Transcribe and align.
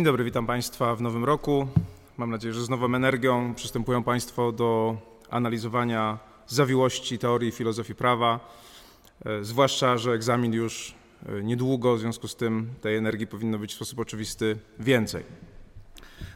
Dzień 0.00 0.04
dobry, 0.04 0.24
witam 0.24 0.46
Państwa 0.46 0.96
w 0.96 1.02
nowym 1.02 1.24
roku. 1.24 1.68
Mam 2.16 2.30
nadzieję, 2.30 2.54
że 2.54 2.64
z 2.64 2.68
nową 2.68 2.94
energią 2.94 3.54
przystępują 3.54 4.02
Państwo 4.02 4.52
do 4.52 4.96
analizowania 5.30 6.18
zawiłości 6.46 7.18
teorii 7.18 7.52
filozofii 7.52 7.94
prawa, 7.94 8.40
e, 9.24 9.44
zwłaszcza, 9.44 9.98
że 9.98 10.12
egzamin 10.12 10.52
już 10.52 10.94
e, 11.28 11.42
niedługo, 11.42 11.96
w 11.96 12.00
związku 12.00 12.28
z 12.28 12.36
tym 12.36 12.74
tej 12.80 12.96
energii 12.96 13.26
powinno 13.26 13.58
być 13.58 13.72
w 13.72 13.76
sposób 13.76 13.98
oczywisty 13.98 14.58
więcej. 14.78 15.24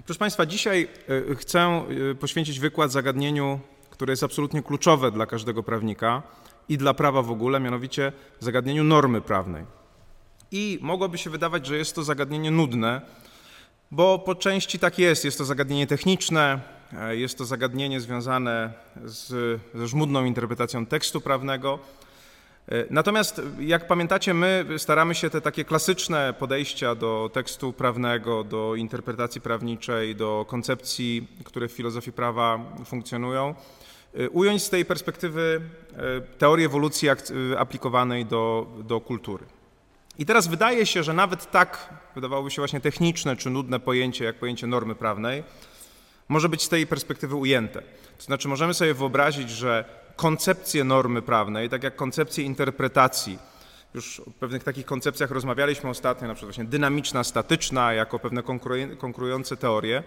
Proszę 0.05 0.19
Państwa, 0.19 0.47
dzisiaj 0.47 0.89
e, 1.31 1.35
chcę 1.35 1.83
poświęcić 2.21 2.61
wykład 2.61 2.93
zagadnieniu, 2.93 3.61
które 3.91 4.13
jest 4.13 4.23
absolutnie 4.23 4.63
kluczowe 4.63 5.11
dla 5.11 5.27
każdego 5.27 5.63
prawnika 5.63 6.23
i 6.69 6.79
dla 6.79 6.95
prawa 6.95 7.23
w 7.23 7.31
ogóle, 7.31 7.61
mianowicie 7.61 8.13
zagadnieniu 8.41 8.85
normy 8.85 9.21
prawnej. 9.21 9.65
I 10.51 10.79
mogłoby 10.83 11.19
się 11.19 11.31
wydawać, 11.31 11.67
że 11.67 11.77
jest 11.77 11.95
to 11.95 12.05
zagadnienie 12.05 12.51
nudne, 12.51 13.24
bo 13.95 14.19
po 14.19 14.35
części 14.35 14.79
tak 14.79 14.99
jest. 14.99 15.25
Jest 15.25 15.39
to 15.39 15.45
zagadnienie 15.45 15.87
techniczne, 15.87 16.61
e, 16.93 17.17
jest 17.17 17.39
to 17.39 17.45
zagadnienie 17.45 18.01
związane 18.01 18.73
z, 19.05 19.61
ze 19.75 19.87
żmudną 19.87 20.25
interpretacją 20.25 20.87
tekstu 20.87 21.21
prawnego. 21.21 21.79
E, 22.69 22.85
natomiast, 22.91 23.43
jak 23.61 23.87
pamiętacie, 23.87 24.35
my 24.35 24.67
staramy 24.79 25.15
się 25.15 25.31
te 25.31 25.41
takie 25.41 25.65
klasyczne 25.65 26.35
podejścia 26.39 26.95
do 26.95 27.31
tekstu 27.33 27.73
prawnego, 27.73 28.45
do 28.45 28.75
interpretacji 28.75 29.41
prawniczej, 29.41 30.17
do 30.17 30.47
koncepcji, 30.49 31.29
które 31.45 31.69
w 31.69 31.73
filozofii 31.73 32.13
prawa 32.13 32.61
funkcjonują, 32.85 33.55
e, 34.15 34.31
ująć 34.31 34.63
z 34.63 34.71
tej 34.71 34.85
perspektywy 34.85 35.61
teorii 36.39 36.67
ewolucji 36.67 37.09
aplikowanej 37.59 38.27
do, 38.27 38.67
do 38.85 39.01
kultury. 39.01 39.45
I 40.19 40.27
teraz 40.27 40.47
wydaje 40.47 40.87
się, 40.87 41.03
że 41.03 41.13
nawet 41.13 41.51
tak, 41.51 41.95
wydawałoby 42.15 42.51
się 42.51 42.61
właśnie 42.61 42.81
techniczne 42.81 43.37
czy 43.37 43.51
nudne 43.51 43.81
pojęcie, 43.81 44.25
jak 44.25 44.39
pojęcie 44.39 44.67
normy 44.67 44.95
prawnej, 44.95 45.45
może 46.29 46.49
być 46.49 46.63
z 46.63 46.69
tej 46.69 46.87
perspektywy 46.87 47.35
ujęte. 47.35 47.83
To 48.19 48.25
znaczy, 48.25 48.49
możemy 48.49 48.75
sobie 48.75 48.95
wyobrazić, 48.95 49.51
że 49.51 49.85
koncepcje 50.17 50.85
normy 50.85 51.23
prawnej, 51.23 51.69
tak 51.69 51.83
jak 51.83 51.97
koncepcje 51.97 52.45
interpretacji, 52.45 53.39
już 53.95 54.21
o 54.21 54.31
pewnych 54.41 54.65
takich 54.65 54.87
koncepcjach 54.87 55.31
rozmawialiśmy 55.31 55.91
ostatnio, 55.91 56.29
na 56.29 56.35
przykład 56.35 56.49
właśnie 56.49 56.71
dynamiczna, 56.71 57.25
statyczna, 57.25 57.93
jako 57.93 58.19
pewne 58.19 58.43
konkurujące 58.99 59.57
teorie, 59.57 60.03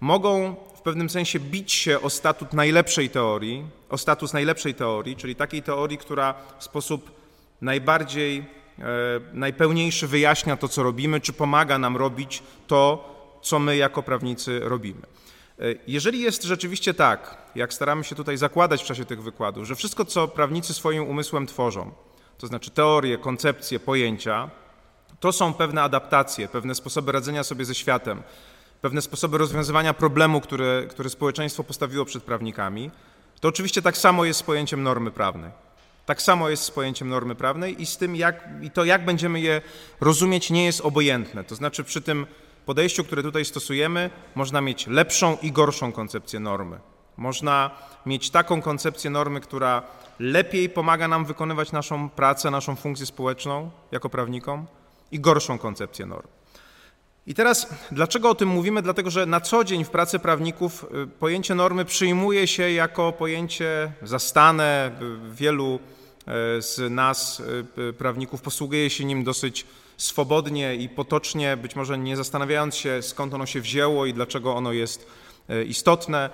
mogą 0.00 0.56
w 0.76 0.80
pewnym 0.80 1.10
sensie 1.10 1.40
bić 1.40 1.72
się 1.72 2.00
o 2.00 2.10
statut 2.10 2.52
najlepszej 2.52 3.10
teorii, 3.10 3.64
o 3.88 3.98
status 3.98 4.32
najlepszej 4.32 4.74
teorii, 4.74 5.16
czyli 5.16 5.36
takiej 5.36 5.62
teorii, 5.62 5.98
która 5.98 6.34
w 6.58 6.64
sposób 6.64 7.10
najbardziej 7.60 8.59
najpełniejszy 9.32 10.06
wyjaśnia 10.06 10.56
to, 10.56 10.68
co 10.68 10.82
robimy, 10.82 11.20
czy 11.20 11.32
pomaga 11.32 11.78
nam 11.78 11.96
robić 11.96 12.42
to, 12.66 13.10
co 13.42 13.58
my 13.58 13.76
jako 13.76 14.02
prawnicy 14.02 14.60
robimy. 14.62 15.00
E, 15.58 15.64
jeżeli 15.86 16.20
jest 16.20 16.42
rzeczywiście 16.42 16.94
tak, 16.94 17.36
jak 17.54 17.74
staramy 17.74 18.04
się 18.04 18.14
tutaj 18.14 18.36
zakładać 18.36 18.82
w 18.82 18.86
czasie 18.86 19.04
tych 19.04 19.22
wykładów, 19.22 19.66
że 19.66 19.76
wszystko, 19.76 20.04
co 20.04 20.28
prawnicy 20.28 20.74
swoim 20.74 21.04
umysłem 21.04 21.46
tworzą, 21.46 21.92
to 22.38 22.46
znaczy 22.46 22.70
teorie, 22.70 23.18
koncepcje, 23.18 23.80
pojęcia, 23.80 24.50
to 25.20 25.32
są 25.32 25.54
pewne 25.54 25.82
adaptacje, 25.82 26.48
pewne 26.48 26.74
sposoby 26.74 27.12
radzenia 27.12 27.44
sobie 27.44 27.64
ze 27.64 27.74
światem, 27.74 28.22
pewne 28.80 29.02
sposoby 29.02 29.38
rozwiązywania 29.38 29.94
problemu, 29.94 30.40
które, 30.40 30.86
które 30.90 31.10
społeczeństwo 31.10 31.64
postawiło 31.64 32.04
przed 32.04 32.22
prawnikami, 32.22 32.90
to 33.40 33.48
oczywiście 33.48 33.82
tak 33.82 33.96
samo 33.96 34.24
jest 34.24 34.40
z 34.40 34.42
pojęciem 34.42 34.82
normy 34.82 35.10
prawnej. 35.10 35.50
Tak 36.06 36.22
samo 36.22 36.48
jest 36.48 36.62
z 36.62 36.70
pojęciem 36.70 37.08
normy 37.08 37.34
prawnej 37.34 37.82
i 37.82 37.86
z 37.86 37.96
tym, 37.96 38.16
jak, 38.16 38.48
i 38.62 38.70
to 38.70 38.84
jak 38.84 39.04
będziemy 39.04 39.40
je 39.40 39.62
rozumieć, 40.00 40.50
nie 40.50 40.64
jest 40.64 40.80
obojętne. 40.80 41.44
To 41.44 41.54
znaczy, 41.54 41.84
przy 41.84 42.00
tym 42.00 42.26
podejściu, 42.66 43.04
które 43.04 43.22
tutaj 43.22 43.44
stosujemy, 43.44 44.10
można 44.34 44.60
mieć 44.60 44.86
lepszą 44.86 45.36
i 45.42 45.52
gorszą 45.52 45.92
koncepcję 45.92 46.40
normy. 46.40 46.80
Można 47.16 47.70
mieć 48.06 48.30
taką 48.30 48.62
koncepcję 48.62 49.10
normy, 49.10 49.40
która 49.40 49.82
lepiej 50.18 50.68
pomaga 50.68 51.08
nam 51.08 51.24
wykonywać 51.24 51.72
naszą 51.72 52.08
pracę, 52.08 52.50
naszą 52.50 52.76
funkcję 52.76 53.06
społeczną 53.06 53.70
jako 53.92 54.10
prawnikom, 54.10 54.66
i 55.12 55.20
gorszą 55.20 55.58
koncepcję 55.58 56.06
normy. 56.06 56.39
I 57.30 57.34
teraz 57.34 57.66
dlaczego 57.92 58.30
o 58.30 58.34
tym 58.34 58.48
mówimy? 58.48 58.82
Dlatego, 58.82 59.10
że 59.10 59.26
na 59.26 59.40
co 59.40 59.64
dzień 59.64 59.84
w 59.84 59.90
pracy 59.90 60.18
prawników 60.18 60.86
y, 61.04 61.06
pojęcie 61.06 61.54
normy 61.54 61.84
przyjmuje 61.84 62.46
się 62.46 62.70
jako 62.70 63.12
pojęcie 63.12 63.92
zastane. 64.02 64.90
Wielu 65.32 65.78
e, 66.26 66.62
z 66.62 66.92
nas, 66.92 67.42
y, 67.78 67.92
prawników, 67.92 68.42
posługuje 68.42 68.90
się 68.90 69.04
nim 69.04 69.24
dosyć 69.24 69.66
swobodnie 69.96 70.74
i 70.74 70.88
potocznie, 70.88 71.56
być 71.56 71.76
może 71.76 71.98
nie 71.98 72.16
zastanawiając 72.16 72.76
się, 72.76 73.02
skąd 73.02 73.34
ono 73.34 73.46
się 73.46 73.60
wzięło 73.60 74.06
i 74.06 74.14
dlaczego 74.14 74.54
ono 74.54 74.72
jest 74.72 75.06
istotne. 75.66 76.30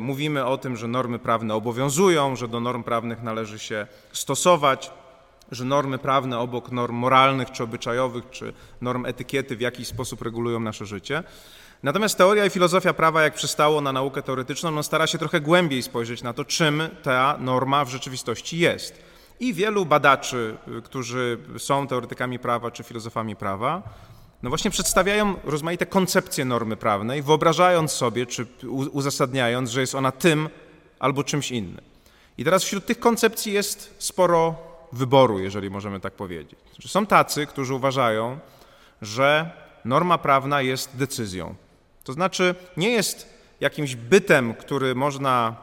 Mówimy 0.00 0.44
o 0.44 0.58
tym, 0.58 0.76
że 0.76 0.88
normy 0.88 1.18
prawne 1.18 1.54
obowiązują, 1.54 2.36
że 2.36 2.48
do 2.48 2.60
norm 2.60 2.82
prawnych 2.82 3.22
należy 3.22 3.58
się 3.58 3.86
stosować 4.12 4.90
że 5.52 5.64
normy 5.64 5.98
prawne 5.98 6.38
obok 6.38 6.72
norm 6.72 6.96
moralnych 6.96 7.50
czy 7.50 7.62
obyczajowych, 7.62 8.30
czy 8.30 8.52
norm 8.80 9.06
etykiety 9.06 9.56
w 9.56 9.60
jakiś 9.60 9.88
sposób 9.88 10.22
regulują 10.22 10.60
nasze 10.60 10.86
życie. 10.86 11.22
Natomiast 11.82 12.18
teoria 12.18 12.46
i 12.46 12.50
filozofia 12.50 12.94
prawa, 12.94 13.22
jak 13.22 13.34
przystało 13.34 13.80
na 13.80 13.92
naukę 13.92 14.22
teoretyczną, 14.22 14.70
no 14.70 14.82
stara 14.82 15.06
się 15.06 15.18
trochę 15.18 15.40
głębiej 15.40 15.82
spojrzeć 15.82 16.22
na 16.22 16.32
to, 16.32 16.44
czym 16.44 16.82
ta 17.02 17.36
norma 17.40 17.84
w 17.84 17.88
rzeczywistości 17.88 18.58
jest. 18.58 19.02
I 19.40 19.54
wielu 19.54 19.86
badaczy, 19.86 20.56
którzy 20.84 21.38
są 21.58 21.86
teoretykami 21.86 22.38
prawa 22.38 22.70
czy 22.70 22.82
filozofami 22.82 23.36
prawa, 23.36 23.82
no 24.42 24.48
właśnie 24.48 24.70
przedstawiają 24.70 25.34
rozmaite 25.44 25.86
koncepcje 25.86 26.44
normy 26.44 26.76
prawnej, 26.76 27.22
wyobrażając 27.22 27.92
sobie 27.92 28.26
czy 28.26 28.46
uzasadniając, 28.92 29.70
że 29.70 29.80
jest 29.80 29.94
ona 29.94 30.12
tym 30.12 30.48
albo 30.98 31.24
czymś 31.24 31.50
innym. 31.50 31.80
I 32.38 32.44
teraz 32.44 32.64
wśród 32.64 32.86
tych 32.86 33.00
koncepcji 33.00 33.52
jest 33.52 33.94
sporo 33.98 34.54
wyboru, 34.96 35.38
jeżeli 35.38 35.70
możemy 35.70 36.00
tak 36.00 36.12
powiedzieć. 36.12 36.58
Są 36.86 37.06
tacy, 37.06 37.46
którzy 37.46 37.74
uważają, 37.74 38.38
że 39.02 39.50
norma 39.84 40.18
prawna 40.18 40.62
jest 40.62 40.96
decyzją. 40.96 41.54
To 42.04 42.12
znaczy 42.12 42.54
nie 42.76 42.90
jest 42.90 43.34
jakimś 43.60 43.96
bytem, 43.96 44.54
który 44.54 44.94
można, 44.94 45.56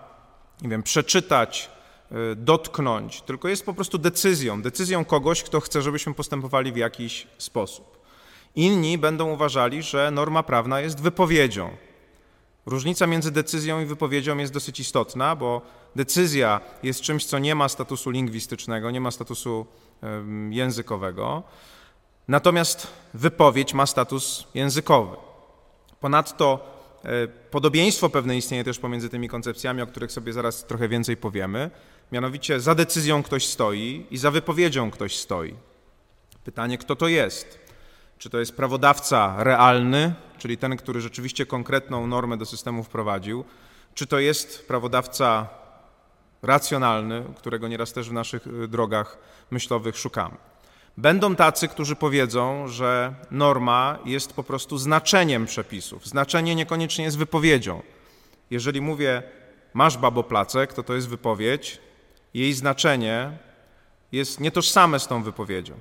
nie 0.62 0.70
wiem, 0.70 0.84
przeczytać, 0.84 1.70
y, 2.12 2.36
dotknąć, 2.36 3.22
tylko 3.22 3.47
jest 3.47 3.66
po 3.66 3.74
prostu 3.74 3.97
decyzją, 3.97 4.62
decyzją 4.62 5.06
kogoś, 5.06 5.44
kto 5.44 5.59
chce, 5.59 5.81
żebyśmy 5.81 6.14
postępowali 6.14 6.72
w 6.72 6.78
jakiś 6.78 7.28
sposób. 7.38 8.02
Inni 8.56 8.97
będą 8.97 9.31
uważali, 9.31 9.84
że 9.84 10.12
norma 10.12 10.44
prawna 10.44 10.81
jest 10.81 11.02
wypowiedzią. 11.02 11.70
Różnica 12.66 13.08
między 13.08 13.31
decyzją 13.31 13.81
i 13.81 13.86
wypowiedzią 13.86 14.38
jest 14.38 14.53
dosyć 14.53 14.80
istotna, 14.80 15.36
bo 15.36 15.62
decyzja 15.96 16.62
jest 16.84 17.02
czymś, 17.02 17.25
co 17.25 17.40
nie 17.40 17.56
ma 17.56 17.69
statusu 17.69 18.09
lingwistycznego, 18.09 18.91
nie 18.91 19.02
ma 19.02 19.12
statusu 19.12 19.66
językowego, 20.50 21.44
natomiast 22.28 22.88
wypowiedź 23.13 23.74
ma 23.74 23.85
status 23.85 24.47
językowy. 24.53 25.18
Ponadto 26.00 26.59
e, 27.03 27.28
podobieństwo 27.28 28.09
pewne 28.09 28.38
istnieje 28.38 28.63
też 28.63 28.79
pomiędzy 28.79 29.09
tymi 29.09 29.29
koncepcjami, 29.29 29.81
o 29.81 29.88
których 29.88 30.12
sobie 30.12 30.34
zaraz 30.34 30.66
trochę 30.66 30.88
więcej 30.88 31.18
powiemy. 31.18 31.72
Mianowicie 32.12 32.59
za 32.59 32.75
decyzją 32.75 33.23
ktoś 33.23 33.47
stoi 33.47 34.06
i 34.12 34.18
za 34.18 34.31
wypowiedzią 34.31 34.91
ktoś 34.91 35.18
stoi. 35.18 35.56
Pytanie, 36.44 36.78
kto 36.78 36.96
to 36.96 37.08
jest? 37.08 37.59
Czy 38.18 38.29
to 38.29 38.40
jest 38.40 38.56
prawodawca 38.56 39.35
realny, 39.38 40.13
czyli 40.38 40.58
ten, 40.58 40.78
który 40.78 41.02
rzeczywiście 41.02 41.46
konkretną 41.46 42.08
normę 42.08 42.38
do 42.38 42.46
systemu 42.46 42.84
wprowadził, 42.84 43.46
czy 43.94 44.08
to 44.08 44.19
jest 44.19 44.68
prawodawca 44.68 45.50
racjonalny, 46.41 47.23
którego 47.38 47.67
nieraz 47.67 47.93
też 47.93 48.09
w 48.09 48.14
naszych 48.14 48.47
y, 48.47 48.67
drogach 48.67 49.17
myślowych 49.52 49.97
szukamy. 49.97 50.38
Będą 50.97 51.35
tacy, 51.35 51.67
którzy 51.67 51.96
powiedzą, 51.96 52.67
że 52.67 53.14
norma 53.32 53.99
jest 54.05 54.34
po 54.34 54.43
prostu 54.43 54.78
znaczeniem 54.78 55.46
przepisów. 55.46 56.08
Znaczenie 56.08 56.55
niekoniecznie 56.55 57.05
jest 57.05 57.17
wypowiedzią. 57.17 57.82
Jeżeli 58.49 58.82
mówię, 58.82 59.23
masz 59.73 59.97
babo 59.97 60.23
placek, 60.23 60.73
to 60.73 60.84
to 60.84 60.93
jest 60.93 61.09
wypowiedź. 61.09 61.79
Jej 62.34 62.53
znaczenie 62.53 63.37
jest 64.11 64.40
nietożsame 64.40 64.99
z 64.99 65.08
tą 65.08 65.23
wypowiedzią. 65.23 65.79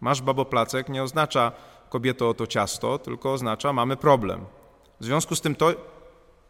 Masz 0.00 0.22
babo 0.22 0.44
placek 0.44 0.88
nie 0.88 1.02
oznacza 1.02 1.52
kobieto 1.88 2.28
oto 2.28 2.46
ciasto, 2.46 2.98
tylko 2.98 3.32
oznacza 3.32 3.72
mamy 3.72 3.96
problem. 3.96 4.44
W 5.00 5.04
związku 5.04 5.36
z 5.36 5.40
tym 5.40 5.54
to, 5.54 5.74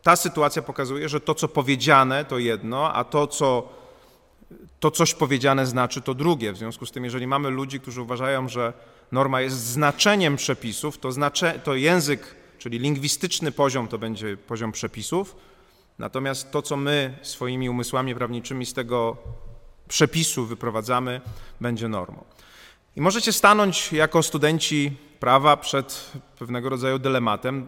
ta 0.03 0.17
sytuacja 0.17 0.63
pokazuje, 0.63 1.09
że 1.09 1.21
to, 1.21 1.35
co 1.35 1.49
powiedziane, 1.49 2.25
to 2.25 2.39
jedno, 2.39 2.93
a 2.95 3.05
to, 3.05 3.27
co 3.27 3.69
to 4.81 4.91
coś 4.91 5.15
powiedziane 5.15 5.67
znaczy 5.67 6.01
to 6.01 6.15
drugie. 6.15 6.53
W 6.53 6.57
związku 6.57 6.87
z 6.87 6.91
tym, 6.91 7.05
jeżeli 7.05 7.27
mamy 7.27 7.51
ludzi, 7.51 7.81
którzy 7.81 8.03
uważają, 8.03 8.49
że 8.49 8.73
norma 9.13 9.41
jest 9.41 9.57
znaczeniem 9.57 10.37
przepisów, 10.37 10.99
to, 10.99 11.13
znacze, 11.13 11.61
to 11.65 11.75
język, 11.75 12.35
czyli 12.59 12.79
lingwistyczny 12.79 13.53
poziom, 13.53 13.89
to 13.89 13.99
będzie 13.99 14.37
poziom 14.37 14.73
przepisów, 14.73 15.37
natomiast 15.99 16.51
to, 16.51 16.63
co 16.63 16.77
my 16.77 17.19
swoimi 17.23 17.71
umysłami 17.71 18.15
prawniczymi 18.15 18.67
z 18.67 18.73
tego 18.73 19.17
przepisu 19.89 20.47
wyprowadzamy, 20.47 21.21
będzie 21.61 21.89
normą. 21.89 22.25
I 22.97 23.01
możecie 23.01 23.33
stanąć 23.33 23.93
jako 23.93 24.23
studenci 24.23 24.93
prawa 25.21 25.57
przed 25.57 26.13
pewnego 26.39 26.69
rodzaju 26.69 26.99
dylematem, 26.99 27.67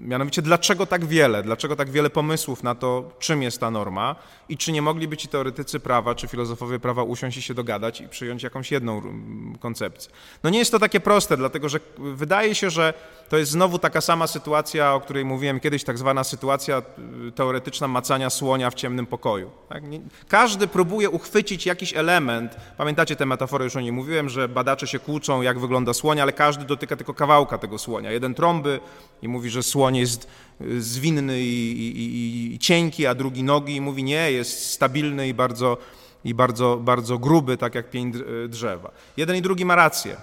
Mianowicie, 0.00 0.42
dlaczego 0.42 0.86
tak 0.86 1.04
wiele? 1.04 1.42
Dlaczego 1.42 1.76
tak 1.76 1.90
wiele 1.90 2.10
pomysłów 2.10 2.62
na 2.62 2.74
to, 2.74 3.12
czym 3.18 3.42
jest 3.42 3.60
ta 3.60 3.70
norma 3.70 4.16
i 4.48 4.56
czy 4.56 4.72
nie 4.72 4.82
mogliby 4.82 5.16
ci 5.16 5.28
teoretycy 5.28 5.80
prawa, 5.80 6.14
czy 6.14 6.28
filozofowie 6.28 6.78
prawa 6.78 7.02
usiąść 7.02 7.36
i 7.36 7.42
się 7.42 7.54
dogadać 7.54 8.00
i 8.00 8.08
przyjąć 8.08 8.42
jakąś 8.42 8.72
jedną 8.72 8.98
mm, 8.98 9.58
koncepcję? 9.60 10.12
No 10.42 10.50
nie 10.50 10.58
jest 10.58 10.70
to 10.70 10.78
takie 10.78 11.00
proste, 11.00 11.36
dlatego 11.36 11.68
że 11.68 11.80
wydaje 11.98 12.54
się, 12.54 12.70
że 12.70 12.94
to 13.28 13.38
jest 13.38 13.50
znowu 13.50 13.78
taka 13.78 14.00
sama 14.00 14.26
sytuacja, 14.26 14.94
o 14.94 15.00
której 15.00 15.24
mówiłem 15.24 15.60
kiedyś, 15.60 15.84
tak 15.84 15.98
zwana 15.98 16.24
sytuacja 16.24 16.82
y, 17.28 17.32
teoretyczna 17.32 17.88
macania 17.88 18.30
słonia 18.30 18.70
w 18.70 18.74
ciemnym 18.74 19.06
pokoju. 19.06 19.50
Tak? 19.68 19.82
Każdy 20.28 20.66
próbuje 20.66 21.10
uchwycić 21.10 21.66
jakiś 21.66 21.94
element. 21.96 22.56
Pamiętacie 22.76 23.16
tę 23.16 23.26
metaforę, 23.26 23.64
już 23.64 23.76
o 23.76 23.80
niej 23.80 23.92
mówiłem, 23.92 24.28
że 24.28 24.48
badacze 24.48 24.86
się 24.86 24.98
kłócą, 24.98 25.42
jak 25.42 25.58
wygląda 25.58 25.94
słoń, 25.94 26.20
ale 26.20 26.32
każdy 26.32 26.64
dotyka 26.64 26.96
tylko 26.96 27.14
kawałka 27.14 27.58
tego 27.58 27.78
słonia. 27.78 28.10
Jeden 28.10 28.34
trąby 28.34 28.80
i 29.22 29.28
mówi, 29.28 29.50
że 29.50 29.62
słoń 29.62 29.89
jest 29.96 30.28
y, 30.60 30.82
zwinny 30.82 31.40
i, 31.40 31.80
i, 31.80 32.54
i 32.54 32.58
cienki, 32.58 33.06
a 33.06 33.14
drugi 33.14 33.42
nogi 33.42 33.76
i 33.76 33.80
mówi 33.80 34.04
nie, 34.04 34.32
jest 34.32 34.70
stabilny 34.70 35.28
i 35.28 35.34
bardzo, 35.34 35.78
i 36.24 36.34
bardzo, 36.34 36.76
bardzo 36.76 37.18
gruby, 37.18 37.56
tak 37.56 37.74
jak 37.74 37.90
pień 37.90 38.12
y, 38.44 38.48
drzewa. 38.48 38.90
Jeden 39.16 39.36
i 39.36 39.42
drugi 39.42 39.64
ma 39.64 39.74
rację. 39.74 40.16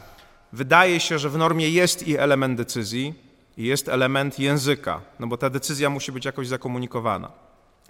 Wydaje 0.54 1.00
się, 1.00 1.20
że 1.20 1.30
w 1.30 1.38
normie 1.38 1.70
jest 1.70 2.08
i 2.08 2.18
element 2.18 2.58
decyzji, 2.58 3.14
i 3.58 3.64
jest 3.64 3.90
element 3.90 4.40
języka, 4.40 5.02
no 5.20 5.28
bo 5.28 5.38
ta 5.38 5.50
decyzja 5.50 5.90
musi 5.90 6.12
być 6.12 6.26
jakoś 6.26 6.48
zakomunikowana. 6.48 7.32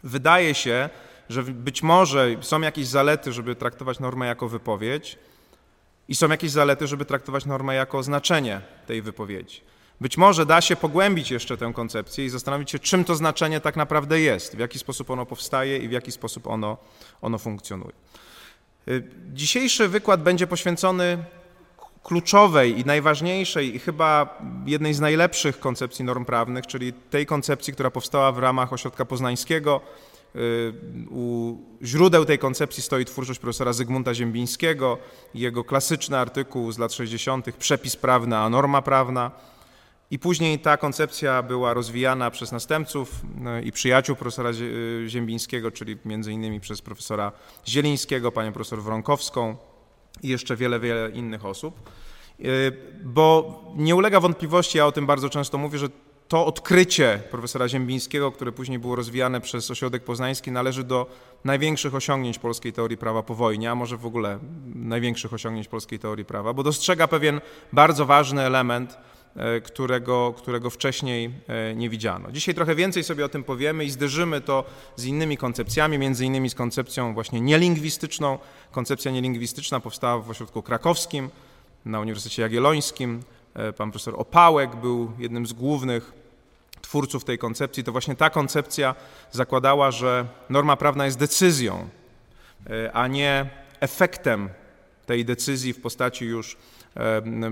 Wydaje 0.03 0.55
się, 0.55 0.89
że 1.29 1.43
być 1.43 1.83
może 1.83 2.35
są 2.41 2.61
jakieś 2.61 2.87
zalety, 2.87 3.33
żeby 3.33 3.55
traktować 3.55 3.99
normę 3.99 4.27
jako 4.27 4.47
wypowiedź, 4.47 5.17
i 6.07 6.15
są 6.15 6.29
jakieś 6.29 6.51
zalety, 6.51 6.87
żeby 6.87 7.05
traktować 7.05 7.45
normę 7.45 7.75
jako 7.75 8.03
znaczenie 8.03 8.61
tej 8.87 9.01
wypowiedzi. 9.01 9.61
Być 10.01 10.17
może 10.17 10.45
da 10.45 10.61
się 10.61 10.75
pogłębić 10.75 11.31
jeszcze 11.31 11.57
tę 11.57 11.71
koncepcję 11.73 12.25
i 12.25 12.29
zastanowić 12.29 12.71
się, 12.71 12.79
czym 12.79 13.03
to 13.03 13.15
znaczenie 13.15 13.59
tak 13.59 13.75
naprawdę 13.75 14.19
jest, 14.19 14.55
w 14.55 14.59
jaki 14.59 14.79
sposób 14.79 15.09
ono 15.09 15.25
powstaje 15.25 15.77
i 15.77 15.87
w 15.87 15.91
jaki 15.91 16.11
sposób 16.11 16.47
ono, 16.47 16.77
ono 17.21 17.37
funkcjonuje. 17.37 17.93
Y, 18.87 19.03
dzisiejszy 19.33 19.87
wykład 19.87 20.23
będzie 20.23 20.47
poświęcony 20.47 21.17
kluczowej 22.03 22.79
i 22.79 22.85
najważniejszej 22.85 23.75
i 23.75 23.79
chyba 23.79 24.39
jednej 24.65 24.93
z 24.93 24.99
najlepszych 24.99 25.59
koncepcji 25.59 26.05
norm 26.05 26.25
prawnych, 26.25 26.67
czyli 26.67 26.93
tej 26.93 27.25
koncepcji, 27.25 27.73
która 27.73 27.91
powstała 27.91 28.31
w 28.31 28.39
ramach 28.39 28.73
Ośrodka 28.73 29.05
Poznańskiego. 29.05 29.81
Y, 30.35 30.73
u 31.09 31.57
źródeł 31.83 32.25
tej 32.25 32.39
koncepcji 32.39 32.83
stoi 32.83 33.05
twórczość 33.05 33.39
profesora 33.39 33.73
Zygmunta 33.73 34.13
Ziembińskiego, 34.13 34.97
jego 35.33 35.63
klasyczny 35.63 36.17
artykuł 36.17 36.71
z 36.71 36.77
lat 36.77 36.93
60. 36.93 37.55
Przepis 37.55 37.95
prawny 37.95 38.37
a 38.37 38.49
norma 38.49 38.81
prawna. 38.81 39.31
I 40.11 40.19
później 40.19 40.59
ta 40.59 40.77
koncepcja 40.77 41.43
była 41.43 41.73
rozwijana 41.73 42.31
przez 42.31 42.51
następców 42.51 43.21
no 43.35 43.59
i 43.59 43.71
przyjaciół 43.71 44.15
profesora 44.15 44.49
Ziembińskiego, 45.07 45.71
czyli 45.71 45.97
między 46.05 46.31
innymi 46.31 46.59
przez 46.59 46.81
profesora 46.81 47.31
Zielińskiego, 47.67 48.31
panią 48.31 48.53
profesor 48.53 48.83
Wronkowską 48.83 49.57
i 50.23 50.27
jeszcze 50.27 50.55
wiele, 50.55 50.79
wiele 50.79 51.09
innych 51.09 51.45
osób. 51.45 51.89
Y, 52.39 52.71
bo 53.03 53.61
nie 53.75 53.95
ulega 53.95 54.19
wątpliwości, 54.19 54.77
ja 54.77 54.85
o 54.85 54.91
tym 54.91 55.05
bardzo 55.05 55.29
często 55.29 55.57
mówię, 55.57 55.79
że 55.79 55.89
to 56.27 56.45
odkrycie 56.45 57.21
profesora 57.31 57.67
Ziembińskiego, 57.67 58.31
które 58.31 58.51
później 58.51 58.79
było 58.79 58.95
rozwijane 58.95 59.41
przez 59.41 59.71
Ośrodek 59.71 60.03
Poznański, 60.03 60.51
należy 60.51 60.83
do 60.83 61.05
największych 61.45 61.95
osiągnięć 61.95 62.39
polskiej 62.39 62.73
teorii 62.73 62.97
prawa 62.97 63.23
po 63.23 63.35
wojnie, 63.35 63.71
a 63.71 63.75
może 63.75 63.97
w 63.97 64.05
ogóle 64.05 64.39
największych 64.75 65.33
osiągnięć 65.33 65.67
polskiej 65.67 65.99
teorii 65.99 66.25
prawa, 66.25 66.53
bo 66.53 66.63
dostrzega 66.63 67.07
pewien 67.07 67.41
bardzo 67.73 68.05
ważny 68.05 68.41
element, 68.41 68.97
którego, 69.63 70.33
którego 70.37 70.69
wcześniej 70.69 71.31
e, 71.47 71.75
nie 71.75 71.89
widziano. 71.89 72.31
Dzisiaj 72.31 72.55
trochę 72.55 72.75
więcej 72.75 73.03
sobie 73.03 73.25
o 73.25 73.29
tym 73.29 73.43
powiemy 73.43 73.85
i 73.85 73.89
zderzymy 73.89 74.41
to 74.41 74.63
z 74.95 75.05
innymi 75.05 75.37
koncepcjami, 75.37 75.97
między 75.97 76.25
innymi 76.25 76.49
z 76.49 76.55
koncepcją 76.55 77.13
właśnie 77.13 77.41
nielingwistyczną. 77.41 78.39
Koncepcja 78.71 79.11
nielingwistyczna 79.11 79.79
powstała 79.79 80.21
w 80.21 80.29
ośrodku 80.29 80.61
krakowskim 80.61 81.29
na 81.85 81.99
Uniwersytecie 81.99 82.41
Jagiellońskim. 82.41 83.23
E, 83.53 83.73
pan 83.73 83.91
profesor 83.91 84.13
Opałek 84.17 84.75
był 84.75 85.11
jednym 85.19 85.45
z 85.45 85.53
głównych 85.53 86.13
twórców 86.81 87.23
tej 87.23 87.37
koncepcji. 87.37 87.83
To 87.83 87.91
właśnie 87.91 88.15
ta 88.15 88.29
koncepcja 88.29 88.95
zakładała, 89.31 89.91
że 89.91 90.25
norma 90.49 90.77
prawna 90.77 91.05
jest 91.05 91.17
decyzją, 91.17 91.89
a 92.93 93.07
nie 93.07 93.49
efektem 93.79 94.49
tej 95.05 95.25
decyzji 95.25 95.73
w 95.73 95.81
postaci 95.81 96.25
już 96.25 96.57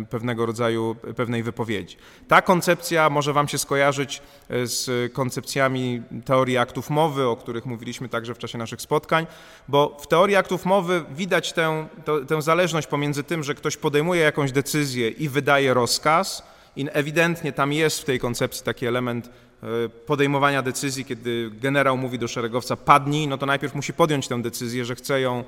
pewnego 0.09 0.45
rodzaju, 0.45 0.95
pewnej 1.15 1.43
wypowiedzi. 1.43 1.97
Ta 2.27 2.41
koncepcja 2.41 3.09
może 3.09 3.33
Wam 3.33 3.47
się 3.47 3.57
skojarzyć 3.57 4.21
e, 4.49 4.67
z 4.67 5.13
koncepcjami 5.13 6.01
teorii 6.25 6.57
aktów 6.57 6.89
mowy, 6.89 7.27
o 7.27 7.35
których 7.35 7.65
mówiliśmy 7.65 8.09
także 8.09 8.35
w 8.35 8.37
czasie 8.37 8.57
naszych 8.57 8.81
spotkań, 8.81 9.27
bo 9.67 9.97
w 9.99 10.07
teorii 10.07 10.35
aktów 10.35 10.65
mowy 10.65 11.03
widać 11.15 11.53
tę, 11.53 11.87
tę 12.27 12.41
zależność 12.41 12.87
pomiędzy 12.87 13.23
tym, 13.23 13.43
że 13.43 13.55
ktoś 13.55 13.77
podejmuje 13.77 14.21
jakąś 14.21 14.51
decyzję 14.51 15.09
i 15.09 15.29
wydaje 15.29 15.73
rozkaz, 15.73 16.43
i 16.75 16.87
ewidentnie 16.93 17.51
tam 17.51 17.73
jest 17.73 17.99
w 17.99 18.05
tej 18.05 18.19
koncepcji 18.19 18.65
taki 18.65 18.85
element 18.85 19.29
e, 19.63 19.89
podejmowania 19.89 20.61
decyzji, 20.61 21.05
kiedy 21.05 21.51
generał 21.53 21.97
mówi 21.97 22.19
do 22.19 22.27
szeregowca 22.27 22.75
padnij, 22.75 23.27
no 23.27 23.37
to 23.37 23.45
najpierw 23.45 23.75
musi 23.75 23.93
podjąć 23.93 24.27
tę 24.27 24.41
decyzję, 24.41 24.85
że 24.85 24.95
chce 24.95 25.21
ją 25.21 25.43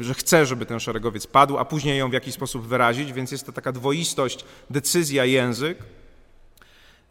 że 0.00 0.14
chce, 0.14 0.46
żeby 0.46 0.66
ten 0.66 0.80
szeregowiec 0.80 1.26
padł, 1.26 1.58
a 1.58 1.64
później 1.64 1.98
ją 1.98 2.10
w 2.10 2.12
jakiś 2.12 2.34
sposób 2.34 2.66
wyrazić, 2.66 3.12
więc 3.12 3.32
jest 3.32 3.46
to 3.46 3.52
taka 3.52 3.72
dwoistość, 3.72 4.44
decyzja, 4.70 5.24
język. 5.24 5.78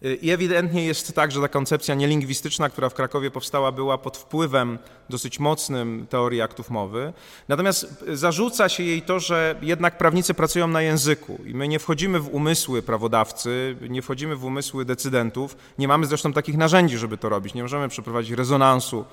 E, 0.03 0.13
I 0.13 0.31
ewidentnie 0.31 0.85
jest 0.85 1.15
tak, 1.15 1.31
że 1.31 1.41
ta 1.41 1.47
koncepcja 1.47 1.95
nielingwistyczna, 1.95 2.69
która 2.69 2.89
w 2.89 2.93
Krakowie 2.93 3.31
powstała, 3.31 3.71
była 3.71 3.97
pod 3.97 4.17
wpływem 4.17 4.77
dosyć 5.09 5.39
mocnym 5.39 6.07
teorii 6.09 6.41
aktów 6.41 6.69
mowy. 6.69 7.13
Natomiast 7.47 8.03
zarzuca 8.13 8.69
się 8.69 8.83
jej 8.83 9.01
to, 9.01 9.19
że 9.19 9.55
jednak 9.61 9.97
prawnicy 9.97 10.33
pracują 10.33 10.67
na 10.67 10.81
języku 10.81 11.39
i 11.45 11.53
my 11.53 11.67
nie 11.67 11.79
wchodzimy 11.79 12.19
w 12.19 12.33
umysły 12.33 12.81
prawodawcy, 12.81 13.75
nie 13.89 14.01
wchodzimy 14.01 14.35
w 14.35 14.45
umysły 14.45 14.85
decydentów. 14.85 15.57
Nie 15.77 15.87
mamy 15.87 16.05
zresztą 16.05 16.33
takich 16.33 16.57
narzędzi, 16.57 16.97
żeby 16.97 17.17
to 17.17 17.29
robić. 17.29 17.53
Nie 17.53 17.61
możemy 17.61 17.89
przeprowadzić 17.89 18.31
rezonansu 18.31 19.05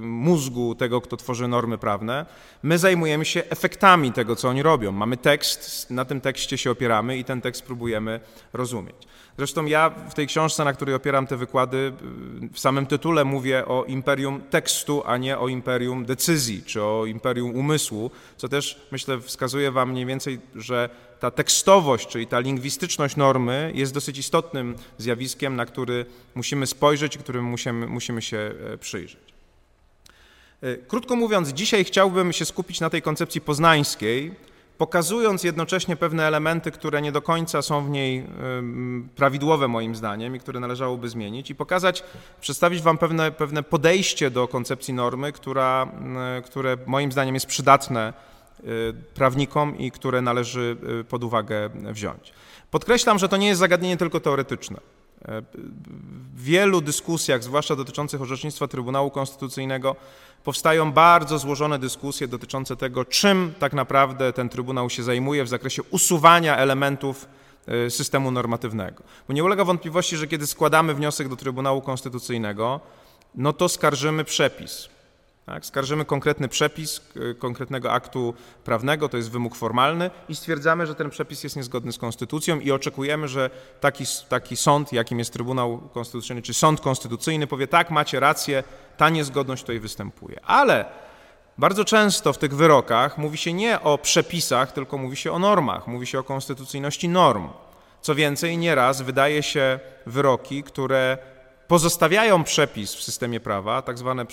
mózgu 0.00 0.74
tego, 0.74 1.00
kto 1.00 1.16
tworzy 1.16 1.48
normy 1.48 1.78
prawne. 1.78 2.26
My 2.62 2.78
zajmujemy 2.78 3.24
się 3.24 3.42
efektami 3.50 4.12
tego, 4.12 4.36
co 4.36 4.48
oni 4.48 4.62
robią. 4.62 4.92
Mamy 4.92 5.16
tekst, 5.16 5.90
na 5.90 6.04
tym 6.04 6.20
tekście 6.20 6.58
się 6.58 6.70
opieramy 6.70 7.18
i 7.18 7.24
ten 7.24 7.40
tekst 7.40 7.62
próbujemy 7.62 8.20
rozumieć. 8.52 8.96
Zresztą 9.38 9.66
ja 9.66 9.90
w 9.90 10.14
tej 10.14 10.26
książce, 10.26 10.64
na 10.64 10.72
której 10.72 10.94
opieram 10.94 11.26
te 11.26 11.36
wykłady, 11.36 11.92
w 12.52 12.58
samym 12.58 12.86
tytule 12.86 13.24
mówię 13.24 13.66
o 13.66 13.84
imperium 13.84 14.40
tekstu, 14.50 15.02
a 15.06 15.16
nie 15.16 15.38
o 15.38 15.48
imperium 15.48 16.04
decyzji, 16.04 16.62
czy 16.66 16.82
o 16.82 17.06
imperium 17.06 17.54
umysłu, 17.54 18.10
co 18.36 18.48
też 18.48 18.80
myślę 18.92 19.20
wskazuje 19.20 19.70
Wam 19.70 19.90
mniej 19.90 20.06
więcej, 20.06 20.40
że 20.54 20.88
ta 21.20 21.30
tekstowość, 21.30 22.08
czyli 22.08 22.26
ta 22.26 22.40
lingwistyczność 22.40 23.16
normy 23.16 23.72
jest 23.74 23.94
dosyć 23.94 24.18
istotnym 24.18 24.74
zjawiskiem, 24.98 25.56
na 25.56 25.66
który 25.66 26.06
musimy 26.34 26.66
spojrzeć 26.66 27.16
i 27.16 27.18
którym 27.18 27.44
musimy, 27.44 27.86
musimy 27.86 28.22
się 28.22 28.52
e, 28.72 28.78
przyjrzeć. 28.78 29.32
E, 30.62 30.76
krótko 30.76 31.16
mówiąc, 31.16 31.48
dzisiaj 31.48 31.84
chciałbym 31.84 32.32
się 32.32 32.44
skupić 32.44 32.80
na 32.80 32.90
tej 32.90 33.02
koncepcji 33.02 33.40
poznańskiej, 33.40 34.34
pokazując 34.82 35.44
jednocześnie 35.44 35.96
pewne 35.96 36.26
elementy, 36.26 36.70
które 36.70 37.02
nie 37.02 37.12
do 37.12 37.22
końca 37.22 37.62
są 37.62 37.84
w 37.84 37.90
niej 37.90 38.26
prawidłowe 39.16 39.68
moim 39.68 39.96
zdaniem 39.96 40.36
i 40.36 40.40
które 40.40 40.60
należałoby 40.60 41.08
zmienić 41.08 41.50
i 41.50 41.54
pokazać, 41.54 42.04
przedstawić 42.40 42.82
Wam 42.82 42.98
pewne, 42.98 43.32
pewne 43.32 43.62
podejście 43.62 44.30
do 44.30 44.48
koncepcji 44.48 44.94
normy, 44.94 45.32
która, 45.32 45.88
które 46.44 46.76
moim 46.86 47.12
zdaniem 47.12 47.34
jest 47.34 47.46
przydatne 47.46 48.12
y, 48.60 48.94
prawnikom 49.14 49.78
i 49.78 49.90
które 49.90 50.22
należy 50.22 50.76
y, 51.00 51.04
pod 51.04 51.24
uwagę 51.24 51.70
wziąć. 51.74 52.32
Podkreślam, 52.70 53.18
że 53.18 53.28
to 53.28 53.36
nie 53.36 53.46
jest 53.46 53.60
zagadnienie 53.60 53.96
tylko 53.96 54.20
teoretyczne. 54.20 54.80
W 55.24 56.42
wielu 56.42 56.80
dyskusjach, 56.80 57.42
zwłaszcza 57.42 57.76
dotyczących 57.76 58.22
orzecznictwa 58.22 58.68
Trybunału 58.68 59.10
Konstytucyjnego, 59.10 59.96
powstają 60.44 60.92
bardzo 60.92 61.38
złożone 61.38 61.78
dyskusje 61.78 62.28
dotyczące 62.28 62.76
tego, 62.76 63.04
czym 63.04 63.54
tak 63.58 63.72
naprawdę 63.72 64.32
ten 64.32 64.48
Trybunał 64.48 64.90
się 64.90 65.02
zajmuje 65.02 65.44
w 65.44 65.48
zakresie 65.48 65.82
usuwania 65.82 66.56
elementów 66.56 67.28
e, 67.66 67.90
systemu 67.90 68.30
normatywnego. 68.30 69.02
Bo 69.28 69.34
nie 69.34 69.44
ulega 69.44 69.64
wątpliwości, 69.64 70.16
że 70.16 70.26
kiedy 70.26 70.46
składamy 70.46 70.94
wniosek 70.94 71.28
do 71.28 71.36
Trybunału 71.36 71.80
Konstytucyjnego, 71.80 72.80
no 73.34 73.52
to 73.52 73.68
skarżymy 73.68 74.24
przepis. 74.24 74.88
Tak? 75.46 75.66
Skarżymy 75.66 76.04
konkretny 76.04 76.48
przepis 76.48 77.00
konkretnego 77.38 77.92
aktu 77.92 78.34
prawnego, 78.64 79.08
to 79.08 79.16
jest 79.16 79.30
wymóg 79.30 79.56
formalny 79.56 80.10
i 80.28 80.36
stwierdzamy, 80.36 80.86
że 80.86 80.94
ten 80.94 81.10
przepis 81.10 81.44
jest 81.44 81.56
niezgodny 81.56 81.92
z 81.92 81.98
konstytucją 81.98 82.60
i 82.60 82.70
oczekujemy, 82.70 83.28
że 83.28 83.50
taki, 83.80 84.04
taki 84.28 84.56
sąd, 84.56 84.92
jakim 84.92 85.18
jest 85.18 85.32
Trybunał 85.32 85.78
Konstytucyjny, 85.78 86.42
czy 86.42 86.54
sąd 86.54 86.80
konstytucyjny 86.80 87.46
powie 87.46 87.66
tak, 87.66 87.90
macie 87.90 88.20
rację, 88.20 88.64
ta 88.96 89.08
niezgodność 89.08 89.62
tutaj 89.62 89.80
występuje. 89.80 90.40
Ale 90.44 90.84
Bardzo 91.58 91.84
często 91.84 92.32
w 92.32 92.38
tych 92.38 92.54
wyrokach 92.54 93.18
mówi 93.18 93.38
się 93.38 93.52
nie 93.52 93.80
o 93.80 93.98
przepisach, 93.98 94.72
tylko 94.72 94.98
mówi 94.98 95.16
się 95.16 95.32
o 95.32 95.38
normach, 95.38 95.86
mówi 95.86 96.06
się 96.06 96.18
o 96.18 96.22
konstytucyjności 96.22 97.08
norm. 97.08 97.48
Co 98.00 98.14
więcej, 98.14 98.58
nieraz 98.58 99.02
wydaje 99.02 99.42
się 99.42 99.80
wyroki, 100.06 100.62
które 100.62 101.18
pozostawiają 101.72 102.44
przepis 102.44 102.94
w 102.94 103.02
systemie 103.02 103.40
prawa, 103.40 103.82
tak 103.82 103.98
zwane 103.98 104.26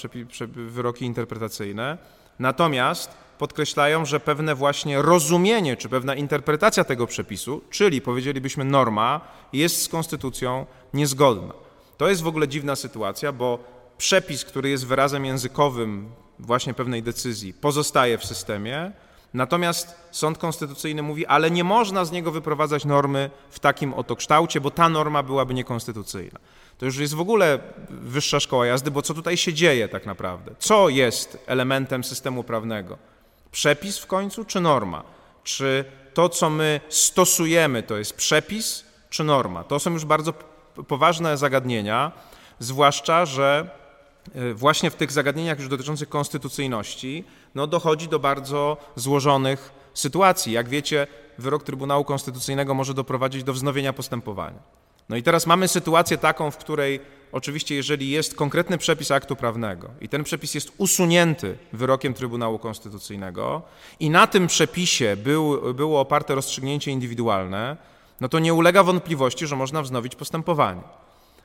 wyroki 0.50 1.06
interpretacyjne, 1.06 1.98
natomiast 2.40 3.12
podkreślają, 3.38 4.06
że 4.06 4.20
pewne 4.20 4.56
właśnie 4.56 5.02
rozumienie 5.02 5.78
czy 5.78 5.90
pewna 5.90 6.16
interpretacja 6.16 6.84
tego 6.84 7.08
przepisu, 7.08 7.62
czyli 7.70 8.02
powiedzielibyśmy 8.02 8.66
norma, 8.66 9.22
jest 9.54 9.82
z 9.82 9.88
konstytucją 9.88 10.66
niezgodna. 10.94 11.54
To 11.98 12.10
jest 12.10 12.22
w 12.22 12.28
ogóle 12.28 12.48
dziwna 12.48 12.76
sytuacja, 12.76 13.32
bo 13.32 13.60
przepis, 13.98 14.46
który 14.46 14.70
jest 14.70 14.88
wyrazem 14.88 15.26
językowym 15.26 16.12
właśnie 16.40 16.74
pewnej 16.74 17.04
decyzji, 17.04 17.54
pozostaje 17.54 18.18
w 18.18 18.26
systemie, 18.26 18.92
natomiast 19.34 19.96
sąd 20.12 20.38
konstytucyjny 20.38 21.02
mówi, 21.02 21.26
ale 21.26 21.52
nie 21.52 21.64
można 21.64 22.06
z 22.06 22.12
niego 22.12 22.32
wyprowadzać 22.32 22.86
normy 22.86 23.30
w 23.50 23.60
takim 23.60 23.94
oto 23.94 24.16
kształcie, 24.16 24.62
bo 24.62 24.72
ta 24.72 24.90
norma 24.90 25.24
byłaby 25.24 25.54
niekonstytucyjna. 25.54 26.40
To 26.80 26.86
już 26.86 26.98
jest 26.98 27.14
w 27.14 27.20
ogóle 27.20 27.60
wyższa 27.90 28.40
szkoła 28.40 28.66
jazdy, 28.66 28.92
bo 28.92 29.02
co 29.02 29.14
tutaj 29.14 29.38
się 29.38 29.54
dzieje 29.54 29.88
tak 29.88 30.06
naprawdę? 30.06 30.52
Co 30.60 30.90
jest 30.90 31.44
elementem 31.48 32.04
systemu 32.04 32.44
prawnego? 32.44 32.98
Przepis 33.52 34.00
w 34.00 34.08
końcu 34.08 34.46
czy 34.46 34.62
norma? 34.62 35.04
Czy 35.44 35.86
to, 36.14 36.30
co 36.30 36.50
my 36.50 36.82
stosujemy, 36.90 37.84
to 37.84 37.98
jest 37.98 38.14
przepis 38.14 38.84
czy 39.10 39.24
norma? 39.24 39.64
To 39.64 39.80
są 39.80 39.92
już 39.92 40.06
bardzo 40.06 40.34
poważne 40.88 41.38
zagadnienia, 41.38 42.12
zwłaszcza, 42.60 43.26
że 43.26 43.70
e, 44.36 44.54
właśnie 44.54 44.92
w 44.92 44.96
tych 44.96 45.12
zagadnieniach 45.12 45.60
już 45.60 45.70
dotyczących 45.70 46.10
konstytucyjności 46.10 47.24
no, 47.56 47.68
dochodzi 47.68 48.08
do 48.08 48.20
bardzo 48.20 48.78
złożonych 48.96 49.72
sytuacji. 49.94 50.54
Jak 50.54 50.70
wiecie, 50.70 51.08
wyrok 51.38 51.64
Trybunału 51.64 52.04
Konstytucyjnego 52.04 52.74
może 52.74 52.94
doprowadzić 52.94 53.44
do 53.44 53.54
wznowienia 53.54 53.94
postępowania. 53.94 54.79
No 55.10 55.16
i 55.16 55.24
teraz 55.24 55.48
mamy 55.48 55.68
sytuację 55.68 56.18
taką, 56.18 56.52
w 56.52 56.58
której 56.58 57.00
oczywiście 57.32 57.76
jeżeli 57.76 58.10
jest 58.10 58.36
konkretny 58.36 58.78
przepis 58.78 59.12
aktu 59.12 59.36
prawnego 59.36 59.90
i 60.02 60.10
ten 60.10 60.24
przepis 60.24 60.54
jest 60.54 60.72
usunięty 60.78 61.58
wyrokiem 61.74 62.14
Trybunału 62.14 62.60
Konstytucyjnego 62.60 63.62
i 64.00 64.10
na 64.10 64.28
tym 64.28 64.48
przepisie 64.48 65.18
był, 65.18 65.74
było 65.74 66.00
oparte 66.00 66.36
rozstrzygnięcie 66.36 66.92
indywidualne, 66.92 67.78
no 68.22 68.30
to 68.30 68.40
nie 68.40 68.54
ulega 68.54 68.84
wątpliwości, 68.84 69.48
że 69.48 69.56
można 69.56 69.82
wznowić 69.82 70.16
postępowanie. 70.16 70.82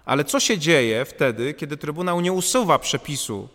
Ale 0.05 0.25
co 0.25 0.41
się 0.41 0.59
dzieje 0.59 1.05
wtedy, 1.05 1.55
kiedy 1.55 1.77
Trybunał 1.77 2.21
nie 2.21 2.33
usuwa 2.33 2.79
przepisu 2.79 3.49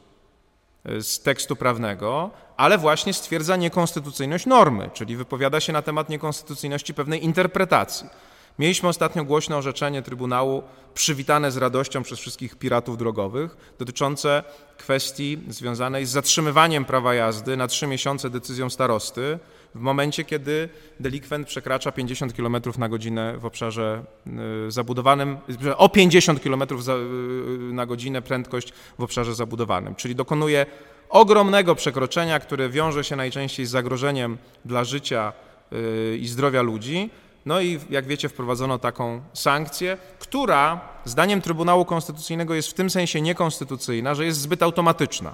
e, 0.85 1.01
z 1.01 1.19
tekstu 1.21 1.55
prawnego, 1.55 2.31
ale 2.57 2.77
właśnie 2.77 3.13
stwierdza 3.13 3.55
niekonstytucyjność 3.55 4.45
normy, 4.45 4.89
czyli 4.93 5.15
wypowiada 5.15 5.59
się 5.59 5.73
na 5.73 5.81
temat 5.81 6.09
niekonstytucyjności 6.09 6.93
pewnej 6.93 7.25
interpretacji. 7.25 8.09
Mieliśmy 8.59 8.89
ostatnio 8.89 9.23
głośne 9.23 9.57
orzeczenie 9.57 10.01
Trybunału, 10.01 10.63
przywitane 10.93 11.51
z 11.51 11.57
radością 11.57 12.03
przez 12.03 12.19
wszystkich 12.19 12.55
piratów 12.55 12.97
drogowych, 12.97 13.57
dotyczące 13.79 14.43
kwestii 14.77 15.39
związanej 15.47 16.05
z 16.05 16.09
zatrzymywaniem 16.09 16.85
prawa 16.85 17.13
jazdy 17.13 17.57
na 17.57 17.67
trzy 17.67 17.87
miesiące 17.87 18.29
decyzją 18.29 18.69
starosty, 18.69 19.39
w 19.75 19.79
momencie, 19.79 20.23
kiedy 20.23 20.69
delikwent 20.99 21.47
przekracza 21.47 21.91
50 21.91 22.33
km 22.33 22.57
na 22.77 22.89
godzinę 22.89 23.37
w 23.37 23.45
obszarze 23.45 24.03
y, 24.67 24.71
zabudowanym, 24.71 25.37
o 25.77 25.89
50 25.89 26.39
km 26.39 26.63
y, 26.63 27.73
na 27.73 27.85
godzinę 27.85 28.21
prędkość 28.21 28.73
w 28.99 29.03
obszarze 29.03 29.35
zabudowanym, 29.35 29.95
czyli 29.95 30.15
dokonuje 30.15 30.65
ogromnego 31.09 31.75
przekroczenia, 31.75 32.39
które 32.39 32.69
wiąże 32.69 33.03
się 33.03 33.15
najczęściej 33.15 33.65
z 33.65 33.69
zagrożeniem 33.69 34.37
dla 34.65 34.83
życia 34.83 35.33
y, 35.73 36.17
i 36.17 36.27
zdrowia 36.27 36.61
ludzi, 36.61 37.09
no 37.45 37.61
i 37.61 37.79
jak 37.89 38.05
wiecie, 38.05 38.29
wprowadzono 38.29 38.79
taką 38.79 39.21
sankcję, 39.33 39.97
która 40.19 40.81
zdaniem 41.05 41.41
Trybunału 41.41 41.85
Konstytucyjnego 41.85 42.55
jest 42.55 42.69
w 42.69 42.73
tym 42.73 42.89
sensie 42.89 43.21
niekonstytucyjna, 43.21 44.15
że 44.15 44.25
jest 44.25 44.39
zbyt 44.39 44.63
automatyczna. 44.63 45.33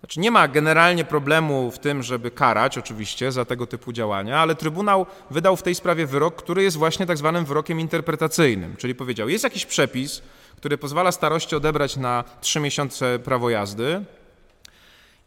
Znaczy 0.00 0.20
nie 0.20 0.30
ma 0.30 0.48
generalnie 0.48 1.04
problemu 1.04 1.70
w 1.70 1.78
tym, 1.78 2.02
żeby 2.02 2.30
karać 2.30 2.78
oczywiście 2.78 3.32
za 3.32 3.44
tego 3.44 3.66
typu 3.66 3.92
działania, 3.92 4.38
ale 4.40 4.54
Trybunał 4.54 5.06
wydał 5.30 5.56
w 5.56 5.62
tej 5.62 5.74
sprawie 5.74 6.06
wyrok, 6.06 6.34
który 6.36 6.62
jest 6.62 6.76
właśnie 6.76 7.06
tak 7.06 7.18
zwanym 7.18 7.44
wyrokiem 7.44 7.80
interpretacyjnym, 7.80 8.76
czyli 8.76 8.94
powiedział, 8.94 9.28
jest 9.28 9.44
jakiś 9.44 9.66
przepis, 9.66 10.22
który 10.56 10.78
pozwala 10.78 11.12
starości 11.12 11.56
odebrać 11.56 11.96
na 11.96 12.24
trzy 12.40 12.60
miesiące 12.60 13.18
prawo 13.18 13.50
jazdy, 13.50 14.04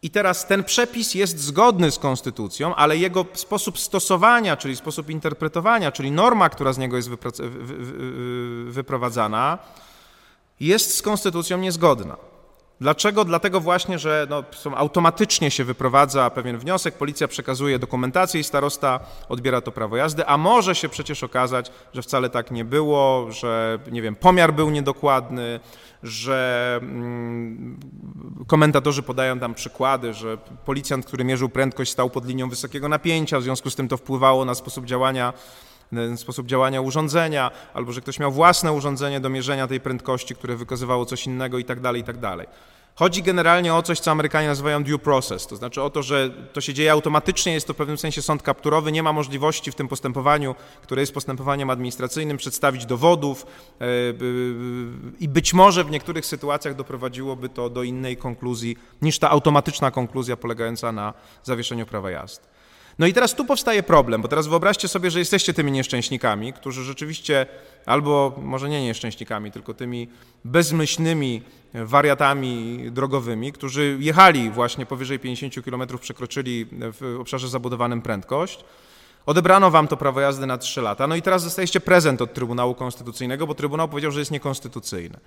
i 0.02 0.10
teraz 0.10 0.48
ten 0.48 0.64
przepis 0.64 1.14
jest 1.14 1.40
zgodny 1.40 1.92
z 1.92 2.00
konstytucją, 2.00 2.76
ale 2.76 2.98
jego 2.98 3.26
sposób 3.34 3.80
stosowania, 3.80 4.58
czyli 4.58 4.76
sposób 4.76 5.10
interpretowania, 5.10 5.92
czyli 5.92 6.12
norma, 6.12 6.50
która 6.50 6.74
z 6.74 6.78
niego 6.78 6.96
jest 6.96 7.10
wyprowadzana, 8.66 9.58
jest 10.60 10.98
z 10.98 11.02
konstytucją 11.02 11.58
niezgodna. 11.58 12.18
Dlaczego? 12.82 13.26
Dlatego 13.26 13.60
właśnie, 13.60 14.00
że 14.00 14.28
no, 14.30 14.44
automatycznie 14.76 15.52
się 15.52 15.64
wyprowadza 15.64 16.30
pewien 16.30 16.58
wniosek, 16.58 16.96
policja 16.96 17.28
przekazuje 17.28 17.80
dokumentację 17.80 18.42
i 18.42 18.44
starosta 18.44 19.00
odbiera 19.30 19.62
to 19.62 19.72
prawo 19.72 19.98
jazdy, 19.98 20.28
a 20.28 20.38
może 20.38 20.76
się 20.76 20.90
przecież 20.90 21.24
okazać, 21.24 21.72
że 21.94 22.02
wcale 22.02 22.30
tak 22.30 22.52
nie 22.52 22.66
było, 22.66 23.32
że 23.32 23.80
nie 23.92 24.02
wiem, 24.02 24.16
pomiar 24.16 24.54
był 24.54 24.70
niedokładny, 24.70 25.60
że 26.06 26.80
mm, 26.82 27.80
komentatorzy 28.48 29.04
podają 29.04 29.40
tam 29.40 29.54
przykłady, 29.54 30.14
że 30.14 30.38
policjant, 30.66 31.06
który 31.06 31.24
mierzył 31.24 31.50
prędkość, 31.50 31.92
stał 31.92 32.10
pod 32.10 32.26
linią 32.26 32.50
wysokiego 32.50 32.90
napięcia, 32.90 33.40
w 33.40 33.44
związku 33.44 33.70
z 33.70 33.76
tym 33.76 33.88
to 33.88 33.98
wpływało 33.98 34.46
na 34.46 34.56
sposób 34.56 34.86
działania 34.86 35.34
sposób 36.16 36.48
działania 36.48 36.82
urządzenia, 36.82 37.52
albo 37.74 37.92
że 37.92 38.02
ktoś 38.02 38.20
miał 38.20 38.32
własne 38.32 38.72
urządzenie 38.72 39.20
do 39.20 39.30
mierzenia 39.30 39.68
tej 39.68 39.80
prędkości, 39.80 40.36
które 40.36 40.56
wykazywało 40.56 41.06
coś 41.06 41.26
innego 41.28 41.58
i 41.58 41.66
tak 41.66 41.80
dalej, 41.80 42.02
i 42.02 42.04
tak 42.04 42.18
dalej. 42.18 42.48
Chodzi 42.98 43.24
generalnie 43.24 43.74
o 43.74 43.84
coś, 43.84 44.00
co 44.00 44.12
Amerykanie 44.12 44.48
nazywają 44.48 44.84
due 44.84 45.00
process, 45.00 45.48
to 45.48 45.56
znaczy 45.56 45.82
o 45.82 45.90
to, 45.90 46.04
że 46.04 46.30
to 46.54 46.62
się 46.62 46.74
dzieje 46.74 46.92
automatycznie, 46.92 47.54
jest 47.54 47.68
to 47.68 47.74
w 47.74 47.78
pewnym 47.78 47.98
sensie 47.98 48.22
sąd 48.22 48.44
kapturowy, 48.44 48.92
nie 48.92 49.04
ma 49.04 49.14
możliwości 49.14 49.72
w 49.72 49.76
tym 49.76 49.88
postępowaniu, 49.88 50.56
które 50.82 51.02
jest 51.02 51.14
postępowaniem 51.14 51.70
administracyjnym, 51.70 52.38
przedstawić 52.38 52.86
dowodów 52.86 53.46
e, 53.82 53.86
i 55.20 55.30
być 55.30 55.54
może 55.54 55.84
w 55.84 55.92
niektórych 55.92 56.26
sytuacjach 56.26 56.76
doprowadziłoby 56.76 57.50
to 57.50 57.70
do 57.70 57.84
innej 57.84 58.18
konkluzji 58.18 58.78
niż 59.02 59.20
ta 59.20 59.30
automatyczna 59.30 59.92
konkluzja 59.92 60.38
polegająca 60.38 60.92
na 60.92 61.14
zawieszeniu 61.44 61.86
prawa 61.86 62.12
jazdy. 62.12 62.55
No 63.00 63.08
i 63.08 63.14
teraz 63.14 63.36
tu 63.36 63.46
powstaje 63.46 63.84
problem, 63.84 64.22
bo 64.22 64.28
teraz 64.28 64.48
wyobraźcie 64.48 64.88
sobie, 64.88 65.12
że 65.12 65.20
jesteście 65.20 65.54
tymi 65.54 65.72
nieszczęśnikami, 65.72 66.54
którzy 66.54 66.84
rzeczywiście, 66.84 67.46
albo 67.86 68.36
może 68.42 68.70
nie 68.70 68.84
nieszczęśnikami, 68.84 69.52
tylko 69.52 69.74
tymi 69.74 70.08
bezmyślnymi 70.46 71.42
wariatami 71.74 72.80
drogowymi, 72.92 73.52
którzy 73.52 73.98
jechali 74.00 74.50
właśnie 74.50 74.86
powyżej 74.86 75.20
50 75.20 75.66
km, 75.66 76.00
przekroczyli 76.02 76.66
w 76.72 77.18
obszarze 77.22 77.48
zabudowanym 77.50 78.02
prędkość. 78.02 78.66
Odebrano 79.26 79.72
wam 79.72 79.88
to 79.88 79.98
prawo 79.98 80.22
jazdy 80.22 80.46
na 80.46 80.58
3 80.58 80.82
lata. 80.82 81.08
No 81.08 81.16
i 81.16 81.22
teraz 81.22 81.44
dostajecie 81.44 81.80
prezent 81.80 82.22
od 82.22 82.34
Trybunału 82.34 82.76
Konstytucyjnego, 82.76 83.48
bo 83.48 83.56
Trybunał 83.56 83.90
powiedział, 83.90 84.12
że 84.12 84.20
jest 84.20 84.32
niekonstytucyjne. 84.32 85.20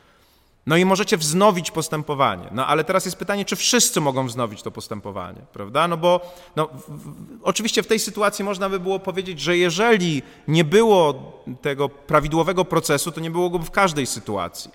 No 0.68 0.76
i 0.76 0.84
możecie 0.84 1.16
wznowić 1.16 1.70
postępowanie. 1.70 2.48
No 2.52 2.66
ale 2.66 2.84
teraz 2.84 3.04
jest 3.04 3.16
pytanie, 3.16 3.44
czy 3.44 3.56
wszyscy 3.56 4.00
mogą 4.00 4.26
wznowić 4.26 4.62
to 4.62 4.70
postępowanie, 4.70 5.40
prawda? 5.52 5.88
No 5.88 5.96
bo 5.96 6.34
no, 6.56 6.68
w, 6.72 7.02
oczywiście 7.42 7.82
w 7.82 7.86
tej 7.86 7.98
sytuacji 7.98 8.44
można 8.44 8.68
by 8.68 8.80
było 8.80 8.98
powiedzieć, 8.98 9.40
że 9.40 9.56
jeżeli 9.56 10.22
nie 10.48 10.64
było 10.64 11.32
tego 11.62 11.88
prawidłowego 11.88 12.64
procesu, 12.64 13.12
to 13.12 13.20
nie 13.20 13.30
było 13.30 13.50
go 13.50 13.58
w 13.58 13.70
każdej 13.70 14.06
sytuacji. 14.06 14.70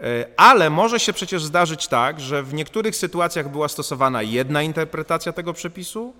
E, 0.00 0.26
ale 0.36 0.70
może 0.70 1.00
się 1.00 1.12
przecież 1.12 1.44
zdarzyć 1.44 1.88
tak, 1.88 2.20
że 2.20 2.42
w 2.42 2.54
niektórych 2.54 2.96
sytuacjach 2.96 3.50
była 3.50 3.68
stosowana 3.68 4.22
jedna 4.22 4.62
interpretacja 4.62 5.32
tego 5.32 5.52
przepisu, 5.52 6.14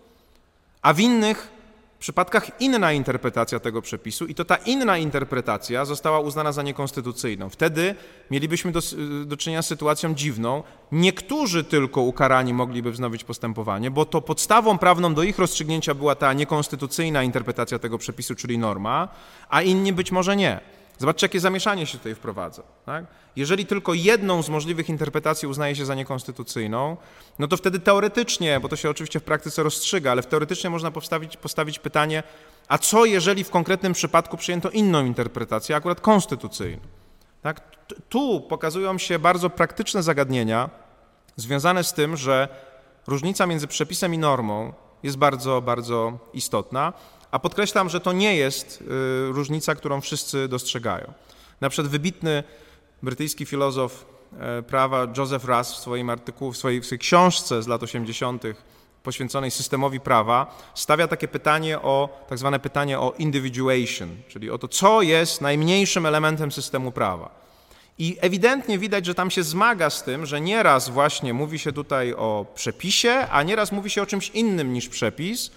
a 0.83 0.93
w 0.93 1.01
innych 1.01 1.49
przypadkach 1.99 2.61
inna 2.61 2.93
interpretacja 2.93 3.61
tego 3.61 3.83
przepisu 3.83 4.27
i 4.27 4.35
to 4.35 4.45
ta 4.45 4.57
inna 4.57 4.99
interpretacja 4.99 5.85
została 5.85 6.21
uznana 6.21 6.53
za 6.53 6.63
niekonstytucyjną. 6.63 7.51
Wtedy 7.51 7.95
mielibyśmy 8.31 8.73
do, 8.73 8.81
do 9.27 9.37
czynienia 9.37 9.63
z 9.63 9.67
sytuacją 9.67 10.15
dziwną. 10.15 10.63
Niektórzy 10.93 11.65
tylko 11.65 12.01
ukarani 12.01 12.55
mogliby 12.55 12.93
wznowić 12.93 13.25
postępowanie, 13.25 13.91
bo 13.91 14.05
to 14.05 14.21
podstawą 14.21 14.79
prawną 14.79 15.15
do 15.15 15.23
ich 15.23 15.39
rozstrzygnięcia 15.39 15.95
była 15.95 16.15
ta 16.15 16.33
niekonstytucyjna 16.33 17.23
interpretacja 17.23 17.79
tego 17.79 17.99
przepisu, 17.99 18.35
czyli 18.35 18.59
norma, 18.59 19.09
a 19.49 19.63
inni 19.63 19.93
być 19.93 20.13
może 20.13 20.37
nie. 20.37 20.74
Zobaczcie, 20.99 21.25
jakie 21.25 21.41
zamieszanie 21.41 21.87
się 21.87 21.99
tutaj 21.99 22.15
wprowadza. 22.15 22.63
Tak? 22.87 23.05
Jeżeli 23.37 23.67
tylko 23.67 23.95
jedną 23.95 24.43
z 24.43 24.49
możliwych 24.49 24.89
interpretacji 24.89 25.49
uznaje 25.49 25.77
się 25.77 25.87
za 25.87 25.95
niekonstytucyjną, 25.95 26.97
no 27.39 27.49
to 27.49 27.57
wtedy 27.57 27.81
teoretycznie, 27.81 28.61
bo 28.61 28.69
to 28.69 28.77
się 28.77 28.91
oczywiście 28.91 29.21
w 29.21 29.23
praktyce 29.23 29.63
rozstrzyga, 29.63 30.11
ale 30.11 30.23
teoretycznie 30.23 30.71
można 30.71 30.91
postawić, 30.91 31.37
postawić 31.37 31.79
pytanie, 31.79 32.23
a 32.69 32.79
co 32.79 33.05
jeżeli 33.05 33.45
w 33.45 33.51
konkretnym 33.51 33.93
przypadku 33.93 34.37
przyjęto 34.37 34.71
inną 34.71 35.05
interpretację, 35.05 35.77
akurat 35.77 36.01
konstytucyjną? 36.01 36.83
Tak? 37.43 37.61
Tu 38.09 38.41
pokazują 38.41 38.99
się 38.99 39.19
bardzo 39.19 39.51
praktyczne 39.51 40.03
zagadnienia 40.03 40.71
związane 41.37 41.85
z 41.85 41.93
tym, 41.93 42.17
że 42.17 42.49
różnica 43.07 43.47
między 43.47 43.67
przepisem 43.67 44.15
i 44.15 44.19
normą 44.19 44.73
jest 45.03 45.17
bardzo, 45.17 45.63
bardzo 45.63 46.19
istotna, 46.33 46.93
a 47.35 47.39
podkreślam, 47.39 47.89
że 47.89 48.01
to 48.01 48.13
nie 48.13 48.37
jest 48.37 48.81
y, 48.81 48.85
różnica, 49.33 49.75
którą 49.75 50.01
wszyscy 50.01 50.49
dostrzegają. 50.49 51.13
Na 51.61 51.71
przykład 51.71 51.93
wybitny 51.93 52.43
brytyjski 53.03 53.47
filozof 53.47 54.07
e, 54.41 54.63
prawa 54.63 55.07
Joseph 55.17 55.45
Russ 55.45 55.73
w 55.73 55.77
swoim 55.77 56.11
artykułu, 56.11 56.53
w 56.53 56.57
swojej, 56.57 56.81
w 56.81 56.87
swojej 56.87 56.99
książce 56.99 57.63
z 57.63 57.67
lat 57.67 57.83
80. 57.83 58.43
poświęconej 59.03 59.51
systemowi 59.51 60.01
prawa 60.01 60.59
stawia 60.75 61.09
takie 61.09 61.29
pytanie 61.29 61.79
o, 61.79 62.25
tak 62.29 62.39
zwane 62.39 62.61
pytanie 62.61 62.99
o 62.99 63.15
individuation, 63.19 64.09
czyli 64.29 64.51
o 64.51 64.59
to, 64.59 64.69
co 64.69 65.03
jest 65.03 65.41
najmniejszym 65.41 66.07
elementem 66.07 66.53
systemu 66.53 66.93
prawa. 66.93 67.31
I 67.99 68.17
ewidentnie 68.21 68.79
widać, 68.79 69.07
że 69.07 69.15
tam 69.15 69.31
się 69.31 69.43
zmaga 69.43 69.91
z 69.91 70.03
tym, 70.03 70.27
że 70.27 70.41
nieraz 70.41 70.89
właśnie 70.89 71.35
mówi 71.35 71.59
się 71.59 71.73
tutaj 71.73 72.13
o 72.13 72.47
przepisie, 72.55 73.27
a 73.31 73.43
nieraz 73.43 73.73
mówi 73.73 73.91
się 73.91 74.03
o 74.03 74.07
czymś 74.07 74.31
innym 74.31 74.73
niż 74.73 74.89
przepis, 74.89 75.51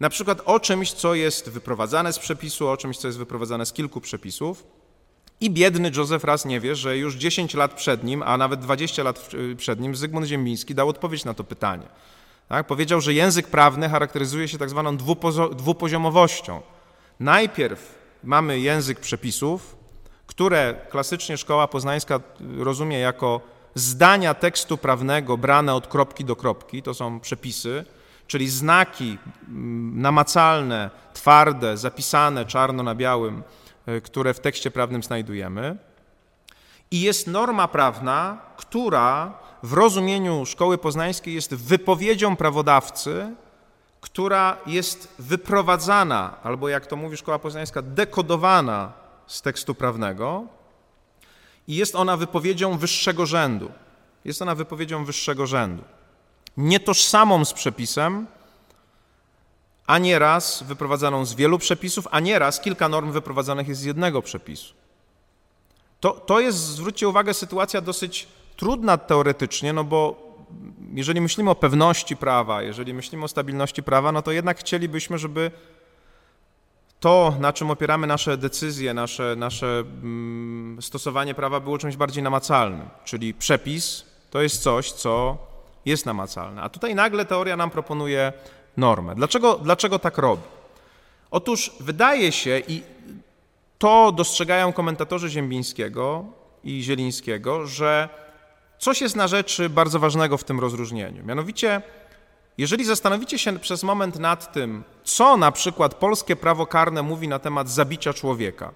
na 0.00 0.10
przykład 0.10 0.42
o 0.44 0.60
czymś, 0.60 0.92
co 0.92 1.14
jest 1.14 1.48
wyprowadzane 1.48 2.12
z 2.12 2.18
przepisu, 2.18 2.68
o 2.68 2.76
czymś, 2.76 2.98
co 2.98 3.08
jest 3.08 3.18
wyprowadzane 3.18 3.66
z 3.66 3.72
kilku 3.72 4.00
przepisów. 4.00 4.66
I 5.40 5.50
biedny 5.50 5.90
Józef 5.96 6.24
raz 6.24 6.44
nie 6.44 6.60
wie, 6.60 6.76
że 6.76 6.98
już 6.98 7.14
10 7.14 7.54
lat 7.54 7.74
przed 7.74 8.04
nim, 8.04 8.22
a 8.22 8.36
nawet 8.36 8.60
20 8.60 9.02
lat 9.02 9.30
przed 9.56 9.80
nim 9.80 9.96
Zygmunt 9.96 10.26
Ziembiński 10.26 10.74
dał 10.74 10.88
odpowiedź 10.88 11.24
na 11.24 11.34
to 11.34 11.44
pytanie. 11.44 11.86
Tak? 12.48 12.66
Powiedział, 12.66 13.00
że 13.00 13.14
język 13.14 13.46
prawny 13.46 13.88
charakteryzuje 13.88 14.48
się 14.48 14.58
tak 14.58 14.70
zwaną 14.70 14.96
dwupoziomowością. 15.56 16.62
Najpierw 17.20 17.98
mamy 18.24 18.60
język 18.60 19.00
przepisów, 19.00 19.76
które 20.26 20.74
klasycznie 20.90 21.36
szkoła 21.36 21.68
poznańska 21.68 22.20
rozumie 22.58 22.98
jako 22.98 23.40
zdania 23.74 24.34
tekstu 24.34 24.78
prawnego 24.78 25.36
brane 25.38 25.74
od 25.74 25.86
kropki 25.86 26.24
do 26.24 26.36
kropki, 26.36 26.82
to 26.82 26.94
są 26.94 27.20
przepisy, 27.20 27.84
czyli 28.26 28.48
znaki 28.48 29.18
mm, 29.48 30.00
namacalne, 30.00 30.90
twarde, 31.14 31.76
zapisane 31.76 32.44
czarno 32.44 32.82
na 32.82 32.94
białym, 32.94 33.42
e, 33.86 34.00
które 34.00 34.34
w 34.34 34.40
tekście 34.40 34.70
prawnym 34.70 35.02
znajdujemy. 35.02 35.76
I 36.90 37.00
jest 37.00 37.26
norma 37.26 37.68
prawna, 37.68 38.38
która 38.56 39.38
w 39.62 39.72
rozumieniu 39.72 40.46
szkoły 40.46 40.78
poznańskiej 40.78 41.34
jest 41.34 41.54
wypowiedzią 41.54 42.36
prawodawcy, 42.36 43.34
która 44.00 44.56
jest 44.66 45.14
wyprowadzana, 45.18 46.36
albo 46.42 46.68
jak 46.68 46.86
to 46.86 46.96
mówi 46.96 47.16
szkoła 47.16 47.38
poznańska, 47.38 47.82
dekodowana 47.82 48.92
z 49.26 49.42
tekstu 49.42 49.74
prawnego 49.74 50.44
i 51.68 51.76
jest 51.76 51.94
ona 51.94 52.16
wypowiedzią 52.16 52.78
wyższego 52.78 53.26
rzędu. 53.26 53.70
Jest 54.24 54.42
ona 54.42 54.54
wypowiedzią 54.54 55.04
wyższego 55.04 55.46
rzędu. 55.46 55.82
Nietożsamą 56.56 57.44
z 57.44 57.52
przepisem, 57.52 58.26
a 59.86 59.98
nieraz 59.98 60.62
wyprowadzaną 60.62 61.24
z 61.24 61.34
wielu 61.34 61.58
przepisów, 61.58 62.08
a 62.10 62.20
nieraz 62.20 62.60
kilka 62.60 62.88
norm 62.88 63.12
wyprowadzanych 63.12 63.68
jest 63.68 63.80
z 63.80 63.84
jednego 63.84 64.22
przepisu. 64.22 64.74
To, 66.00 66.10
to 66.10 66.40
jest, 66.40 66.58
zwróćcie 66.58 67.08
uwagę, 67.08 67.34
sytuacja 67.34 67.80
dosyć 67.80 68.28
trudna 68.56 68.98
teoretycznie, 68.98 69.72
no 69.72 69.84
bo 69.84 70.26
jeżeli 70.94 71.20
myślimy 71.20 71.50
o 71.50 71.54
pewności 71.54 72.16
prawa, 72.16 72.62
jeżeli 72.62 72.94
myślimy 72.94 73.24
o 73.24 73.28
stabilności 73.28 73.82
prawa, 73.82 74.12
no 74.12 74.22
to 74.22 74.32
jednak 74.32 74.58
chcielibyśmy, 74.58 75.18
żeby 75.18 75.50
to, 77.00 77.34
na 77.40 77.52
czym 77.52 77.70
opieramy 77.70 78.06
nasze 78.06 78.36
decyzje, 78.36 78.94
nasze, 78.94 79.34
nasze 79.36 79.84
mm, 80.02 80.82
stosowanie 80.82 81.34
prawa 81.34 81.60
było 81.60 81.78
czymś 81.78 81.96
bardziej 81.96 82.22
namacalnym, 82.22 82.88
czyli 83.04 83.34
przepis 83.34 84.04
to 84.30 84.42
jest 84.42 84.62
coś, 84.62 84.92
co 84.92 85.38
jest 85.86 86.06
namacalne. 86.06 86.62
A 86.62 86.68
tutaj 86.68 86.94
nagle 86.94 87.24
teoria 87.24 87.56
nam 87.56 87.70
proponuje 87.70 88.32
normę. 88.76 89.14
Dlaczego, 89.14 89.58
dlaczego 89.62 89.98
tak 89.98 90.18
robi? 90.18 90.42
Otóż 91.30 91.72
wydaje 91.80 92.32
się, 92.32 92.62
i 92.68 92.82
to 93.78 94.12
dostrzegają 94.12 94.72
komentatorzy 94.72 95.28
Ziembińskiego 95.28 96.24
i 96.64 96.82
Zielińskiego, 96.82 97.66
że 97.66 98.08
coś 98.78 99.00
jest 99.00 99.16
na 99.16 99.28
rzeczy 99.28 99.68
bardzo 99.68 99.98
ważnego 99.98 100.36
w 100.36 100.44
tym 100.44 100.60
rozróżnieniu. 100.60 101.24
Mianowicie 101.24 101.82
jeżeli 102.58 102.84
zastanowicie 102.84 103.38
się 103.38 103.58
przez 103.58 103.82
moment 103.82 104.18
nad 104.18 104.52
tym, 104.52 104.84
co 105.04 105.36
na 105.36 105.52
przykład 105.52 105.94
polskie 105.94 106.36
prawo 106.36 106.66
karne 106.66 107.02
mówi 107.02 107.28
na 107.28 107.38
temat 107.38 107.68
zabicia 107.68 108.12
człowieka, 108.12 108.72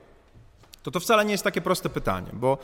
to 0.82 0.90
to 0.90 1.00
wcale 1.00 1.24
nie 1.24 1.32
jest 1.32 1.44
takie 1.44 1.60
proste 1.60 1.88
pytanie, 1.88 2.30
bo 2.32 2.58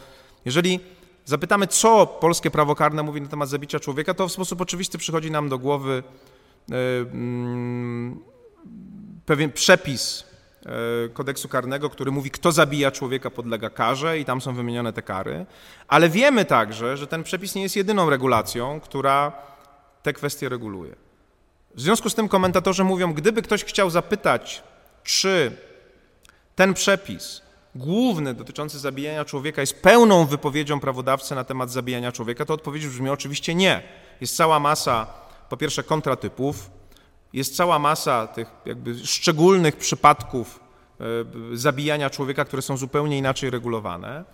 jeżeli 0.44 0.80
zapytamy, 1.26 1.66
co 1.66 2.06
polskie 2.06 2.50
prawo 2.50 2.74
karne 2.74 3.02
mówi 3.02 3.20
na 3.20 3.28
temat 3.28 3.48
zabicia 3.48 3.80
człowieka, 3.80 4.14
to 4.14 4.28
w 4.28 4.32
sposób 4.32 4.60
oczywisty 4.60 4.98
przychodzi 4.98 5.30
nam 5.30 5.48
do 5.48 5.58
głowy 5.58 6.02
e, 6.70 6.74
mm, 7.00 8.20
pewien 9.26 9.52
przepis 9.52 10.24
e, 10.66 11.08
kodeksu 11.08 11.48
karnego, 11.48 11.90
który 11.90 12.10
mówi, 12.10 12.30
kto 12.30 12.52
zabija 12.52 12.90
człowieka 12.90 13.30
podlega 13.30 13.70
karze 13.70 14.18
i 14.18 14.24
tam 14.24 14.40
są 14.40 14.54
wymienione 14.54 14.92
te 14.92 15.02
kary, 15.02 15.46
ale 15.88 16.08
wiemy 16.08 16.44
także, 16.44 16.96
że 16.96 17.06
ten 17.06 17.22
przepis 17.22 17.54
nie 17.54 17.62
jest 17.62 17.76
jedyną 17.76 18.10
regulacją, 18.10 18.80
która 18.80 19.32
te 20.02 20.12
kwestie 20.12 20.48
reguluje. 20.48 20.96
W 21.74 21.80
związku 21.80 22.10
z 22.10 22.14
tym 22.14 22.28
komentatorzy 22.28 22.84
mówią, 22.84 23.12
gdyby 23.12 23.42
ktoś 23.42 23.64
chciał 23.64 23.90
zapytać, 23.90 24.62
czy 25.04 25.56
ten 26.54 26.74
przepis 26.74 27.45
główny 27.76 28.34
dotyczący 28.34 28.78
zabijania 28.78 29.24
człowieka 29.24 29.60
jest 29.60 29.82
pełną 29.82 30.26
wypowiedzią 30.26 30.80
prawodawcy 30.80 31.34
na 31.34 31.44
temat 31.44 31.70
zabijania 31.70 32.12
człowieka, 32.12 32.44
to 32.44 32.54
odpowiedź 32.54 32.86
brzmi 32.86 33.10
oczywiście 33.10 33.54
nie. 33.54 33.82
Jest 34.20 34.36
cała 34.36 34.60
masa, 34.60 35.06
po 35.48 35.56
pierwsze, 35.56 35.82
kontratypów, 35.82 36.70
jest 37.32 37.56
cała 37.56 37.78
masa 37.78 38.26
tych 38.26 38.48
jakby 38.66 39.06
szczególnych 39.06 39.76
przypadków 39.76 40.60
e, 41.00 41.04
zabijania 41.56 42.10
człowieka, 42.10 42.44
które 42.44 42.62
są 42.62 42.76
zupełnie 42.76 43.18
inaczej 43.18 43.50
regulowane. 43.50 44.24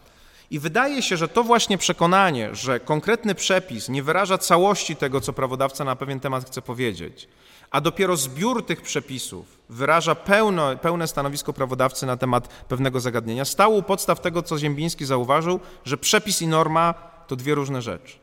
I 0.50 0.59
wydaje 0.59 1.02
się, 1.02 1.16
że 1.16 1.28
to 1.28 1.44
właśnie 1.44 1.78
przekonanie, 1.78 2.55
że 2.55 2.81
konkretny 2.81 3.35
przepis 3.35 3.88
nie 3.88 4.02
wyraża 4.02 4.38
całości 4.38 4.96
tego, 4.96 5.20
co 5.20 5.33
prawodawca 5.33 5.85
na 5.85 5.96
pewien 5.96 6.20
temat 6.20 6.46
chce 6.46 6.62
powiedzieć, 6.62 7.28
a 7.72 7.80
dopiero 7.80 8.16
zbiór 8.16 8.66
tych 8.66 8.82
przepisów 8.82 9.58
wyraża 9.68 10.14
pełno, 10.14 10.76
pełne 10.76 11.08
stanowisko 11.08 11.52
prawodawcy 11.52 12.06
na 12.06 12.16
temat 12.16 12.48
pewnego 12.48 13.00
zagadnienia, 13.00 13.44
stał 13.44 13.76
u 13.76 13.82
podstaw 13.82 14.20
tego, 14.20 14.42
co 14.42 14.58
Ziembiński 14.58 15.04
zauważył, 15.04 15.61
że 15.85 15.96
przepis 15.96 16.42
i 16.42 16.46
norma 16.46 16.94
to 17.26 17.37
dwie 17.37 17.54
różne 17.54 17.82
rzeczy. 17.82 18.16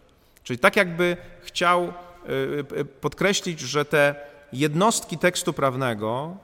Czyli 0.43 0.59
tak 0.59 0.75
jakby 0.75 1.17
chciał 1.41 1.83
y, 1.83 1.91
y, 2.77 2.85
podkreślić, 2.85 3.59
że 3.59 3.85
te 3.85 4.15
jednostki 4.53 5.17
tekstu 5.17 5.53
prawnego 5.53 6.38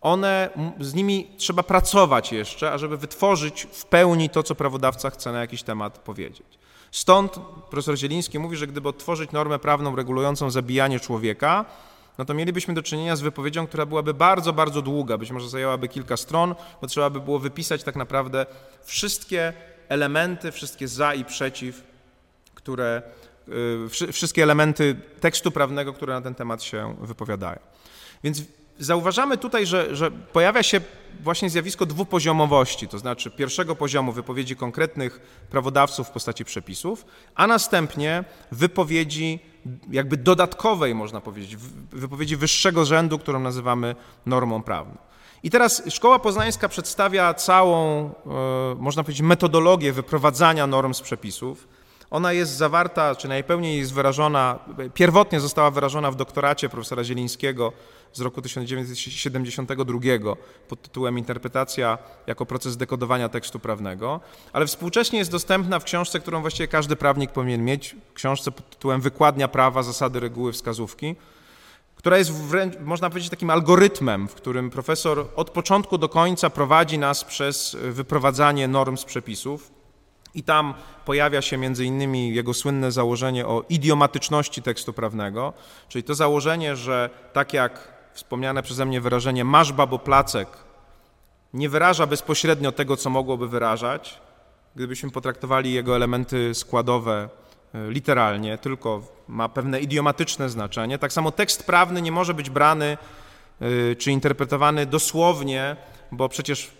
one, 0.00 0.50
z 0.80 0.94
nimi 0.94 1.30
trzeba 1.36 1.62
pracować 1.62 2.32
jeszcze, 2.32 2.72
ażeby 2.72 2.96
wytworzyć 2.96 3.66
w 3.72 3.84
pełni 3.84 4.30
to, 4.30 4.42
co 4.42 4.54
prawodawca 4.54 5.10
chce 5.10 5.32
na 5.32 5.40
jakiś 5.40 5.62
temat 5.62 5.98
powiedzieć. 5.98 6.58
Stąd 6.90 7.32
profesor 7.70 7.96
Zieliński 7.96 8.38
mówi, 8.38 8.56
że 8.56 8.66
gdyby 8.66 8.88
odtworzyć 8.88 9.32
normę 9.32 9.58
prawną 9.58 9.96
regulującą 9.96 10.50
zabijanie 10.50 11.00
człowieka, 11.00 11.64
no 12.18 12.24
to 12.24 12.34
mielibyśmy 12.34 12.74
do 12.74 12.82
czynienia 12.82 13.16
z 13.16 13.20
wypowiedzią, 13.20 13.66
która 13.66 13.86
byłaby 13.86 14.14
bardzo, 14.14 14.52
bardzo 14.52 14.82
długa, 14.82 15.18
być 15.18 15.30
może 15.30 15.48
zajęłaby 15.48 15.88
kilka 15.88 16.16
stron, 16.16 16.54
bo 16.80 16.86
trzeba 16.86 17.10
by 17.10 17.20
było 17.20 17.38
wypisać 17.38 17.82
tak 17.82 17.96
naprawdę 17.96 18.46
wszystkie 18.84 19.52
elementy, 19.88 20.52
wszystkie 20.52 20.88
za 20.88 21.14
i 21.14 21.24
przeciw, 21.24 21.82
które, 22.54 23.02
y, 24.02 24.12
wszystkie 24.12 24.42
elementy 24.42 24.96
tekstu 25.20 25.50
prawnego, 25.50 25.92
które 25.92 26.14
na 26.14 26.22
ten 26.22 26.34
temat 26.34 26.62
się 26.62 26.96
wypowiadają. 27.00 27.58
Więc 28.24 28.42
Zauważamy 28.80 29.38
tutaj, 29.38 29.66
że, 29.66 29.96
że, 29.96 30.10
pojawia 30.10 30.62
się 30.62 30.80
właśnie 31.20 31.50
zjawisko 31.50 31.86
dwupoziomowości, 31.86 32.88
to 32.88 32.98
znaczy 32.98 33.30
pierwszego 33.30 33.76
poziomu 33.76 34.12
wypowiedzi 34.12 34.56
konkretnych 34.56 35.20
prawodawców 35.50 36.08
w 36.08 36.10
postaci 36.10 36.44
przepisów, 36.44 37.04
a 37.34 37.46
następnie 37.46 38.24
wypowiedzi 38.52 39.38
jakby 39.90 40.16
dodatkowej, 40.16 40.94
można 40.94 41.20
powiedzieć, 41.20 41.56
wypowiedzi 41.92 42.36
wyższego 42.36 42.84
rzędu, 42.84 43.18
którą 43.18 43.40
nazywamy 43.40 43.94
normą 44.26 44.62
prawną. 44.62 44.96
I 45.42 45.50
teraz 45.50 45.82
Szkoła 45.88 46.18
Poznańska 46.18 46.68
przedstawia 46.68 47.34
całą, 47.34 48.10
e, 48.26 48.74
można 48.78 49.02
powiedzieć, 49.02 49.22
metodologię 49.22 49.92
wyprowadzania 49.92 50.66
norm 50.66 50.94
z 50.94 51.00
przepisów. 51.00 51.68
Ona 52.10 52.32
jest 52.32 52.52
zawarta, 52.52 53.14
czy 53.14 53.28
najpełniej 53.28 53.78
jest 53.78 53.94
wyrażona, 53.94 54.58
pierwotnie 54.94 55.40
została 55.40 55.70
wyrażona 55.70 56.10
w 56.10 56.16
doktoracie 56.16 56.68
profesora 56.68 57.04
Zielińskiego 57.04 57.72
z 58.12 58.20
roku 58.20 58.42
1972 58.42 60.36
pod 60.68 60.82
tytułem 60.82 61.18
Interpretacja 61.18 61.98
jako 62.26 62.46
proces 62.46 62.76
dekodowania 62.76 63.28
tekstu 63.28 63.58
prawnego, 63.58 64.20
ale 64.52 64.66
współcześnie 64.66 65.18
jest 65.18 65.30
dostępna 65.30 65.78
w 65.78 65.84
książce, 65.84 66.20
którą 66.20 66.40
właściwie 66.40 66.68
każdy 66.68 66.96
prawnik 66.96 67.30
powinien 67.30 67.64
mieć, 67.64 67.96
książce 68.14 68.50
pod 68.50 68.70
tytułem 68.70 69.00
Wykładnia 69.00 69.48
prawa, 69.48 69.82
zasady, 69.82 70.20
reguły, 70.20 70.52
wskazówki, 70.52 71.16
która 71.96 72.18
jest 72.18 72.32
wręcz, 72.32 72.74
można 72.80 73.10
powiedzieć, 73.10 73.30
takim 73.30 73.50
algorytmem, 73.50 74.28
w 74.28 74.34
którym 74.34 74.70
profesor 74.70 75.26
od 75.36 75.50
początku 75.50 75.98
do 75.98 76.08
końca 76.08 76.50
prowadzi 76.50 76.98
nas 76.98 77.24
przez 77.24 77.76
wyprowadzanie 77.80 78.68
norm 78.68 78.96
z 78.96 79.04
przepisów 79.04 79.77
I 80.38 80.42
tam 80.42 80.74
pojawia 81.04 81.42
się 81.42 81.56
między 81.56 81.84
innymi 81.84 82.34
jego 82.34 82.54
słynne 82.54 82.92
założenie 82.92 83.46
o 83.46 83.64
idiomatyczności 83.68 84.62
tekstu 84.62 84.92
prawnego, 84.92 85.52
czyli 85.88 86.02
to 86.02 86.14
założenie, 86.14 86.76
że 86.76 87.10
tak 87.32 87.52
jak 87.52 87.92
wspomniane 88.12 88.62
przeze 88.62 88.86
mnie 88.86 89.00
wyrażenie 89.00 89.44
masz 89.44 89.72
babo 89.72 89.98
placek 89.98 90.48
nie 91.54 91.68
wyraża 91.68 92.06
bezpośrednio 92.06 92.72
tego, 92.72 92.96
co 92.96 93.10
mogłoby 93.10 93.48
wyrażać, 93.48 94.20
gdybyśmy 94.76 95.10
potraktowali 95.10 95.72
jego 95.72 95.96
elementy 95.96 96.54
składowe 96.54 97.28
e, 97.74 97.90
literalnie, 97.90 98.58
tylko 98.58 99.02
ma 99.28 99.48
pewne 99.48 99.80
idiomatyczne 99.80 100.48
znaczenie. 100.48 100.98
Tak 100.98 101.12
samo 101.12 101.30
tekst 101.32 101.66
prawny 101.66 102.02
nie 102.02 102.12
może 102.12 102.34
być 102.34 102.50
brany 102.50 102.98
e, 103.60 103.96
czy 103.96 104.12
interpretowany 104.12 104.86
dosłownie, 104.86 105.76
bo 106.12 106.28
przecież 106.28 106.77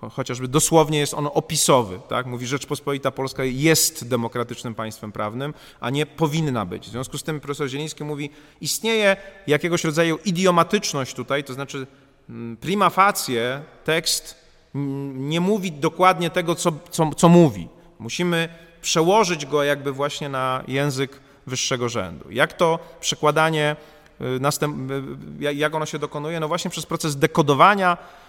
chociażby 0.00 0.48
dosłownie 0.48 0.98
jest 0.98 1.14
on 1.14 1.28
opisowy. 1.34 2.00
Tak? 2.08 2.26
Mówi, 2.26 2.46
Rzeczpospolita 2.46 3.10
Polska 3.10 3.44
jest 3.44 4.08
demokratycznym 4.08 4.74
państwem 4.74 5.12
prawnym, 5.12 5.54
a 5.80 5.90
nie 5.90 6.06
powinna 6.06 6.64
być. 6.64 6.86
W 6.86 6.90
związku 6.90 7.18
z 7.18 7.22
tym 7.22 7.40
profesor 7.40 7.68
Zieliński 7.68 8.04
mówi, 8.04 8.30
istnieje 8.60 9.16
jakiegoś 9.46 9.84
rodzaju 9.84 10.18
idiomatyczność 10.24 11.14
tutaj, 11.14 11.44
to 11.44 11.52
znaczy 11.52 11.86
mm, 12.28 12.56
prima 12.56 12.90
facie 12.90 13.62
tekst 13.84 14.48
nie 15.14 15.40
mówi 15.40 15.72
dokładnie 15.72 16.30
tego, 16.30 16.54
co, 16.54 16.72
co, 16.90 17.10
co 17.16 17.28
mówi. 17.28 17.68
Musimy 17.98 18.48
przełożyć 18.82 19.46
go 19.46 19.64
jakby 19.64 19.92
właśnie 19.92 20.28
na 20.28 20.64
język 20.68 21.20
wyższego 21.46 21.88
rzędu. 21.88 22.30
Jak 22.30 22.52
to 22.52 22.78
przekładanie, 23.00 23.76
y, 24.20 24.40
następ, 24.40 24.90
y, 25.42 25.54
jak 25.54 25.74
ono 25.74 25.86
się 25.86 25.98
dokonuje? 25.98 26.40
No 26.40 26.48
właśnie 26.48 26.70
przez 26.70 26.86
proces 26.86 27.16
dekodowania 27.16 27.96
Y, 27.96 28.27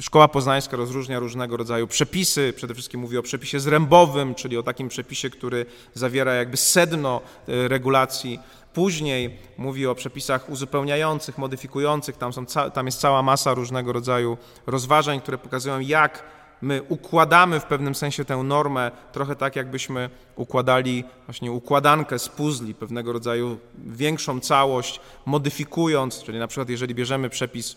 szkoła 0.00 0.28
poznańska 0.28 0.76
rozróżnia 0.76 1.18
różnego 1.18 1.56
rodzaju 1.56 1.86
przepisy, 1.86 2.52
przede 2.56 2.74
wszystkim 2.74 3.00
mówi 3.00 3.18
o 3.18 3.22
przepisie 3.22 3.60
zrębowym, 3.60 4.34
czyli 4.34 4.58
o 4.58 4.62
takim 4.62 4.88
przepisie, 4.88 5.30
który 5.30 5.66
zawiera 5.94 6.34
jakby 6.34 6.56
sedno 6.56 7.20
y, 7.48 7.68
regulacji. 7.68 8.40
Później 8.74 9.38
mówi 9.58 9.86
o 9.86 9.94
przepisach 9.94 10.50
uzupełniających, 10.50 11.38
modyfikujących, 11.38 12.16
tam, 12.16 12.32
są, 12.32 12.46
tam 12.74 12.86
jest 12.86 13.00
cała 13.00 13.22
masa 13.22 13.54
różnego 13.54 13.92
rodzaju 13.92 14.36
rozważań, 14.66 15.20
które 15.20 15.38
pokazują, 15.38 15.80
jak 15.80 16.24
my 16.62 16.82
układamy 16.88 17.60
w 17.60 17.64
pewnym 17.64 17.94
sensie 17.94 18.24
tę 18.24 18.36
normę, 18.36 18.90
trochę 19.12 19.36
tak, 19.36 19.56
jakbyśmy 19.56 20.10
układali 20.36 21.04
właśnie 21.26 21.52
układankę 21.52 22.18
z 22.18 22.28
puzli, 22.28 22.74
pewnego 22.74 23.12
rodzaju 23.12 23.58
większą 23.86 24.40
całość, 24.40 25.00
modyfikując, 25.26 26.22
czyli 26.22 26.38
na 26.38 26.46
przykład 26.46 26.68
jeżeli 26.68 26.94
bierzemy 26.94 27.30
przepis 27.30 27.76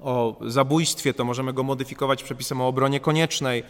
o 0.00 0.36
zabójstwie, 0.46 1.14
to 1.14 1.24
możemy 1.24 1.52
go 1.52 1.62
modyfikować 1.62 2.22
przepisem 2.22 2.60
o 2.60 2.68
obronie 2.68 3.00
koniecznej. 3.00 3.62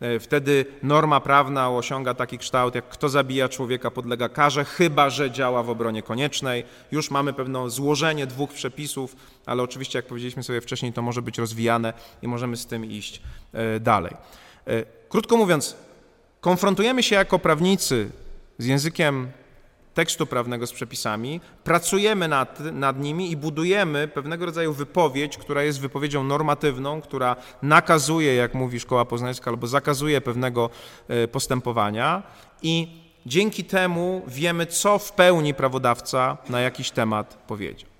E, 0.00 0.20
wtedy 0.20 0.66
norma 0.82 1.20
prawna 1.20 1.70
osiąga 1.70 2.14
taki 2.14 2.38
kształt, 2.38 2.74
jak 2.74 2.88
kto 2.88 3.08
zabija 3.08 3.48
człowieka 3.48 3.90
podlega 3.90 4.28
karze, 4.28 4.64
chyba 4.64 5.10
że 5.10 5.30
działa 5.30 5.62
w 5.62 5.70
obronie 5.70 6.02
koniecznej. 6.02 6.64
Już 6.92 7.10
mamy 7.10 7.32
pewne 7.32 7.70
złożenie 7.70 8.26
dwóch 8.26 8.52
przepisów, 8.52 9.16
ale 9.46 9.62
oczywiście, 9.62 9.98
jak 9.98 10.06
powiedzieliśmy 10.06 10.42
sobie 10.42 10.60
wcześniej, 10.60 10.92
to 10.92 11.02
może 11.02 11.22
być 11.22 11.38
rozwijane 11.38 11.92
i 12.22 12.28
możemy 12.28 12.56
z 12.56 12.66
tym 12.66 12.84
iść 12.84 13.22
e, 13.52 13.80
dalej. 13.80 14.12
E, 14.66 14.84
krótko 15.08 15.36
mówiąc, 15.36 15.76
konfrontujemy 16.40 17.02
się 17.02 17.16
jako 17.16 17.38
prawnicy 17.38 18.10
z 18.58 18.66
językiem 18.66 19.28
tekstu 19.96 20.26
prawnego 20.26 20.66
z 20.66 20.72
przepisami, 20.72 21.40
pracujemy 21.64 22.28
nad, 22.28 22.60
nad 22.60 23.00
nimi 23.00 23.30
i 23.30 23.36
budujemy 23.36 24.08
pewnego 24.08 24.46
rodzaju 24.46 24.72
wypowiedź, 24.72 25.38
która 25.38 25.62
jest 25.62 25.80
wypowiedzią 25.80 26.24
normatywną, 26.24 27.00
która 27.00 27.36
nakazuje, 27.62 28.34
jak 28.34 28.54
mówi 28.54 28.80
Szkoła 28.80 29.04
Poznańska, 29.04 29.50
albo 29.50 29.66
zakazuje 29.66 30.20
pewnego 30.20 30.70
e, 31.08 31.28
postępowania 31.28 32.22
i 32.62 32.88
dzięki 33.26 33.64
temu 33.64 34.22
wiemy, 34.26 34.66
co 34.66 34.98
w 34.98 35.12
pełni 35.12 35.54
prawodawca 35.54 36.36
na 36.48 36.60
jakiś 36.60 36.90
temat 36.90 37.34
powiedział. 37.46 37.95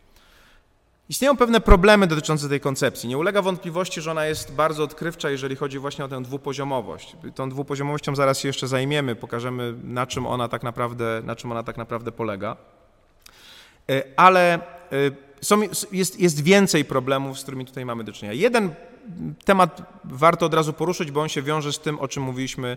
Istnieją 1.08 1.36
pewne 1.36 1.60
problemy 1.60 2.06
dotyczące 2.06 2.48
tej 2.48 2.60
koncepcji. 2.60 3.08
Nie 3.08 3.18
ulega 3.18 3.42
wątpliwości, 3.42 4.00
że 4.00 4.10
ona 4.10 4.26
jest 4.26 4.54
bardzo 4.54 4.84
odkrywcza, 4.84 5.30
jeżeli 5.30 5.56
chodzi 5.56 5.78
właśnie 5.78 6.04
o 6.04 6.08
tę 6.08 6.22
dwupoziomowość. 6.22 7.16
Tą 7.34 7.50
dwupoziomowością 7.50 8.16
zaraz 8.16 8.38
się 8.38 8.48
jeszcze 8.48 8.68
zajmiemy, 8.68 9.14
pokażemy, 9.14 9.74
na 9.84 10.06
czym 10.06 10.26
ona 10.26 10.48
tak 10.48 10.62
naprawdę, 10.62 11.22
na 11.24 11.36
czym 11.36 11.52
ona 11.52 11.62
tak 11.62 11.76
naprawdę 11.76 12.12
polega. 12.12 12.56
E, 13.90 14.02
ale 14.16 14.54
e, 14.54 14.60
są, 15.40 15.60
jest, 15.92 16.20
jest 16.20 16.42
więcej 16.42 16.84
problemów, 16.84 17.38
z 17.38 17.42
którymi 17.42 17.64
tutaj 17.64 17.84
mamy 17.84 18.04
do 18.04 18.12
czynienia. 18.12 18.34
Jeden 18.40 18.74
temat 19.44 19.82
warto 20.04 20.46
od 20.46 20.54
razu 20.54 20.72
poruszyć, 20.72 21.10
bo 21.10 21.20
on 21.20 21.28
się 21.28 21.42
wiąże 21.42 21.72
z 21.72 21.78
tym, 21.78 21.98
o 21.98 22.08
czym 22.08 22.22
mówiliśmy 22.22 22.76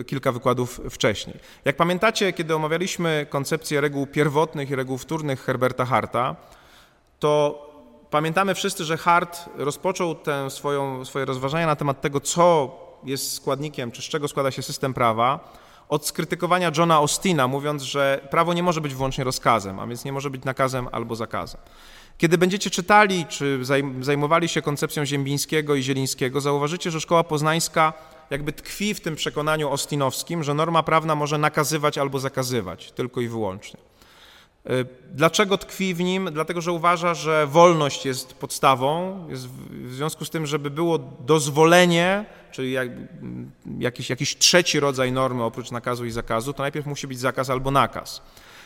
e, 0.00 0.04
kilka 0.04 0.32
wykładów 0.32 0.80
wcześniej. 0.90 1.36
Jak 1.64 1.76
pamiętacie, 1.76 2.32
kiedy 2.32 2.54
omawialiśmy 2.54 3.26
koncepcję 3.30 3.80
reguł 3.80 4.06
pierwotnych 4.06 4.70
i 4.70 4.76
reguł 4.76 4.98
wtórnych 4.98 5.44
Herberta 5.44 5.84
Harta, 5.84 6.36
to 7.22 7.66
pamiętamy 8.10 8.54
wszyscy, 8.54 8.84
że 8.84 8.96
Hart 8.96 9.48
rozpoczął 9.56 10.14
tę 10.14 10.50
swoją, 10.50 11.04
swoje 11.04 11.24
rozważania 11.24 11.66
na 11.66 11.76
temat 11.76 12.00
tego, 12.00 12.20
co 12.20 12.76
jest 13.04 13.34
składnikiem, 13.34 13.92
czy 13.92 14.02
z 14.02 14.04
czego 14.04 14.28
składa 14.28 14.50
się 14.50 14.62
system 14.62 14.94
prawa, 14.94 15.52
od 15.88 16.06
skrytykowania 16.06 16.72
Johna 16.78 16.94
Austina, 16.94 17.48
mówiąc, 17.48 17.82
że 17.82 18.28
prawo 18.30 18.54
nie 18.54 18.62
może 18.62 18.80
być 18.80 18.94
wyłącznie 18.94 19.24
rozkazem, 19.24 19.80
a 19.80 19.86
więc 19.86 20.04
nie 20.04 20.12
może 20.12 20.30
być 20.30 20.44
nakazem 20.44 20.88
albo 20.92 21.16
zakazem. 21.16 21.60
Kiedy 22.18 22.38
będziecie 22.38 22.70
czytali, 22.70 23.26
czy 23.26 23.60
zajmowali 24.00 24.48
się 24.48 24.62
koncepcją 24.62 25.04
Ziembińskiego 25.04 25.74
i 25.74 25.82
Zielińskiego, 25.82 26.40
zauważycie, 26.40 26.90
że 26.90 27.00
szkoła 27.00 27.24
poznańska 27.24 27.92
jakby 28.30 28.52
tkwi 28.52 28.94
w 28.94 29.00
tym 29.00 29.16
przekonaniu 29.16 29.68
austinowskim, 29.68 30.44
że 30.44 30.54
norma 30.54 30.82
prawna 30.82 31.14
może 31.14 31.38
nakazywać 31.38 31.98
albo 31.98 32.18
zakazywać, 32.18 32.92
tylko 32.92 33.20
i 33.20 33.28
wyłącznie. 33.28 33.91
Y, 34.70 34.86
dlaczego 35.10 35.58
tkwi 35.58 35.94
w 35.94 36.00
nim? 36.00 36.30
Dlatego, 36.32 36.60
że 36.60 36.72
uważa, 36.72 37.14
że 37.14 37.46
wolność 37.46 38.06
jest 38.06 38.34
podstawą, 38.34 39.18
jest 39.28 39.48
w 39.48 39.94
związku 39.94 40.24
z 40.24 40.30
tym, 40.30 40.46
żeby 40.46 40.70
było 40.70 40.98
dozwolenie, 40.98 42.24
czyli 42.50 42.72
jak, 42.72 42.88
jakiś, 43.78 44.10
jakiś 44.10 44.38
trzeci 44.38 44.80
rodzaj 44.80 45.12
normy 45.12 45.44
oprócz 45.44 45.70
nakazu 45.70 46.04
i 46.04 46.10
zakazu, 46.10 46.52
to 46.52 46.62
najpierw 46.62 46.86
musi 46.86 47.06
być 47.06 47.18
zakaz 47.20 47.50
albo 47.50 47.70
nakaz. 47.70 48.22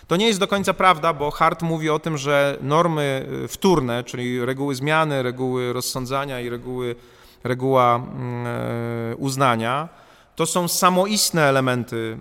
To 0.08 0.16
nie 0.16 0.26
jest 0.26 0.40
do 0.40 0.48
końca 0.48 0.74
prawda, 0.74 1.12
bo 1.12 1.30
Hart 1.30 1.62
mówi 1.62 1.90
o 1.90 1.98
tym, 1.98 2.18
że 2.18 2.58
normy 2.60 3.26
y, 3.44 3.48
wtórne, 3.48 4.04
czyli 4.04 4.44
reguły 4.44 4.74
zmiany, 4.74 5.22
reguły 5.22 5.72
rozsądzania 5.72 6.40
i 6.40 6.48
reguły, 6.48 6.96
reguła 7.44 7.94
mm, 7.96 8.46
e, 8.46 9.16
uznania, 9.16 9.88
to 10.34 10.46
są 10.46 10.68
samoistne 10.68 11.42
elementy 11.42 12.18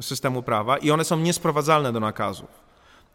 systemu 0.00 0.42
prawa 0.42 0.78
i 0.78 0.90
one 0.90 1.04
są 1.04 1.18
niesprowadzalne 1.18 1.92
do 1.92 2.00
nakazów. 2.00 2.67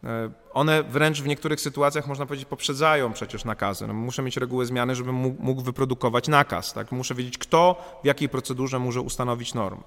E, 0.03 0.31
one 0.53 0.83
wręcz 0.83 1.21
w 1.21 1.27
niektórych 1.27 1.61
sytuacjach, 1.61 2.07
można 2.07 2.25
powiedzieć, 2.25 2.47
poprzedzają 2.47 3.13
przecież 3.13 3.45
nakazy. 3.45 3.87
No, 3.87 3.93
muszę 3.93 4.21
mieć 4.21 4.37
regułę 4.37 4.65
zmiany, 4.65 4.95
żebym 4.95 5.15
mógł 5.39 5.61
wyprodukować 5.61 6.27
nakaz. 6.27 6.73
Tak? 6.73 6.91
Muszę 6.91 7.15
wiedzieć, 7.15 7.37
kto 7.37 7.85
w 8.03 8.05
jakiej 8.05 8.29
procedurze 8.29 8.79
może 8.79 9.01
ustanowić 9.01 9.53
normę. 9.53 9.83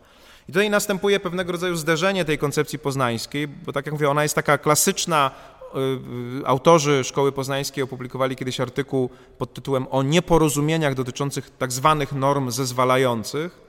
I 0.48 0.52
tutaj 0.52 0.70
następuje 0.70 1.20
pewnego 1.20 1.52
rodzaju 1.52 1.76
zderzenie 1.76 2.24
tej 2.24 2.38
koncepcji 2.38 2.78
poznańskiej, 2.78 3.48
bo 3.48 3.72
tak 3.72 3.86
jak 3.86 3.92
mówię, 3.92 4.10
ona 4.10 4.22
jest 4.22 4.34
taka 4.34 4.58
klasyczna. 4.58 5.30
E, 6.42 6.46
autorzy 6.46 7.04
Szkoły 7.04 7.32
Poznańskiej 7.32 7.84
opublikowali 7.84 8.36
kiedyś 8.36 8.60
artykuł 8.60 9.10
pod 9.38 9.54
tytułem 9.54 9.86
o 9.90 10.02
nieporozumieniach 10.02 10.94
dotyczących 10.94 11.50
tak 11.58 11.72
zwanych 11.72 12.12
norm 12.12 12.50
zezwalających. 12.50 13.65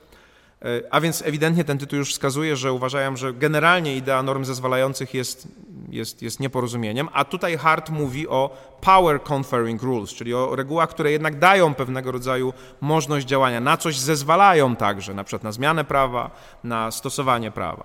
E, 0.61 0.81
a 0.91 1.01
więc 1.01 1.23
ewidentnie 1.25 1.63
ten 1.63 1.77
tytuł 1.77 1.99
już 1.99 2.11
wskazuje, 2.11 2.55
że 2.55 2.73
uważają, 2.73 3.15
że 3.15 3.33
generalnie 3.33 3.95
idea 3.95 4.23
norm 4.23 4.45
zezwalających 4.45 5.13
jest, 5.13 5.47
jest, 5.89 6.21
jest 6.21 6.39
nieporozumieniem, 6.39 7.09
a 7.13 7.25
tutaj 7.25 7.57
Hart 7.57 7.89
mówi 7.89 8.27
o 8.27 8.57
power 8.81 9.19
conferring 9.23 9.83
rules, 9.83 10.13
czyli 10.13 10.33
o 10.33 10.55
regułach, 10.55 10.89
które 10.89 11.11
jednak 11.11 11.39
dają 11.39 11.73
pewnego 11.73 12.11
rodzaju 12.11 12.53
możliwość 12.81 13.27
działania, 13.27 13.59
na 13.59 13.77
coś 13.77 13.99
zezwalają 13.99 14.75
także, 14.75 15.13
na 15.13 15.23
przykład 15.23 15.43
na 15.43 15.51
zmianę 15.51 15.83
prawa, 15.83 16.31
na 16.63 16.91
stosowanie 16.91 17.51
prawa. 17.51 17.83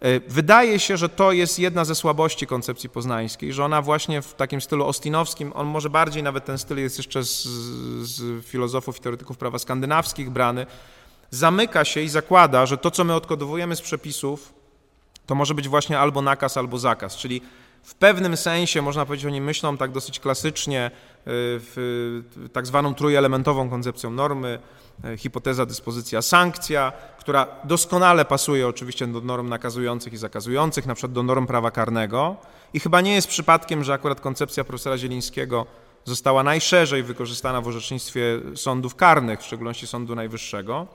E, 0.00 0.20
wydaje 0.20 0.78
się, 0.78 0.96
że 0.96 1.08
to 1.08 1.32
jest 1.32 1.58
jedna 1.58 1.84
ze 1.84 1.94
słabości 1.94 2.46
koncepcji 2.46 2.88
poznańskiej, 2.88 3.52
że 3.52 3.64
ona 3.64 3.82
właśnie 3.82 4.22
w 4.22 4.34
takim 4.34 4.60
stylu 4.60 4.86
ostinowskim, 4.86 5.52
on 5.54 5.66
może 5.66 5.90
bardziej 5.90 6.22
nawet 6.22 6.44
ten 6.44 6.58
styl 6.58 6.78
jest 6.78 6.98
jeszcze 6.98 7.24
z, 7.24 7.42
z 8.02 8.46
filozofów 8.46 8.96
i 8.98 9.00
teoretyków 9.00 9.38
prawa 9.38 9.58
skandynawskich 9.58 10.30
brany, 10.30 10.66
zamyka 11.34 11.84
się 11.84 12.00
i 12.00 12.08
zakłada, 12.08 12.66
że 12.66 12.78
to, 12.78 12.90
co 12.90 13.04
my 13.04 13.14
odkodowujemy 13.14 13.76
z 13.76 13.80
przepisów, 13.80 14.54
to 15.26 15.34
może 15.34 15.54
być 15.54 15.68
właśnie 15.68 15.98
albo 15.98 16.22
nakaz, 16.22 16.56
albo 16.56 16.78
zakaz, 16.78 17.16
czyli 17.16 17.40
w 17.84 17.94
pewnym 17.94 18.36
sensie, 18.36 18.82
można 18.82 19.06
powiedzieć, 19.06 19.26
oni 19.26 19.40
myślą 19.40 19.76
tak 19.76 19.92
dosyć 19.92 20.20
klasycznie, 20.20 20.86
y, 20.86 21.20
w 21.26 22.48
tak 22.52 22.66
zwaną 22.66 22.94
trójelementową 22.94 23.70
koncepcją 23.70 24.10
normy, 24.10 24.58
y, 25.04 25.18
hipoteza, 25.18 25.66
dyspozycja, 25.66 26.22
sankcja, 26.22 26.92
która 27.18 27.46
doskonale 27.64 28.24
pasuje 28.24 28.68
oczywiście 28.68 29.06
do 29.06 29.20
norm 29.20 29.48
nakazujących 29.48 30.12
i 30.12 30.16
zakazujących, 30.16 30.86
na 30.86 30.94
przykład 30.94 31.12
do 31.12 31.22
norm 31.22 31.46
prawa 31.46 31.70
karnego. 31.70 32.36
I 32.74 32.80
chyba 32.80 33.00
nie 33.00 33.14
jest 33.14 33.28
przypadkiem, 33.28 33.84
że 33.84 33.92
akurat 33.92 34.20
koncepcja 34.20 34.64
profesora 34.64 34.98
Zielińskiego 34.98 35.66
została 36.04 36.42
najszerzej 36.42 37.02
wykorzystana 37.02 37.60
w 37.60 37.68
orzecznictwie 37.68 38.40
sądów 38.54 38.94
karnych, 38.94 39.40
w 39.40 39.46
szczególności 39.46 39.86
Sądu 39.86 40.14
Najwyższego. 40.14 40.86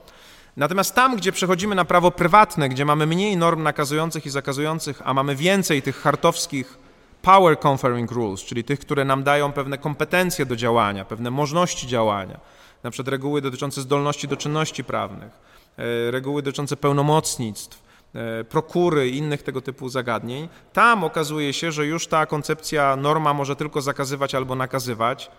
Natomiast 0.56 0.94
tam, 0.94 1.16
gdzie 1.16 1.32
przechodzimy 1.32 1.74
na 1.74 1.84
prawo 1.84 2.10
prywatne, 2.10 2.68
gdzie 2.68 2.84
mamy 2.84 3.06
mniej 3.06 3.36
norm 3.36 3.62
nakazujących 3.62 4.26
i 4.26 4.30
zakazujących, 4.30 5.02
a 5.04 5.14
mamy 5.14 5.36
więcej 5.36 5.82
tych 5.82 5.96
hartowskich 5.96 6.78
power 7.22 7.58
conferring 7.66 8.10
rules, 8.12 8.40
czyli 8.40 8.64
tych, 8.64 8.80
które 8.80 9.04
nam 9.04 9.22
dają 9.22 9.52
pewne 9.52 9.78
kompetencje 9.78 10.46
do 10.46 10.56
działania, 10.56 11.04
pewne 11.04 11.30
możliwości 11.30 11.86
działania, 11.86 12.40
na 12.82 12.90
przykład 12.90 13.08
reguły 13.08 13.42
dotyczące 13.42 13.80
zdolności 13.80 14.28
do 14.28 14.36
czynności 14.36 14.84
prawnych, 14.84 15.32
e, 15.78 16.10
reguły 16.10 16.42
dotyczące 16.42 16.76
pełnomocnictw, 16.76 17.82
e, 18.14 18.44
prokury 18.44 19.08
i 19.08 19.16
innych 19.16 19.42
tego 19.42 19.60
typu 19.60 19.88
zagadnień, 19.88 20.48
tam 20.72 21.04
okazuje 21.04 21.52
się, 21.52 21.72
że 21.72 21.86
już 21.86 22.06
ta 22.06 22.26
koncepcja 22.26 22.96
norma 22.96 23.34
może 23.34 23.56
tylko 23.56 23.80
zakazywać 23.80 24.34
albo 24.34 24.54
nakazywać, 24.54 25.30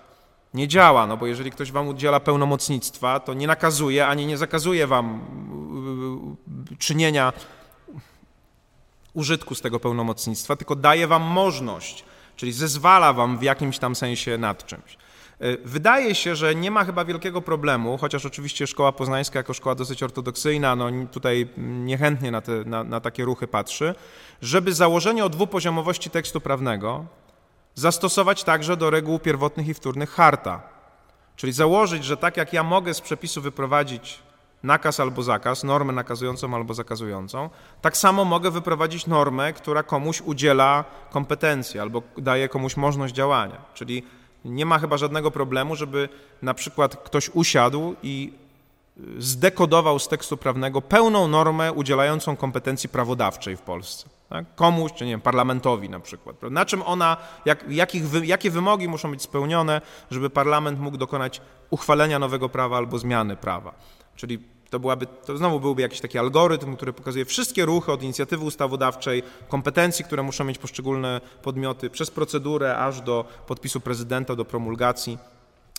nie 0.54 0.68
działa, 0.68 1.08
no 1.08 1.18
bo 1.18 1.28
jeżeli 1.28 1.52
ktoś 1.52 1.72
wam 1.72 1.88
udziela 1.88 2.20
pełnomocnictwa, 2.20 3.20
to 3.20 3.34
nie 3.34 3.48
nakazuje 3.48 4.08
ani 4.08 4.26
nie 4.26 4.38
zakazuje 4.38 4.88
wam 4.88 5.22
y, 6.70 6.74
y, 6.74 6.78
czynienia 6.78 7.34
użytku 9.14 9.56
z 9.56 9.62
tego 9.62 9.80
pełnomocnictwa, 9.80 10.56
tylko 10.56 10.76
daje 10.76 11.08
wam 11.08 11.22
możliwość, 11.22 12.04
czyli 12.36 12.52
zezwala 12.52 13.14
wam 13.14 13.38
w 13.38 13.44
jakimś 13.44 13.80
tam 13.80 13.96
sensie 13.96 14.38
nad 14.38 14.66
czymś. 14.66 14.98
Y, 15.42 15.58
wydaje 15.66 16.16
się, 16.16 16.36
że 16.36 16.56
nie 16.56 16.72
ma 16.72 16.86
chyba 16.86 17.06
wielkiego 17.06 17.42
problemu, 17.42 17.98
chociaż 17.98 18.26
oczywiście 18.26 18.68
szkoła 18.68 18.92
poznańska 18.92 19.40
jako 19.40 19.54
szkoła 19.54 19.76
dosyć 19.76 20.04
ortodoksyjna, 20.04 20.76
no 20.76 20.90
tutaj 21.12 21.48
niechętnie 21.58 22.32
na, 22.32 22.42
te, 22.42 22.52
na, 22.66 22.84
na 22.84 23.00
takie 23.00 23.26
ruchy 23.26 23.48
patrzy, 23.48 23.96
żeby 24.42 24.74
założenie 24.74 25.26
o 25.26 25.30
dwupoziomowości 25.30 26.10
tekstu 26.10 26.42
prawnego, 26.42 27.06
zastosować 27.76 28.44
także 28.44 28.78
do 28.78 28.90
reguł 28.90 29.20
pierwotnych 29.20 29.68
i 29.68 29.74
wtórnych 29.74 30.12
harta. 30.12 30.62
Czyli 31.36 31.54
założyć, 31.54 32.06
że 32.06 32.18
tak 32.18 32.38
jak 32.38 32.54
ja 32.54 32.64
mogę 32.64 32.94
z 32.94 33.02
przepisu 33.02 33.42
wyprowadzić 33.42 34.20
nakaz 34.64 35.00
albo 35.00 35.24
zakaz, 35.24 35.64
normę 35.64 35.94
nakazującą 35.94 36.56
albo 36.56 36.74
zakazującą, 36.74 37.50
tak 37.82 37.98
samo 37.98 38.26
mogę 38.26 38.52
wyprowadzić 38.52 39.08
normę, 39.08 39.54
która 39.54 39.84
komuś 39.84 40.22
udziela 40.22 40.86
kompetencji 41.12 41.80
albo 41.80 42.02
daje 42.18 42.50
komuś 42.50 42.78
możliwość 42.78 43.14
działania. 43.14 43.58
Czyli 43.74 44.04
nie 44.46 44.66
ma 44.66 44.80
chyba 44.80 44.98
żadnego 44.98 45.32
problemu, 45.32 45.76
żeby 45.76 46.10
na 46.42 46.54
przykład 46.54 46.96
ktoś 46.96 47.30
usiadł 47.30 47.96
i 48.04 48.34
zdekodował 49.18 50.00
z 50.00 50.08
tekstu 50.08 50.38
prawnego 50.38 50.82
pełną 50.82 51.28
normę 51.28 51.74
udzielającą 51.74 52.36
kompetencji 52.36 52.90
prawodawczej 52.90 53.58
w 53.58 53.62
Polsce. 53.62 54.10
Tak? 54.32 54.56
Komuś, 54.56 54.92
czy 54.94 55.06
nie 55.06 55.12
wiem, 55.12 55.22
parlamentowi 55.22 55.90
na 55.90 56.00
przykład. 56.00 56.36
Na 56.42 56.66
czym 56.66 56.82
ona, 56.82 57.18
jak, 57.46 57.66
jakich, 57.70 58.04
jakie 58.24 58.52
wymogi 58.52 58.88
muszą 58.88 59.12
być 59.12 59.22
spełnione, 59.22 59.82
żeby 60.12 60.30
parlament 60.30 60.80
mógł 60.80 60.98
dokonać 60.98 61.42
uchwalenia 61.70 62.20
nowego 62.20 62.50
prawa 62.50 62.78
albo 62.78 63.00
zmiany 63.00 63.36
prawa. 63.36 63.74
Czyli 64.16 64.40
to, 64.70 64.80
byłaby, 64.80 65.08
to 65.26 65.38
znowu 65.38 65.60
byłby 65.60 65.82
jakiś 65.82 66.02
taki 66.02 66.18
algorytm, 66.18 66.76
który 66.76 66.94
pokazuje 66.94 67.26
wszystkie 67.26 67.66
ruchy 67.66 67.92
od 67.92 68.04
inicjatywy 68.04 68.46
ustawodawczej, 68.46 69.24
kompetencji, 69.48 70.06
które 70.06 70.24
muszą 70.24 70.44
mieć 70.44 70.58
poszczególne 70.58 71.22
podmioty, 71.44 71.90
przez 71.90 72.12
procedurę 72.12 72.78
aż 72.78 73.02
do 73.02 73.26
podpisu 73.48 73.80
prezydenta, 73.80 74.36
do 74.36 74.46
promulgacji 74.46 75.18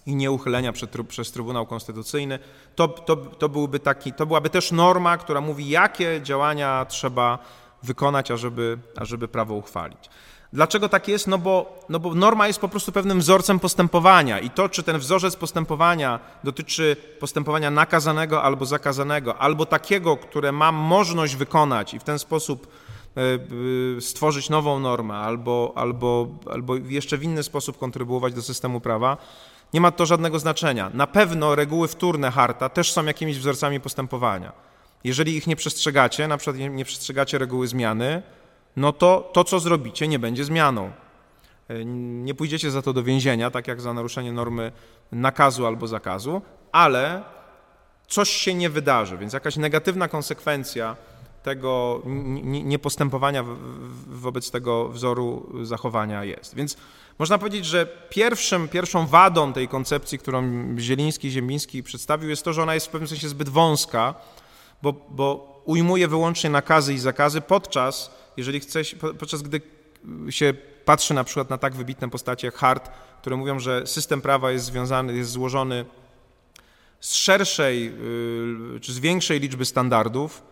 i 0.07 0.17
nieuchylenia 0.17 0.73
przed, 0.73 0.91
przez 1.09 1.33
Trybunał 1.33 1.67
Konstytucyjny. 1.67 2.39
To, 2.75 2.89
to, 2.89 3.17
to, 3.17 3.49
byłby 3.49 3.79
taki, 3.79 4.13
to 4.13 4.27
byłaby 4.27 4.51
też 4.51 4.73
norma, 4.73 5.17
która 5.17 5.41
mówi, 5.41 5.69
jakie 5.69 6.21
działania 6.23 6.87
trzeba 6.89 7.39
wykonać, 7.83 8.31
ażeby, 8.31 8.79
ażeby 8.97 9.29
prawo 9.29 9.55
uchwalić. 9.55 10.11
Dlaczego 10.53 10.89
tak 10.89 11.09
jest? 11.09 11.27
No 11.27 11.39
bo, 11.39 11.81
no 11.89 12.01
bo 12.01 12.15
norma 12.15 12.47
jest 12.47 12.59
po 12.59 12.69
prostu 12.69 12.93
pewnym 12.93 13.21
wzorcem 13.21 13.59
postępowania 13.59 14.39
i 14.39 14.51
to, 14.51 14.69
czy 14.69 14.83
ten 14.83 14.99
wzorzec 14.99 15.37
postępowania 15.37 16.21
dotyczy 16.45 16.97
postępowania 17.21 17.71
nakazanego 17.71 18.43
albo 18.43 18.67
zakazanego, 18.67 19.39
albo 19.39 19.67
takiego, 19.67 20.17
które 20.17 20.53
mam 20.53 20.75
możliwość 20.75 21.37
wykonać 21.37 21.95
i 21.95 21.99
w 21.99 22.05
ten 22.05 22.19
sposób 22.19 22.67
e, 23.17 23.21
e, 23.97 24.01
stworzyć 24.01 24.51
nową 24.51 24.79
normę, 24.79 25.15
albo, 25.15 25.73
albo, 25.77 26.29
albo 26.51 26.77
jeszcze 26.77 27.19
w 27.19 27.25
inny 27.25 27.43
sposób 27.43 27.79
kontrybuować 27.79 28.35
do 28.35 28.43
systemu 28.43 28.81
prawa, 28.81 29.17
nie 29.75 29.81
ma 29.81 29.91
to 29.91 30.07
żadnego 30.07 30.39
znaczenia. 30.39 30.91
Na 30.95 31.07
pewno 31.07 31.55
reguły 31.55 31.89
wtórne 31.89 32.31
harta 32.31 32.69
też 32.69 32.93
są 32.93 33.05
jakimiś 33.05 33.39
wzorcami 33.39 33.81
postępowania. 33.81 34.53
Jeżeli 35.05 35.37
ich 35.37 35.47
nie 35.47 35.57
przestrzegacie, 35.57 36.29
na 36.29 36.37
przykład 36.37 36.57
nie 36.71 36.85
przestrzegacie 36.85 37.39
reguły 37.39 37.69
zmiany, 37.69 38.23
no 38.77 38.93
to 38.93 39.31
to, 39.33 39.45
co 39.45 39.61
zrobicie, 39.61 40.09
nie 40.09 40.19
będzie 40.19 40.45
zmianą. 40.45 40.93
E, 41.69 41.85
nie 42.25 42.35
pójdziecie 42.35 42.71
za 42.71 42.83
to 42.83 42.93
do 42.93 43.03
więzienia, 43.03 43.51
tak 43.51 43.69
jak 43.69 43.81
za 43.81 43.93
naruszenie 43.95 44.33
normy 44.33 44.73
nakazu 45.13 45.67
albo 45.67 45.89
zakazu, 45.89 46.43
ale 46.73 47.23
coś 48.09 48.31
się 48.31 48.55
nie 48.55 48.71
wydarzy, 48.71 49.19
więc 49.19 49.33
jakaś 49.33 49.57
negatywna 49.57 50.09
konsekwencja 50.09 50.97
tego 51.43 52.03
niepostępowania 52.45 53.45
wobec 54.07 54.51
tego 54.51 54.89
wzoru 54.89 55.53
zachowania 55.63 56.25
jest. 56.25 56.55
Więc 56.55 56.77
można 57.19 57.39
powiedzieć, 57.39 57.67
że 57.67 57.87
pierwszym, 58.11 58.69
pierwszą 58.69 59.07
wadą 59.07 59.53
tej 59.53 59.69
koncepcji, 59.69 60.19
którą 60.19 60.43
Zieliński 60.79 61.31
Ziemiński 61.31 61.83
przedstawił, 61.83 62.31
jest 62.31 62.45
to, 62.45 62.53
że 62.53 62.63
ona 62.63 62.75
jest 62.75 62.87
w 62.87 62.91
pewnym 62.91 63.09
sensie 63.09 63.29
zbyt 63.29 63.49
wąska, 63.49 64.15
bo, 64.83 64.93
bo 65.11 65.63
ujmuje 65.65 66.09
wyłącznie 66.09 66.51
nakazy 66.51 66.95
i 66.95 66.99
zakazy, 66.99 67.41
podczas, 67.41 68.11
jeżeli 68.37 68.61
chce, 68.61 68.81
podczas 69.19 69.43
gdy 69.43 69.61
się 70.31 70.55
patrzy 70.85 71.15
na 71.15 71.25
przykład 71.25 71.51
na 71.51 71.59
tak 71.59 71.75
wybitne 71.75 72.11
postacie 72.11 72.51
Hart, 72.51 72.91
które 73.21 73.37
mówią, 73.37 73.59
że 73.59 73.87
system 73.87 74.21
prawa 74.21 74.51
jest 74.51 74.65
związany, 74.65 75.17
jest 75.17 75.31
złożony 75.31 75.85
z 77.01 77.15
szerszej 77.15 77.93
y, 78.77 78.81
czy 78.81 78.93
z 78.93 78.99
większej 78.99 79.41
liczby 79.41 79.65
standardów, 79.65 80.43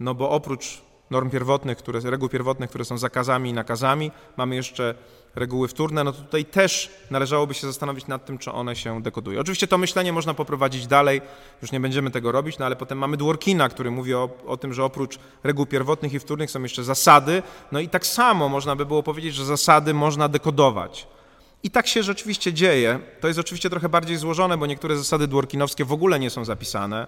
no 0.00 0.14
bo 0.14 0.30
oprócz 0.30 0.82
norm 1.10 1.30
pierwotnych, 1.30 1.78
które, 1.78 2.00
reguł 2.00 2.28
pierwotnych, 2.28 2.70
które 2.70 2.84
są 2.84 2.98
zakazami 2.98 3.50
i 3.50 3.52
nakazami, 3.52 4.10
mamy 4.36 4.56
jeszcze 4.56 4.94
reguły 5.34 5.68
wtórne, 5.68 6.04
no 6.04 6.12
to 6.12 6.22
tutaj 6.22 6.44
też 6.44 6.90
należałoby 7.10 7.54
się 7.54 7.66
zastanowić 7.66 8.06
nad 8.06 8.24
tym, 8.24 8.38
czy 8.38 8.52
one 8.52 8.76
się 8.76 9.02
dekodują. 9.02 9.40
Oczywiście 9.40 9.66
to 9.66 9.78
myślenie 9.78 10.12
można 10.12 10.34
poprowadzić 10.34 10.86
dalej, 10.86 11.20
już 11.62 11.72
nie 11.72 11.80
będziemy 11.80 12.10
tego 12.10 12.32
robić, 12.32 12.58
no 12.58 12.66
ale 12.66 12.76
potem 12.76 12.98
mamy 12.98 13.16
Dworkina, 13.16 13.68
który 13.68 13.90
mówi 13.90 14.14
o, 14.14 14.30
o 14.46 14.56
tym, 14.56 14.74
że 14.74 14.84
oprócz 14.84 15.18
reguł 15.44 15.66
pierwotnych 15.66 16.12
i 16.12 16.18
wtórnych 16.18 16.50
są 16.50 16.62
jeszcze 16.62 16.84
zasady, 16.84 17.42
no 17.72 17.80
i 17.80 17.88
tak 17.88 18.06
samo 18.06 18.48
można 18.48 18.76
by 18.76 18.86
było 18.86 19.02
powiedzieć, 19.02 19.34
że 19.34 19.44
zasady 19.44 19.94
można 19.94 20.28
dekodować. 20.28 21.06
I 21.62 21.70
tak 21.70 21.86
się 21.86 22.02
rzeczywiście 22.02 22.52
dzieje. 22.52 23.00
To 23.20 23.28
jest 23.28 23.40
oczywiście 23.40 23.70
trochę 23.70 23.88
bardziej 23.88 24.16
złożone, 24.16 24.58
bo 24.58 24.66
niektóre 24.66 24.96
zasady 24.96 25.28
dworkinowskie 25.28 25.84
w 25.84 25.92
ogóle 25.92 26.20
nie 26.20 26.30
są 26.30 26.44
zapisane. 26.44 27.06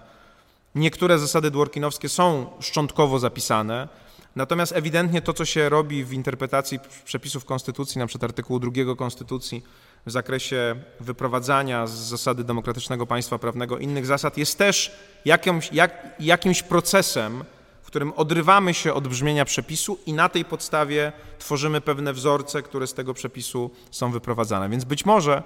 Niektóre 0.75 1.19
zasady 1.19 1.51
dworkinowskie 1.51 2.09
są 2.09 2.45
szczątkowo 2.59 3.19
zapisane, 3.19 3.87
natomiast 4.35 4.71
ewidentnie 4.71 5.21
to, 5.21 5.33
co 5.33 5.45
się 5.45 5.69
robi 5.69 6.03
w 6.03 6.13
interpretacji 6.13 6.79
przepisów 7.05 7.45
Konstytucji, 7.45 7.99
na 7.99 8.07
przykład 8.07 8.31
artykułu 8.31 8.59
2 8.59 8.95
Konstytucji 8.97 9.63
w 10.05 10.11
zakresie 10.11 10.75
wyprowadzania 10.99 11.87
z 11.87 11.91
zasady 11.91 12.43
demokratycznego 12.43 13.07
państwa 13.07 13.39
prawnego 13.39 13.77
innych 13.77 14.05
zasad, 14.05 14.37
jest 14.37 14.57
też 14.57 14.91
jakimś, 15.25 15.69
jak, 15.73 16.15
jakimś 16.19 16.63
procesem, 16.63 17.43
w 17.81 17.87
którym 17.87 18.13
odrywamy 18.15 18.73
się 18.73 18.93
od 18.93 19.07
brzmienia 19.07 19.45
przepisu 19.45 19.99
i 20.05 20.13
na 20.13 20.29
tej 20.29 20.45
podstawie 20.45 21.11
tworzymy 21.39 21.81
pewne 21.81 22.13
wzorce, 22.13 22.61
które 22.61 22.87
z 22.87 22.93
tego 22.93 23.13
przepisu 23.13 23.71
są 23.91 24.11
wyprowadzane. 24.11 24.69
Więc 24.69 24.83
być 24.83 25.05
może 25.05 25.43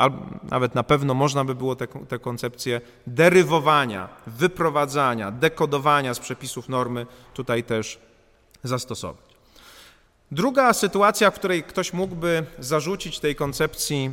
albo 0.00 0.16
nawet 0.50 0.74
na 0.74 0.82
pewno 0.82 1.14
można 1.14 1.44
by 1.44 1.54
było 1.54 1.76
tę 2.08 2.18
koncepcję 2.20 2.80
derywowania, 3.06 4.08
wyprowadzania, 4.26 5.30
dekodowania 5.30 6.14
z 6.14 6.18
przepisów 6.18 6.68
normy 6.68 7.06
tutaj 7.34 7.64
też 7.64 7.98
zastosować. 8.64 9.30
Druga 10.32 10.72
sytuacja, 10.72 11.30
w 11.30 11.34
której 11.34 11.62
ktoś 11.62 11.92
mógłby 11.92 12.44
zarzucić 12.58 13.20
tej 13.20 13.34
koncepcji 13.34 14.10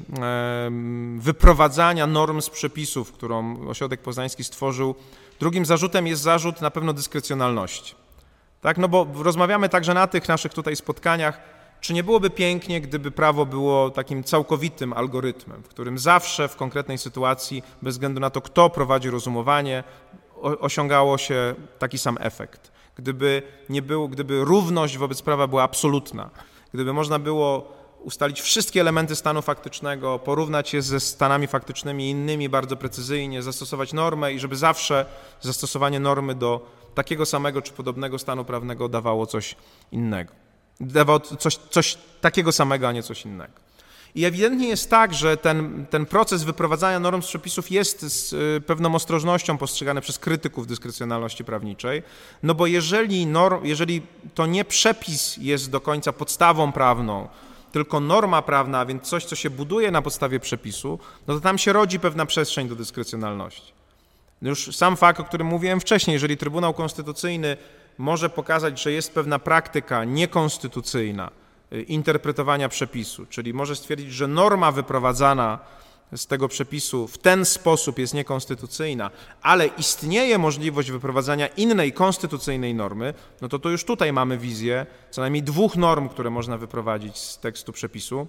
wyprowadzania 1.17 2.07
norm 2.07 2.41
z 2.41 2.49
przepisów, 2.49 3.11
którą 3.11 3.67
Ośrodek 3.67 4.01
Poznański 4.01 4.43
stworzył, 4.43 4.95
drugim 5.39 5.65
zarzutem 5.65 6.07
jest 6.07 6.21
zarzut 6.21 6.61
na 6.61 6.71
pewno 6.71 6.93
dyskrecjonalności. 6.93 7.95
Tak, 8.61 8.77
no 8.77 8.87
bo 8.87 9.07
rozmawiamy 9.15 9.69
także 9.69 9.93
na 9.93 10.07
tych 10.07 10.27
naszych 10.27 10.53
tutaj 10.53 10.75
spotkaniach 10.75 11.56
czy 11.81 11.93
nie 11.93 12.03
byłoby 12.03 12.29
pięknie, 12.29 12.81
gdyby 12.81 13.11
prawo 13.11 13.45
było 13.45 13.89
takim 13.89 14.23
całkowitym 14.23 14.93
algorytmem, 14.93 15.63
w 15.63 15.67
którym 15.67 15.97
zawsze 15.97 16.47
w 16.47 16.55
konkretnej 16.55 16.97
sytuacji, 16.97 17.63
bez 17.81 17.95
względu 17.95 18.19
na 18.19 18.29
to, 18.29 18.41
kto 18.41 18.69
prowadzi 18.69 19.09
rozumowanie, 19.09 19.83
osiągało 20.41 21.17
się 21.17 21.55
taki 21.79 21.97
sam 21.97 22.17
efekt? 22.21 22.71
Gdyby, 22.95 23.43
nie 23.69 23.81
było, 23.81 24.07
gdyby 24.07 24.45
równość 24.45 24.97
wobec 24.97 25.21
prawa 25.21 25.47
była 25.47 25.63
absolutna, 25.63 26.29
gdyby 26.73 26.93
można 26.93 27.19
było 27.19 27.77
ustalić 28.03 28.41
wszystkie 28.41 28.81
elementy 28.81 29.15
stanu 29.15 29.41
faktycznego, 29.41 30.19
porównać 30.19 30.73
je 30.73 30.81
ze 30.81 30.99
stanami 30.99 31.47
faktycznymi 31.47 32.09
innymi 32.09 32.49
bardzo 32.49 32.77
precyzyjnie, 32.77 33.41
zastosować 33.41 33.93
normę 33.93 34.33
i 34.33 34.39
żeby 34.39 34.55
zawsze 34.55 35.05
zastosowanie 35.41 35.99
normy 35.99 36.35
do 36.35 36.65
takiego 36.95 37.25
samego 37.25 37.61
czy 37.61 37.73
podobnego 37.73 38.19
stanu 38.19 38.45
prawnego 38.45 38.89
dawało 38.89 39.25
coś 39.25 39.55
innego 39.91 40.46
dawał 40.79 41.19
coś, 41.19 41.55
coś 41.55 41.97
takiego 42.21 42.51
samego, 42.51 42.87
a 42.87 42.91
nie 42.91 43.03
coś 43.03 43.25
innego. 43.25 43.67
I 44.15 44.25
ewidentnie 44.25 44.67
jest 44.67 44.89
tak, 44.89 45.13
że 45.13 45.37
ten, 45.37 45.85
ten 45.89 46.05
proces 46.05 46.43
wyprowadzania 46.43 46.99
norm 46.99 47.21
z 47.21 47.27
przepisów 47.27 47.71
jest 47.71 48.01
z 48.01 48.33
y, 48.33 48.61
pewną 48.61 48.95
ostrożnością 48.95 49.57
postrzegany 49.57 50.01
przez 50.01 50.19
krytyków 50.19 50.67
dyskrecjonalności 50.67 51.43
prawniczej, 51.43 52.03
no 52.43 52.55
bo 52.55 52.67
jeżeli, 52.67 53.25
norm, 53.25 53.65
jeżeli 53.65 54.01
to 54.35 54.45
nie 54.45 54.65
przepis 54.65 55.37
jest 55.37 55.71
do 55.71 55.81
końca 55.81 56.13
podstawą 56.13 56.71
prawną, 56.71 57.27
tylko 57.71 57.99
norma 57.99 58.41
prawna, 58.41 58.79
a 58.79 58.85
więc 58.85 59.03
coś, 59.03 59.25
co 59.25 59.35
się 59.35 59.49
buduje 59.49 59.91
na 59.91 60.01
podstawie 60.01 60.39
przepisu, 60.39 60.99
no 61.27 61.33
to 61.33 61.39
tam 61.39 61.57
się 61.57 61.73
rodzi 61.73 61.99
pewna 61.99 62.25
przestrzeń 62.25 62.67
do 62.67 62.75
dyskrecjonalności. 62.75 63.73
Już 64.41 64.75
sam 64.75 64.97
fakt, 64.97 65.19
o 65.19 65.23
którym 65.23 65.47
mówiłem 65.47 65.79
wcześniej, 65.79 66.13
jeżeli 66.13 66.37
Trybunał 66.37 66.73
Konstytucyjny 66.73 67.57
może 67.97 68.29
pokazać, 68.29 68.81
że 68.81 68.91
jest 68.91 69.13
pewna 69.13 69.39
praktyka 69.39 70.03
niekonstytucyjna 70.03 71.31
y, 71.73 71.81
interpretowania 71.81 72.69
przepisu, 72.69 73.25
czyli 73.25 73.53
może 73.53 73.75
stwierdzić, 73.75 74.13
że 74.13 74.27
norma 74.27 74.71
wyprowadzana 74.71 75.59
z 76.15 76.27
tego 76.27 76.47
przepisu 76.47 77.07
w 77.07 77.17
ten 77.17 77.45
sposób 77.45 77.99
jest 77.99 78.13
niekonstytucyjna, 78.13 79.11
ale 79.41 79.67
istnieje 79.67 80.37
możliwość 80.37 80.91
wyprowadzania 80.91 81.47
innej 81.47 81.93
konstytucyjnej 81.93 82.75
normy, 82.75 83.13
no 83.41 83.49
to 83.49 83.59
to 83.59 83.69
już 83.69 83.83
tutaj 83.83 84.13
mamy 84.13 84.37
wizję 84.37 84.85
co 85.11 85.21
najmniej 85.21 85.43
dwóch 85.43 85.75
norm, 85.75 86.09
które 86.09 86.29
można 86.29 86.57
wyprowadzić 86.57 87.17
z 87.17 87.37
tekstu 87.37 87.71
przepisu. 87.71 88.27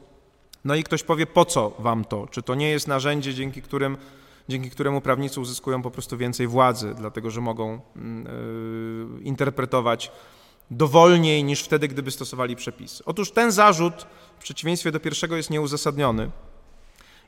No 0.65 0.75
i 0.75 0.83
ktoś 0.85 1.03
powie, 1.03 1.27
po 1.27 1.45
co 1.45 1.71
wam 1.79 2.05
to? 2.05 2.27
Czy 2.27 2.43
to 2.43 2.55
nie 2.55 2.71
jest 2.71 2.89
narzędzie, 2.89 3.35
dzięki 3.35 3.63
którym 3.63 3.97
dzięki 4.49 4.71
któremu 4.71 5.01
prawnicy 5.01 5.41
uzyskują 5.41 5.83
po 5.83 5.91
prostu 5.91 6.17
więcej 6.17 6.47
władzy, 6.47 6.95
dlatego 6.97 7.31
że 7.31 7.41
mogą 7.41 7.81
yy, 7.97 9.23
interpretować 9.23 10.13
dowolniej 10.71 11.45
niż 11.45 11.63
wtedy, 11.63 11.89
gdyby 11.89 12.11
stosowali 12.11 12.57
przepisy. 12.57 13.05
Otóż 13.05 13.31
ten 13.31 13.53
zarzut 13.53 14.07
w 14.39 14.43
przeciwieństwie 14.43 14.93
do 14.93 15.01
pierwszego 15.01 15.37
jest 15.37 15.51
nieuzasadniony. 15.51 16.31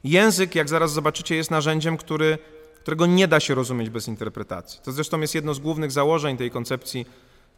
Język, 0.04 0.54
jak 0.54 0.68
zaraz 0.68 0.92
zobaczycie, 0.92 1.36
jest 1.36 1.50
narzędziem, 1.50 1.96
który, 1.96 2.38
którego 2.74 3.06
nie 3.06 3.28
da 3.28 3.40
się 3.40 3.54
rozumieć 3.54 3.90
bez 3.90 4.08
interpretacji. 4.08 4.80
To 4.84 4.92
zresztą 4.92 5.20
jest 5.20 5.34
jedno 5.34 5.54
z 5.54 5.58
głównych 5.58 5.92
założeń 5.92 6.36
tej 6.36 6.50
koncepcji, 6.50 7.06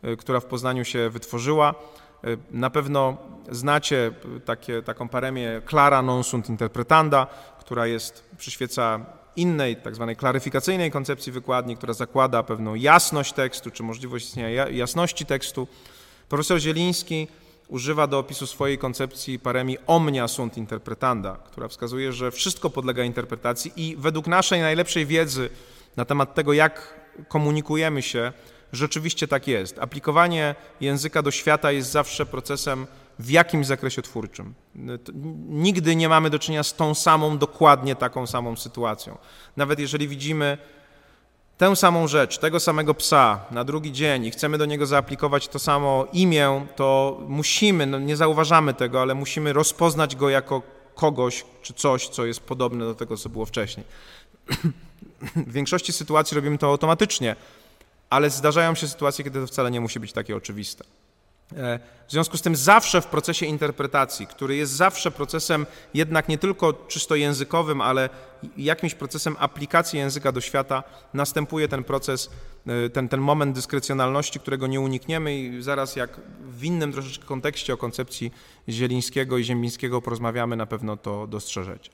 yy, 0.02 0.16
która 0.16 0.40
w 0.40 0.44
Poznaniu 0.44 0.84
się 0.84 1.10
wytworzyła. 1.10 1.74
Yy, 2.22 2.38
na 2.50 2.70
pewno 2.70 3.16
znacie 3.50 4.12
takie, 4.44 4.82
taką 4.82 5.08
paremię 5.08 5.62
clara 5.68 6.02
non 6.02 6.24
sunt 6.24 6.48
interpretanda, 6.48 7.26
która 7.60 7.86
jest, 7.86 8.30
przyświeca 8.38 9.06
innej, 9.36 9.76
tak 9.76 9.94
zwanej 9.94 10.16
klaryfikacyjnej 10.16 10.90
koncepcji 10.90 11.32
wykładni, 11.32 11.76
która 11.76 11.92
zakłada 11.92 12.42
pewną 12.42 12.74
jasność 12.74 13.32
tekstu, 13.32 13.70
czy 13.70 13.82
możliwość 13.82 14.26
istnienia 14.26 14.68
jasności 14.68 15.26
tekstu. 15.26 15.68
Profesor 16.28 16.60
Zieliński 16.60 17.28
używa 17.68 18.06
do 18.06 18.18
opisu 18.18 18.46
swojej 18.46 18.78
koncepcji 18.78 19.38
paremii 19.38 19.78
omnia 19.86 20.28
sunt 20.28 20.58
interpretanda, 20.58 21.36
która 21.36 21.68
wskazuje, 21.68 22.12
że 22.12 22.30
wszystko 22.30 22.70
podlega 22.70 23.04
interpretacji 23.04 23.72
i 23.76 23.96
według 23.96 24.26
naszej 24.26 24.60
najlepszej 24.60 25.06
wiedzy 25.06 25.50
na 25.96 26.04
temat 26.04 26.34
tego, 26.34 26.52
jak 26.52 27.00
komunikujemy 27.28 28.02
się, 28.02 28.32
rzeczywiście 28.72 29.28
tak 29.28 29.48
jest. 29.48 29.78
Aplikowanie 29.78 30.54
języka 30.80 31.22
do 31.22 31.30
świata 31.30 31.72
jest 31.72 31.90
zawsze 31.90 32.26
procesem 32.26 32.86
w 33.18 33.30
jakimś 33.30 33.66
zakresie 33.66 34.02
twórczym. 34.02 34.54
Nigdy 35.48 35.96
nie 35.96 36.08
mamy 36.08 36.30
do 36.30 36.38
czynienia 36.38 36.62
z 36.62 36.74
tą 36.74 36.94
samą, 36.94 37.38
dokładnie 37.38 37.96
taką 37.96 38.26
samą 38.26 38.56
sytuacją. 38.56 39.18
Nawet 39.56 39.78
jeżeli 39.78 40.08
widzimy 40.08 40.58
tę 41.58 41.76
samą 41.76 42.08
rzecz, 42.08 42.38
tego 42.38 42.60
samego 42.60 42.94
psa 42.94 43.44
na 43.50 43.64
drugi 43.64 43.92
dzień 43.92 44.24
i 44.24 44.30
chcemy 44.30 44.58
do 44.58 44.66
niego 44.66 44.86
zaaplikować 44.86 45.48
to 45.48 45.58
samo 45.58 46.06
imię, 46.12 46.66
to 46.76 47.20
musimy, 47.28 47.86
no 47.86 47.98
nie 47.98 48.16
zauważamy 48.16 48.74
tego, 48.74 49.02
ale 49.02 49.14
musimy 49.14 49.52
rozpoznać 49.52 50.16
go 50.16 50.30
jako 50.30 50.62
kogoś 50.94 51.44
czy 51.62 51.74
coś, 51.74 52.08
co 52.08 52.26
jest 52.26 52.40
podobne 52.40 52.84
do 52.84 52.94
tego, 52.94 53.16
co 53.16 53.28
było 53.28 53.46
wcześniej. 53.46 53.86
W 55.36 55.52
większości 55.52 55.92
sytuacji 55.92 56.34
robimy 56.34 56.58
to 56.58 56.66
automatycznie, 56.66 57.36
ale 58.10 58.30
zdarzają 58.30 58.74
się 58.74 58.88
sytuacje, 58.88 59.24
kiedy 59.24 59.40
to 59.40 59.46
wcale 59.46 59.70
nie 59.70 59.80
musi 59.80 60.00
być 60.00 60.12
takie 60.12 60.36
oczywiste. 60.36 60.84
E, 61.56 61.78
w 62.08 62.12
związku 62.12 62.36
z 62.36 62.42
tym 62.42 62.56
zawsze 62.56 63.00
w 63.00 63.06
procesie 63.06 63.46
interpretacji, 63.46 64.26
który 64.26 64.56
jest 64.56 64.72
zawsze 64.72 65.10
procesem 65.10 65.66
jednak 65.94 66.28
nie 66.28 66.38
tylko 66.38 66.72
czysto 66.72 67.14
językowym, 67.14 67.80
ale 67.80 68.08
jakimś 68.56 68.94
procesem 68.94 69.36
aplikacji 69.38 69.98
języka 69.98 70.32
do 70.32 70.40
świata, 70.40 70.82
następuje 71.14 71.68
ten 71.68 71.84
proces, 71.84 72.30
e, 72.66 72.90
ten, 72.90 73.08
ten 73.08 73.20
moment 73.20 73.54
dyskrecjonalności, 73.54 74.40
którego 74.40 74.66
nie 74.66 74.80
unikniemy 74.80 75.38
i 75.38 75.62
zaraz 75.62 75.96
jak 75.96 76.20
w 76.40 76.64
innym 76.64 76.92
troszeczkę 76.92 77.26
kontekście 77.26 77.74
o 77.74 77.76
koncepcji 77.76 78.32
Zielińskiego 78.68 79.38
i 79.38 79.44
Ziemińskiego 79.44 80.02
porozmawiamy, 80.02 80.56
na 80.56 80.66
pewno 80.66 80.96
to 80.96 81.26
dostrzeżecie. 81.26 81.90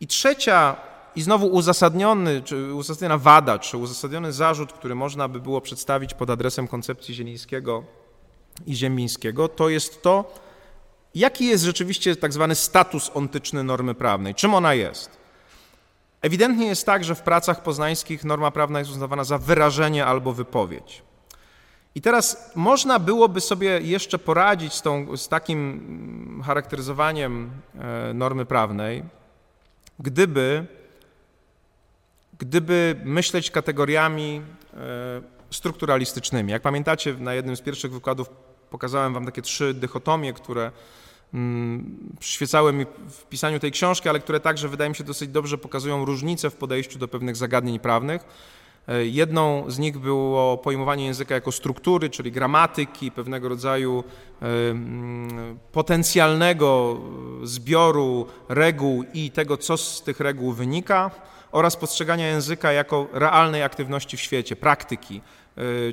I 0.00 0.06
trzecia 0.06 0.76
i 1.16 1.22
znowu 1.22 1.46
uzasadniony, 1.46 2.42
czy 2.42 2.74
uzasadniona 2.74 3.18
wada, 3.18 3.58
czy 3.58 3.76
uzasadniony 3.76 4.32
zarzut, 4.32 4.72
który 4.72 4.94
można 4.94 5.28
by 5.28 5.40
było 5.40 5.60
przedstawić 5.60 6.14
pod 6.14 6.30
adresem 6.30 6.68
koncepcji 6.68 7.14
Zielińskiego 7.14 7.84
i 8.66 8.74
Ziemińskiego, 8.74 9.48
to 9.48 9.68
jest 9.68 10.02
to, 10.02 10.34
jaki 11.14 11.46
jest 11.46 11.64
rzeczywiście 11.64 12.16
tak 12.16 12.32
zwany 12.32 12.54
status 12.54 13.10
ontyczny 13.14 13.64
normy 13.64 13.94
prawnej, 13.94 14.34
czym 14.34 14.54
ona 14.54 14.74
jest. 14.74 15.10
Ewidentnie 16.22 16.66
jest 16.66 16.86
tak, 16.86 17.04
że 17.04 17.14
w 17.14 17.22
pracach 17.22 17.62
poznańskich 17.62 18.24
norma 18.24 18.50
prawna 18.50 18.78
jest 18.78 18.90
uznawana 18.90 19.24
za 19.24 19.38
wyrażenie 19.38 20.06
albo 20.06 20.32
wypowiedź. 20.32 21.02
I 21.94 22.00
teraz 22.00 22.52
można 22.54 22.98
byłoby 22.98 23.40
sobie 23.40 23.80
jeszcze 23.80 24.18
poradzić 24.18 24.72
z, 24.74 24.82
tą, 24.82 25.16
z 25.16 25.28
takim 25.28 26.42
charakteryzowaniem 26.46 27.50
e, 27.74 28.14
normy 28.14 28.46
prawnej, 28.46 29.04
gdyby, 29.98 30.66
gdyby 32.38 32.96
myśleć 33.04 33.50
kategoriami 33.50 34.42
e, 34.74 34.76
strukturalistycznymi. 35.52 36.52
Jak 36.52 36.62
pamiętacie, 36.62 37.14
na 37.14 37.34
jednym 37.34 37.56
z 37.56 37.60
pierwszych 37.60 37.92
wykładów 37.92 38.28
pokazałem 38.70 39.14
wam 39.14 39.26
takie 39.26 39.42
trzy 39.42 39.74
dychotomie, 39.74 40.32
które 40.32 40.70
mm, 41.34 41.98
przyświecały 42.20 42.72
mi 42.72 42.84
w 43.10 43.24
pisaniu 43.24 43.58
tej 43.58 43.72
książki, 43.72 44.08
ale 44.08 44.20
które 44.20 44.40
także 44.40 44.68
wydaje 44.68 44.90
mi 44.90 44.96
się 44.96 45.04
dosyć 45.04 45.30
dobrze 45.30 45.58
pokazują 45.58 46.04
różnice 46.04 46.50
w 46.50 46.54
podejściu 46.54 46.98
do 46.98 47.08
pewnych 47.08 47.36
zagadnień 47.36 47.78
prawnych. 47.78 48.24
E, 48.88 49.06
jedną 49.06 49.70
z 49.70 49.78
nich 49.78 49.98
było 49.98 50.58
pojmowanie 50.58 51.04
języka 51.04 51.34
jako 51.34 51.52
struktury, 51.52 52.10
czyli 52.10 52.32
gramatyki, 52.32 53.10
pewnego 53.10 53.48
rodzaju 53.48 54.04
e, 54.42 54.70
mm, 54.70 55.58
potencjalnego 55.72 57.00
zbioru 57.42 58.26
reguł 58.48 59.04
i 59.14 59.30
tego, 59.30 59.56
co 59.56 59.76
z 59.76 60.02
tych 60.02 60.20
reguł 60.20 60.52
wynika, 60.52 61.10
oraz 61.52 61.76
postrzegania 61.76 62.26
języka 62.26 62.72
jako 62.72 63.06
realnej 63.12 63.62
aktywności 63.62 64.16
w 64.16 64.20
świecie, 64.20 64.56
praktyki, 64.56 65.20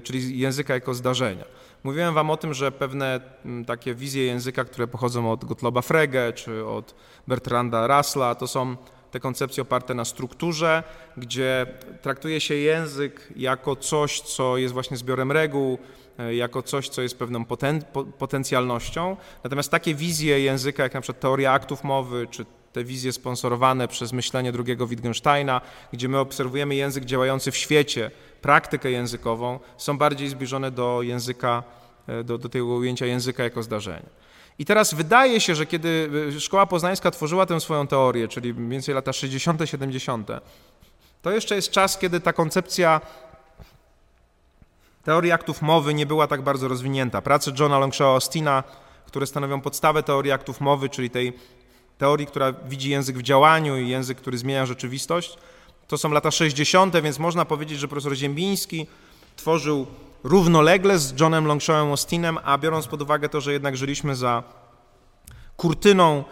czyli 0.03 0.39
języka 0.39 0.73
jako 0.73 0.93
zdarzenia. 0.93 1.45
Mówiłem 1.83 2.13
wam 2.13 2.29
o 2.29 2.37
tym, 2.37 2.53
że 2.53 2.71
pewne 2.71 3.19
takie 3.67 3.95
wizje 3.95 4.25
języka, 4.25 4.63
które 4.63 4.87
pochodzą 4.87 5.31
od 5.31 5.45
Gottloba 5.45 5.81
Frege 5.81 6.33
czy 6.33 6.65
od 6.65 6.95
Bertranda 7.27 7.97
Russella, 7.97 8.35
to 8.35 8.47
są 8.47 8.75
te 9.11 9.19
koncepcje 9.19 9.63
oparte 9.63 9.93
na 9.93 10.05
strukturze, 10.05 10.83
gdzie 11.17 11.67
traktuje 12.01 12.41
się 12.41 12.55
język 12.55 13.33
jako 13.35 13.75
coś, 13.75 14.21
co 14.21 14.57
jest 14.57 14.73
właśnie 14.73 14.97
zbiorem 14.97 15.31
reguł, 15.31 15.77
y, 16.19 16.35
jako 16.35 16.61
coś, 16.63 16.89
co 16.89 17.01
jest 17.01 17.17
pewną 17.17 17.45
poten 17.45 17.83
potencjalnością. 18.17 19.17
Natomiast 19.43 19.71
takie 19.71 19.95
wizje 19.95 20.39
języka, 20.39 20.83
jak 20.83 20.93
na 20.93 21.01
przykład 21.01 21.21
teoria 21.21 21.51
aktów 21.51 21.83
mowy, 21.83 22.27
czy 22.31 22.45
te 22.73 22.83
wizje 22.83 23.13
sponsorowane 23.13 23.87
przez 23.87 24.13
myślenie 24.13 24.51
drugiego 24.51 24.87
Wittgensteina, 24.87 25.61
gdzie 25.93 26.09
my 26.09 26.19
obserwujemy 26.19 26.75
język 26.75 27.05
działający 27.05 27.51
w 27.51 27.57
świecie, 27.57 28.11
praktykę 28.41 28.91
językową, 28.91 29.59
są 29.77 29.97
bardziej 29.97 30.29
zbliżone 30.29 30.71
do 30.71 31.01
języka, 31.01 31.63
e, 32.07 32.23
do, 32.23 32.37
do 32.37 32.49
tego 32.49 32.65
ujęcia 32.65 33.05
języka 33.05 33.43
jako 33.43 33.63
zdarzenia. 33.63 34.09
I 34.59 34.65
teraz 34.65 34.93
wydaje 34.93 35.41
się, 35.41 35.55
że 35.55 35.65
kiedy 35.65 36.09
e, 36.35 36.39
Szkoła 36.39 36.65
Poznańska 36.65 37.11
tworzyła 37.11 37.45
tę 37.45 37.59
swoją 37.59 37.87
teorię, 37.87 38.27
czyli 38.27 38.53
mniej 38.53 38.69
więcej 38.69 38.95
lata 38.95 39.13
60., 39.13 39.61
70., 39.65 40.27
to 41.21 41.31
jeszcze 41.31 41.55
jest 41.55 41.71
czas, 41.71 41.97
kiedy 41.97 42.19
ta 42.19 42.33
koncepcja 42.33 43.01
teorii 45.03 45.31
aktów 45.31 45.61
mowy 45.61 45.93
nie 45.93 46.05
była 46.05 46.27
tak 46.27 46.41
bardzo 46.41 46.67
rozwinięta. 46.67 47.21
Prace 47.21 47.51
Johna 47.59 47.79
Longshaw 47.79 48.07
Austina, 48.07 48.63
które 49.05 49.27
stanowią 49.27 49.61
podstawę 49.61 50.03
teorii 50.03 50.31
aktów 50.31 50.61
mowy, 50.61 50.89
czyli 50.89 51.09
tej 51.09 51.33
teorii, 51.99 52.27
która 52.27 52.53
widzi 52.53 52.89
język 52.89 53.17
w 53.17 53.21
działaniu 53.21 53.77
i 53.77 53.89
język, 53.89 54.17
który 54.17 54.37
zmienia 54.37 54.65
rzeczywistość, 54.65 55.37
to 55.87 55.97
są 55.97 56.11
lata 56.11 56.31
60., 56.31 57.01
więc 57.03 57.19
można 57.19 57.45
powiedzieć, 57.45 57.79
że 57.79 57.87
profesor 57.87 58.15
Ziembiński 58.15 58.87
tworzył 59.35 59.87
równolegle 60.23 60.99
z 60.99 61.19
Johnem 61.19 61.45
Longshawem 61.45 61.89
Austinem, 61.89 62.37
a 62.43 62.57
biorąc 62.57 62.87
pod 62.87 63.01
uwagę 63.01 63.29
to, 63.29 63.41
że 63.41 63.53
jednak 63.53 63.77
żyliśmy 63.77 64.15
za 64.15 64.43
kurtyną, 65.57 66.23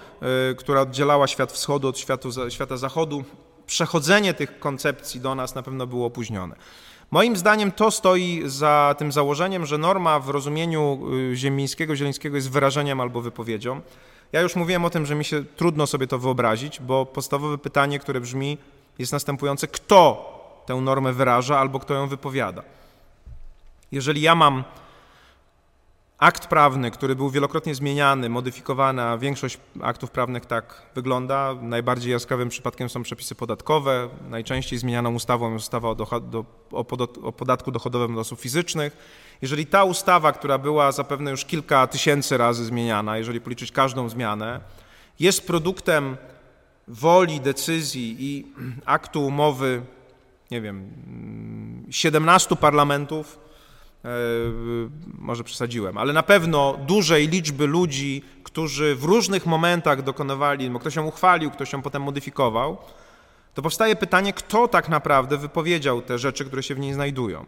y, 0.51 0.55
która 0.55 0.81
oddzielała 0.81 1.27
świat 1.27 1.51
wschodu 1.51 1.87
od 1.87 1.99
światu, 1.99 2.29
świata 2.49 2.77
zachodu, 2.77 3.23
przechodzenie 3.65 4.33
tych 4.33 4.59
koncepcji 4.59 5.19
do 5.19 5.35
nas 5.35 5.55
na 5.55 5.63
pewno 5.63 5.87
było 5.87 6.05
opóźnione. 6.05 6.55
Moim 7.11 7.37
zdaniem 7.37 7.71
to 7.71 7.91
stoi 7.91 8.43
za 8.45 8.95
tym 8.97 9.11
założeniem, 9.11 9.65
że 9.65 9.77
norma 9.77 10.19
w 10.19 10.29
rozumieniu 10.29 10.99
y, 11.31 11.35
ziemińskiego, 11.35 11.95
zielińskiego 11.95 12.35
jest 12.35 12.51
wyrażeniem 12.51 13.01
albo 13.01 13.21
wypowiedzią. 13.21 13.81
Ja 14.31 14.41
już 14.41 14.55
mówiłem 14.55 14.85
o 14.85 14.89
tym, 14.89 15.05
że 15.05 15.15
mi 15.15 15.25
się 15.25 15.45
trudno 15.45 15.87
sobie 15.87 16.07
to 16.07 16.19
wyobrazić, 16.19 16.79
bo 16.79 17.05
podstawowe 17.05 17.57
pytanie, 17.57 17.99
które 17.99 18.21
brzmi, 18.21 18.57
jest 18.99 19.11
następujące: 19.11 19.67
kto 19.67 20.33
tę 20.65 20.75
normę 20.75 21.13
wyraża 21.13 21.59
albo 21.59 21.79
kto 21.79 21.93
ją 21.93 22.07
wypowiada? 22.07 22.63
Jeżeli 23.91 24.21
ja 24.21 24.35
mam 24.35 24.63
akt 26.17 26.47
prawny, 26.47 26.91
który 26.91 27.15
był 27.15 27.29
wielokrotnie 27.29 27.75
zmieniany, 27.75 28.29
modyfikowany, 28.29 29.01
a 29.01 29.17
większość 29.17 29.57
aktów 29.81 30.11
prawnych 30.11 30.45
tak 30.45 30.81
wygląda. 30.95 31.55
Najbardziej 31.61 32.11
jaskrawym 32.11 32.49
przypadkiem 32.49 32.89
są 32.89 33.03
przepisy 33.03 33.35
podatkowe. 33.35 34.09
Najczęściej 34.29 34.79
zmienianą 34.79 35.13
ustawą 35.13 35.53
jest 35.53 35.65
ustawa 35.65 35.89
o, 35.89 35.95
do, 35.95 36.45
o, 36.71 37.31
podatku 37.31 37.71
dochodowym 37.71 38.15
od 38.15 38.21
osób 38.21 38.39
fizycznych. 38.39 38.97
Jeżeli 39.41 39.65
ta 39.65 39.83
ustawa, 39.83 40.31
która 40.31 40.57
była 40.57 40.91
zapewne 40.91 41.31
już 41.31 41.45
kilka 41.45 41.87
tysięcy 41.87 42.37
razy 42.37 42.65
zmieniana, 42.65 43.17
jeżeli 43.17 43.41
policzyć 43.41 43.71
każdą 43.71 44.09
zmianę, 44.09 44.59
jest 45.19 45.47
produktem 45.47 46.17
woli, 46.87 47.41
decyzji 47.41 48.15
i 48.19 48.45
aktu 48.85 49.25
umowy, 49.25 49.81
nie 50.51 50.61
wiem, 50.61 50.91
17 51.89 52.55
parlamentów, 52.55 53.47
E, 54.05 54.09
może 55.17 55.43
przesadziłem, 55.43 55.97
ale 55.97 56.13
na 56.13 56.23
pewno 56.23 56.77
dużej 56.87 57.27
liczby 57.27 57.67
ludzi, 57.67 58.23
którzy 58.43 58.95
w 58.95 59.03
różnych 59.03 59.45
momentach 59.45 60.01
dokonywali, 60.01 60.69
bo 60.69 60.79
ktoś 60.79 60.95
ją 60.95 61.05
uchwalił, 61.05 61.51
ktoś 61.51 61.73
ją 61.73 61.81
potem 61.81 62.03
modyfikował, 62.03 62.77
to 63.53 63.61
powstaje 63.61 63.95
pytanie, 63.95 64.33
kto 64.33 64.67
tak 64.67 64.89
naprawdę 64.89 65.37
wypowiedział 65.37 66.01
te 66.01 66.19
rzeczy, 66.19 66.45
które 66.45 66.63
się 66.63 66.75
w 66.75 66.79
niej 66.79 66.93
znajdują. 66.93 67.45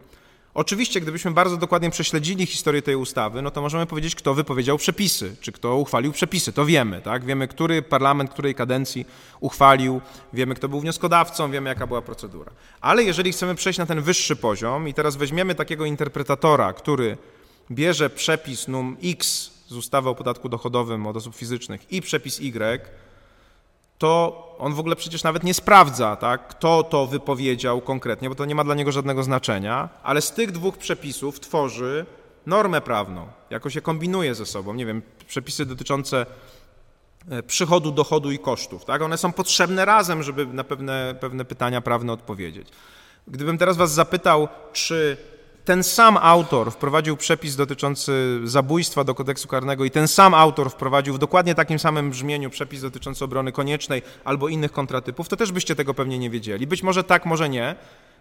Oczywiście, 0.54 1.00
gdybyśmy 1.00 1.30
bardzo 1.30 1.56
dokładnie 1.56 1.90
prześledzili 1.90 2.46
historię 2.46 2.82
tej 2.82 2.96
ustawy, 2.96 3.42
no 3.42 3.50
to 3.50 3.60
możemy 3.60 3.86
powiedzieć, 3.86 4.14
kto 4.14 4.34
wypowiedział 4.34 4.78
przepisy, 4.78 5.36
czy 5.40 5.52
kto 5.52 5.76
uchwalił 5.76 6.12
przepisy. 6.12 6.52
To 6.52 6.66
wiemy, 6.66 7.00
tak? 7.00 7.24
Wiemy, 7.24 7.48
który 7.48 7.82
parlament, 7.82 8.30
której 8.30 8.54
kadencji 8.54 9.06
uchwalił, 9.40 10.00
wiemy, 10.32 10.54
kto 10.54 10.68
był 10.68 10.80
wnioskodawcą, 10.80 11.50
wiemy, 11.50 11.68
jaka 11.68 11.86
była 11.86 12.02
procedura. 12.02 12.52
Ale 12.80 13.02
jeżeli 13.02 13.32
chcemy 13.32 13.54
przejść 13.54 13.78
na 13.78 13.86
ten 13.86 14.02
wyższy 14.02 14.36
poziom 14.36 14.88
i 14.88 14.94
teraz 14.94 15.16
weźmiemy 15.16 15.54
takiego 15.54 15.84
interpretatora, 15.84 16.72
który 16.72 17.16
bierze 17.70 18.10
przepis 18.10 18.68
num 18.68 18.96
X 19.04 19.50
z 19.68 19.76
ustawy 19.76 20.08
o 20.08 20.14
podatku 20.14 20.48
dochodowym 20.48 21.06
od 21.06 21.16
osób 21.16 21.36
fizycznych 21.36 21.92
i 21.92 22.00
przepis 22.00 22.40
Y, 22.40 22.90
to 24.00 24.46
on 24.58 24.74
w 24.74 24.80
ogóle 24.80 24.96
przecież 24.96 25.22
nawet 25.22 25.44
nie 25.44 25.54
sprawdza, 25.54 26.16
tak, 26.16 26.48
kto 26.48 26.82
to 26.82 27.06
wypowiedział 27.06 27.80
konkretnie, 27.80 28.28
bo 28.28 28.34
to 28.34 28.44
nie 28.44 28.54
ma 28.54 28.64
dla 28.64 28.74
niego 28.74 28.92
żadnego 28.92 29.22
znaczenia, 29.22 29.88
ale 30.02 30.22
z 30.22 30.32
tych 30.32 30.52
dwóch 30.52 30.78
przepisów 30.78 31.40
tworzy 31.40 32.06
normę 32.46 32.80
prawną, 32.80 33.26
jako 33.50 33.70
się 33.70 33.80
kombinuje 33.80 34.34
ze 34.34 34.46
sobą. 34.46 34.74
Nie 34.74 34.86
wiem, 34.86 35.02
przepisy 35.26 35.66
dotyczące 35.66 36.26
e, 37.30 37.42
przychodu, 37.42 37.92
dochodu 37.92 38.30
i 38.30 38.38
kosztów. 38.38 38.84
Tak? 38.84 39.02
One 39.02 39.18
są 39.18 39.32
potrzebne 39.32 39.84
razem, 39.84 40.22
żeby 40.22 40.46
na 40.46 40.64
pewne, 40.64 41.14
pewne 41.20 41.44
pytania 41.44 41.80
prawne 41.80 42.12
odpowiedzieć. 42.12 42.68
Gdybym 43.28 43.58
teraz 43.58 43.76
Was 43.76 43.92
zapytał, 43.92 44.48
czy 44.72 45.16
ten 45.64 45.82
sam 45.82 46.16
autor 46.16 46.72
wprowadził 46.72 47.16
przepis 47.16 47.56
dotyczący 47.56 48.40
zabójstwa 48.44 49.04
do 49.04 49.14
kodeksu 49.14 49.48
karnego 49.48 49.84
i 49.84 49.90
ten 49.90 50.08
sam 50.08 50.34
autor 50.34 50.70
wprowadził 50.70 51.14
w 51.14 51.18
dokładnie 51.18 51.54
takim 51.54 51.78
samym 51.78 52.10
brzmieniu 52.10 52.50
przepis 52.50 52.82
dotyczący 52.82 53.24
obrony 53.24 53.52
koniecznej 53.52 54.02
albo 54.24 54.48
innych 54.48 54.72
kontratypów, 54.72 55.28
to 55.28 55.36
też 55.36 55.52
byście 55.52 55.76
tego 55.76 55.94
pewnie 55.94 56.18
nie 56.18 56.30
wiedzieli. 56.30 56.66
Być 56.66 56.82
może 56.82 57.04
tak, 57.04 57.26
może 57.26 57.48
nie. 57.48 57.76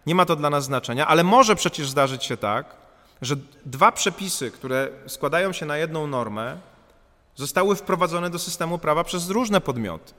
Nie 0.05 0.15
ma 0.15 0.25
to 0.25 0.35
dla 0.35 0.49
nas 0.49 0.63
znaczenia, 0.63 1.07
ale 1.07 1.23
może 1.23 1.55
przecież 1.55 1.89
zdarzyć 1.89 2.23
się 2.23 2.37
tak, 2.37 2.75
że 3.21 3.35
dwa 3.65 3.91
przepisy, 3.91 4.51
które 4.51 4.87
składają 5.07 5.53
się 5.53 5.65
na 5.65 5.77
jedną 5.77 6.07
normę, 6.07 6.57
zostały 7.35 7.75
wprowadzone 7.75 8.29
do 8.29 8.39
systemu 8.39 8.77
prawa 8.77 9.03
przez 9.03 9.29
różne 9.29 9.61
podmioty. 9.61 10.13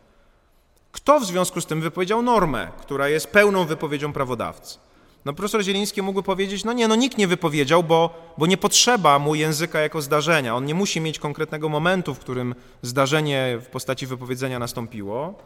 Kto 0.92 1.20
w 1.20 1.24
związku 1.24 1.60
z 1.60 1.66
tym 1.66 1.80
wypowiedział 1.80 2.22
normę, 2.22 2.68
która 2.80 3.08
jest 3.08 3.26
pełną 3.26 3.64
wypowiedzią 3.64 4.12
prawodawcy? 4.12 4.78
No 5.24 5.32
profesor 5.32 5.62
Zieliński 5.62 6.02
mógłby 6.02 6.22
powiedzieć, 6.22 6.64
no 6.64 6.72
nie, 6.72 6.88
no 6.88 6.96
nikt 6.96 7.18
nie 7.18 7.28
wypowiedział, 7.28 7.82
bo, 7.82 8.32
bo 8.38 8.46
nie 8.46 8.56
potrzeba 8.56 9.18
mu 9.18 9.34
języka 9.34 9.80
jako 9.80 10.02
zdarzenia. 10.02 10.56
On 10.56 10.64
nie 10.64 10.74
musi 10.74 11.00
mieć 11.00 11.18
konkretnego 11.18 11.68
momentu, 11.68 12.14
w 12.14 12.18
którym 12.18 12.54
zdarzenie 12.82 13.58
w 13.60 13.66
postaci 13.66 14.06
wypowiedzenia 14.06 14.58
nastąpiło. 14.58 15.38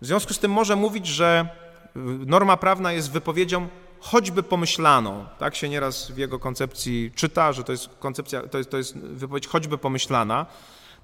W 0.00 0.06
związku 0.06 0.34
z 0.34 0.38
tym 0.38 0.50
może 0.50 0.76
mówić, 0.76 1.06
że 1.06 1.48
y, 1.96 2.00
norma 2.26 2.56
prawna 2.56 2.92
jest 2.92 3.12
wypowiedzią 3.12 3.68
choćby 4.00 4.42
pomyślaną. 4.42 5.24
Tak 5.38 5.54
się 5.54 5.68
nieraz 5.68 6.10
w 6.10 6.18
jego 6.18 6.38
koncepcji 6.38 7.12
czyta, 7.14 7.52
że 7.52 7.64
to 7.64 7.72
jest 7.72 7.88
koncepcja, 7.98 8.42
to 8.42 8.58
jest, 8.58 8.70
to 8.70 8.76
jest 8.76 8.98
wypowiedź 8.98 9.46
choćby 9.46 9.78
pomyślana. 9.78 10.46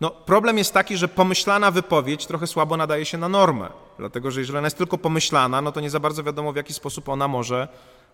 No, 0.01 0.11
problem 0.11 0.59
jest 0.59 0.75
taki, 0.75 0.97
że 0.97 1.09
pomyślana 1.09 1.71
wypowiedź 1.71 2.27
trochę 2.27 2.47
słabo 2.47 2.77
nadaje 2.77 3.05
się 3.05 3.19
na 3.19 3.29
normę, 3.29 3.69
dlatego 3.99 4.31
że 4.31 4.41
jeżeli 4.41 4.59
ona 4.59 4.67
jest 4.67 4.79
tylko 4.79 4.99
pomyślana, 4.99 5.63
no 5.63 5.73
to 5.73 5.81
nie 5.81 5.91
za 5.91 6.01
bardzo 6.01 6.23
wiadomo, 6.23 6.53
w 6.53 6.57
jaki 6.57 6.75
sposób 6.75 7.09
ona 7.09 7.29
może 7.29 7.69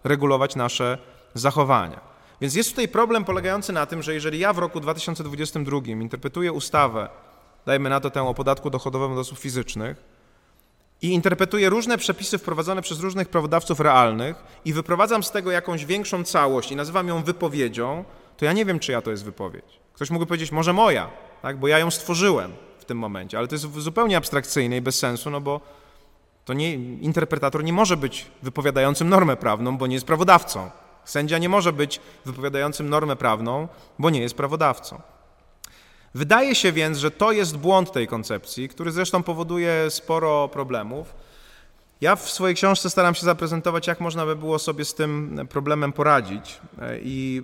regulować 0.04 0.56
nasze 0.56 0.98
zachowania. 1.34 2.00
Więc 2.40 2.54
jest 2.54 2.70
tutaj 2.70 2.88
problem 2.88 3.24
polegający 3.24 3.72
na 3.72 3.86
tym, 3.86 4.02
że 4.02 4.14
jeżeli 4.14 4.38
ja 4.38 4.52
w 4.52 4.58
roku 4.58 4.80
2022 4.80 5.78
interpretuję 5.86 6.52
ustawę, 6.52 7.08
dajmy 7.66 7.90
na 7.90 8.00
to 8.00 8.10
tę 8.10 8.22
o 8.22 8.34
podatku 8.34 8.70
dochodowym 8.70 9.12
od 9.12 9.18
osób 9.18 9.38
fizycznych, 9.38 10.20
i 11.02 11.12
interpretuję 11.12 11.68
różne 11.68 11.98
przepisy 11.98 12.38
wprowadzone 12.38 12.82
przez 12.82 13.00
różnych 13.00 13.28
prawodawców 13.28 13.80
realnych 13.80 14.36
i 14.64 14.72
wyprowadzam 14.72 15.22
z 15.22 15.30
tego 15.30 15.50
jakąś 15.50 15.84
większą 15.86 16.24
całość 16.24 16.72
i 16.72 16.76
nazywam 16.76 17.08
ją 17.08 17.22
wypowiedzią, 17.22 18.04
to 18.36 18.44
ja 18.44 18.52
nie 18.52 18.64
wiem, 18.64 18.78
czyja 18.78 19.02
to 19.02 19.10
jest 19.10 19.24
wypowiedź. 19.24 19.80
Ktoś 19.92 20.10
mógłby 20.10 20.26
powiedzieć, 20.26 20.52
może 20.52 20.72
moja, 20.72 21.10
tak? 21.42 21.58
bo 21.58 21.68
ja 21.68 21.78
ją 21.78 21.90
stworzyłem 21.90 22.52
tym 22.90 22.98
momencie, 22.98 23.38
ale 23.38 23.48
to 23.48 23.54
jest 23.54 23.72
zupełnie 23.78 24.16
abstrakcyjne 24.16 24.76
i 24.76 24.80
bez 24.80 24.98
sensu, 24.98 25.30
no 25.30 25.40
bo 25.40 25.60
to 26.44 26.52
nie, 26.54 26.74
interpretator 26.74 27.64
nie 27.64 27.72
może 27.72 27.96
być 27.96 28.26
wypowiadającym 28.42 29.08
normę 29.08 29.36
prawną, 29.36 29.78
bo 29.78 29.86
nie 29.86 29.94
jest 29.94 30.06
prawodawcą. 30.06 30.70
Sędzia 31.04 31.38
nie 31.38 31.48
może 31.48 31.72
być 31.72 32.00
wypowiadającym 32.24 32.88
normę 32.88 33.16
prawną, 33.16 33.68
bo 33.98 34.10
nie 34.10 34.20
jest 34.20 34.34
prawodawcą. 34.34 35.00
Wydaje 36.14 36.54
się 36.54 36.72
więc, 36.72 36.98
że 36.98 37.10
to 37.10 37.32
jest 37.32 37.56
błąd 37.56 37.92
tej 37.92 38.06
koncepcji, 38.06 38.68
który 38.68 38.92
zresztą 38.92 39.22
powoduje 39.22 39.90
sporo 39.90 40.48
problemów. 40.48 41.14
Ja 42.00 42.16
w 42.16 42.30
swojej 42.30 42.56
książce 42.56 42.90
staram 42.90 43.14
się 43.14 43.26
zaprezentować, 43.26 43.86
jak 43.86 44.00
można 44.00 44.26
by 44.26 44.36
było 44.36 44.58
sobie 44.58 44.84
z 44.84 44.94
tym 44.94 45.40
problemem 45.50 45.92
poradzić, 45.92 46.60
i 47.02 47.42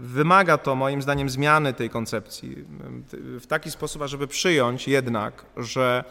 wymaga 0.00 0.58
to 0.58 0.74
moim 0.74 1.02
zdaniem 1.02 1.30
zmiany 1.30 1.74
tej 1.74 1.90
koncepcji 1.90 2.64
w 3.40 3.46
taki 3.46 3.70
sposób, 3.70 4.02
ażeby 4.02 4.26
przyjąć 4.26 4.88
jednak, 4.88 5.44
że 5.56 6.04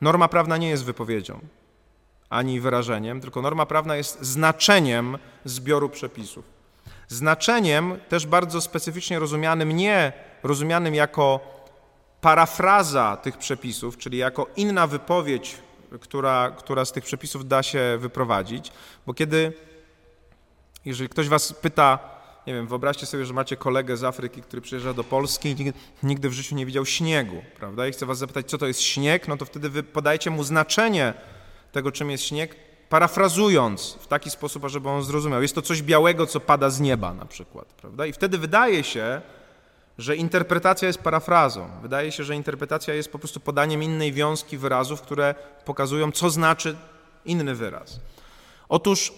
norma 0.00 0.28
prawna 0.28 0.56
nie 0.56 0.68
jest 0.68 0.84
wypowiedzią 0.84 1.40
ani 2.30 2.60
wyrażeniem, 2.60 3.20
tylko 3.20 3.42
norma 3.42 3.66
prawna 3.66 3.96
jest 3.96 4.22
znaczeniem 4.22 5.18
zbioru 5.44 5.88
przepisów. 5.88 6.44
Znaczeniem 7.08 7.98
też 8.08 8.26
bardzo 8.26 8.60
specyficznie 8.60 9.18
rozumianym, 9.18 9.72
nie 9.72 10.12
rozumianym 10.42 10.94
jako 10.94 11.40
parafraza 12.20 13.16
tych 13.16 13.38
przepisów, 13.38 13.98
czyli 13.98 14.18
jako 14.18 14.46
inna 14.56 14.86
wypowiedź, 14.86 15.56
która, 16.00 16.50
która 16.58 16.84
z 16.84 16.92
tych 16.92 17.04
przepisów 17.04 17.48
da 17.48 17.62
się 17.62 17.96
wyprowadzić, 17.98 18.72
bo 19.06 19.14
kiedy, 19.14 19.52
jeżeli 20.84 21.08
ktoś 21.08 21.28
was 21.28 21.52
pyta, 21.52 21.98
nie 22.46 22.54
wiem, 22.54 22.66
wyobraźcie 22.66 23.06
sobie, 23.06 23.24
że 23.24 23.34
macie 23.34 23.56
kolegę 23.56 23.96
z 23.96 24.04
Afryki, 24.04 24.42
który 24.42 24.62
przyjeżdża 24.62 24.94
do 24.94 25.04
Polski 25.04 25.48
i 25.48 25.72
nigdy 26.02 26.28
w 26.28 26.32
życiu 26.32 26.54
nie 26.54 26.66
widział 26.66 26.86
śniegu, 26.86 27.42
prawda? 27.58 27.88
I 27.88 27.92
chce 27.92 28.06
was 28.06 28.18
zapytać, 28.18 28.50
co 28.50 28.58
to 28.58 28.66
jest 28.66 28.80
śnieg, 28.80 29.28
no 29.28 29.36
to 29.36 29.44
wtedy 29.44 29.70
wy 29.70 29.82
podajcie 29.82 30.30
mu 30.30 30.44
znaczenie 30.44 31.14
tego, 31.72 31.92
czym 31.92 32.10
jest 32.10 32.24
śnieg, 32.24 32.56
parafrazując 32.88 33.98
w 34.00 34.06
taki 34.06 34.30
sposób, 34.30 34.64
ażeby 34.64 34.88
on 34.88 35.02
zrozumiał. 35.02 35.42
Jest 35.42 35.54
to 35.54 35.62
coś 35.62 35.82
białego, 35.82 36.26
co 36.26 36.40
pada 36.40 36.70
z 36.70 36.80
nieba 36.80 37.14
na 37.14 37.24
przykład, 37.24 37.66
prawda? 37.66 38.06
I 38.06 38.12
wtedy 38.12 38.38
wydaje 38.38 38.84
się, 38.84 39.20
że 39.98 40.16
interpretacja 40.16 40.88
jest 40.88 40.98
parafrazą. 40.98 41.70
Wydaje 41.82 42.12
się, 42.12 42.24
że 42.24 42.34
interpretacja 42.34 42.94
jest 42.94 43.12
po 43.12 43.18
prostu 43.18 43.40
podaniem 43.40 43.82
innej 43.82 44.12
wiązki 44.12 44.58
wyrazów, 44.58 45.00
które 45.00 45.34
pokazują, 45.64 46.12
co 46.12 46.30
znaczy 46.30 46.76
inny 47.24 47.54
wyraz. 47.54 48.00
Otóż 48.68 49.12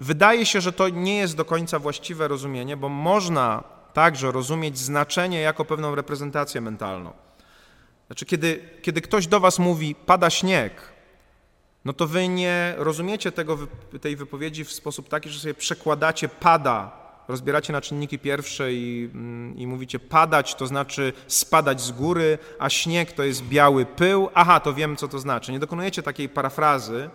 wydaje 0.00 0.46
się, 0.46 0.60
że 0.60 0.72
to 0.72 0.88
nie 0.88 1.16
jest 1.16 1.36
do 1.36 1.44
końca 1.44 1.78
właściwe 1.78 2.28
rozumienie, 2.28 2.76
bo 2.76 2.88
można 2.88 3.64
także 3.92 4.32
rozumieć 4.32 4.78
znaczenie 4.78 5.40
jako 5.40 5.64
pewną 5.64 5.94
reprezentację 5.94 6.60
mentalną. 6.60 7.12
Znaczy, 8.06 8.26
kiedy, 8.26 8.68
kiedy 8.82 9.00
ktoś 9.00 9.26
do 9.26 9.40
Was 9.40 9.58
mówi, 9.58 9.94
pada 9.94 10.30
śnieg, 10.30 10.92
no 11.84 11.92
to 11.92 12.06
wy 12.06 12.28
nie 12.28 12.74
rozumiecie 12.76 13.32
tego, 13.32 13.58
tej 14.00 14.16
wypowiedzi 14.16 14.64
w 14.64 14.72
sposób 14.72 15.08
taki, 15.08 15.30
że 15.30 15.40
sobie 15.40 15.54
przekładacie 15.54 16.28
pada, 16.28 17.01
rozbieracie 17.28 17.72
na 17.72 17.80
czynniki 17.80 18.18
pierwsze 18.18 18.72
i, 18.72 19.10
mm, 19.14 19.58
i 19.58 19.66
mówicie 19.66 19.98
padać 19.98 20.54
to 20.54 20.66
znaczy 20.66 21.12
spadać 21.26 21.80
z 21.80 21.92
góry, 21.92 22.38
a 22.58 22.70
śnieg 22.70 23.12
to 23.12 23.22
jest 23.22 23.42
biały 23.42 23.86
pył. 23.86 24.28
Aha, 24.34 24.60
to 24.60 24.74
wiem, 24.74 24.96
co 24.96 25.08
to 25.08 25.18
znaczy. 25.18 25.52
Nie 25.52 25.58
dokonujecie 25.58 26.02
takiej 26.02 26.28
parafrazy, 26.28 27.10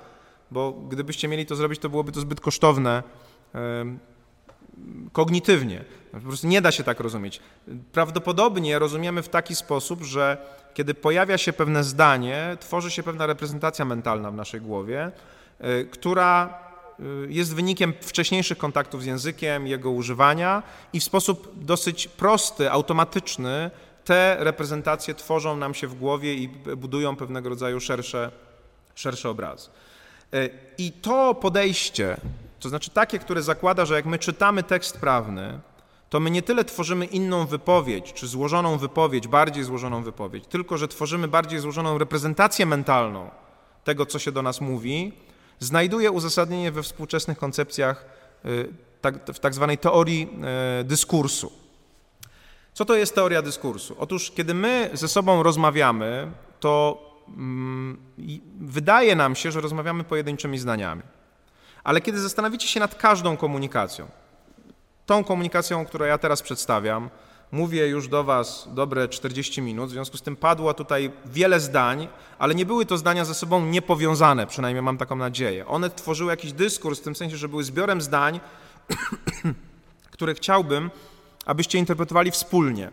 bo 0.51 0.71
gdybyście 0.71 1.27
mieli 1.27 1.45
to 1.45 1.55
zrobić, 1.55 1.79
to 1.79 1.89
byłoby 1.89 2.11
to 2.11 2.19
zbyt 2.19 2.41
kosztowne 2.41 3.03
kognitywnie. 5.11 5.83
Po 6.11 6.19
prostu 6.19 6.47
nie 6.47 6.61
da 6.61 6.71
się 6.71 6.83
tak 6.83 6.99
rozumieć. 6.99 7.39
Prawdopodobnie 7.91 8.79
rozumiemy 8.79 9.21
w 9.21 9.29
taki 9.29 9.55
sposób, 9.55 10.03
że 10.03 10.37
kiedy 10.73 10.93
pojawia 10.93 11.37
się 11.37 11.53
pewne 11.53 11.83
zdanie, 11.83 12.57
tworzy 12.59 12.91
się 12.91 13.03
pewna 13.03 13.25
reprezentacja 13.25 13.85
mentalna 13.85 14.31
w 14.31 14.35
naszej 14.35 14.61
głowie, 14.61 15.11
y, 15.61 15.87
która 15.91 16.59
jest 17.29 17.55
wynikiem 17.55 17.93
wcześniejszych 18.01 18.57
kontaktów 18.57 19.01
z 19.01 19.05
językiem, 19.05 19.67
jego 19.67 19.91
używania 19.91 20.63
i 20.93 20.99
w 20.99 21.03
sposób 21.03 21.51
dosyć 21.55 22.07
prosty, 22.07 22.71
automatyczny 22.71 23.71
te 24.05 24.37
reprezentacje 24.39 25.15
tworzą 25.15 25.57
nam 25.57 25.73
się 25.73 25.87
w 25.87 25.95
głowie 25.95 26.33
i 26.33 26.47
budują 26.77 27.15
pewnego 27.15 27.49
rodzaju 27.49 27.79
szersze, 27.79 28.31
szersze 28.95 29.29
obrazy. 29.29 29.69
Y, 30.33 30.49
I 30.77 30.91
to 30.91 31.35
podejście, 31.35 32.17
to 32.59 32.69
znaczy 32.69 32.89
takie, 32.89 33.19
które 33.19 33.41
zakłada, 33.41 33.85
że 33.85 33.95
jak 33.95 34.05
my 34.05 34.19
czytamy 34.19 34.63
tekst 34.63 34.99
prawny, 34.99 35.59
to 36.09 36.19
my 36.19 36.31
nie 36.31 36.41
tyle 36.41 36.65
tworzymy 36.65 37.05
inną 37.05 37.45
wypowiedź, 37.45 38.13
czy 38.13 38.27
złożoną 38.27 38.77
wypowiedź, 38.77 39.27
bardziej 39.27 39.63
złożoną 39.63 40.03
wypowiedź, 40.03 40.47
tylko 40.47 40.77
że 40.77 40.87
tworzymy 40.87 41.27
bardziej 41.27 41.59
złożoną 41.59 41.97
reprezentację 41.97 42.65
mentalną 42.65 43.29
tego, 43.83 44.05
co 44.05 44.19
się 44.19 44.31
do 44.31 44.41
nas 44.41 44.61
mówi, 44.61 45.13
znajduje 45.59 46.11
uzasadnienie 46.11 46.71
we 46.71 46.83
współczesnych 46.83 47.37
koncepcjach 47.37 48.05
y, 48.45 48.69
tak, 49.01 49.31
w 49.33 49.39
tak 49.39 49.53
zwanej 49.53 49.77
teorii 49.77 50.29
y, 50.81 50.83
dyskursu. 50.83 51.51
Co 52.73 52.85
to 52.85 52.95
jest 52.95 53.15
teoria 53.15 53.41
dyskursu? 53.41 53.95
Otóż, 53.99 54.31
kiedy 54.31 54.53
my 54.53 54.89
ze 54.93 55.07
sobą 55.07 55.43
rozmawiamy, 55.43 56.31
to 56.59 57.01
mm, 57.27 57.97
wydaje 58.59 59.15
nam 59.15 59.35
się, 59.35 59.51
że 59.51 59.61
rozmawiamy 59.61 60.03
pojedynczymi 60.03 60.57
zdaniami. 60.57 61.01
Ale 61.83 62.01
kiedy 62.01 62.19
zastanowicie 62.19 62.67
się 62.67 62.79
nad 62.79 62.95
każdą 62.95 63.37
komunikacją, 63.37 64.07
tą 65.05 65.23
komunikacją, 65.23 65.85
którą 65.85 66.05
ja 66.05 66.17
teraz 66.17 66.41
przedstawiam, 66.41 67.09
mówię 67.51 67.87
już 67.87 68.07
do 68.07 68.23
Was 68.23 68.69
dobre 68.73 69.07
40 69.07 69.61
minut, 69.61 69.89
w 69.89 69.91
związku 69.91 70.17
z 70.17 70.21
tym 70.21 70.35
padło 70.35 70.73
tutaj 70.73 71.11
wiele 71.25 71.59
zdań, 71.59 72.07
ale 72.39 72.55
nie 72.55 72.65
były 72.65 72.85
to 72.85 72.97
zdania 72.97 73.25
ze 73.25 73.33
sobą 73.33 73.65
niepowiązane, 73.65 74.47
przynajmniej 74.47 74.81
mam 74.81 74.97
taką 74.97 75.15
nadzieję. 75.15 75.67
One 75.67 75.89
tworzyły 75.89 76.31
jakiś 76.31 76.53
dyskurs 76.53 76.99
w 76.99 77.03
tym 77.03 77.15
sensie, 77.15 77.37
że 77.37 77.49
były 77.49 77.63
zbiorem 77.63 78.01
zdań, 78.01 78.39
które 80.11 80.33
chciałbym, 80.33 80.91
abyście 81.45 81.77
interpretowali 81.77 82.31
wspólnie. 82.31 82.91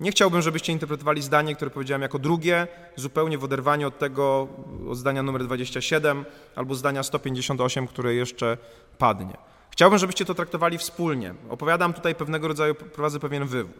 Nie 0.00 0.10
chciałbym, 0.10 0.42
żebyście 0.42 0.72
interpretowali 0.72 1.22
zdanie, 1.22 1.56
które 1.56 1.70
powiedziałem 1.70 2.02
jako 2.02 2.18
drugie, 2.18 2.66
zupełnie 2.96 3.38
w 3.38 3.44
oderwaniu 3.44 3.88
od 3.88 3.98
tego, 3.98 4.48
od 4.90 4.98
zdania 4.98 5.22
numer 5.22 5.44
27 5.44 6.24
albo 6.56 6.74
zdania 6.74 7.02
158, 7.02 7.86
które 7.86 8.14
jeszcze 8.14 8.58
padnie. 8.98 9.36
Chciałbym, 9.76 9.98
żebyście 9.98 10.24
to 10.24 10.34
traktowali 10.34 10.78
wspólnie. 10.78 11.34
Opowiadam 11.48 11.92
tutaj 11.92 12.14
pewnego 12.14 12.48
rodzaju, 12.48 12.74
prowadzę 12.74 13.20
pewien 13.20 13.46
wywód. 13.46 13.76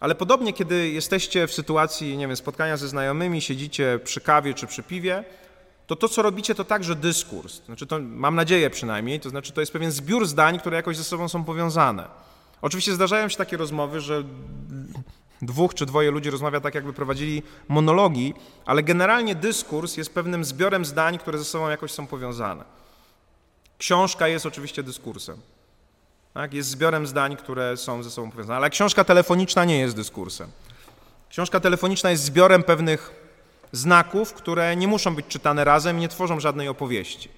Ale 0.00 0.14
podobnie, 0.14 0.52
kiedy 0.52 0.88
jesteście 0.88 1.46
w 1.46 1.52
sytuacji, 1.52 2.16
nie 2.16 2.26
wiem, 2.26 2.36
spotkania 2.36 2.76
ze 2.76 2.88
znajomymi, 2.88 3.40
siedzicie 3.40 4.00
przy 4.04 4.20
kawie 4.20 4.54
czy 4.54 4.66
przy 4.66 4.82
piwie, 4.82 5.24
to 5.86 5.96
to, 5.96 6.08
co 6.08 6.22
robicie, 6.22 6.54
to 6.54 6.64
także 6.64 6.94
dyskurs. 6.94 7.62
Znaczy, 7.64 7.86
to 7.86 7.98
mam 8.00 8.34
nadzieję 8.34 8.70
przynajmniej, 8.70 9.20
to 9.20 9.30
znaczy 9.30 9.52
to 9.52 9.60
jest 9.60 9.72
pewien 9.72 9.92
zbiór 9.92 10.26
zdań, 10.26 10.58
które 10.58 10.76
jakoś 10.76 10.96
ze 10.96 11.04
sobą 11.04 11.28
są 11.28 11.44
powiązane. 11.44 12.08
Oczywiście 12.62 12.92
zdarzają 12.92 13.28
się 13.28 13.36
takie 13.36 13.56
rozmowy, 13.56 14.00
że 14.00 14.24
dwóch 15.42 15.74
czy 15.74 15.86
dwoje 15.86 16.10
ludzi 16.10 16.30
rozmawia 16.30 16.60
tak, 16.60 16.74
jakby 16.74 16.92
prowadzili 16.92 17.42
monologi, 17.68 18.34
ale 18.66 18.82
generalnie 18.82 19.34
dyskurs 19.34 19.96
jest 19.96 20.14
pewnym 20.14 20.44
zbiorem 20.44 20.84
zdań, 20.84 21.18
które 21.18 21.38
ze 21.38 21.44
sobą 21.44 21.68
jakoś 21.68 21.92
są 21.92 22.06
powiązane. 22.06 22.83
Książka 23.78 24.28
jest 24.28 24.46
oczywiście 24.46 24.82
dyskursem. 24.82 25.40
Tak? 26.34 26.54
Jest 26.54 26.68
zbiorem 26.68 27.06
zdań, 27.06 27.36
które 27.36 27.76
są 27.76 28.02
ze 28.02 28.10
sobą 28.10 28.30
powiązane. 28.30 28.56
Ale 28.56 28.70
książka 28.70 29.04
telefoniczna 29.04 29.64
nie 29.64 29.78
jest 29.78 29.96
dyskursem. 29.96 30.50
Książka 31.28 31.60
telefoniczna 31.60 32.10
jest 32.10 32.24
zbiorem 32.24 32.62
pewnych 32.62 33.10
znaków, 33.72 34.32
które 34.32 34.76
nie 34.76 34.88
muszą 34.88 35.14
być 35.14 35.26
czytane 35.26 35.64
razem 35.64 35.98
i 35.98 36.00
nie 36.00 36.08
tworzą 36.08 36.40
żadnej 36.40 36.68
opowieści. 36.68 37.28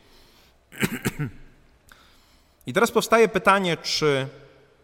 I 2.66 2.72
teraz 2.72 2.90
powstaje 2.90 3.28
pytanie, 3.28 3.76
czy 3.76 4.28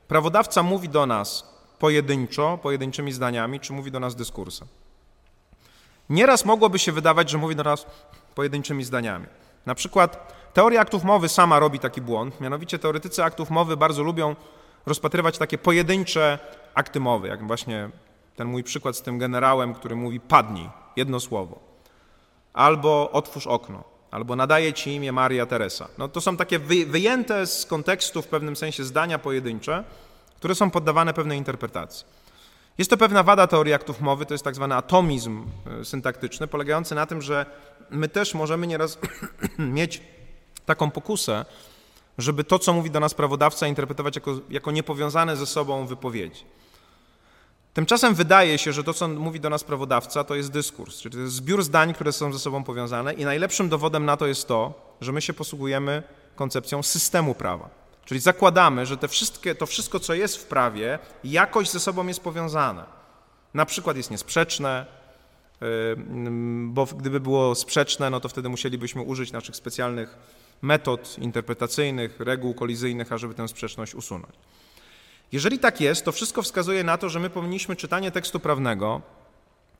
prawodawca 0.09 0.63
mówi 0.63 0.89
do 0.89 1.07
nas 1.07 1.53
pojedynczo, 1.79 2.59
pojedynczymi 2.63 3.13
zdaniami, 3.13 3.61
czy 3.61 3.73
mówi 3.73 3.91
do 3.91 4.01
nas 4.01 4.17
dyskursem. 4.17 4.69
Nieraz 6.09 6.45
mogłoby 6.45 6.79
się 6.79 6.93
wydawać, 6.93 7.31
że 7.31 7.39
mówi 7.39 7.57
do 7.57 7.63
nas 7.63 7.87
pojedynczymi 8.35 8.85
zdaniami. 8.85 9.27
Na 9.67 9.75
przykład 9.75 10.33
teoria 10.53 10.81
aktów 10.81 11.05
mowy 11.05 11.29
sama 11.29 11.59
robi 11.59 11.79
taki 11.79 12.01
błąd, 12.01 12.41
mianowicie 12.41 12.79
teoretycy 12.79 13.25
aktów 13.25 13.51
mowy 13.51 13.77
bardzo 13.77 14.03
lubią 14.03 14.37
rozpatrywać 14.87 15.39
takie 15.39 15.59
pojedyncze 15.59 16.39
akty 16.75 17.01
mowy, 17.01 17.29
jak 17.29 17.47
właśnie 17.47 17.91
ten 18.37 18.49
mój 18.49 18.63
przykład 18.63 18.97
z 18.97 19.03
tym 19.03 19.19
generałem, 19.19 19.75
który 19.75 19.97
mówi 19.97 20.21
padnij, 20.21 20.69
jedno 20.97 21.21
słowo, 21.21 21.61
albo 22.53 23.11
otwórz 23.11 23.47
okno, 23.47 23.85
albo 24.11 24.37
nadaje 24.37 24.73
ci 24.73 24.95
imię 24.95 25.13
Maria 25.13 25.47
Teresa. 25.47 25.89
No 25.99 26.09
to 26.09 26.21
są 26.21 26.37
takie 26.37 26.59
wyjęte 26.87 27.47
z 27.47 27.67
kontekstu 27.67 28.23
w 28.23 28.27
pewnym 28.27 28.57
sensie 28.57 28.85
zdania 28.85 29.19
pojedyncze, 29.19 29.85
które 30.37 30.55
są 30.55 30.71
poddawane 30.71 31.15
pewnej 31.15 31.39
interpretacji. 31.39 32.07
Jest 32.79 32.91
to 32.91 32.97
pewna 32.97 33.23
wada 33.23 33.47
teorii 33.47 33.75
aktów 33.75 34.01
mowy, 34.01 34.27
to 34.27 34.35
jest 34.35 34.45
tak 34.45 34.55
zwany 34.55 34.75
atomizm 34.75 35.45
e, 35.81 35.85
syntaktyczny, 35.85 36.47
polegający 36.47 36.95
na 36.95 37.07
tym, 37.07 37.23
że 37.23 37.47
my 37.91 38.09
też 38.09 38.35
możemy 38.35 38.67
nieraz 38.67 38.99
mieć 39.59 40.03
taką 40.67 40.91
pokusę, 40.91 41.45
żeby 42.19 42.45
to, 42.45 42.59
co 42.59 42.73
mówi 42.73 42.91
do 42.91 43.01
nas 43.01 43.15
prawodawca, 43.15 43.67
interpretować 43.67 44.17
jako, 44.17 44.41
jako 44.51 44.71
niepowiązane 44.71 45.37
ze 45.37 45.47
sobą 45.47 45.87
wypowiedzi. 45.87 46.45
Tymczasem 47.75 48.15
wydaje 48.15 48.59
się, 48.59 48.73
że 48.73 48.85
to, 48.85 48.95
co 48.95 49.09
mówi 49.09 49.41
do 49.41 49.51
nas 49.51 49.65
prawodawca, 49.65 50.25
to 50.25 50.35
jest 50.35 50.51
dyskurs, 50.51 51.01
czyli 51.01 51.15
to 51.15 51.21
jest 51.21 51.35
zbiór 51.35 51.63
zdań, 51.63 51.95
które 51.95 52.13
są 52.13 52.33
ze 52.33 52.39
sobą 52.39 52.65
powiązane, 52.65 53.15
i 53.15 53.25
najlepszym 53.25 53.69
dowodem 53.69 54.05
na 54.05 54.17
to 54.17 54.27
jest 54.27 54.49
to, 54.49 54.75
że 55.01 55.13
my 55.13 55.23
się 55.23 55.33
posługujemy 55.33 56.03
koncepcją 56.37 56.83
systemu 56.83 57.35
prawa. 57.35 57.71
Czyli 58.05 58.21
zakładamy, 58.21 58.87
że 58.87 58.97
te 58.97 59.09
wszystkie, 59.09 59.55
to 59.55 59.67
wszystko, 59.67 60.01
co 60.01 60.15
jest 60.15 60.37
w 60.37 60.45
prawie, 60.45 60.99
jakoś 61.25 61.71
ze 61.71 61.81
sobą 61.81 62.07
jest 62.07 62.21
powiązane. 62.21 62.85
Na 63.55 63.67
przykład 63.67 63.97
jest 63.97 64.11
niesprzeczne, 64.11 64.87
bo 66.65 66.87
gdyby 66.87 67.21
było 67.21 67.55
sprzeczne, 67.55 68.11
no 68.11 68.21
to 68.21 68.29
wtedy 68.29 68.49
musielibyśmy 68.49 69.03
użyć 69.03 69.33
naszych 69.33 69.57
specjalnych 69.57 70.19
metod 70.63 71.19
interpretacyjnych, 71.19 72.21
reguł 72.21 72.55
kolizyjnych, 72.55 73.13
ażeby 73.13 73.35
tę 73.35 73.49
sprzeczność 73.49 73.95
usunąć. 73.95 74.35
Jeżeli 75.33 75.59
tak 75.59 75.81
jest, 75.81 76.05
to 76.05 76.13
wszystko 76.13 76.43
wskazuje 76.43 76.85
na 76.85 76.99
to, 76.99 77.09
że 77.09 77.21
my 77.21 77.31
powinniśmy 77.31 77.77
czytanie 77.77 78.11
tekstu 78.11 78.41
prawnego 78.41 79.03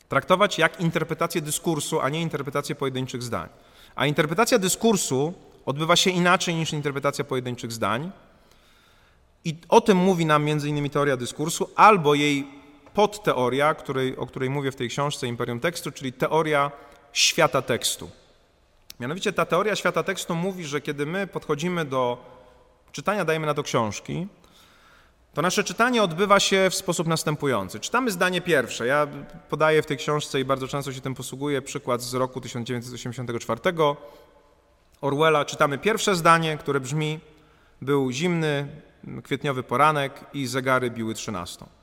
traktować 0.09 0.59
jak 0.59 0.81
interpretację 0.81 1.41
dyskursu, 1.41 2.01
a 2.01 2.09
nie 2.09 2.23
interpretację 2.23 2.75
pojedynczych 2.75 3.23
zdań. 3.23 3.49
A 3.95 4.07
interpretacja 4.07 4.59
dyskursu 4.59 5.35
odbywa 5.67 5.97
się 5.97 6.11
inaczej 6.11 6.55
niż 6.55 6.73
interpretacja 6.73 7.25
pojedynczych 7.25 7.73
zdań. 7.73 8.11
I 9.45 9.57
o 9.69 9.81
tym 9.81 9.99
mówi 9.99 10.27
nam 10.27 10.49
innymi 10.49 10.91
teoria 10.91 11.17
dyskursu, 11.17 11.71
albo 11.77 12.15
jej 12.15 12.47
podteoria, 12.95 13.75
której, 13.75 14.17
o 14.17 14.27
której 14.27 14.51
mówię 14.51 14.73
w 14.73 14.77
tej 14.77 14.89
książce 14.89 15.27
Imperium 15.27 15.61
Tekstu, 15.61 15.93
czyli 15.93 16.13
teoria 16.13 16.71
świata 17.13 17.63
tekstu. 17.63 18.11
Mianowicie 19.03 19.33
ta 19.33 19.47
teoria 19.47 19.77
świata 19.77 20.03
tekstu 20.03 20.35
mówi, 20.35 20.65
że 20.65 20.81
kiedy 20.81 21.07
my 21.07 21.27
podchodzimy 21.27 21.85
do 21.85 22.25
czytania, 22.93 23.25
dajemy 23.25 23.47
na 23.47 23.55
to 23.55 23.63
książki, 23.63 24.27
to 25.35 25.43
nasze 25.43 25.65
czytanie 25.65 26.03
odbywa 26.03 26.41
się 26.41 26.69
w 26.71 26.75
sposób 26.75 27.07
następujący. 27.07 27.81
Czytamy 27.81 28.11
zdanie 28.11 28.41
pierwsze. 28.41 28.87
Ja 28.87 29.07
podaję 29.49 29.83
w 29.83 29.87
tej 29.87 29.97
książce 29.97 30.41
i 30.41 30.45
bardzo 30.45 30.69
często 30.69 30.93
się 30.93 31.01
tym 31.01 31.15
posługuję 31.15 31.63
przykład 31.63 32.03
z 32.03 32.15
roku 32.15 32.41
1984 32.41 33.61
Orwella. 35.01 35.45
Czytamy 35.45 35.79
pierwsze 35.79 36.15
zdanie, 36.15 36.57
które 36.57 36.81
brzmi: 36.81 37.21
Był 37.81 38.13
zimny, 38.13 38.69
kwietniowy 39.23 39.63
poranek 39.63 40.25
i 40.35 40.47
zegary 40.47 40.91
biły 40.91 41.15
trzynastą. 41.15 41.82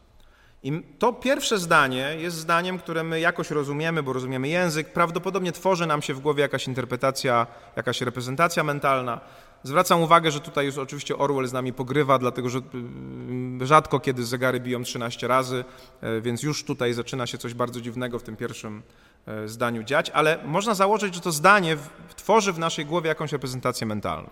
I 0.64 0.84
to 1.00 1.14
pierwsze 1.14 1.58
zdanie 1.58 2.16
jest 2.20 2.38
zdaniem, 2.38 2.80
które 2.80 3.04
my 3.04 3.20
jakoś 3.20 3.52
rozumiemy, 3.52 4.04
bo 4.04 4.14
rozumiemy 4.14 4.48
język. 4.48 4.94
Prawdopodobnie 4.94 5.52
tworzy 5.52 5.88
nam 5.88 6.02
się 6.02 6.14
w 6.14 6.20
głowie 6.20 6.42
jakaś 6.42 6.68
interpretacja, 6.68 7.48
jakaś 7.76 8.02
reprezentacja 8.02 8.64
mentalna. 8.64 9.22
Zwracam 9.64 10.02
uwagę, 10.02 10.32
że 10.32 10.40
tutaj 10.40 10.66
już 10.66 10.78
oczywiście 10.78 11.18
Orwell 11.18 11.48
z 11.48 11.54
nami 11.54 11.74
pogrywa, 11.74 12.20
dlatego 12.20 12.50
że 12.50 12.60
mm, 12.74 13.66
rzadko 13.66 14.00
kiedy 14.00 14.26
zegary 14.26 14.60
biją 14.60 14.84
13 14.84 15.28
razy, 15.28 15.66
e, 16.02 16.22
więc 16.22 16.44
już 16.44 16.64
tutaj 16.64 16.94
zaczyna 16.94 17.28
się 17.28 17.38
coś 17.38 17.54
bardzo 17.54 17.82
dziwnego 17.82 18.20
w 18.20 18.24
tym 18.24 18.36
pierwszym 18.36 18.84
e, 19.26 19.48
zdaniu 19.48 19.84
dziać, 19.84 20.10
ale 20.10 20.40
można 20.46 20.74
założyć, 20.74 21.16
że 21.16 21.22
to 21.22 21.32
zdanie 21.32 21.78
tworzy 22.16 22.54
w 22.54 22.60
naszej 22.60 22.86
głowie 22.86 23.08
jakąś 23.08 23.32
reprezentację 23.32 23.88
mentalną. 23.88 24.30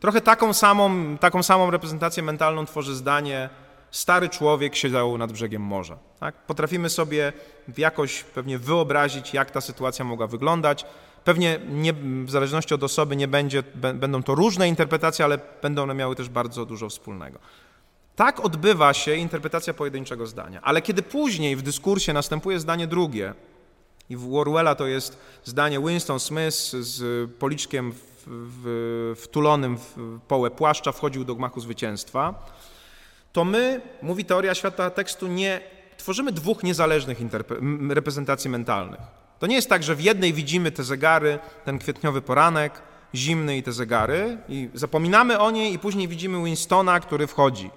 Trochę 0.00 0.20
taką 0.20 0.52
samą, 0.52 1.18
taką 1.18 1.42
samą 1.42 1.70
reprezentację 1.70 2.22
mentalną 2.22 2.66
tworzy 2.66 2.94
zdanie 2.94 3.48
stary 3.90 4.28
człowiek 4.28 4.76
siedział 4.76 5.18
nad 5.18 5.32
brzegiem 5.32 5.62
morza. 5.62 5.98
Tak? 6.20 6.34
Potrafimy 6.46 6.90
sobie 6.90 7.32
jakoś 7.78 8.24
pewnie 8.24 8.58
wyobrazić, 8.58 9.34
jak 9.34 9.50
ta 9.50 9.60
sytuacja 9.60 10.04
mogła 10.04 10.26
wyglądać. 10.26 10.86
Pewnie 11.24 11.60
nie, 11.68 11.92
w 12.24 12.30
zależności 12.30 12.74
od 12.74 12.82
osoby 12.82 13.16
nie 13.16 13.28
będzie, 13.28 13.62
będą 13.94 14.22
to 14.22 14.34
różne 14.34 14.68
interpretacje, 14.68 15.24
ale 15.24 15.38
będą 15.62 15.82
one 15.82 15.94
miały 15.94 16.16
też 16.16 16.28
bardzo 16.28 16.66
dużo 16.66 16.88
wspólnego. 16.88 17.38
Tak 18.16 18.44
odbywa 18.44 18.94
się 18.94 19.14
interpretacja 19.14 19.74
pojedynczego 19.74 20.26
zdania. 20.26 20.60
Ale 20.62 20.82
kiedy 20.82 21.02
później 21.02 21.56
w 21.56 21.62
dyskursie 21.62 22.12
następuje 22.12 22.60
zdanie 22.60 22.86
drugie, 22.86 23.34
i 24.10 24.16
w 24.16 24.34
Orwella 24.34 24.74
to 24.74 24.86
jest 24.86 25.18
zdanie 25.44 25.80
Winston 25.80 26.20
Smith 26.20 26.56
z 26.80 27.30
policzkiem 27.30 27.92
wtulonym 29.16 29.76
w 29.76 30.18
połę 30.28 30.50
płaszcza 30.50 30.92
wchodził 30.92 31.24
do 31.24 31.34
gmachu 31.34 31.60
zwycięstwa, 31.60 32.46
to 33.32 33.44
my, 33.44 33.80
mówi 34.02 34.24
teoria 34.24 34.54
świata 34.54 34.90
tekstu, 34.90 35.26
nie 35.26 35.60
tworzymy 35.96 36.32
dwóch 36.32 36.62
niezależnych 36.62 37.18
reprezentacji 37.90 38.50
mentalnych. 38.50 39.00
To 39.38 39.46
nie 39.46 39.56
jest 39.56 39.68
tak, 39.68 39.82
że 39.82 39.94
w 39.94 40.00
jednej 40.00 40.32
widzimy 40.32 40.72
te 40.72 40.84
zegary, 40.84 41.38
ten 41.64 41.78
kwietniowy 41.78 42.22
poranek, 42.22 42.82
zimny 43.14 43.56
i 43.56 43.62
te 43.62 43.72
zegary, 43.72 44.38
i 44.48 44.68
zapominamy 44.74 45.38
o 45.38 45.50
niej, 45.50 45.72
i 45.72 45.78
później 45.78 46.08
widzimy 46.08 46.44
Winstona, 46.44 47.00
który 47.00 47.26
wchodzi. 47.26 47.70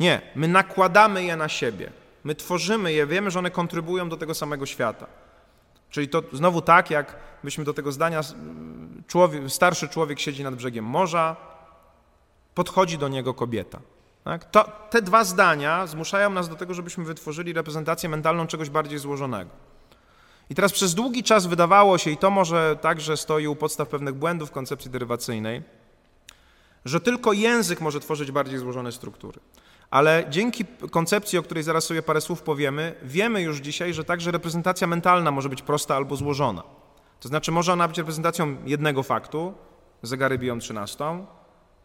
Nie, 0.00 0.20
my 0.34 0.48
nakładamy 0.48 1.24
je 1.24 1.36
na 1.36 1.48
siebie. 1.48 1.90
My 2.24 2.34
tworzymy 2.34 2.92
je, 2.92 3.06
wiemy, 3.06 3.30
że 3.30 3.38
one 3.38 3.50
kontrybują 3.50 4.08
do 4.08 4.16
tego 4.16 4.34
samego 4.34 4.66
świata. 4.66 5.06
Czyli 5.90 6.08
to 6.08 6.22
znowu 6.32 6.62
tak, 6.62 6.90
jak 6.90 7.16
byśmy 7.44 7.64
do 7.64 7.74
tego 7.74 7.92
zdania, 7.92 8.20
człowiek, 9.06 9.42
starszy 9.48 9.88
człowiek 9.88 10.20
siedzi 10.20 10.44
nad 10.44 10.54
brzegiem 10.54 10.84
morza, 10.84 11.36
podchodzi 12.54 12.98
do 12.98 13.08
niego 13.08 13.34
kobieta. 13.34 13.80
Tak? 14.26 14.44
To, 14.44 14.72
te 14.90 15.02
dwa 15.02 15.24
zdania 15.24 15.86
zmuszają 15.86 16.30
nas 16.30 16.48
do 16.48 16.56
tego, 16.56 16.74
żebyśmy 16.74 17.04
wytworzyli 17.04 17.52
reprezentację 17.52 18.08
mentalną 18.08 18.46
czegoś 18.46 18.70
bardziej 18.70 18.98
złożonego. 18.98 19.50
I 20.50 20.54
teraz 20.54 20.72
przez 20.72 20.94
długi 20.94 21.22
czas 21.22 21.46
wydawało 21.46 21.98
się, 21.98 22.10
i 22.10 22.16
to 22.16 22.30
może 22.30 22.76
także 22.80 23.16
stoi 23.16 23.46
u 23.46 23.56
podstaw 23.56 23.88
pewnych 23.88 24.14
błędów 24.14 24.50
koncepcji 24.50 24.90
derywacyjnej, 24.90 25.62
że 26.84 27.00
tylko 27.00 27.32
język 27.32 27.80
może 27.80 28.00
tworzyć 28.00 28.30
bardziej 28.30 28.58
złożone 28.58 28.92
struktury. 28.92 29.40
Ale 29.90 30.24
dzięki 30.30 30.64
koncepcji, 30.90 31.38
o 31.38 31.42
której 31.42 31.64
zaraz 31.64 31.84
sobie 31.84 32.02
parę 32.02 32.20
słów 32.20 32.42
powiemy, 32.42 32.94
wiemy 33.02 33.42
już 33.42 33.58
dzisiaj, 33.58 33.94
że 33.94 34.04
także 34.04 34.30
reprezentacja 34.30 34.86
mentalna 34.86 35.30
może 35.30 35.48
być 35.48 35.62
prosta 35.62 35.96
albo 35.96 36.16
złożona. 36.16 36.62
To 37.20 37.28
znaczy 37.28 37.52
może 37.52 37.72
ona 37.72 37.88
być 37.88 37.98
reprezentacją 37.98 38.56
jednego 38.64 39.02
faktu, 39.02 39.54
zegary 40.02 40.38
biją 40.38 40.58
13, 40.58 41.04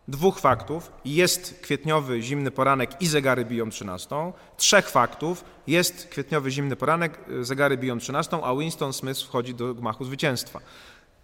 dwóch 0.08 0.40
faktów, 0.40 0.92
jest 1.06 1.60
kwietniowy 1.62 2.22
zimny 2.22 2.52
poranek 2.52 3.02
i 3.02 3.08
zegary 3.08 3.46
biją 3.46 3.70
13, 3.70 4.16
trzech 4.58 4.90
faktów, 4.90 5.46
jest 5.68 6.08
kwietniowy 6.08 6.52
zimny 6.52 6.76
poranek, 6.76 7.20
zegary 7.42 7.78
biją 7.78 8.00
13, 8.00 8.38
a 8.44 8.56
Winston 8.56 8.94
Smith 8.94 9.22
wchodzi 9.22 9.56
do 9.56 9.74
gmachu 9.74 10.06
zwycięstwa 10.06 10.60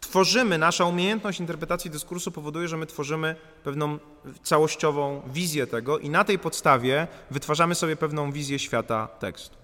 tworzymy, 0.02 0.58
nasza 0.58 0.86
umiejętność 0.86 1.40
interpretacji 1.40 1.92
dyskursu 1.92 2.32
powoduje, 2.32 2.68
że 2.68 2.78
my 2.78 2.86
tworzymy 2.86 3.36
pewną 3.64 4.00
całościową 4.44 5.22
wizję 5.34 5.68
tego 5.68 6.00
i 6.00 6.10
na 6.10 6.24
tej 6.24 6.40
podstawie 6.40 7.08
wytwarzamy 7.32 7.76
sobie 7.76 7.96
pewną 7.96 8.32
wizję 8.32 8.60
świata 8.60 9.08
tekstu. 9.08 9.58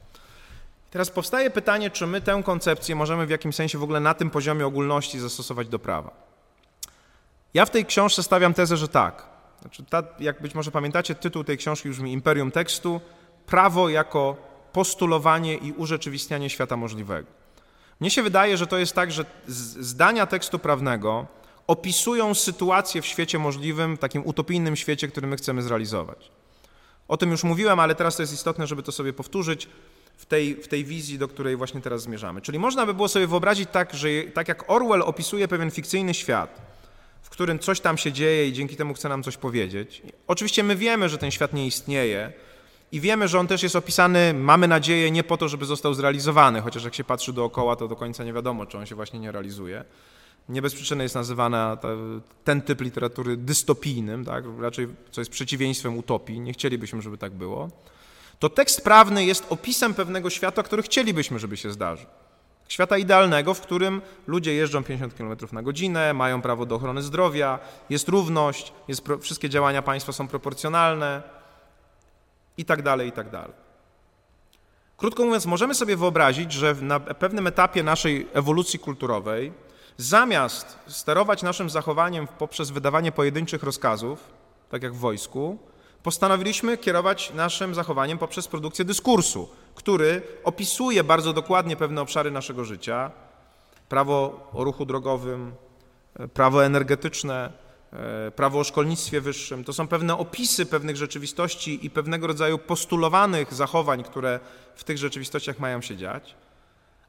Teraz 0.91 1.09
powstaje 1.09 1.49
pytanie, 1.49 1.89
czy 1.89 2.07
my 2.07 2.21
tę 2.21 2.41
koncepcję 2.45 2.95
możemy 2.95 3.25
w 3.25 3.29
jakimś 3.29 3.55
sensie 3.55 3.77
w 3.77 3.83
ogóle 3.83 3.99
na 3.99 4.13
tym 4.13 4.29
poziomie 4.29 4.65
ogólności 4.65 5.19
zastosować 5.19 5.67
do 5.67 5.79
prawa. 5.79 6.32
Ja 7.53 7.65
w 7.65 7.69
tej 7.69 7.85
książce 7.85 8.23
stawiam 8.23 8.53
tezę, 8.53 8.77
że 8.77 8.87
tak. 8.87 9.27
Znaczy, 9.61 9.83
ta, 9.89 10.03
jak 10.19 10.41
być 10.41 10.55
może 10.55 10.71
pamiętacie, 10.71 11.15
tytuł 11.15 11.43
tej 11.43 11.57
książki 11.57 11.89
brzmi 11.89 12.13
Imperium 12.13 12.51
Tekstu, 12.51 13.01
prawo 13.45 13.89
jako 13.89 14.37
postulowanie 14.73 15.55
i 15.55 15.71
urzeczywistnianie 15.71 16.49
świata 16.49 16.77
możliwego. 16.77 17.27
Mnie 17.99 18.11
się 18.11 18.23
wydaje, 18.23 18.57
że 18.57 18.67
to 18.67 18.77
jest 18.77 18.95
tak, 18.95 19.11
że 19.11 19.25
zdania 19.47 20.25
tekstu 20.25 20.59
prawnego 20.59 21.27
opisują 21.67 22.33
sytuację 22.33 23.01
w 23.01 23.05
świecie 23.05 23.39
możliwym, 23.39 23.97
takim 23.97 24.25
utopijnym 24.25 24.75
świecie, 24.75 25.07
który 25.07 25.27
my 25.27 25.35
chcemy 25.35 25.61
zrealizować. 25.61 26.31
O 27.07 27.17
tym 27.17 27.31
już 27.31 27.43
mówiłem, 27.43 27.79
ale 27.79 27.95
teraz 27.95 28.15
to 28.15 28.23
jest 28.23 28.33
istotne, 28.33 28.67
żeby 28.67 28.83
to 28.83 28.91
sobie 28.91 29.13
powtórzyć 29.13 29.69
w 30.17 30.25
tej, 30.25 30.55
w 30.55 30.67
tej 30.67 30.85
wizji, 30.85 31.17
do 31.17 31.27
której 31.27 31.55
właśnie 31.55 31.81
teraz 31.81 32.01
zmierzamy. 32.01 32.41
Czyli 32.41 32.59
można 32.59 32.85
by 32.85 32.93
było 32.93 33.07
sobie 33.07 33.27
wyobrazić 33.27 33.69
tak, 33.71 33.93
że 33.93 34.07
tak 34.33 34.47
jak 34.47 34.69
Orwell 34.69 35.01
opisuje 35.01 35.47
pewien 35.47 35.71
fikcyjny 35.71 36.13
świat, 36.13 36.61
w 37.23 37.29
którym 37.29 37.59
coś 37.59 37.79
tam 37.79 37.97
się 37.97 38.11
dzieje 38.11 38.47
i 38.47 38.53
dzięki 38.53 38.75
temu 38.75 38.93
chce 38.93 39.09
nam 39.09 39.23
coś 39.23 39.37
powiedzieć. 39.37 40.01
Oczywiście 40.27 40.63
my 40.63 40.75
wiemy, 40.75 41.09
że 41.09 41.17
ten 41.17 41.31
świat 41.31 41.53
nie 41.53 41.67
istnieje, 41.67 42.33
i 42.93 42.99
wiemy, 42.99 43.27
że 43.27 43.39
on 43.39 43.47
też 43.47 43.63
jest 43.63 43.75
opisany, 43.75 44.33
mamy 44.33 44.67
nadzieję, 44.67 45.11
nie 45.11 45.23
po 45.23 45.37
to, 45.37 45.49
żeby 45.49 45.65
został 45.65 45.93
zrealizowany, 45.93 46.61
chociaż 46.61 46.83
jak 46.83 46.95
się 46.95 47.03
patrzy 47.03 47.33
dookoła, 47.33 47.75
to 47.75 47.87
do 47.87 47.95
końca 47.95 48.23
nie 48.23 48.33
wiadomo, 48.33 48.65
czy 48.65 48.77
on 48.77 48.85
się 48.85 48.95
właśnie 48.95 49.19
nie 49.19 49.31
realizuje. 49.31 49.85
Nie 50.49 50.61
bez 50.61 50.73
przyczyny 50.73 51.03
jest 51.03 51.15
nazywana 51.15 51.77
ten 52.43 52.61
typ 52.61 52.81
literatury 52.81 53.37
dystopijnym, 53.37 54.25
tak? 54.25 54.43
raczej 54.59 54.87
co 55.11 55.21
jest 55.21 55.31
przeciwieństwem 55.31 55.97
utopii, 55.97 56.39
nie 56.39 56.53
chcielibyśmy, 56.53 57.01
żeby 57.01 57.17
tak 57.17 57.31
było. 57.31 57.69
To 58.39 58.49
tekst 58.49 58.83
prawny 58.83 59.25
jest 59.25 59.45
opisem 59.49 59.93
pewnego 59.93 60.29
świata, 60.29 60.63
który 60.63 60.83
chcielibyśmy, 60.83 61.39
żeby 61.39 61.57
się 61.57 61.71
zdarzył. 61.71 62.07
Świata 62.67 62.97
idealnego, 62.97 63.53
w 63.53 63.61
którym 63.61 64.01
ludzie 64.27 64.53
jeżdżą 64.53 64.83
50 64.83 65.13
km 65.13 65.37
na 65.51 65.61
godzinę, 65.61 66.13
mają 66.13 66.41
prawo 66.41 66.65
do 66.65 66.75
ochrony 66.75 67.01
zdrowia, 67.01 67.59
jest 67.89 68.07
równość, 68.09 68.73
jest, 68.87 69.03
wszystkie 69.21 69.49
działania 69.49 69.81
państwa 69.81 70.11
są 70.11 70.27
proporcjonalne, 70.27 71.23
i 72.57 72.65
tak 72.65 72.81
dalej, 72.81 73.07
i 73.07 73.11
tak 73.11 73.29
dalej. 73.29 73.53
Krótko 74.97 75.25
mówiąc, 75.25 75.45
możemy 75.45 75.75
sobie 75.75 75.97
wyobrazić, 75.97 76.51
że 76.51 76.75
na 76.81 76.99
pewnym 76.99 77.47
etapie 77.47 77.83
naszej 77.83 78.27
ewolucji 78.33 78.79
kulturowej, 78.79 79.53
zamiast 79.97 80.79
sterować 80.87 81.43
naszym 81.43 81.69
zachowaniem 81.69 82.27
poprzez 82.27 82.69
wydawanie 82.69 83.11
pojedynczych 83.11 83.63
rozkazów, 83.63 84.31
tak 84.69 84.83
jak 84.83 84.93
w 84.93 84.97
wojsku, 84.99 85.57
postanowiliśmy 86.03 86.77
kierować 86.77 87.31
naszym 87.33 87.75
zachowaniem 87.75 88.17
poprzez 88.17 88.47
produkcję 88.47 88.85
dyskursu, 88.85 89.49
który 89.75 90.21
opisuje 90.43 91.03
bardzo 91.03 91.33
dokładnie 91.33 91.75
pewne 91.75 92.01
obszary 92.01 92.31
naszego 92.31 92.65
życia 92.65 93.11
prawo 93.89 94.47
o 94.53 94.63
ruchu 94.63 94.85
drogowym, 94.85 95.53
prawo 96.33 96.65
energetyczne, 96.65 97.63
E, 97.93 98.31
prawo 98.31 98.59
o 98.59 98.63
szkolnictwie 98.63 99.21
wyższym. 99.21 99.63
To 99.63 99.73
są 99.73 99.87
pewne 99.87 100.17
opisy 100.17 100.65
pewnych 100.65 100.97
rzeczywistości 100.97 101.85
i 101.85 101.89
pewnego 101.89 102.27
rodzaju 102.27 102.57
postulowanych 102.57 103.53
zachowań, 103.53 104.03
które 104.03 104.39
w 104.75 104.83
tych 104.83 104.97
rzeczywistościach 104.97 105.59
mają 105.59 105.81
się 105.81 105.97
dziać, 105.97 106.35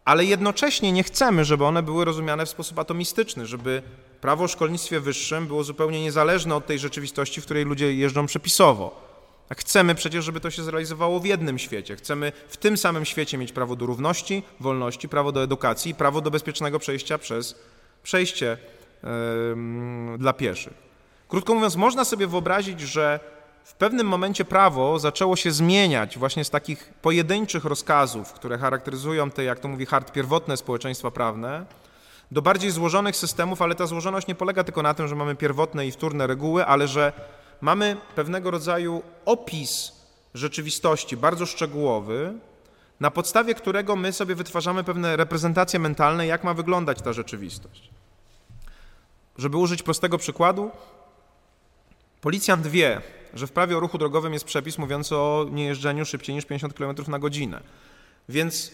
ale 0.05 0.25
jednocześnie 0.25 0.93
nie 0.93 1.03
chcemy, 1.03 1.45
żeby 1.45 1.65
one 1.65 1.83
były 1.83 2.05
rozumiane 2.05 2.47
w 2.47 2.51
sposób 2.51 2.79
atomistyczny, 2.79 3.47
żeby 3.47 3.83
prawo 4.21 4.45
o 4.45 4.49
szkolnictwie 4.49 5.01
wyższym 5.01 5.47
było 5.47 5.65
zupełnie 5.65 6.03
niezależne 6.03 6.55
od 6.55 6.67
tej 6.67 6.79
rzeczywistości, 6.79 7.41
w 7.41 7.45
której 7.45 7.65
ludzie 7.65 7.95
jeżdżą 7.95 8.27
przepisowo. 8.27 9.05
A 9.49 9.55
chcemy 9.55 9.95
przecież, 9.95 10.25
żeby 10.25 10.41
to 10.41 10.51
się 10.51 10.63
zrealizowało 10.63 11.21
w 11.21 11.25
jednym 11.25 11.59
świecie. 11.59 11.97
Chcemy 11.97 12.33
w 12.49 12.57
tym 12.57 12.77
samym 12.77 13.05
świecie 13.05 13.39
mieć 13.39 13.53
prawo 13.53 13.77
do 13.77 13.87
równości, 13.87 14.43
wolności, 14.61 15.09
prawo 15.09 15.33
do 15.33 15.43
edukacji, 15.43 15.95
prawo 15.95 16.21
do 16.21 16.31
bezpiecznego 16.31 16.79
przejścia 16.79 17.19
przez 17.19 17.55
przejście 18.03 18.59
dla 20.19 20.33
pieszych. 20.33 20.73
Krótko 21.29 21.55
mówiąc, 21.55 21.77
można 21.77 22.05
sobie 22.05 22.27
wyobrazić, 22.27 22.81
że 22.81 23.21
w 23.65 23.75
pewnym 23.75 24.07
momencie 24.07 24.45
prawo 24.45 24.99
zaczęło 24.99 25.37
się 25.37 25.53
zmieniać 25.53 26.19
właśnie 26.19 26.45
z 26.45 26.51
takich 26.51 26.95
pojedynczych 27.03 27.65
rozkazów, 27.65 28.33
które 28.33 28.59
charakteryzują 28.59 29.31
te, 29.31 29.45
jak 29.45 29.61
to 29.61 29.69
mówi 29.69 29.87
Hart, 29.87 30.13
pierwotne 30.13 30.57
społeczeństwa 30.57 31.11
prawne, 31.11 31.67
do 32.31 32.43
bardziej 32.43 32.71
złożonych 32.71 33.17
systemów, 33.17 33.63
ale 33.63 33.75
ta 33.75 33.87
złożoność 33.87 34.27
nie 34.27 34.35
polega 34.35 34.65
tylko 34.65 34.83
na 34.83 34.95
tym, 34.95 35.09
że 35.09 35.15
mamy 35.17 35.37
pierwotne 35.37 35.87
i 35.87 35.91
wtórne 35.91 36.27
reguły, 36.27 36.67
ale 36.67 36.89
że 36.89 37.13
mamy 37.61 37.97
pewnego 38.15 38.51
rodzaju 38.51 39.03
opis 39.25 39.93
rzeczywistości, 40.35 41.17
bardzo 41.17 41.47
szczegółowy, 41.47 42.35
na 43.01 43.11
podstawie 43.11 43.55
którego 43.55 43.97
my 43.97 44.13
sobie 44.13 44.35
wytwarzamy 44.35 44.85
pewne 44.85 45.17
reprezentacje 45.17 45.79
mentalne, 45.79 46.27
jak 46.27 46.45
ma 46.45 46.55
wyglądać 46.55 47.03
ta 47.03 47.13
rzeczywistość. 47.13 47.91
Żeby 49.39 49.57
użyć 49.57 49.83
prostego 49.83 50.19
przykładu, 50.19 50.71
policjant 52.21 52.67
wie, 52.67 53.01
że 53.35 53.47
w 53.47 53.53
prawie 53.53 53.77
o 53.77 53.81
ruchu 53.81 53.99
drogowym 53.99 54.33
jest 54.33 54.45
przepis 54.45 54.79
mówiący 54.79 55.17
o 55.17 55.47
niejeżdżeniu 55.51 56.05
szybciej 56.05 56.35
niż 56.35 56.45
50 56.45 56.75
km 56.75 56.97
na 57.09 57.19
godzinę. 57.19 57.61
Więc 58.29 58.73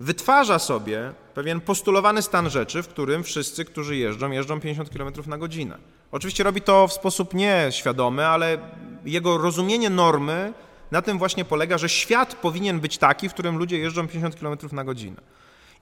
wytwarza 0.00 0.58
sobie 0.58 1.12
pewien 1.34 1.60
postulowany 1.60 2.22
stan 2.22 2.50
rzeczy, 2.50 2.82
w 2.82 2.88
którym 2.88 3.24
wszyscy, 3.24 3.64
którzy 3.64 3.96
jeżdżą, 3.96 4.30
jeżdżą 4.30 4.60
50 4.60 4.90
km 4.90 5.12
na 5.26 5.38
godzinę. 5.38 5.78
Oczywiście 6.12 6.44
robi 6.44 6.60
to 6.60 6.88
w 6.88 6.92
sposób 6.92 7.34
nieświadomy, 7.34 8.26
ale 8.26 8.58
jego 9.04 9.38
rozumienie 9.38 9.90
normy 9.90 10.52
na 10.90 11.02
tym 11.02 11.18
właśnie 11.18 11.44
polega, 11.44 11.78
że 11.78 11.88
świat 11.88 12.34
powinien 12.34 12.80
być 12.80 12.98
taki, 12.98 13.28
w 13.28 13.32
którym 13.32 13.56
ludzie 13.56 13.78
jeżdżą 13.78 14.08
50 14.08 14.40
km 14.40 14.58
na 14.72 14.84
godzinę. 14.84 15.20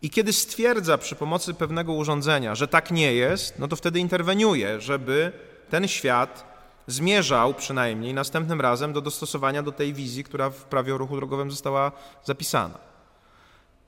I 0.02 0.10
kiedy 0.10 0.32
stwierdza 0.32 0.98
przy 0.98 1.16
pomocy 1.16 1.54
pewnego 1.54 1.92
urządzenia, 1.92 2.54
że 2.54 2.68
tak 2.68 2.90
nie 2.90 3.14
jest, 3.14 3.58
no 3.58 3.68
to 3.68 3.76
wtedy 3.76 3.98
interweniuje, 3.98 4.80
żeby 4.80 5.32
ten 5.70 5.88
świat 5.88 6.53
zmierzał 6.86 7.54
przynajmniej 7.54 8.14
następnym 8.14 8.60
razem 8.60 8.92
do 8.92 9.00
dostosowania 9.00 9.62
do 9.62 9.72
tej 9.72 9.94
wizji, 9.94 10.24
która 10.24 10.50
w 10.50 10.64
prawie 10.64 10.94
o 10.94 10.98
ruchu 10.98 11.16
drogowym 11.16 11.50
została 11.50 11.92
zapisana. 12.24 12.78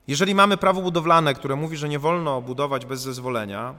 Jeżeli 0.07 0.35
mamy 0.35 0.57
prawo 0.57 0.81
budowlane, 0.81 1.33
które 1.33 1.55
mówi, 1.55 1.77
że 1.77 1.89
nie 1.89 1.99
wolno 1.99 2.41
budować 2.41 2.85
bez 2.85 3.01
zezwolenia, 3.01 3.75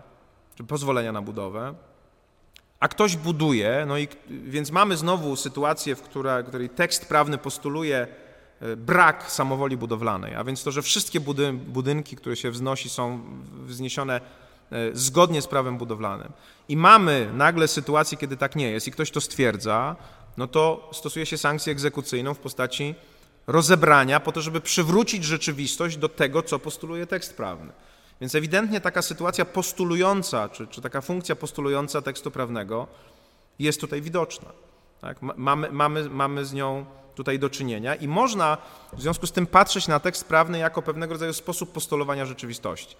czy 0.55 0.65
pozwolenia 0.65 1.13
na 1.13 1.23
budowę, 1.23 1.75
a 2.81 2.89
ktoś 2.89 3.17
buduje, 3.17 3.85
no 3.89 3.99
i 3.99 4.09
więc 4.29 4.71
mamy 4.71 4.97
znowu 4.97 5.37
sytuację, 5.37 5.97
w 5.97 6.03
której, 6.03 6.45
której 6.45 6.71
tekst 6.71 7.09
prawny 7.09 7.39
postuluje 7.39 8.07
e, 8.61 8.77
brak 8.77 9.31
samowoli 9.31 9.77
budowlanej, 9.77 10.35
a 10.35 10.45
więc 10.45 10.63
to, 10.63 10.71
że 10.71 10.83
wszystkie 10.83 11.21
budynki, 11.53 12.17
które 12.17 12.37
się 12.37 12.51
wznosi, 12.51 12.89
są 12.89 13.21
wzniesione 13.65 14.21
zgodnie 14.93 15.43
z 15.43 15.47
prawem 15.47 15.79
budowlanym. 15.79 16.33
I 16.69 16.77
mamy 16.77 17.31
nagle 17.35 17.69
sytuację, 17.69 18.19
kiedy 18.19 18.37
tak 18.37 18.57
nie 18.57 18.71
jest 18.71 18.89
i 18.89 18.91
ktoś 18.91 19.11
to 19.11 19.21
stwierdza, 19.21 19.97
no 20.37 20.47
to 20.47 20.91
stosuje 20.93 21.27
się 21.27 21.39
sankcję 21.39 21.73
egzekucyjną 21.73 22.35
w 22.35 22.39
postaci 22.39 22.95
rozebrania 23.47 24.21
po 24.21 24.33
to, 24.33 24.41
żeby 24.41 24.61
przywrócić 24.61 25.25
rzeczywistość 25.25 25.97
do 25.97 26.09
tego, 26.09 26.43
co 26.43 26.59
postuluje 26.59 27.07
tekst 27.07 27.37
prawny. 27.37 27.73
Więc 28.21 28.35
ewidentnie 28.35 28.81
taka 28.81 29.03
sytuacja 29.03 29.45
postulująca, 29.45 30.49
czy, 30.49 30.67
czy 30.67 30.81
taka 30.81 31.01
funkcja 31.01 31.37
postulująca 31.37 32.03
tekstu 32.03 32.31
prawnego 32.31 32.87
jest 33.59 33.81
tutaj 33.81 34.03
widoczna. 34.03 34.49
Tak? 35.01 35.23
Mamy, 35.23 35.71
mamy, 35.73 36.11
mamy 36.11 36.45
z 36.45 36.53
nią 36.53 36.87
tutaj 37.15 37.39
do 37.39 37.51
czynienia 37.51 37.95
i 37.95 38.09
można 38.09 38.59
w 38.93 39.03
związku 39.03 39.27
z 39.27 39.33
tym 39.33 39.47
patrzeć 39.47 39.89
na 39.89 40.01
tekst 40.01 40.25
prawny 40.25 40.59
jako 40.59 40.83
pewnego 40.83 41.13
rodzaju 41.13 41.33
sposób 41.33 41.73
postulowania 41.73 42.27
rzeczywistości. 42.27 42.97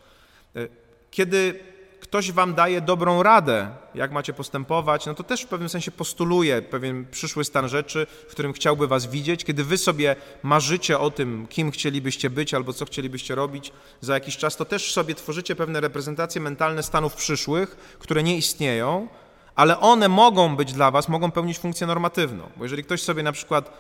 Kiedy 1.11 1.61
ktoś 2.01 2.33
wam 2.33 2.55
daje 2.55 2.81
dobrą 2.81 3.23
radę, 3.23 3.69
jak 3.95 4.13
macie 4.13 4.33
postępować, 4.33 5.07
no 5.07 5.15
to 5.15 5.23
też 5.23 5.43
w 5.43 5.47
pewnym 5.47 5.69
sensie 5.69 5.91
postuluje 5.91 6.63
pewien 6.63 7.07
przyszły 7.11 7.45
stan 7.45 7.69
rzeczy, 7.69 8.07
w 8.29 8.31
którym 8.31 8.53
chciałby 8.53 8.89
was 8.89 9.07
widzieć. 9.07 9.45
Kiedy 9.45 9.65
wy 9.65 9.79
sobie 9.79 10.17
marzycie 10.43 10.99
o 10.99 11.11
tym, 11.11 11.47
kim 11.51 11.71
chcielibyście 11.71 12.31
być 12.31 12.55
albo 12.55 12.73
co 12.73 12.85
chcielibyście 12.85 13.35
robić 13.35 13.73
za 14.01 14.15
jakiś 14.15 14.37
czas, 14.37 14.57
to 14.57 14.65
też 14.65 14.93
sobie 14.93 15.15
tworzycie 15.15 15.57
pewne 15.57 15.81
reprezentacje 15.81 16.41
mentalne 16.41 16.83
stanów 16.83 17.15
przyszłych, 17.15 17.97
które 17.99 18.23
nie 18.23 18.37
istnieją, 18.37 19.09
ale 19.55 19.81
one 19.81 20.09
mogą 20.09 20.57
być 20.57 20.73
dla 20.73 20.91
was, 20.91 21.09
mogą 21.09 21.31
pełnić 21.31 21.59
funkcję 21.59 21.87
normatywną. 21.87 22.49
Bo 22.57 22.65
jeżeli 22.65 22.85
ktoś 22.85 23.03
sobie 23.03 23.23
na 23.23 23.33
przykład 23.33 23.73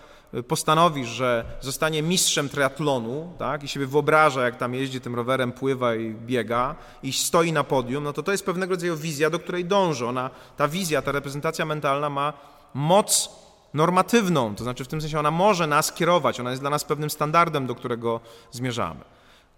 postanowisz, 0.49 1.09
że 1.09 1.45
zostanie 1.61 2.03
mistrzem 2.03 2.49
triatlonu 2.49 3.33
tak, 3.39 3.63
i 3.63 3.69
sobie 3.69 3.87
wyobraża, 3.87 4.45
jak 4.45 4.57
tam 4.57 4.75
jeździ 4.75 5.01
tym 5.01 5.15
rowerem, 5.15 5.53
pływa 5.53 5.95
i 5.95 6.15
biega 6.15 6.75
i 7.03 7.13
stoi 7.13 7.53
na 7.53 7.65
podium, 7.65 8.05
no 8.05 8.13
to 8.13 8.23
to 8.23 8.33
jest 8.33 8.47
pewnego 8.47 8.75
rodzaju 8.75 8.97
wizja, 8.97 9.31
do 9.31 9.39
której 9.39 9.65
dąży. 9.65 10.07
Ona, 10.07 10.31
ta 10.57 10.69
wizja, 10.69 11.03
ta 11.03 11.13
reprezentacja 11.13 11.65
mentalna 11.65 12.11
ma 12.11 12.33
moc 12.75 13.31
normatywną, 13.75 14.55
to 14.55 14.65
znaczy 14.65 14.85
w 14.85 14.89
tym 14.89 15.01
sensie 15.01 15.19
ona 15.19 15.31
może 15.31 15.67
nas 15.67 15.93
kierować, 15.93 16.41
ona 16.41 16.51
jest 16.51 16.63
dla 16.63 16.71
nas 16.71 16.85
pewnym 16.85 17.11
standardem, 17.11 17.67
do 17.67 17.75
którego 17.75 18.21
zmierzamy. 18.51 19.01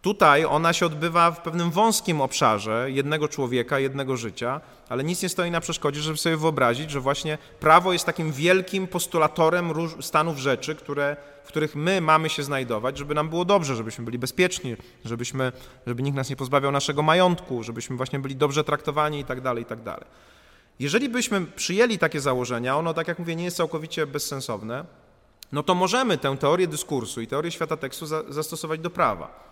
Tutaj 0.02 0.44
ona 0.44 0.72
się 0.72 0.86
odbywa 0.86 1.30
w 1.30 1.40
pewnym 1.40 1.70
wąskim 1.70 2.20
obszarze 2.20 2.90
jednego 2.90 3.28
człowieka, 3.28 3.78
jednego 3.78 4.16
życia, 4.16 4.60
ale 4.88 5.04
nic 5.04 5.22
nie 5.22 5.28
stoi 5.28 5.50
na 5.50 5.60
przeszkodzie, 5.60 6.00
żeby 6.00 6.18
sobie 6.18 6.36
wyobrazić, 6.36 6.90
że 6.90 7.00
właśnie 7.00 7.38
prawo 7.60 7.92
jest 7.92 8.06
takim 8.06 8.32
wielkim 8.32 8.86
postulatorem 8.86 9.72
stanów 10.00 10.38
rzeczy, 10.38 10.74
które, 10.74 11.16
w 11.44 11.48
których 11.48 11.74
my 11.74 12.00
mamy 12.00 12.28
się 12.28 12.42
znajdować, 12.42 12.98
żeby 12.98 13.14
nam 13.14 13.28
było 13.28 13.44
dobrze, 13.44 13.76
żebyśmy 13.76 14.04
byli 14.04 14.18
bezpieczni, 14.18 14.76
żebyśmy, 15.04 15.52
żeby 15.86 16.02
nikt 16.02 16.16
nas 16.16 16.30
nie 16.30 16.36
pozbawiał 16.36 16.72
naszego 16.72 17.02
majątku, 17.02 17.62
żebyśmy 17.62 17.96
właśnie 17.96 18.18
byli 18.18 18.36
dobrze 18.36 18.64
traktowani 18.64 19.20
i 19.20 19.24
tak 19.24 19.40
dalej, 19.40 19.62
i 19.62 19.66
tak. 19.66 20.04
Jeżeli 20.78 21.08
byśmy 21.08 21.46
przyjęli 21.46 21.98
takie 21.98 22.20
założenia, 22.20 22.76
ono, 22.76 22.94
tak 22.94 23.08
jak 23.08 23.18
mówię, 23.18 23.36
nie 23.36 23.44
jest 23.44 23.56
całkowicie 23.56 24.06
bezsensowne, 24.06 24.84
no 25.52 25.62
to 25.62 25.74
możemy 25.74 26.18
tę 26.18 26.36
teorię 26.36 26.66
dyskursu 26.66 27.20
i 27.20 27.26
teorię 27.26 27.50
świata 27.50 27.76
tekstu 27.76 28.06
za, 28.06 28.22
zastosować 28.28 28.80
do 28.80 28.90
prawa. 28.90 29.49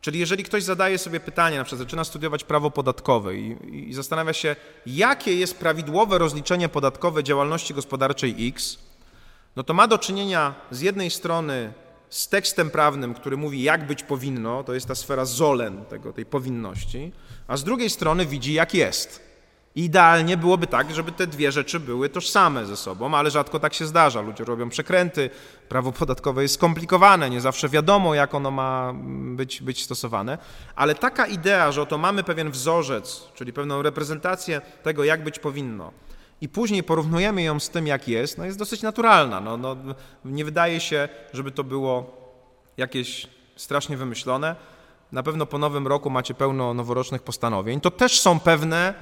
Czyli 0.00 0.18
jeżeli 0.18 0.44
ktoś 0.44 0.62
zadaje 0.62 0.98
sobie 0.98 1.20
pytanie, 1.20 1.58
na 1.58 1.64
przykład 1.64 1.78
zaczyna 1.86 2.04
studiować 2.04 2.44
prawo 2.44 2.70
podatkowe 2.70 3.36
i, 3.36 3.56
i, 3.90 3.94
zastanawia 3.94 4.32
się, 4.32 4.56
jakie 4.86 5.34
jest 5.34 5.58
prawidłowe 5.58 6.18
rozliczenie 6.18 6.68
podatkowe 6.68 7.24
działalności 7.24 7.74
gospodarczej 7.74 8.48
X, 8.48 8.78
no 9.56 9.62
to 9.62 9.74
ma 9.74 9.88
do 9.88 9.98
czynienia 9.98 10.54
z 10.70 10.80
jednej 10.80 11.10
strony 11.10 11.72
z 12.10 12.28
tekstem 12.28 12.70
prawnym, 12.70 13.14
który 13.14 13.36
mówi, 13.36 13.62
jak 13.62 13.86
być 13.86 14.02
powinno, 14.02 14.64
to 14.64 14.74
jest 14.74 14.88
ta 14.88 14.94
sfera 14.94 15.24
zolen 15.24 15.84
tego, 15.84 16.12
tej 16.12 16.26
powinności, 16.26 17.12
a 17.46 17.56
z 17.56 17.64
drugiej 17.64 17.90
strony 17.90 18.26
widzi, 18.26 18.52
jak 18.52 18.74
jest. 18.74 19.27
Idealnie 19.78 20.36
byłoby 20.36 20.66
tak, 20.66 20.94
żeby 20.94 21.12
te 21.12 21.26
dwie 21.26 21.52
rzeczy 21.52 21.80
były 21.80 22.08
tożsame 22.08 22.66
ze 22.66 22.76
sobą, 22.76 23.14
ale 23.14 23.30
rzadko 23.30 23.60
tak 23.60 23.74
się 23.74 23.86
zdarza. 23.86 24.20
Ludzie 24.20 24.44
robią 24.44 24.68
przekręty, 24.68 25.30
prawo 25.68 25.92
podatkowe 25.92 26.42
jest 26.42 26.54
skomplikowane, 26.54 27.30
nie 27.30 27.40
zawsze 27.40 27.68
wiadomo, 27.68 28.14
jak 28.14 28.34
ono 28.34 28.50
ma 28.50 28.92
być, 29.36 29.62
być 29.62 29.84
stosowane, 29.84 30.38
ale 30.76 30.94
taka 30.94 31.26
idea, 31.26 31.72
że 31.72 31.82
oto 31.82 31.98
mamy 31.98 32.24
pewien 32.24 32.50
wzorzec, 32.50 33.28
czyli 33.34 33.52
pewną 33.52 33.82
reprezentację 33.82 34.60
tego, 34.82 35.04
jak 35.04 35.24
być 35.24 35.38
powinno, 35.38 35.92
i 36.40 36.48
później 36.48 36.82
porównujemy 36.82 37.42
ją 37.42 37.60
z 37.60 37.70
tym, 37.70 37.86
jak 37.86 38.08
jest, 38.08 38.38
no 38.38 38.44
jest 38.44 38.58
dosyć 38.58 38.82
naturalna. 38.82 39.40
No, 39.40 39.56
no, 39.56 39.76
nie 40.24 40.44
wydaje 40.44 40.80
się, 40.80 41.08
żeby 41.32 41.50
to 41.50 41.64
było 41.64 42.18
jakieś 42.76 43.26
strasznie 43.56 43.96
wymyślone. 43.96 44.56
Na 45.12 45.22
pewno 45.22 45.46
po 45.46 45.58
nowym 45.58 45.86
roku 45.86 46.10
macie 46.10 46.34
pełno 46.34 46.74
noworocznych 46.74 47.22
postanowień. 47.22 47.80
To 47.80 47.90
też 47.90 48.20
są 48.20 48.40
pewne 48.40 48.94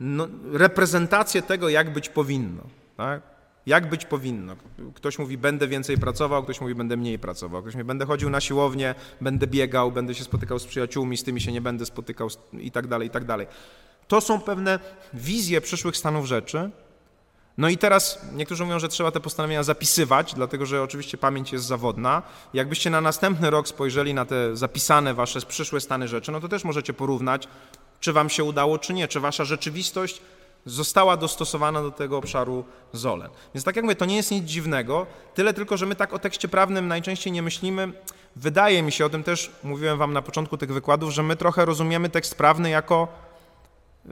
no, 0.00 0.28
reprezentację 0.52 1.42
tego, 1.42 1.68
jak 1.68 1.92
być 1.92 2.08
powinno. 2.08 2.62
Tak? 2.96 3.22
Jak 3.66 3.88
być 3.88 4.04
powinno. 4.04 4.56
Ktoś 4.94 5.18
mówi, 5.18 5.38
będę 5.38 5.68
więcej 5.68 5.98
pracował, 5.98 6.42
ktoś 6.42 6.60
mówi, 6.60 6.74
będę 6.74 6.96
mniej 6.96 7.18
pracował. 7.18 7.62
Ktoś 7.62 7.74
mówi, 7.74 7.84
będę 7.84 8.06
chodził 8.06 8.30
na 8.30 8.40
siłownię, 8.40 8.94
będę 9.20 9.46
biegał, 9.46 9.92
będę 9.92 10.14
się 10.14 10.24
spotykał 10.24 10.58
z 10.58 10.66
przyjaciółmi, 10.66 11.16
z 11.16 11.24
tymi 11.24 11.40
się 11.40 11.52
nie 11.52 11.60
będę 11.60 11.86
spotykał 11.86 12.28
i 12.52 12.70
tak 12.70 12.86
dalej, 12.86 13.08
i 13.08 13.10
tak 13.10 13.24
dalej. 13.24 13.46
To 14.08 14.20
są 14.20 14.40
pewne 14.40 14.78
wizje 15.14 15.60
przyszłych 15.60 15.96
stanów 15.96 16.26
rzeczy. 16.26 16.70
No 17.58 17.68
i 17.68 17.78
teraz 17.78 18.20
niektórzy 18.32 18.64
mówią, 18.64 18.78
że 18.78 18.88
trzeba 18.88 19.10
te 19.10 19.20
postanowienia 19.20 19.62
zapisywać, 19.62 20.34
dlatego 20.34 20.66
że 20.66 20.82
oczywiście 20.82 21.18
pamięć 21.18 21.52
jest 21.52 21.64
zawodna. 21.64 22.22
Jakbyście 22.54 22.90
na 22.90 23.00
następny 23.00 23.50
rok 23.50 23.68
spojrzeli 23.68 24.14
na 24.14 24.24
te 24.24 24.56
zapisane 24.56 25.14
wasze 25.14 25.40
przyszłe 25.40 25.80
stany 25.80 26.08
rzeczy, 26.08 26.32
no 26.32 26.40
to 26.40 26.48
też 26.48 26.64
możecie 26.64 26.92
porównać 26.92 27.48
czy 28.06 28.12
wam 28.12 28.30
się 28.30 28.44
udało, 28.44 28.78
czy 28.78 28.94
nie, 28.94 29.08
czy 29.08 29.20
wasza 29.20 29.44
rzeczywistość 29.44 30.20
została 30.66 31.16
dostosowana 31.16 31.82
do 31.82 31.90
tego 31.90 32.18
obszaru 32.18 32.64
Zolen. 32.92 33.30
Więc 33.54 33.64
tak 33.64 33.76
jak 33.76 33.84
mówię, 33.84 33.96
to 33.96 34.04
nie 34.04 34.16
jest 34.16 34.30
nic 34.30 34.44
dziwnego, 34.44 35.06
tyle 35.34 35.54
tylko, 35.54 35.76
że 35.76 35.86
my 35.86 35.94
tak 35.94 36.12
o 36.12 36.18
tekście 36.18 36.48
prawnym 36.48 36.88
najczęściej 36.88 37.32
nie 37.32 37.42
myślimy. 37.42 37.92
Wydaje 38.36 38.82
mi 38.82 38.92
się, 38.92 39.06
o 39.06 39.08
tym 39.08 39.22
też 39.22 39.50
mówiłem 39.62 39.98
wam 39.98 40.12
na 40.12 40.22
początku 40.22 40.56
tych 40.56 40.72
wykładów, 40.72 41.10
że 41.10 41.22
my 41.22 41.36
trochę 41.36 41.64
rozumiemy 41.64 42.08
tekst 42.08 42.34
prawny 42.34 42.70
jako 42.70 43.08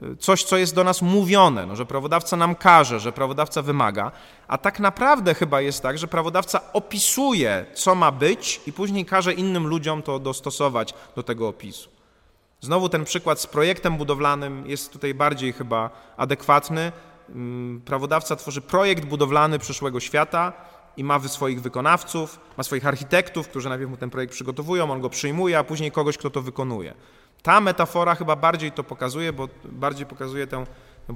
y, 0.03 0.15
coś, 0.17 0.43
co 0.43 0.57
jest 0.57 0.75
do 0.75 0.83
nas 0.83 1.01
mówione, 1.01 1.65
no, 1.65 1.75
że 1.75 1.85
prawodawca 1.85 2.37
nam 2.37 2.55
każe, 2.55 2.99
że 2.99 3.11
prawodawca 3.11 3.61
wymaga, 3.61 4.11
a 4.47 4.57
tak 4.57 4.79
naprawdę 4.79 5.33
chyba 5.33 5.61
jest 5.61 5.83
tak, 5.83 5.97
że 5.97 6.07
prawodawca 6.07 6.73
opisuje, 6.73 7.65
co 7.73 7.95
ma 7.95 8.11
być 8.11 8.61
i 8.67 8.73
później 8.73 9.05
każe 9.05 9.33
innym 9.33 9.67
ludziom 9.67 10.01
to 10.01 10.19
dostosować 10.19 10.93
do 11.15 11.23
tego 11.23 11.47
opisu. 11.47 11.94
Znowu 12.65 12.89
ten 12.89 13.05
przykład 13.05 13.41
z 13.41 13.47
projektem 13.47 13.97
budowlanym 13.97 14.67
jest 14.67 14.91
tutaj 14.93 15.13
bardziej 15.13 15.53
chyba 15.53 15.89
adekwatny. 16.17 16.91
Mm, 17.29 17.81
prawodawca 17.81 18.35
tworzy 18.35 18.61
projekt 18.61 19.05
budowlany 19.05 19.59
przyszłego 19.59 19.99
świata 19.99 20.53
i 20.97 21.03
ma 21.03 21.19
swoich 21.27 21.61
wykonawców, 21.61 22.39
ma 22.57 22.63
swoich 22.63 22.87
architektów, 22.87 23.47
którzy 23.47 23.69
najpierw 23.69 23.91
mu 23.91 23.97
ten 23.97 24.09
projekt 24.09 24.33
przygotowują, 24.33 24.91
on 24.91 25.01
go 25.01 25.09
przyjmuje, 25.09 25.59
a 25.59 25.63
później 25.63 25.91
kogoś, 25.91 26.17
kto 26.17 26.29
to 26.29 26.41
wykonuje. 26.41 26.93
Ta 27.41 27.61
metafora 27.61 28.15
chyba 28.15 28.35
bardziej 28.35 28.71
to 28.71 28.83
pokazuje, 28.83 29.33
bo 29.33 29.49
bardziej 29.65 30.05
pokazuje 30.05 30.47
tę 30.47 30.65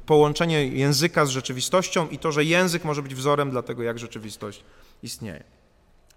połączenie 0.05 0.67
języka 0.67 1.25
z 1.25 1.29
rzeczywistością 1.29 2.07
i 2.07 2.17
to, 2.17 2.31
że 2.31 2.43
język 2.43 2.83
może 2.83 3.01
być 3.01 3.15
wzorem 3.15 3.51
dla 3.51 3.61
tego, 3.61 3.83
jak 3.83 3.99
rzeczywistość 3.99 4.63
istnieje. 5.03 5.43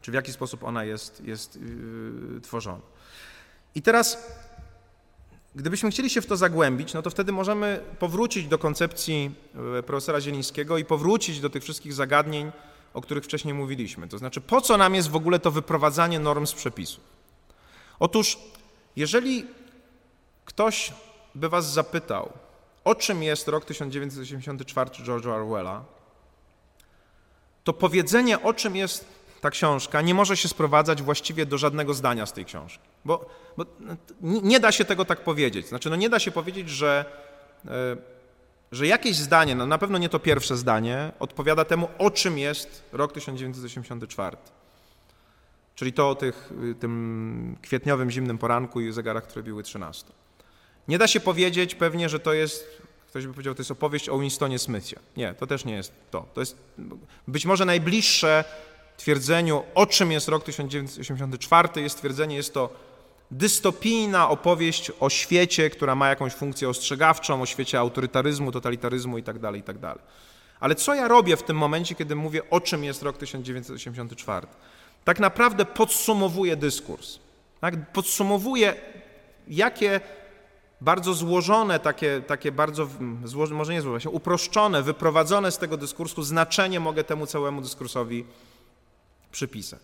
Czy 0.01 0.11
w 0.11 0.15
jaki 0.15 0.33
sposób 0.33 0.65
ona 0.65 0.85
jest, 0.85 1.25
jest 1.25 1.57
yy, 1.57 2.41
tworzona. 2.41 2.81
I 3.75 3.83
teraz 3.83 4.19
Gdybyśmy 5.55 5.91
chcieli 5.91 6.11
się 6.11 6.21
w 6.21 6.27
to 6.27 6.37
zagłębić, 6.37 6.95
no 6.95 7.03
to 7.03 7.11
wtedy 7.11 7.33
możemy 7.33 7.81
powrócić 7.99 8.47
do 8.47 8.59
koncepcji 8.59 9.31
e, 9.79 9.83
profesora 9.83 10.21
Zielińskiego 10.21 10.79
i 10.79 10.85
powrócić 10.85 11.41
do 11.41 11.51
tych 11.51 11.63
wszystkich 11.63 11.93
zagadnień, 11.93 12.53
o 12.95 13.01
których 13.01 13.25
wcześniej 13.25 13.55
mówiliśmy. 13.55 14.09
To 14.09 14.19
znaczy, 14.19 14.41
po 14.41 14.61
co 14.61 14.77
nam 14.77 14.95
jest 14.95 15.11
w 15.11 15.17
ogóle 15.17 15.39
to 15.39 15.51
wyprowadzanie 15.51 16.19
norm 16.19 16.47
z 16.47 16.53
przepisów? 16.53 17.05
Otóż, 18.01 18.39
jeżeli 18.97 19.47
ktoś 20.45 20.93
by 21.35 21.49
was 21.49 21.73
zapytał, 21.73 22.33
o 22.85 22.95
czym 22.95 23.23
jest 23.23 23.49
rok 23.49 23.65
1984 23.65 24.91
George'a 24.91 25.31
Orwella, 25.31 25.85
to 27.65 27.73
powiedzenie, 27.73 28.43
o 28.43 28.55
czym 28.55 28.77
jest 28.77 29.05
ta 29.43 29.51
książka 29.51 30.01
nie 30.01 30.15
może 30.15 30.37
się 30.37 30.49
sprowadzać 30.49 31.03
właściwie 31.03 31.47
do 31.47 31.59
żadnego 31.59 31.95
zdania 31.95 32.27
z 32.27 32.33
tej 32.33 32.45
książki. 32.45 32.85
Bo, 33.05 33.31
bo 33.57 33.65
nie 34.21 34.61
da 34.61 34.73
się 34.73 34.85
tego 34.85 35.05
tak 35.05 35.25
powiedzieć. 35.25 35.69
Znaczy, 35.69 35.91
no 35.91 35.97
nie 35.97 36.09
da 36.09 36.19
się 36.19 36.31
powiedzieć, 36.31 36.71
że, 36.71 37.05
e, 37.65 37.97
że 38.73 38.87
jakieś 38.87 39.17
zdanie, 39.17 39.55
no 39.55 39.67
na 39.67 39.79
pewno 39.79 39.99
nie 39.99 40.09
to 40.09 40.19
pierwsze 40.19 40.57
zdanie, 40.57 41.13
odpowiada 41.19 41.65
temu, 41.65 41.89
o 41.99 42.11
czym 42.11 42.39
jest 42.39 42.83
rok 42.93 43.13
1984. 43.13 44.37
Czyli 45.75 45.93
to 45.93 46.11
o 46.11 46.15
tych, 46.15 46.53
y, 46.71 46.75
tym 46.75 47.57
kwietniowym 47.63 48.11
zimnym 48.11 48.39
poranku 48.39 48.81
i 48.81 48.93
zegarach, 48.93 49.25
które 49.27 49.43
biły 49.43 49.63
13. 49.63 50.13
Nie 50.89 50.99
da 50.99 51.07
się 51.07 51.21
powiedzieć 51.21 51.75
pewnie, 51.75 52.09
że 52.09 52.21
to 52.21 52.33
jest 52.33 52.83
Ktoś 53.13 53.27
by 53.27 53.33
powiedział, 53.33 53.55
to 53.55 53.61
jest 53.61 53.71
opowieść 53.71 54.09
o 54.09 54.19
Winstonie 54.19 54.59
Smithie. 54.59 54.99
Nie, 55.17 55.35
to 55.35 55.47
też 55.47 55.65
nie 55.65 55.75
jest 55.75 55.93
to. 56.11 56.27
To 56.35 56.41
jest 56.41 56.57
być 57.29 57.47
może 57.47 57.65
najbliższe 57.65 58.45
twierdzeniu, 58.97 59.63
o 59.75 59.87
czym 59.87 60.13
jest 60.13 60.29
rok 60.29 60.45
1984, 60.45 61.69
jest 61.77 61.99
twierdzenie, 61.99 62.37
jest 62.37 62.55
to 62.55 62.71
dystopijna 63.31 64.29
opowieść 64.29 64.93
o 65.01 65.11
świecie, 65.11 65.71
która 65.71 65.95
ma 65.95 66.09
jakąś 66.09 66.33
funkcję 66.33 66.69
ostrzegawczą, 66.69 67.43
o 67.43 67.47
świecie 67.47 67.79
autorytaryzmu, 67.79 68.53
totalitaryzmu 68.53 69.19
itd., 69.19 69.41
tak 69.41 69.57
itd. 69.57 69.81
Tak 69.81 69.99
Ale 70.61 70.75
co 70.75 70.95
ja 70.95 71.09
robię 71.09 71.37
w 71.37 71.43
tym 71.43 71.57
momencie, 71.57 71.95
kiedy 71.95 72.17
mówię, 72.17 72.51
o 72.51 72.61
czym 72.61 72.85
jest 72.85 73.03
rok 73.03 73.19
1984? 73.19 74.47
Tak 75.05 75.21
naprawdę 75.21 75.65
podsumowuję 75.65 76.57
dyskurs. 76.57 77.19
Tak? 77.61 77.93
Podsumowuję, 77.93 78.75
jakie 79.49 80.01
bardzo 80.81 81.15
złożone, 81.15 81.81
takie, 81.81 82.23
takie 82.27 82.53
bardzo, 82.53 82.89
złożone, 83.25 83.59
może 83.59 83.73
nie 83.73 83.83
złożone, 83.83 84.15
uproszczone, 84.15 84.83
wyprowadzone 84.83 85.53
z 85.53 85.59
tego 85.59 85.77
dyskursu 85.77 86.23
znaczenie 86.23 86.81
mogę 86.81 87.05
temu 87.05 87.27
całemu 87.27 87.61
dyskursowi 87.61 88.25
przypisać. 89.33 89.81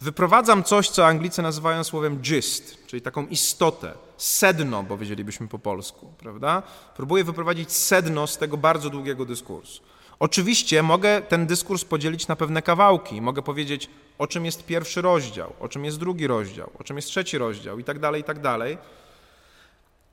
Wyprowadzam 0.00 0.64
coś, 0.64 0.88
co 0.88 1.06
Anglicy 1.06 1.42
nazywają 1.42 1.84
słowem 1.84 2.18
gist, 2.18 2.86
czyli 2.86 3.02
taką 3.02 3.26
istotę, 3.26 3.92
sedno, 4.16 4.84
powiedzielibyśmy 4.84 5.48
po 5.48 5.58
polsku, 5.58 6.12
prawda? 6.18 6.62
Próbuję 6.96 7.24
wyprowadzić 7.24 7.72
sedno 7.72 8.26
z 8.26 8.38
tego 8.38 8.56
bardzo 8.56 8.90
długiego 8.90 9.24
dyskursu. 9.24 9.82
Oczywiście 10.18 10.82
mogę 10.82 11.22
ten 11.22 11.46
dyskurs 11.46 11.84
podzielić 11.84 12.28
na 12.28 12.36
pewne 12.36 12.62
kawałki. 12.62 13.20
Mogę 13.20 13.42
powiedzieć, 13.42 13.90
o 14.18 14.26
czym 14.26 14.44
jest 14.44 14.66
pierwszy 14.66 15.02
rozdział, 15.02 15.52
o 15.60 15.68
czym 15.68 15.84
jest 15.84 15.98
drugi 15.98 16.26
rozdział, 16.26 16.70
o 16.78 16.84
czym 16.84 16.96
jest 16.96 17.08
trzeci 17.08 17.38
rozdział 17.38 17.78
i 17.78 17.84
tak 17.84 17.98
dalej, 17.98 18.20
i 18.20 18.24
tak 18.24 18.40
dalej. 18.40 18.78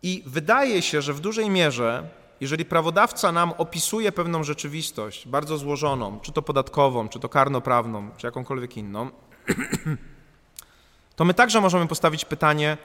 I 0.04 0.24
wydaje 0.26 0.82
się, 0.82 1.02
że 1.02 1.14
w 1.14 1.20
dużej 1.20 1.50
mierze, 1.50 2.10
jeżeli 2.42 2.66
prawodawca 2.66 3.32
nam 3.32 3.54
opisuje 3.58 4.12
pewną 4.12 4.44
rzeczywistość 4.44 5.28
bardzo 5.28 5.58
złożoną, 5.58 6.20
czy 6.20 6.32
to 6.32 6.42
podatkową, 6.42 7.10
czy 7.10 7.20
to 7.20 7.30
karnoprawną, 7.30 8.10
czy 8.18 8.28
jakąkolwiek 8.28 8.78
inną, 8.78 9.10
to 11.16 11.26
my 11.26 11.34
także 11.34 11.62
możemy 11.62 11.88
postawić 11.88 12.26
pytanie, 12.26 12.78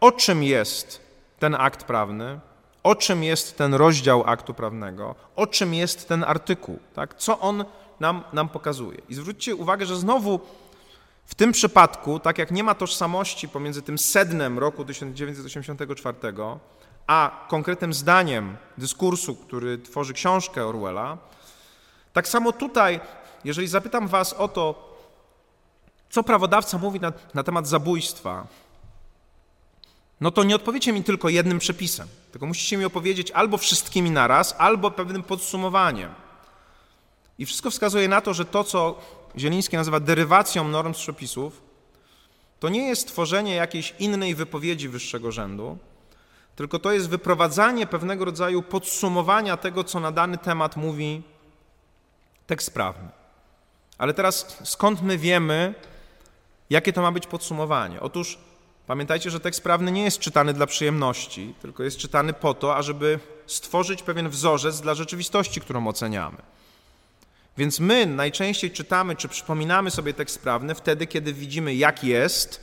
o 0.00 0.12
czym 0.12 0.42
jest 0.42 1.00
ten 1.38 1.54
akt 1.54 1.84
prawny, 1.84 2.40
o 2.82 2.94
czym 2.94 3.24
jest 3.24 3.58
ten 3.58 3.74
rozdział 3.74 4.22
aktu 4.26 4.54
prawnego, 4.54 5.14
o 5.36 5.46
czym 5.46 5.74
jest 5.74 6.08
ten 6.08 6.24
artykuł, 6.24 6.78
tak? 6.94 7.14
co 7.14 7.40
on 7.40 7.64
nam, 8.00 8.24
nam 8.32 8.48
pokazuje. 8.48 8.98
I 9.08 9.14
zwróćcie 9.14 9.56
uwagę, 9.56 9.86
że 9.86 9.96
znowu 9.96 10.40
w 11.26 11.34
tym 11.34 11.52
przypadku, 11.52 12.20
tak 12.20 12.38
jak 12.38 12.50
nie 12.50 12.64
ma 12.64 12.74
tożsamości 12.74 13.48
pomiędzy 13.48 13.82
tym 13.82 13.98
sednem 13.98 14.58
roku 14.58 14.84
1984, 14.84 16.16
a 17.08 17.46
konkretnym 17.48 17.94
zdaniem 17.94 18.56
dyskursu, 18.78 19.34
który 19.34 19.78
tworzy 19.78 20.12
książkę 20.12 20.66
Orwella, 20.66 21.18
tak 22.12 22.28
samo 22.28 22.52
tutaj, 22.52 23.00
jeżeli 23.44 23.68
zapytam 23.68 24.08
Was 24.08 24.32
o 24.32 24.48
to, 24.48 24.96
co 26.10 26.22
prawodawca 26.22 26.78
mówi 26.78 27.00
na, 27.00 27.12
na 27.34 27.42
temat 27.42 27.66
zabójstwa, 27.68 28.46
no 30.20 30.30
to 30.30 30.44
nie 30.44 30.56
odpowiecie 30.56 30.92
mi 30.92 31.04
tylko 31.04 31.28
jednym 31.28 31.58
przepisem, 31.58 32.08
tylko 32.32 32.46
musicie 32.46 32.76
mi 32.76 32.84
opowiedzieć 32.84 33.30
albo 33.30 33.58
wszystkimi 33.58 34.10
naraz, 34.10 34.54
albo 34.58 34.90
pewnym 34.90 35.22
podsumowaniem. 35.22 36.14
I 37.38 37.46
wszystko 37.46 37.70
wskazuje 37.70 38.08
na 38.08 38.20
to, 38.20 38.34
że 38.34 38.44
to, 38.44 38.64
co 38.64 38.98
Zieliński 39.38 39.76
nazywa 39.76 40.00
derywacją 40.00 40.68
norm 40.68 40.94
z 40.94 40.98
przepisów, 40.98 41.62
to 42.60 42.68
nie 42.68 42.88
jest 42.88 43.08
tworzenie 43.08 43.54
jakiejś 43.54 43.94
innej 43.98 44.34
wypowiedzi 44.34 44.88
wyższego 44.88 45.32
rzędu, 45.32 45.78
tylko 46.58 46.78
to 46.78 46.92
jest 46.92 47.08
wyprowadzanie 47.08 47.86
pewnego 47.86 48.24
rodzaju 48.24 48.62
podsumowania 48.62 49.56
tego, 49.56 49.84
co 49.84 50.00
na 50.00 50.12
dany 50.12 50.38
temat 50.38 50.76
mówi 50.76 51.22
tekst 52.46 52.74
prawny. 52.74 53.08
Ale 53.98 54.14
teraz 54.14 54.58
skąd 54.64 55.02
my 55.02 55.18
wiemy, 55.18 55.74
jakie 56.70 56.92
to 56.92 57.02
ma 57.02 57.12
być 57.12 57.26
podsumowanie? 57.26 58.00
Otóż 58.00 58.38
pamiętajcie, 58.86 59.30
że 59.30 59.40
tekst 59.40 59.62
prawny 59.62 59.92
nie 59.92 60.02
jest 60.02 60.18
czytany 60.18 60.52
dla 60.52 60.66
przyjemności, 60.66 61.54
tylko 61.62 61.82
jest 61.82 61.96
czytany 61.96 62.32
po 62.32 62.54
to, 62.54 62.76
ażeby 62.76 63.20
stworzyć 63.46 64.02
pewien 64.02 64.28
wzorzec 64.28 64.80
dla 64.80 64.94
rzeczywistości, 64.94 65.60
którą 65.60 65.88
oceniamy. 65.88 66.38
Więc 67.56 67.80
my 67.80 68.06
najczęściej 68.06 68.70
czytamy 68.70 69.16
czy 69.16 69.28
przypominamy 69.28 69.90
sobie 69.90 70.14
tekst 70.14 70.42
prawny 70.42 70.74
wtedy, 70.74 71.06
kiedy 71.06 71.32
widzimy, 71.32 71.74
jak 71.74 72.04
jest 72.04 72.60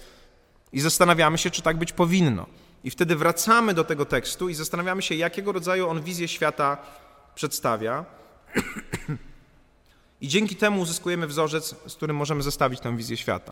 i 0.74 0.82
zastanawiamy 0.82 1.38
się, 1.38 1.52
czy 1.52 1.62
tak 1.62 1.78
być 1.78 1.92
powinno. 1.92 2.46
I 2.86 2.92
wtedy 2.92 3.16
wracamy 3.16 3.74
do 3.74 3.84
tego 3.84 4.06
tekstu 4.06 4.50
i 4.50 4.54
zastanawiamy 4.54 5.02
się, 5.02 5.16
jakiego 5.16 5.52
rodzaju 5.52 5.90
on 5.90 6.02
wizję 6.02 6.28
świata 6.28 6.78
przedstawia. 7.36 8.06
I 10.22 10.28
dzięki 10.28 10.56
temu 10.56 10.82
uzyskujemy 10.82 11.28
wzorzec, 11.28 11.76
z 11.88 11.96
którym 11.96 12.16
możemy 12.16 12.44
zestawić 12.44 12.80
tę 12.80 12.98
wizję 12.98 13.18
świata. 13.18 13.52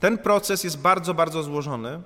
Ten 0.00 0.18
proces 0.18 0.64
jest 0.64 0.78
bardzo, 0.78 1.14
bardzo 1.14 1.42
złożony 1.42 2.02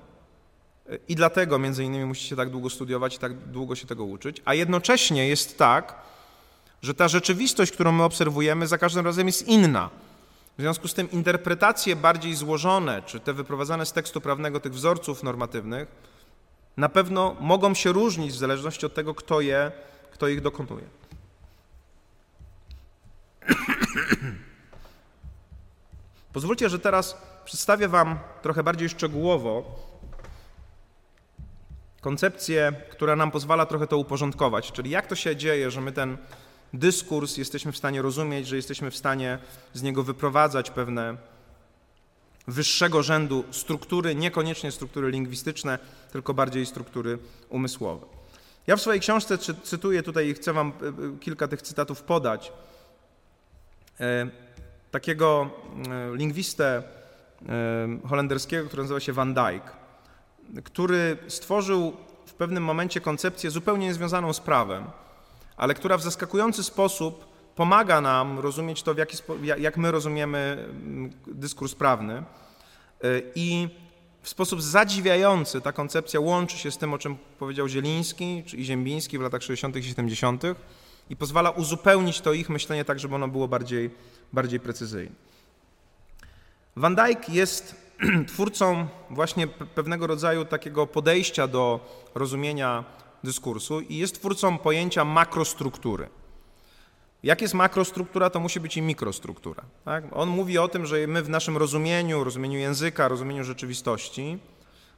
i 1.07 1.15
dlatego 1.15 1.59
między 1.59 1.83
innymi 1.83 2.05
musicie 2.05 2.35
tak 2.35 2.49
długo 2.49 2.69
studiować 2.69 3.15
i 3.15 3.19
tak 3.19 3.37
długo 3.37 3.75
się 3.75 3.87
tego 3.87 4.03
uczyć, 4.03 4.41
a 4.45 4.53
jednocześnie 4.53 5.27
jest 5.27 5.57
tak, 5.57 5.95
że 6.81 6.93
ta 6.93 7.07
rzeczywistość, 7.07 7.71
którą 7.71 7.91
my 7.91 8.03
obserwujemy, 8.03 8.67
za 8.67 8.77
każdym 8.77 9.05
razem 9.05 9.27
jest 9.27 9.47
inna. 9.47 9.89
W 10.57 10.61
związku 10.61 10.87
z 10.87 10.93
tym 10.93 11.11
interpretacje 11.11 11.95
bardziej 11.95 12.35
złożone, 12.35 13.01
czy 13.05 13.19
te 13.19 13.33
wyprowadzane 13.33 13.85
z 13.85 13.93
tekstu 13.93 14.21
prawnego 14.21 14.59
tych 14.59 14.73
wzorców 14.73 15.23
normatywnych, 15.23 16.10
na 16.77 16.89
pewno 16.89 17.35
mogą 17.39 17.73
się 17.73 17.91
różnić 17.91 18.31
w 18.31 18.37
zależności 18.37 18.85
od 18.85 18.93
tego, 18.93 19.15
kto, 19.15 19.41
je, 19.41 19.71
kto 20.11 20.27
ich 20.27 20.41
dokonuje. 20.41 20.85
Pozwólcie, 26.33 26.69
że 26.69 26.79
teraz 26.79 27.17
przedstawię 27.45 27.87
Wam 27.87 28.19
trochę 28.41 28.63
bardziej 28.63 28.89
szczegółowo 28.89 29.81
koncepcję, 32.01 32.73
która 32.91 33.15
nam 33.15 33.31
pozwala 33.31 33.65
trochę 33.65 33.87
to 33.87 33.97
uporządkować, 33.97 34.71
czyli 34.71 34.89
jak 34.89 35.07
to 35.07 35.15
się 35.15 35.35
dzieje, 35.35 35.71
że 35.71 35.81
my 35.81 35.91
ten 35.91 36.17
dyskurs 36.73 37.37
jesteśmy 37.37 37.71
w 37.71 37.77
stanie 37.77 38.01
rozumieć, 38.01 38.47
że 38.47 38.55
jesteśmy 38.55 38.91
w 38.91 38.97
stanie 38.97 39.39
z 39.73 39.81
niego 39.81 40.03
wyprowadzać 40.03 40.71
pewne 40.71 41.17
wyższego 42.51 43.03
rzędu 43.03 43.43
struktury, 43.51 44.15
niekoniecznie 44.15 44.71
struktury 44.71 45.11
lingwistyczne, 45.11 45.79
tylko 46.11 46.33
bardziej 46.33 46.65
struktury 46.65 47.17
umysłowe. 47.49 48.05
Ja 48.67 48.75
w 48.75 48.81
swojej 48.81 49.01
książce 49.01 49.37
cytuję 49.63 50.03
tutaj 50.03 50.27
i 50.27 50.33
chcę 50.33 50.53
Wam 50.53 50.67
e, 50.81 50.87
e, 50.87 51.19
kilka 51.19 51.47
tych 51.47 51.61
cytatów 51.61 52.03
podać. 52.03 52.51
E, 53.99 54.29
takiego 54.91 55.49
lingwistę 56.13 56.83
holenderskiego, 58.09 58.67
który 58.67 58.83
nazywa 58.83 58.99
się 58.99 59.13
Van 59.13 59.33
Dijk, 59.33 59.63
który 60.63 61.17
stworzył 61.27 61.97
w 62.25 62.33
pewnym 62.33 62.63
momencie 62.63 63.01
koncepcję 63.01 63.51
zupełnie 63.51 63.87
niezwiązaną 63.87 64.33
z 64.33 64.39
prawem, 64.39 64.85
ale 65.57 65.73
która 65.73 65.97
w 65.97 66.03
zaskakujący 66.03 66.63
sposób 66.63 67.30
pomaga 67.55 68.01
nam 68.01 68.39
rozumieć 68.39 68.83
to, 68.83 68.93
jaki, 68.97 69.17
jak 69.57 69.77
my 69.77 69.91
rozumiemy 69.91 70.65
mm, 70.69 71.11
dyskurs 71.27 71.75
prawny. 71.75 72.23
Y, 73.03 73.31
I 73.35 73.69
w 74.21 74.29
sposób 74.29 74.61
zadziwiający 74.61 75.61
ta 75.61 75.71
koncepcja 75.71 76.19
łączy 76.19 76.57
się 76.57 76.71
z 76.71 76.77
tym, 76.77 76.93
o 76.93 76.97
czym 76.97 77.17
powiedział 77.39 77.67
Zieliński 77.67 78.43
i 78.53 78.63
Ziembiński 78.63 79.17
w 79.17 79.21
latach 79.21 79.43
60. 79.43 79.75
i 79.75 79.83
70. 79.83 80.43
i 81.09 81.15
pozwala 81.15 81.49
uzupełnić 81.49 82.21
to 82.21 82.33
ich 82.33 82.49
myślenie 82.49 82.85
tak, 82.85 82.99
żeby 82.99 83.15
ono 83.15 83.27
było 83.27 83.47
bardziej, 83.47 83.89
bardziej 84.33 84.59
precyzyjne. 84.59 85.15
Van 86.75 86.95
Dijk 86.95 87.29
jest 87.29 87.75
twórcą 88.33 88.87
właśnie 89.09 89.47
pewnego 89.47 90.07
rodzaju 90.07 90.45
takiego 90.45 90.87
podejścia 90.87 91.47
do 91.47 91.79
rozumienia 92.15 92.83
dyskursu 93.23 93.79
i 93.81 93.97
jest 93.97 94.15
twórcą 94.15 94.57
pojęcia 94.57 95.05
makrostruktury. 95.05 96.09
Jak 97.23 97.41
jest 97.41 97.53
makrostruktura, 97.53 98.29
to 98.29 98.39
musi 98.39 98.59
być 98.59 98.77
i 98.77 98.81
mikrostruktura. 98.81 99.63
Tak? 99.85 100.03
On 100.11 100.29
mówi 100.29 100.57
o 100.57 100.67
tym, 100.67 100.85
że 100.85 101.07
my 101.07 101.21
w 101.21 101.29
naszym 101.29 101.57
rozumieniu, 101.57 102.23
rozumieniu 102.23 102.59
języka, 102.59 103.07
rozumieniu 103.07 103.43
rzeczywistości, 103.43 104.39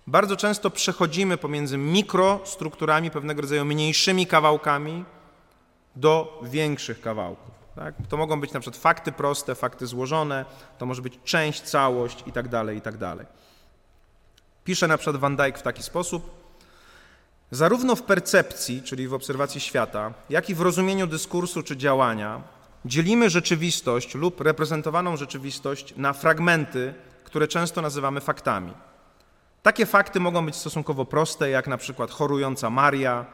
bardzo 0.08 0.36
często 0.36 0.70
przechodzimy 0.70 1.38
pomiędzy 1.38 1.78
mikrostrukturami, 1.78 3.12
pewnego 3.12 3.42
rodzaju 3.42 3.66
mniejszymi 3.66 4.28
kawałkami, 4.28 5.06
do 5.96 6.42
większych 6.44 7.02
kawałków. 7.02 7.54
Tak? 7.76 7.96
To 8.10 8.18
mogą 8.18 8.42
być 8.42 8.54
na 8.54 8.60
przykład 8.60 8.82
fakty 8.82 9.12
proste, 9.12 9.56
fakty 9.56 9.88
złożone, 9.88 10.46
to 10.78 10.86
może 10.86 11.02
być 11.02 11.20
część, 11.24 11.62
całość 11.62 12.24
itd. 12.26 12.50
Tak 12.50 12.76
itd. 12.76 13.16
Tak 13.18 13.28
Pisze 14.64 14.88
na 14.88 14.98
przykład 14.98 15.18
Van 15.18 15.36
Dijk 15.36 15.58
w 15.58 15.62
taki 15.62 15.84
sposób, 15.84 16.43
Zarówno 17.54 17.96
w 17.96 18.04
percepcji, 18.04 18.82
czyli 18.82 19.08
w 19.08 19.14
obserwacji 19.14 19.62
świata, 19.62 20.14
jak 20.30 20.50
i 20.50 20.56
w 20.56 20.62
rozumieniu 20.62 21.08
dyskursu 21.08 21.64
czy 21.64 21.78
działania, 21.78 22.42
dzielimy 22.86 23.30
rzeczywistość 23.30 24.16
lub 24.16 24.42
reprezentowaną 24.42 25.18
rzeczywistość 25.18 25.94
na 25.98 26.14
fragmenty, 26.14 26.94
które 27.24 27.48
często 27.48 27.82
nazywamy 27.82 28.22
faktami. 28.22 28.74
Takie 29.64 29.86
fakty 29.86 30.20
mogą 30.20 30.46
być 30.46 30.56
stosunkowo 30.56 31.06
proste, 31.06 31.50
jak 31.50 31.68
na 31.68 31.78
przykład 31.78 32.12
chorująca 32.12 32.70
Maria, 32.70 33.26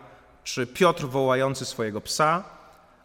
czy 0.44 0.68
Piotr 0.68 1.06
wołający 1.06 1.66
swojego 1.66 2.02
psa, 2.02 2.44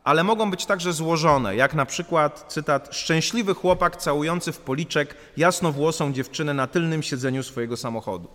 ale 0.05 0.25
mogą 0.25 0.51
być 0.51 0.67
także 0.67 0.93
złożone, 0.93 1.57
jak 1.57 1.75
na 1.75 1.87
przykład 1.87 2.45
cytat 2.49 2.95
szczęśliwy 2.95 3.55
chłopak 3.55 3.97
całujący 3.97 4.53
w 4.53 4.59
policzek 4.59 5.17
jasnowłosą 5.37 6.13
dziewczynę 6.13 6.55
na 6.55 6.67
tylnym 6.67 7.03
siedzeniu 7.03 7.43
swojego 7.43 7.77
samochodu, 7.77 8.29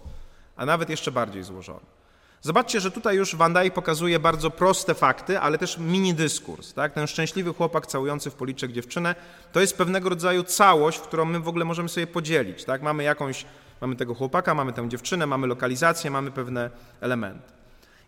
a 0.56 0.66
nawet 0.66 0.90
jeszcze 0.90 1.12
bardziej 1.12 1.44
złożone. 1.44 1.99
Zobaczcie, 2.42 2.80
że 2.80 2.92
tutaj 2.92 3.16
już 3.16 3.36
Van 3.36 3.58
pokazuje 3.74 4.20
bardzo 4.20 4.52
proste 4.52 4.94
fakty, 4.94 5.40
ale 5.40 5.58
też 5.58 5.78
mini 5.78 6.14
dyskurs. 6.14 6.74
Tak? 6.74 6.94
Ten 6.94 7.08
szczęśliwy 7.08 7.54
chłopak 7.54 7.88
całujący 7.88 8.32
w 8.32 8.36
policzek 8.36 8.72
dziewczynę 8.72 9.16
to 9.52 9.60
jest 9.60 9.78
pewnego 9.78 10.10
rodzaju 10.10 10.44
całość, 10.44 10.98
w 10.98 11.02
którą 11.02 11.26
my 11.26 11.40
w 11.40 11.48
ogóle 11.48 11.66
możemy 11.66 11.90
sobie 11.90 12.08
podzielić. 12.08 12.64
Tak? 12.64 12.82
Mamy 12.82 13.04
jakąś, 13.04 13.46
mamy 13.82 13.96
tego 13.96 14.16
chłopaka, 14.16 14.56
mamy 14.56 14.74
tę 14.74 14.90
dziewczynę, 14.90 15.26
mamy 15.26 15.48
lokalizację, 15.48 16.12
mamy 16.12 16.32
pewne 16.32 16.70
elementy. 17.02 17.52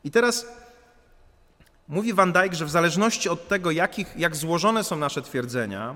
I 0.03 0.11
teraz 0.11 0.47
mówi 1.87 2.13
Van 2.13 2.31
Dijk, 2.33 2.53
że 2.53 2.65
w 2.65 2.69
zależności 2.69 3.29
od 3.29 3.47
tego, 3.47 3.71
jakich, 3.71 4.13
jak 4.17 4.35
złożone 4.35 4.83
są 4.83 4.95
nasze 4.95 5.21
twierdzenia, 5.21 5.95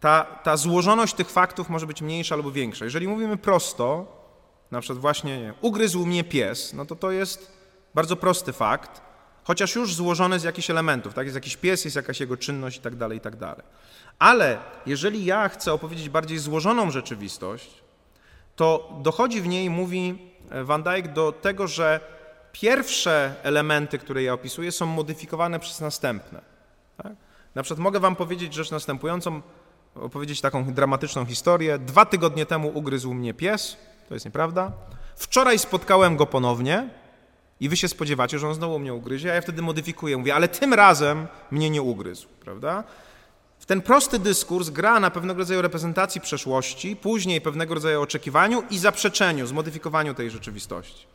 ta, 0.00 0.24
ta 0.42 0.56
złożoność 0.56 1.14
tych 1.14 1.30
faktów 1.30 1.68
może 1.68 1.86
być 1.86 2.02
mniejsza 2.02 2.34
albo 2.34 2.50
większa. 2.50 2.84
Jeżeli 2.84 3.08
mówimy 3.08 3.36
prosto, 3.36 4.21
na 4.72 4.80
przykład 4.80 4.98
właśnie 4.98 5.40
nie, 5.40 5.54
ugryzł 5.60 6.06
mnie 6.06 6.24
pies, 6.24 6.72
no 6.72 6.86
to 6.86 6.96
to 6.96 7.10
jest 7.10 7.52
bardzo 7.94 8.16
prosty 8.16 8.52
fakt, 8.52 9.00
chociaż 9.44 9.74
już 9.74 9.94
złożony 9.94 10.38
z 10.38 10.42
jakichś 10.42 10.70
elementów, 10.70 11.14
tak? 11.14 11.26
Jest 11.26 11.34
jakiś 11.34 11.56
pies, 11.56 11.84
jest 11.84 11.96
jakaś 11.96 12.20
jego 12.20 12.36
czynność 12.36 12.78
i 12.78 12.80
tak 12.80 12.96
dalej, 12.96 13.18
i 13.18 13.20
tak 13.20 13.36
dalej. 13.36 13.62
Ale 14.18 14.58
jeżeli 14.86 15.24
ja 15.24 15.48
chcę 15.48 15.72
opowiedzieć 15.72 16.08
bardziej 16.08 16.38
złożoną 16.38 16.90
rzeczywistość, 16.90 17.82
to 18.56 18.98
dochodzi 19.02 19.40
w 19.40 19.46
niej, 19.46 19.70
mówi 19.70 20.18
Van 20.64 20.82
Dijk, 20.82 21.12
do 21.12 21.32
tego, 21.32 21.66
że 21.66 22.00
pierwsze 22.52 23.34
elementy, 23.42 23.98
które 23.98 24.22
ja 24.22 24.32
opisuję, 24.32 24.72
są 24.72 24.86
modyfikowane 24.86 25.60
przez 25.60 25.80
następne. 25.80 26.40
Tak? 27.02 27.12
Na 27.54 27.62
przykład 27.62 27.80
mogę 27.80 28.00
wam 28.00 28.16
powiedzieć 28.16 28.54
rzecz 28.54 28.70
następującą, 28.70 29.42
opowiedzieć 29.94 30.40
taką 30.40 30.64
dramatyczną 30.64 31.26
historię. 31.26 31.78
Dwa 31.78 32.06
tygodnie 32.06 32.46
temu 32.46 32.70
ugryzł 32.74 33.14
mnie 33.14 33.34
pies, 33.34 33.76
to 34.12 34.16
jest 34.16 34.24
nieprawda. 34.24 34.72
Wczoraj 35.16 35.58
spotkałem 35.58 36.16
go 36.16 36.26
ponownie 36.26 36.88
i 37.60 37.68
wy 37.68 37.76
się 37.76 37.88
spodziewacie, 37.88 38.38
że 38.38 38.48
on 38.48 38.54
znowu 38.54 38.78
mnie 38.78 38.94
ugryzie, 38.94 39.32
a 39.32 39.34
ja 39.34 39.40
wtedy 39.40 39.62
modyfikuję, 39.62 40.16
mówię, 40.16 40.34
ale 40.34 40.48
tym 40.48 40.74
razem 40.74 41.26
mnie 41.50 41.70
nie 41.70 41.82
ugryzł, 41.82 42.28
prawda? 42.40 42.84
W 43.58 43.66
ten 43.66 43.82
prosty 43.82 44.18
dyskurs 44.18 44.70
gra 44.70 45.00
na 45.00 45.10
pewnego 45.10 45.38
rodzaju 45.38 45.62
reprezentacji 45.62 46.20
przeszłości, 46.20 46.96
później 46.96 47.40
pewnego 47.40 47.74
rodzaju 47.74 48.02
oczekiwaniu 48.02 48.62
i 48.70 48.78
zaprzeczeniu, 48.78 49.46
zmodyfikowaniu 49.46 50.14
tej 50.14 50.30
rzeczywistości. 50.30 51.06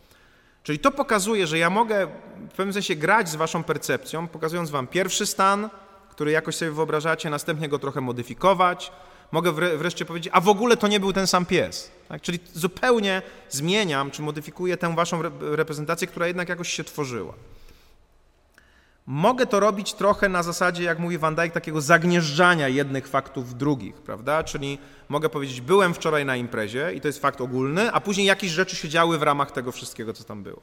Czyli 0.63 0.79
to 0.79 0.91
pokazuje, 0.91 1.47
że 1.47 1.57
ja 1.57 1.69
mogę 1.69 2.07
w 2.49 2.55
pewnym 2.55 2.73
sensie 2.73 2.95
grać 2.95 3.29
z 3.29 3.35
waszą 3.35 3.63
percepcją, 3.63 4.27
pokazując 4.27 4.69
wam 4.69 4.87
pierwszy 4.87 5.25
stan, 5.25 5.69
który 6.09 6.31
jakoś 6.31 6.55
sobie 6.55 6.71
wyobrażacie, 6.71 7.29
następnie 7.29 7.69
go 7.69 7.79
trochę 7.79 8.01
modyfikować, 8.01 8.91
mogę 9.31 9.51
wreszcie 9.77 10.05
powiedzieć, 10.05 10.33
a 10.33 10.41
w 10.41 10.49
ogóle 10.49 10.77
to 10.77 10.87
nie 10.87 10.99
był 10.99 11.13
ten 11.13 11.27
sam 11.27 11.45
pies. 11.45 11.91
Tak? 12.09 12.21
Czyli 12.21 12.39
zupełnie 12.53 13.21
zmieniam, 13.49 14.11
czy 14.11 14.21
modyfikuję 14.21 14.77
tę 14.77 14.95
waszą 14.95 15.21
reprezentację, 15.39 16.07
która 16.07 16.27
jednak 16.27 16.49
jakoś 16.49 16.73
się 16.73 16.83
tworzyła. 16.83 17.33
Mogę 19.09 19.45
to 19.45 19.59
robić 19.59 19.93
trochę 19.93 20.29
na 20.29 20.43
zasadzie, 20.43 20.83
jak 20.83 20.99
mówi 20.99 21.17
Van 21.17 21.35
Dijk, 21.35 21.53
takiego 21.53 21.81
zagnieżdżania 21.81 22.67
jednych 22.67 23.07
faktów 23.07 23.49
w 23.49 23.53
drugich, 23.53 23.95
prawda? 23.95 24.43
Czyli 24.43 24.77
mogę 25.09 25.29
powiedzieć, 25.29 25.61
byłem 25.61 25.93
wczoraj 25.93 26.25
na 26.25 26.35
imprezie 26.35 26.93
i 26.93 27.01
to 27.01 27.07
jest 27.07 27.21
fakt 27.21 27.41
ogólny, 27.41 27.91
a 27.91 28.01
później 28.01 28.27
jakieś 28.27 28.51
rzeczy 28.51 28.75
się 28.75 28.89
działy 28.89 29.17
w 29.17 29.23
ramach 29.23 29.51
tego 29.51 29.71
wszystkiego, 29.71 30.13
co 30.13 30.23
tam 30.23 30.43
było. 30.43 30.61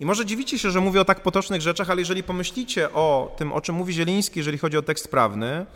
I 0.00 0.06
może 0.06 0.26
dziwicie 0.26 0.58
się, 0.58 0.70
że 0.70 0.80
mówię 0.80 1.00
o 1.00 1.04
tak 1.04 1.22
potocznych 1.22 1.62
rzeczach, 1.62 1.90
ale 1.90 2.00
jeżeli 2.00 2.22
pomyślicie 2.22 2.92
o 2.92 3.34
tym, 3.38 3.52
o 3.52 3.60
czym 3.60 3.74
mówi 3.74 3.92
Zieliński, 3.92 4.38
jeżeli 4.38 4.58
chodzi 4.58 4.76
o 4.76 4.82
tekst 4.82 5.08
prawny, 5.08 5.66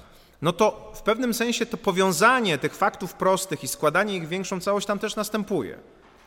no 0.42 0.52
to 0.52 0.92
w 0.94 1.02
pewnym 1.02 1.34
sensie 1.34 1.66
to 1.66 1.76
powiązanie 1.76 2.58
tych 2.58 2.74
faktów 2.74 3.14
prostych 3.14 3.64
i 3.64 3.68
składanie 3.68 4.16
ich 4.16 4.26
w 4.26 4.28
większą 4.28 4.60
całość 4.60 4.86
tam 4.86 4.98
też 4.98 5.16
następuje. 5.16 5.78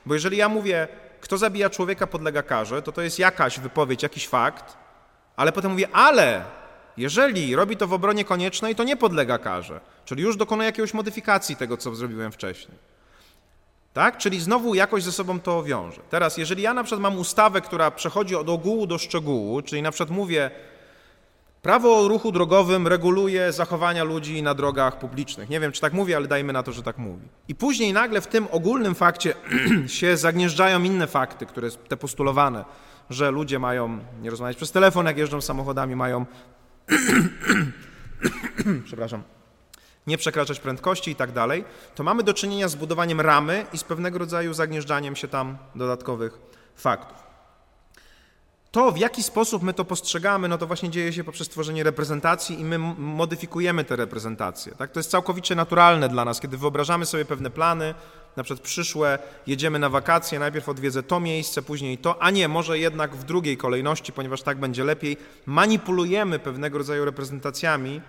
Bo 0.06 0.14
jeżeli 0.14 0.38
ja 0.38 0.50
mówię, 0.50 0.88
kto 1.22 1.38
zabija 1.38 1.70
człowieka 1.70 2.08
podlega 2.08 2.44
karze, 2.44 2.82
to 2.82 2.92
to 2.92 3.02
jest 3.02 3.20
jakaś 3.20 3.60
wypowiedź, 3.60 4.04
jakiś 4.04 4.28
fakt, 4.28 4.78
ale 5.36 5.52
potem 5.52 5.72
mówię, 5.72 5.88
ale 5.94 6.44
jeżeli 6.98 7.56
robi 7.56 7.78
to 7.78 7.88
w 7.88 7.94
obronie 7.94 8.26
koniecznej, 8.26 8.76
to 8.76 8.84
nie 8.84 8.98
podlega 8.98 9.38
karze, 9.38 9.80
czyli 10.06 10.24
już 10.24 10.38
dokonuje 10.38 10.66
jakiejś 10.66 10.94
modyfikacji 10.94 11.56
tego, 11.56 11.78
co 11.78 11.96
zrobiłem 11.96 12.32
wcześniej. 12.32 12.78
Tak? 13.94 14.18
Czyli 14.18 14.40
znowu 14.40 14.76
jakoś 14.76 15.04
ze 15.04 15.12
sobą 15.12 15.40
to 15.40 15.64
wiąże. 15.64 16.02
Teraz, 16.10 16.38
jeżeli 16.38 16.64
ja 16.64 16.74
na 16.74 16.84
przykład 16.84 17.02
mam 17.02 17.18
ustawę, 17.18 17.62
która 17.62 17.92
przechodzi 17.92 18.36
od 18.36 18.50
ogółu 18.50 18.88
do 18.88 18.98
szczegółu, 18.98 19.62
czyli 19.62 19.82
na 19.82 19.92
przykład 19.92 20.10
mówię, 20.10 20.52
Prawo 21.68 22.00
o 22.00 22.08
ruchu 22.08 22.32
drogowym 22.32 22.88
reguluje 22.88 23.52
zachowania 23.52 24.04
ludzi 24.04 24.44
na 24.44 24.54
drogach 24.54 25.00
publicznych. 25.00 25.50
Nie 25.50 25.60
wiem, 25.60 25.72
czy 25.72 25.82
tak 25.82 25.94
mówi, 25.94 26.16
ale 26.16 26.28
dajmy 26.28 26.54
na 26.54 26.64
to, 26.64 26.72
że 26.72 26.84
tak 26.84 26.98
mówi. 26.98 27.28
I 27.48 27.56
później 27.56 27.94
nagle 27.94 28.22
w 28.22 28.28
tym 28.28 28.48
ogólnym 28.52 28.96
fakcie 28.96 29.34
się 30.00 30.18
zagnieżdżają 30.18 30.84
inne 30.84 31.08
fakty, 31.08 31.46
które 31.46 31.72
te 31.72 31.98
postulowane, 31.98 32.66
że 33.10 33.32
ludzie 33.32 33.60
mają 33.60 34.00
nie 34.22 34.30
rozmawiać 34.30 34.58
przez 34.58 34.72
telefon, 34.72 35.06
jak 35.06 35.18
jeżdżą 35.18 35.42
samochodami, 35.42 35.96
mają 35.96 36.26
przepraszam, 38.88 39.24
nie 40.08 40.18
przekraczać 40.18 40.60
prędkości 40.60 41.12
i 41.12 41.16
tak 41.16 41.32
dalej, 41.32 41.66
to 41.96 42.04
mamy 42.04 42.24
do 42.24 42.34
czynienia 42.34 42.68
z 42.68 42.76
budowaniem 42.76 43.22
ramy 43.22 43.66
i 43.74 43.78
z 43.78 43.84
pewnego 43.84 44.20
rodzaju 44.20 44.54
zagnieżdżaniem 44.54 45.16
się 45.16 45.28
tam 45.28 45.58
dodatkowych 45.76 46.40
faktów. 46.76 47.27
To, 48.72 48.92
w 48.92 48.98
jaki 48.98 49.24
sposób 49.24 49.64
my 49.64 49.74
to 49.74 49.86
postrzegamy, 49.86 50.48
no 50.48 50.58
to 50.58 50.68
właśnie 50.68 50.90
dzieje 50.90 51.14
się 51.14 51.24
poprzez 51.24 51.50
tworzenie 51.50 51.84
reprezentacji 51.84 52.60
i 52.60 52.64
my 52.64 52.78
modyfikujemy 52.98 53.84
te 53.84 53.96
reprezentacje. 53.96 54.76
Tak? 54.76 54.92
To 54.92 55.00
jest 55.00 55.12
całkowicie 55.12 55.56
naturalne 55.56 56.10
dla 56.10 56.26
nas, 56.26 56.40
kiedy 56.40 56.58
wyobrażamy 56.58 57.06
sobie 57.06 57.26
pewne 57.26 57.50
plany, 57.50 57.94
na 58.36 58.44
przykład 58.44 58.66
przyszłe, 58.66 59.20
jedziemy 59.48 59.80
na 59.80 59.90
wakacje, 59.90 60.40
najpierw 60.40 60.70
odwiedzę 60.70 61.04
to 61.04 61.20
miejsce, 61.20 61.62
później 61.62 61.98
to, 61.98 62.22
a 62.22 62.32
nie, 62.32 62.48
może 62.48 62.80
jednak 62.80 63.16
w 63.16 63.24
drugiej 63.24 63.58
kolejności, 63.58 64.14
ponieważ 64.14 64.42
tak 64.42 64.60
będzie 64.60 64.84
lepiej, 64.84 65.18
manipulujemy 65.46 66.40
pewnego 66.40 66.78
rodzaju 66.78 67.06
reprezentacjami, 67.06 68.02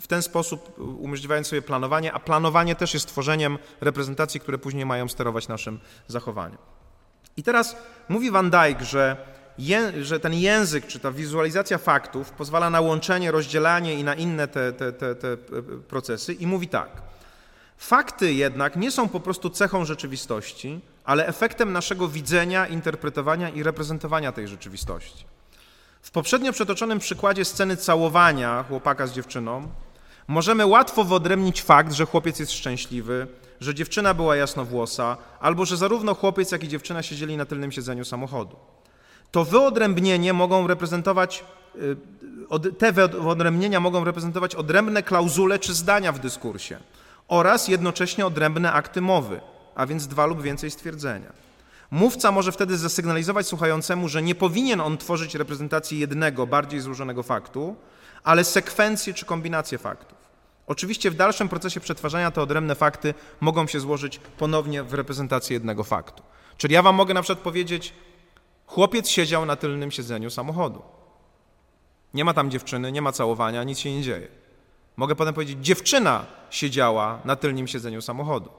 w 0.00 0.06
ten 0.06 0.22
sposób 0.22 0.78
umożliwiając 0.78 1.46
sobie 1.46 1.62
planowanie, 1.62 2.12
a 2.12 2.18
planowanie 2.18 2.74
też 2.74 2.94
jest 2.94 3.06
tworzeniem 3.06 3.58
reprezentacji, 3.80 4.40
które 4.40 4.58
później 4.58 4.86
mają 4.86 5.08
sterować 5.08 5.48
naszym 5.48 5.80
zachowaniem. 6.08 6.58
I 7.36 7.42
teraz 7.42 7.76
mówi 8.08 8.30
Van 8.30 8.50
Dijk, 8.50 8.80
że 8.80 9.16
że 10.02 10.20
ten 10.20 10.34
język 10.34 10.86
czy 10.86 10.98
ta 10.98 11.12
wizualizacja 11.12 11.78
faktów 11.78 12.30
pozwala 12.30 12.70
na 12.70 12.80
łączenie, 12.80 13.30
rozdzielanie 13.30 13.94
i 13.94 14.04
na 14.04 14.14
inne 14.14 14.48
te, 14.48 14.72
te, 14.72 14.92
te, 14.92 15.14
te 15.14 15.36
procesy 15.88 16.34
i 16.34 16.46
mówi 16.46 16.68
tak. 16.68 16.88
Fakty 17.78 18.32
jednak 18.32 18.76
nie 18.76 18.90
są 18.90 19.08
po 19.08 19.20
prostu 19.20 19.50
cechą 19.50 19.84
rzeczywistości, 19.84 20.80
ale 21.04 21.26
efektem 21.26 21.72
naszego 21.72 22.08
widzenia, 22.08 22.66
interpretowania 22.66 23.48
i 23.48 23.62
reprezentowania 23.62 24.32
tej 24.32 24.48
rzeczywistości. 24.48 25.24
W 26.02 26.10
poprzednio 26.10 26.52
przytoczonym 26.52 26.98
przykładzie 26.98 27.44
sceny 27.44 27.76
całowania 27.76 28.64
chłopaka 28.68 29.06
z 29.06 29.12
dziewczyną 29.12 29.68
możemy 30.28 30.66
łatwo 30.66 31.04
wyodrębnić 31.04 31.62
fakt, 31.62 31.92
że 31.92 32.06
chłopiec 32.06 32.38
jest 32.38 32.52
szczęśliwy, 32.52 33.26
że 33.60 33.74
dziewczyna 33.74 34.14
była 34.14 34.36
jasnowłosa, 34.36 35.16
albo 35.40 35.64
że 35.64 35.76
zarówno 35.76 36.14
chłopiec, 36.14 36.52
jak 36.52 36.64
i 36.64 36.68
dziewczyna 36.68 37.02
siedzieli 37.02 37.36
na 37.36 37.46
tylnym 37.46 37.72
siedzeniu 37.72 38.04
samochodu 38.04 38.56
to 39.30 39.44
wyodrębnienie 39.44 40.32
mogą 40.32 40.66
reprezentować, 40.66 41.44
y, 41.76 42.72
te 42.78 42.92
wyodrębnienia 42.92 43.80
mogą 43.80 44.04
reprezentować 44.04 44.54
odrębne 44.54 45.02
klauzule 45.02 45.58
czy 45.58 45.74
zdania 45.74 46.12
w 46.12 46.18
dyskursie 46.18 46.78
oraz 47.28 47.68
jednocześnie 47.68 48.26
odrębne 48.26 48.72
akty 48.72 49.00
mowy, 49.00 49.40
a 49.74 49.86
więc 49.86 50.06
dwa 50.06 50.26
lub 50.26 50.42
więcej 50.42 50.70
stwierdzenia. 50.70 51.32
Mówca 51.90 52.32
może 52.32 52.52
wtedy 52.52 52.78
zasygnalizować 52.78 53.46
słuchającemu, 53.46 54.08
że 54.08 54.22
nie 54.22 54.34
powinien 54.34 54.80
on 54.80 54.98
tworzyć 54.98 55.34
reprezentacji 55.34 55.98
jednego, 55.98 56.46
bardziej 56.46 56.80
złożonego 56.80 57.22
faktu, 57.22 57.76
ale 58.24 58.44
sekwencję 58.44 59.14
czy 59.14 59.26
kombinację 59.26 59.78
faktów. 59.78 60.18
Oczywiście 60.66 61.10
w 61.10 61.14
dalszym 61.14 61.48
procesie 61.48 61.80
przetwarzania 61.80 62.30
te 62.30 62.42
odrębne 62.42 62.74
fakty 62.74 63.14
mogą 63.40 63.66
się 63.66 63.80
złożyć 63.80 64.20
ponownie 64.38 64.82
w 64.82 64.94
reprezentację 64.94 65.54
jednego 65.54 65.84
faktu. 65.84 66.22
Czyli 66.56 66.74
ja 66.74 66.82
wam 66.82 66.94
mogę 66.94 67.14
na 67.14 67.22
przykład 67.22 67.44
powiedzieć, 67.44 67.92
Chłopiec 68.70 69.08
siedział 69.08 69.46
na 69.46 69.56
tylnym 69.56 69.90
siedzeniu 69.90 70.30
samochodu. 70.30 70.82
Nie 72.14 72.24
ma 72.24 72.34
tam 72.34 72.50
dziewczyny, 72.50 72.92
nie 72.92 73.02
ma 73.02 73.12
całowania, 73.12 73.64
nic 73.64 73.78
się 73.78 73.96
nie 73.96 74.02
dzieje. 74.02 74.28
Mogę 74.96 75.14
potem 75.16 75.34
powiedzieć, 75.34 75.58
dziewczyna 75.60 76.26
siedziała 76.50 77.18
na 77.24 77.36
tylnym 77.36 77.66
siedzeniu 77.66 78.02
samochodu. 78.02 78.50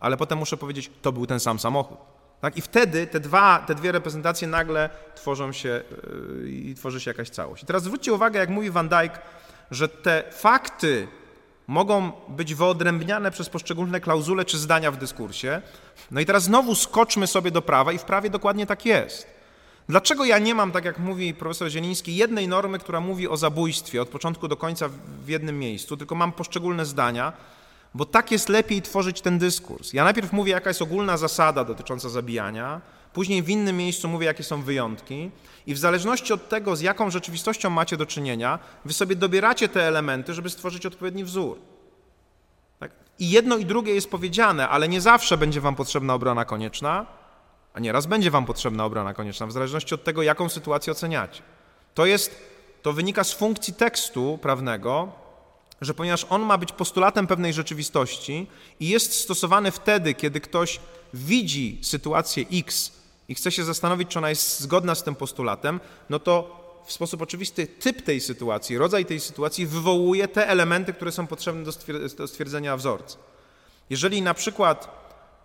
Ale 0.00 0.16
potem 0.16 0.38
muszę 0.38 0.56
powiedzieć, 0.56 0.90
to 1.02 1.12
był 1.12 1.26
ten 1.26 1.40
sam 1.40 1.58
samochód. 1.58 1.98
Tak? 2.40 2.56
I 2.56 2.60
wtedy 2.60 3.06
te, 3.06 3.20
dwa, 3.20 3.64
te 3.66 3.74
dwie 3.74 3.92
reprezentacje 3.92 4.48
nagle 4.48 4.90
tworzą 5.14 5.52
się 5.52 5.82
yy, 6.42 6.50
i 6.50 6.74
tworzy 6.74 7.00
się 7.00 7.10
jakaś 7.10 7.30
całość. 7.30 7.62
I 7.62 7.66
teraz 7.66 7.82
zwróćcie 7.82 8.12
uwagę, 8.12 8.40
jak 8.40 8.48
mówi 8.48 8.70
Van 8.70 8.88
Dijk, 8.88 9.12
że 9.70 9.88
te 9.88 10.24
fakty 10.32 11.08
mogą 11.70 12.12
być 12.28 12.54
wyodrębniane 12.54 13.30
przez 13.30 13.48
poszczególne 13.48 14.00
klauzule 14.00 14.44
czy 14.44 14.58
zdania 14.58 14.90
w 14.90 14.96
dyskursie. 14.96 15.62
No 16.10 16.20
i 16.20 16.26
teraz 16.26 16.42
znowu 16.42 16.74
skoczmy 16.74 17.26
sobie 17.26 17.50
do 17.50 17.62
prawa 17.62 17.92
i 17.92 17.98
w 17.98 18.04
prawie 18.04 18.30
dokładnie 18.30 18.66
tak 18.66 18.86
jest. 18.86 19.26
Dlaczego 19.88 20.24
ja 20.24 20.38
nie 20.38 20.54
mam, 20.54 20.72
tak 20.72 20.84
jak 20.84 20.98
mówi 20.98 21.34
profesor 21.34 21.70
Zieliński, 21.70 22.16
jednej 22.16 22.48
normy, 22.48 22.78
która 22.78 23.00
mówi 23.00 23.28
o 23.28 23.36
zabójstwie 23.36 24.02
od 24.02 24.08
początku 24.08 24.48
do 24.48 24.56
końca 24.56 24.88
w 25.24 25.28
jednym 25.28 25.58
miejscu, 25.58 25.96
tylko 25.96 26.14
mam 26.14 26.32
poszczególne 26.32 26.86
zdania, 26.86 27.32
bo 27.94 28.04
tak 28.04 28.32
jest 28.32 28.48
lepiej 28.48 28.82
tworzyć 28.82 29.20
ten 29.20 29.38
dyskurs. 29.38 29.92
Ja 29.92 30.04
najpierw 30.04 30.32
mówię, 30.32 30.52
jaka 30.52 30.70
jest 30.70 30.82
ogólna 30.82 31.16
zasada 31.16 31.64
dotycząca 31.64 32.08
zabijania, 32.08 32.80
później 33.12 33.42
w 33.42 33.48
innym 33.48 33.76
miejscu 33.76 34.08
mówię, 34.08 34.26
jakie 34.26 34.42
są 34.42 34.62
wyjątki, 34.62 35.30
i 35.66 35.74
w 35.74 35.78
zależności 35.78 36.32
od 36.32 36.48
tego, 36.48 36.76
z 36.76 36.80
jaką 36.80 37.10
rzeczywistością 37.10 37.70
macie 37.70 37.96
do 37.96 38.06
czynienia, 38.06 38.58
wy 38.84 38.92
sobie 38.92 39.16
dobieracie 39.16 39.68
te 39.68 39.82
elementy, 39.82 40.34
żeby 40.34 40.50
stworzyć 40.50 40.86
odpowiedni 40.86 41.24
wzór. 41.24 41.58
Tak? 42.78 42.90
I 43.18 43.30
jedno 43.30 43.56
i 43.56 43.66
drugie 43.66 43.94
jest 43.94 44.10
powiedziane, 44.10 44.68
ale 44.68 44.88
nie 44.88 45.00
zawsze 45.00 45.38
będzie 45.38 45.60
wam 45.60 45.76
potrzebna 45.76 46.14
obrona 46.14 46.44
konieczna, 46.44 47.06
a 47.74 47.80
nieraz 47.80 48.06
będzie 48.06 48.30
wam 48.30 48.46
potrzebna 48.46 48.84
obrona 48.84 49.14
konieczna, 49.14 49.46
w 49.46 49.52
zależności 49.52 49.94
od 49.94 50.04
tego, 50.04 50.22
jaką 50.22 50.48
sytuację 50.48 50.92
oceniacie. 50.92 51.42
To 51.94 52.06
jest, 52.06 52.40
to 52.82 52.92
wynika 52.92 53.24
z 53.24 53.32
funkcji 53.32 53.74
tekstu 53.74 54.38
prawnego, 54.42 55.12
że 55.80 55.94
ponieważ 55.94 56.26
on 56.30 56.42
ma 56.42 56.58
być 56.58 56.72
postulatem 56.72 57.26
pewnej 57.26 57.52
rzeczywistości 57.52 58.46
i 58.80 58.88
jest 58.88 59.20
stosowany 59.20 59.70
wtedy, 59.70 60.14
kiedy 60.14 60.40
ktoś 60.40 60.80
widzi 61.14 61.78
sytuację 61.82 62.44
X 62.52 62.92
i 63.30 63.34
chce 63.34 63.52
się 63.52 63.64
zastanowić, 63.64 64.08
czy 64.08 64.18
ona 64.18 64.28
jest 64.28 64.60
zgodna 64.60 64.94
z 64.94 65.02
tym 65.02 65.14
postulatem, 65.14 65.80
no 66.10 66.18
to 66.18 66.60
w 66.84 66.92
sposób 66.92 67.22
oczywisty 67.22 67.66
typ 67.66 68.02
tej 68.02 68.20
sytuacji, 68.20 68.78
rodzaj 68.78 69.06
tej 69.06 69.20
sytuacji 69.20 69.66
wywołuje 69.66 70.28
te 70.28 70.48
elementy, 70.48 70.92
które 70.92 71.12
są 71.12 71.26
potrzebne 71.26 71.64
do 72.16 72.26
stwierdzenia 72.26 72.76
wzorcy. 72.76 73.16
Jeżeli 73.90 74.22
na 74.22 74.34
przykład 74.34 74.88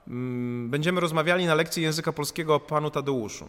mm, 0.07 0.69
będziemy 0.69 1.01
rozmawiali 1.01 1.45
na 1.45 1.55
lekcji 1.55 1.83
języka 1.83 2.13
polskiego 2.13 2.55
o 2.55 2.59
panu 2.59 2.89
Tadeuszu, 2.89 3.47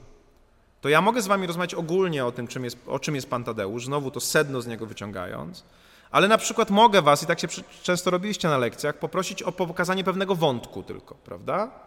to 0.81 0.89
ja 0.89 1.01
mogę 1.01 1.23
z 1.23 1.27
wami 1.27 1.47
rozmawiać 1.47 1.75
ogólnie 1.75 2.25
o 2.27 2.33
tym, 2.33 2.47
czym 2.47 2.65
jest, 2.65 2.77
o 2.87 2.99
czym 2.99 3.15
jest 3.15 3.31
pan 3.31 3.45
Tadeusz, 3.45 3.85
znowu 3.85 4.11
to 4.11 4.21
sedno 4.21 4.63
z 4.63 4.67
niego 4.67 4.87
wyciągając, 4.87 5.65
ale 6.11 6.29
na 6.29 6.39
przykład 6.39 6.71
mogę 6.71 7.03
was, 7.03 7.23
i 7.23 7.27
tak 7.27 7.41
się 7.41 7.49
często 7.83 8.11
robiliście 8.11 8.49
na 8.49 8.59
lekcjach, 8.59 8.99
poprosić 8.99 9.43
o 9.43 9.53
pokazanie 9.53 10.05
pewnego 10.05 10.35
wątku 10.35 10.83
tylko, 10.83 11.15
prawda? 11.15 11.87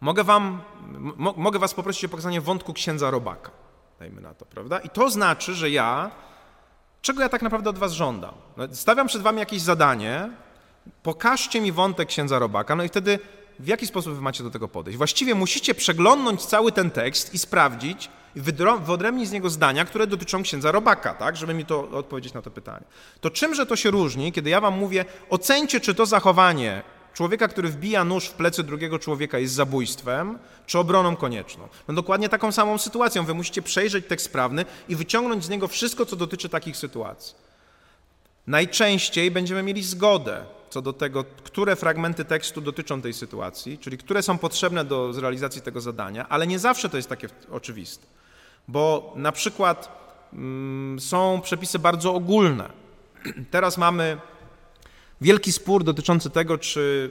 Mogę, 0.00 0.24
wam, 0.24 0.60
mogę 1.36 1.58
was 1.58 1.74
poprosić 1.74 2.04
o 2.04 2.08
pokazanie 2.08 2.40
wątku 2.40 2.72
księdza 2.72 3.10
Robaka, 3.10 3.50
dajmy 4.00 4.20
na 4.20 4.34
to, 4.34 4.46
prawda? 4.46 4.78
I 4.78 4.88
to 4.88 5.10
znaczy, 5.10 5.54
że 5.54 5.70
ja, 5.70 6.10
czego 7.02 7.22
ja 7.22 7.28
tak 7.28 7.42
naprawdę 7.42 7.70
od 7.70 7.78
was 7.78 7.92
żądam? 7.92 8.34
No, 8.56 8.64
stawiam 8.72 9.06
przed 9.06 9.22
wami 9.22 9.38
jakieś 9.38 9.60
zadanie, 9.60 10.30
pokażcie 11.02 11.60
mi 11.60 11.72
wątek 11.72 12.08
księdza 12.08 12.38
Robaka, 12.38 12.76
no 12.76 12.84
i 12.84 12.88
wtedy 12.88 13.18
w 13.58 13.66
jaki 13.66 13.86
sposób 13.86 14.14
wy 14.14 14.20
macie 14.20 14.44
do 14.44 14.50
tego 14.50 14.68
podejść? 14.68 14.98
Właściwie 14.98 15.34
musicie 15.34 15.74
przeglądnąć 15.74 16.46
cały 16.46 16.72
ten 16.72 16.90
tekst 16.90 17.34
i 17.34 17.38
sprawdzić, 17.38 18.10
wyodrębnić 18.80 19.28
z 19.28 19.32
niego 19.32 19.50
zdania, 19.50 19.84
które 19.84 20.06
dotyczą 20.06 20.42
księdza 20.42 20.72
Robaka, 20.72 21.14
tak, 21.14 21.36
żeby 21.36 21.54
mi 21.54 21.64
to 21.64 21.90
odpowiedzieć 21.90 22.34
na 22.34 22.42
to 22.42 22.50
pytanie. 22.50 22.84
To 23.20 23.30
czymże 23.30 23.66
to 23.66 23.76
się 23.76 23.90
różni, 23.90 24.32
kiedy 24.32 24.50
ja 24.50 24.60
wam 24.60 24.78
mówię, 24.78 25.04
ocencie, 25.30 25.80
czy 25.80 25.94
to 25.94 26.06
zachowanie 26.06 26.82
człowieka, 27.18 27.48
który 27.48 27.68
wbija 27.68 28.04
nóż 28.04 28.26
w 28.26 28.32
plecy 28.32 28.62
drugiego 28.62 28.98
człowieka 28.98 29.38
jest 29.38 29.54
zabójstwem, 29.54 30.38
czy 30.66 30.78
obroną 30.78 31.16
konieczną? 31.16 31.68
No 31.88 31.94
dokładnie 31.94 32.28
taką 32.28 32.52
samą 32.52 32.78
sytuacją. 32.78 33.24
Wy 33.24 33.34
musicie 33.34 33.62
przejrzeć 33.62 34.06
tekst 34.06 34.32
prawny 34.32 34.64
i 34.88 34.96
wyciągnąć 34.96 35.44
z 35.44 35.48
niego 35.48 35.68
wszystko, 35.68 36.06
co 36.06 36.16
dotyczy 36.16 36.48
takich 36.48 36.76
sytuacji. 36.76 37.34
Najczęściej 38.46 39.30
będziemy 39.30 39.62
mieli 39.62 39.82
zgodę 39.82 40.44
co 40.70 40.82
do 40.82 40.92
tego, 40.92 41.24
które 41.24 41.76
fragmenty 41.76 42.24
tekstu 42.24 42.60
dotyczą 42.60 43.02
tej 43.02 43.12
sytuacji, 43.12 43.78
czyli 43.78 43.98
które 43.98 44.22
są 44.22 44.38
potrzebne 44.38 44.84
do 44.84 45.12
zrealizacji 45.12 45.62
tego 45.62 45.80
zadania, 45.80 46.28
ale 46.28 46.46
nie 46.46 46.58
zawsze 46.58 46.88
to 46.88 46.96
jest 46.96 47.08
takie 47.08 47.28
oczywiste, 47.50 48.06
bo 48.68 49.12
na 49.16 49.32
przykład 49.32 49.88
mm, 50.32 51.00
są 51.00 51.40
przepisy 51.40 51.78
bardzo 51.78 52.14
ogólne. 52.14 52.70
Teraz 53.50 53.78
mamy 53.78 54.18
wielki 55.20 55.52
spór 55.52 55.84
dotyczący 55.84 56.30
tego, 56.30 56.58
czy 56.58 57.10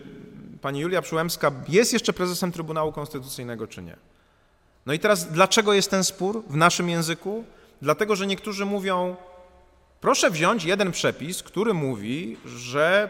pani 0.62 0.80
Julia 0.80 1.02
Przyłębska 1.02 1.52
jest 1.68 1.94
jeszcze 1.94 2.14
prezesem 2.14 2.52
Trybunału 2.52 2.92
Konstytucyjnego, 2.92 3.68
czy 3.68 3.82
nie. 3.82 3.96
No 4.86 4.94
i 4.94 5.00
teraz 5.00 5.32
dlaczego 5.32 5.74
jest 5.74 5.92
ten 5.92 6.04
spór 6.04 6.44
w 6.50 6.56
naszym 6.56 6.90
języku? 6.90 7.44
Dlatego, 7.82 8.16
że 8.16 8.28
niektórzy 8.28 8.66
mówią, 8.66 9.16
proszę 10.02 10.32
wziąć 10.32 10.64
jeden 10.64 10.92
przepis, 10.92 11.44
który 11.44 11.74
mówi, 11.74 12.38
że 12.46 13.10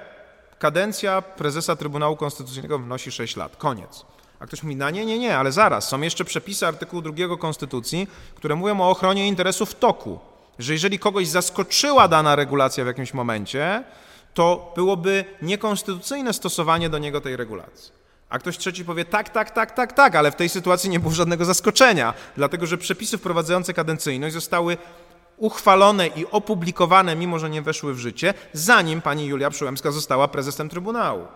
kadencja 0.60 1.22
prezesa 1.22 1.76
Trybunału 1.76 2.16
Konstytucyjnego 2.16 2.80
wynosi 2.80 3.12
6 3.12 3.36
lat. 3.36 3.56
Koniec. 3.56 4.06
A 4.40 4.46
ktoś 4.46 4.64
mówi, 4.64 4.76
no 4.76 4.90
nie, 4.90 5.06
nie, 5.06 5.20
nie, 5.20 5.38
ale 5.38 5.52
zaraz, 5.52 5.88
są 5.88 6.02
jeszcze 6.02 6.26
przepisy 6.26 6.68
artykułu 6.68 7.02
2 7.02 7.38
Konstytucji, 7.38 8.08
które 8.36 8.56
mówią 8.56 8.82
o 8.82 8.90
ochronie 8.90 9.28
interesów 9.28 9.76
toku. 9.76 10.20
Że 10.60 10.74
jeżeli 10.74 11.00
kogoś 11.00 11.28
zaskoczyła 11.28 12.08
dana 12.08 12.36
regulacja 12.36 12.84
w 12.84 12.88
jakimś 12.88 13.14
momencie, 13.14 13.84
to 14.38 14.72
byłoby 14.76 15.26
niekonstytucyjne 15.42 16.34
stosowanie 16.34 16.90
do 16.90 16.98
niego 16.98 17.22
tej 17.22 17.36
regulacji. 17.36 17.92
A 18.30 18.40
ktoś 18.40 18.58
trzeci 18.58 18.86
powie, 18.86 19.06
tak, 19.06 19.30
tak, 19.30 19.52
tak, 19.52 19.72
tak, 19.72 19.94
tak, 19.94 20.16
ale 20.16 20.32
w 20.32 20.36
tej 20.36 20.50
sytuacji 20.50 20.90
nie 20.90 21.00
było 21.00 21.14
żadnego 21.14 21.46
zaskoczenia, 21.46 22.14
dlatego 22.36 22.66
że 22.66 22.78
przepisy 22.78 23.18
wprowadzające 23.18 23.74
kadencyjność 23.74 24.34
zostały 24.34 24.78
uchwalone 25.38 26.08
i 26.08 26.26
opublikowane, 26.32 27.16
mimo 27.16 27.40
że 27.40 27.50
nie 27.50 27.62
weszły 27.62 27.94
w 27.94 28.00
życie, 28.00 28.34
zanim 28.54 29.02
pani 29.02 29.26
Julia 29.26 29.50
Przyłębska 29.50 29.92
została 29.92 30.28
prezesem 30.28 30.70
Trybunału. 30.70 31.28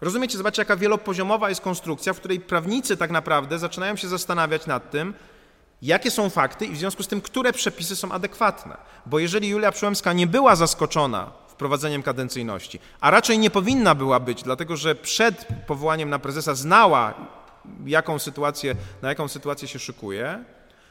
Rozumiecie, 0.00 0.38
zobaczcie, 0.38 0.62
jaka 0.62 0.76
wielopoziomowa 0.76 1.48
jest 1.48 1.60
konstrukcja, 1.60 2.12
w 2.12 2.18
której 2.18 2.40
prawnicy 2.40 2.96
tak 2.96 3.10
naprawdę 3.10 3.58
zaczynają 3.58 3.96
się 3.96 4.08
zastanawiać 4.08 4.66
nad 4.66 4.90
tym, 4.90 5.14
jakie 5.82 6.10
są 6.10 6.30
fakty 6.30 6.66
i 6.66 6.72
w 6.72 6.78
związku 6.78 7.02
z 7.02 7.08
tym, 7.08 7.20
które 7.20 7.52
przepisy 7.52 7.96
są 7.96 8.12
adekwatne. 8.12 8.76
Bo 9.06 9.18
jeżeli 9.18 9.48
Julia 9.48 9.72
Przyłębska 9.72 10.12
nie 10.12 10.26
była 10.26 10.56
zaskoczona 10.56 11.47
wprowadzeniem 11.58 12.02
kadencyjności, 12.02 12.78
a 13.00 13.10
raczej 13.10 13.38
nie 13.38 13.50
powinna 13.50 13.94
była 13.94 14.20
być, 14.20 14.42
dlatego 14.42 14.76
że 14.76 14.94
przed 14.94 15.46
powołaniem 15.66 16.10
na 16.10 16.18
prezesa 16.18 16.54
znała, 16.54 17.14
jaką 17.86 18.18
sytuację, 18.18 18.74
na 19.02 19.08
jaką 19.08 19.28
sytuację 19.28 19.68
się 19.68 19.78
szykuje, 19.78 20.44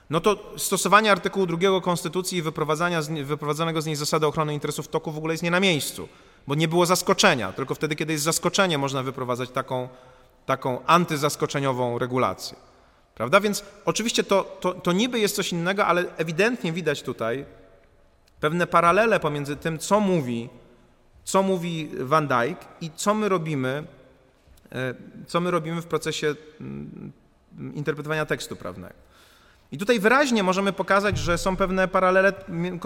no 0.09 0.19
to 0.19 0.53
stosowanie 0.57 1.11
artykułu 1.11 1.45
2 1.45 1.81
Konstytucji 1.81 2.37
i 2.37 2.41
wyprowadzania 2.41 3.01
z, 3.01 3.09
wyprowadzanego 3.23 3.81
z 3.81 3.85
niej 3.85 3.95
zasady 3.95 4.27
ochrony 4.27 4.53
interesów 4.53 4.87
toku 4.87 5.11
w 5.11 5.17
ogóle 5.17 5.33
jest 5.33 5.43
nie 5.43 5.51
na 5.51 5.59
miejscu, 5.59 6.07
bo 6.47 6.55
nie 6.55 6.67
było 6.67 6.85
zaskoczenia. 6.85 7.51
Tylko 7.51 7.75
wtedy, 7.75 7.95
kiedy 7.95 8.13
jest 8.13 8.25
zaskoczenie, 8.25 8.77
można 8.77 9.03
wyprowadzać 9.03 9.49
taką, 9.49 9.89
taką 10.45 10.85
antyzaskoczeniową 10.85 11.99
regulację. 11.99 12.57
Prawda? 13.15 13.39
Więc 13.39 13.63
oczywiście 13.85 14.23
to, 14.23 14.57
to, 14.59 14.73
to 14.73 14.91
niby 14.91 15.19
jest 15.19 15.35
coś 15.35 15.51
innego, 15.51 15.85
ale 15.85 16.05
ewidentnie 16.17 16.73
widać 16.73 17.01
tutaj 17.01 17.45
pewne 18.39 18.67
paralele 18.67 19.19
pomiędzy 19.19 19.55
tym, 19.55 19.77
co 19.79 19.99
mówi, 19.99 20.49
co 21.23 21.43
mówi 21.43 21.89
Van 21.99 22.27
Dijk 22.27 22.57
i 22.81 22.91
co 22.95 23.13
my 23.13 23.29
robimy, 23.29 23.83
e, 24.71 24.93
co 25.27 25.39
my 25.39 25.51
robimy 25.51 25.81
w 25.81 25.85
procesie 25.85 26.35
mm, 26.61 27.11
interpretowania 27.73 28.25
tekstu 28.25 28.55
prawnego. 28.55 29.06
I 29.71 29.77
tutaj 29.77 29.99
wyraźnie 29.99 30.43
możemy 30.43 30.73
pokazać, 30.73 31.17
że 31.17 31.37
są 31.37 31.55
pewne 31.55 31.87
paralele 31.87 32.33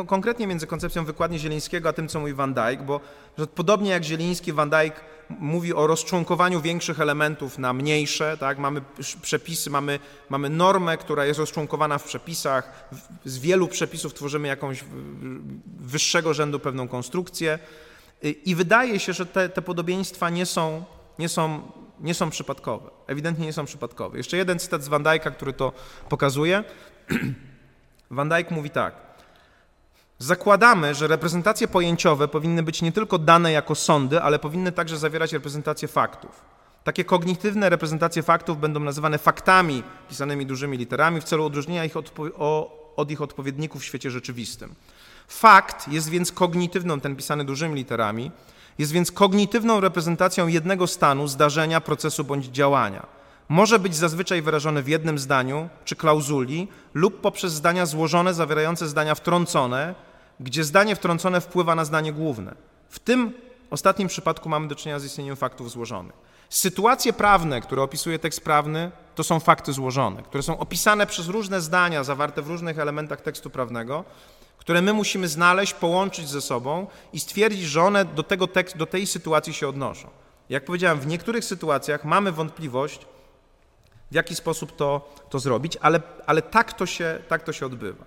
konkretnie 0.07 0.47
między 0.47 0.67
koncepcją 0.67 1.05
wykładni 1.05 1.39
Zielińskiego 1.39 1.89
a 1.89 1.93
tym, 1.93 2.07
co 2.07 2.19
mówi 2.19 2.33
Van 2.33 2.53
Dijk, 2.53 2.83
bo 2.83 2.99
podobnie 3.55 3.89
jak 3.89 4.03
Zieliński, 4.03 4.53
Van 4.53 4.69
Dijk 4.69 4.93
mówi 5.29 5.73
o 5.73 5.87
rozczłonkowaniu 5.87 6.61
większych 6.61 6.99
elementów 6.99 7.57
na 7.57 7.73
mniejsze, 7.73 8.37
tak? 8.37 8.57
mamy 8.57 8.81
przepisy, 9.21 9.69
mamy, 9.69 9.99
mamy 10.29 10.49
normę, 10.49 10.97
która 10.97 11.25
jest 11.25 11.39
rozczłonkowana 11.39 11.97
w 11.97 12.03
przepisach, 12.03 12.89
z 13.25 13.37
wielu 13.37 13.67
przepisów 13.67 14.13
tworzymy 14.13 14.47
jakąś 14.47 14.83
wyższego 15.79 16.33
rzędu 16.33 16.59
pewną 16.59 16.87
konstrukcję 16.87 17.59
i 18.45 18.55
wydaje 18.55 18.99
się, 18.99 19.13
że 19.13 19.25
te, 19.25 19.49
te 19.49 19.61
podobieństwa 19.61 20.29
nie 20.29 20.45
są, 20.45 20.83
nie 21.19 21.29
są 21.29 21.61
nie 22.01 22.13
są 22.13 22.29
przypadkowe. 22.29 22.89
Ewidentnie 23.07 23.45
nie 23.45 23.53
są 23.53 23.65
przypadkowe. 23.65 24.17
Jeszcze 24.17 24.37
jeden 24.37 24.59
cytat 24.59 24.83
z 24.83 24.87
Van 24.87 25.03
Dijk'a, 25.03 25.31
który 25.31 25.53
to 25.53 25.73
pokazuje. 26.09 26.63
Van 28.11 28.29
Dijk 28.29 28.51
mówi 28.51 28.69
tak. 28.69 28.95
Zakładamy, 30.19 30.95
że 30.95 31.07
reprezentacje 31.07 31.67
pojęciowe 31.67 32.27
powinny 32.27 32.63
być 32.63 32.81
nie 32.81 32.91
tylko 32.91 33.17
dane 33.17 33.51
jako 33.51 33.75
sądy, 33.75 34.21
ale 34.21 34.39
powinny 34.39 34.71
także 34.71 34.97
zawierać 34.97 35.33
reprezentację 35.33 35.87
faktów. 35.87 36.41
Takie 36.83 37.05
kognitywne 37.05 37.69
reprezentacje 37.69 38.23
faktów 38.23 38.59
będą 38.59 38.79
nazywane 38.79 39.17
faktami 39.17 39.83
pisanymi 40.09 40.45
dużymi 40.45 40.77
literami 40.77 41.21
w 41.21 41.23
celu 41.23 41.45
odróżnienia 41.45 41.85
ich 41.85 41.97
od, 41.97 42.13
od 42.95 43.11
ich 43.11 43.21
odpowiedników 43.21 43.81
w 43.81 43.85
świecie 43.85 44.11
rzeczywistym. 44.11 44.75
Fakt 45.27 45.87
jest 45.87 46.09
więc 46.09 46.31
kognitywną, 46.31 46.99
ten 46.99 47.15
pisany 47.15 47.45
dużymi 47.45 47.75
literami, 47.75 48.31
jest 48.81 48.91
więc 48.91 49.11
kognitywną 49.11 49.79
reprezentacją 49.79 50.47
jednego 50.47 50.87
stanu, 50.87 51.27
zdarzenia, 51.27 51.81
procesu 51.81 52.23
bądź 52.23 52.45
działania. 52.45 53.05
Może 53.49 53.79
być 53.79 53.95
zazwyczaj 53.95 54.41
wyrażony 54.41 54.83
w 54.83 54.87
jednym 54.87 55.19
zdaniu 55.19 55.69
czy 55.85 55.95
klauzuli 55.95 56.67
lub 56.93 57.21
poprzez 57.21 57.53
zdania 57.53 57.85
złożone 57.85 58.33
zawierające 58.33 58.87
zdania 58.87 59.15
wtrącone, 59.15 59.95
gdzie 60.39 60.63
zdanie 60.63 60.95
wtrącone 60.95 61.41
wpływa 61.41 61.75
na 61.75 61.85
zdanie 61.85 62.13
główne. 62.13 62.55
W 62.89 62.99
tym 62.99 63.33
ostatnim 63.69 64.07
przypadku 64.07 64.49
mamy 64.49 64.67
do 64.67 64.75
czynienia 64.75 64.99
z 64.99 65.05
istnieniem 65.05 65.35
faktów 65.35 65.71
złożonych. 65.71 66.15
Sytuacje 66.49 67.13
prawne, 67.13 67.61
które 67.61 67.81
opisuje 67.81 68.19
tekst 68.19 68.43
prawny, 68.43 68.91
to 69.15 69.23
są 69.23 69.39
fakty 69.39 69.73
złożone, 69.73 70.23
które 70.23 70.43
są 70.43 70.57
opisane 70.57 71.07
przez 71.07 71.27
różne 71.27 71.61
zdania 71.61 72.03
zawarte 72.03 72.41
w 72.41 72.47
różnych 72.47 72.79
elementach 72.79 73.21
tekstu 73.21 73.49
prawnego, 73.49 74.03
które 74.61 74.81
my 74.81 74.93
musimy 74.93 75.27
znaleźć, 75.27 75.73
połączyć 75.73 76.29
ze 76.29 76.41
sobą 76.41 76.87
i 77.13 77.19
stwierdzić, 77.19 77.63
że 77.63 77.81
one 77.83 78.05
do, 78.05 78.23
tego 78.23 78.47
tekstu, 78.47 78.79
do 78.79 78.85
tej 78.85 79.07
sytuacji 79.07 79.53
się 79.53 79.67
odnoszą. 79.67 80.09
Jak 80.49 80.65
powiedziałem, 80.65 80.99
w 80.99 81.07
niektórych 81.07 81.45
sytuacjach 81.45 82.05
mamy 82.05 82.31
wątpliwość, 82.31 83.05
w 84.11 84.15
jaki 84.15 84.35
sposób 84.35 84.75
to, 84.75 85.13
to 85.29 85.39
zrobić, 85.39 85.77
ale, 85.81 86.01
ale 86.25 86.41
tak, 86.41 86.73
to 86.73 86.85
się, 86.85 87.19
tak 87.27 87.43
to 87.43 87.53
się 87.53 87.65
odbywa. 87.65 88.05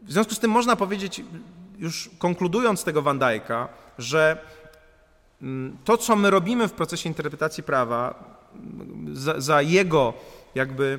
W 0.00 0.12
związku 0.12 0.34
z 0.34 0.38
tym 0.38 0.50
można 0.50 0.76
powiedzieć, 0.76 1.22
już 1.78 2.10
konkludując 2.18 2.84
tego 2.84 3.02
Van 3.02 3.18
Dijk'a, 3.18 3.66
że 3.98 4.38
mm, 5.42 5.78
to, 5.84 5.96
co 5.96 6.16
my 6.16 6.30
robimy 6.30 6.68
w 6.68 6.72
procesie 6.72 7.08
interpretacji 7.08 7.62
prawa, 7.62 8.24
mm, 8.54 9.16
za, 9.16 9.40
za 9.40 9.62
jego 9.62 10.14
jakby 10.54 10.98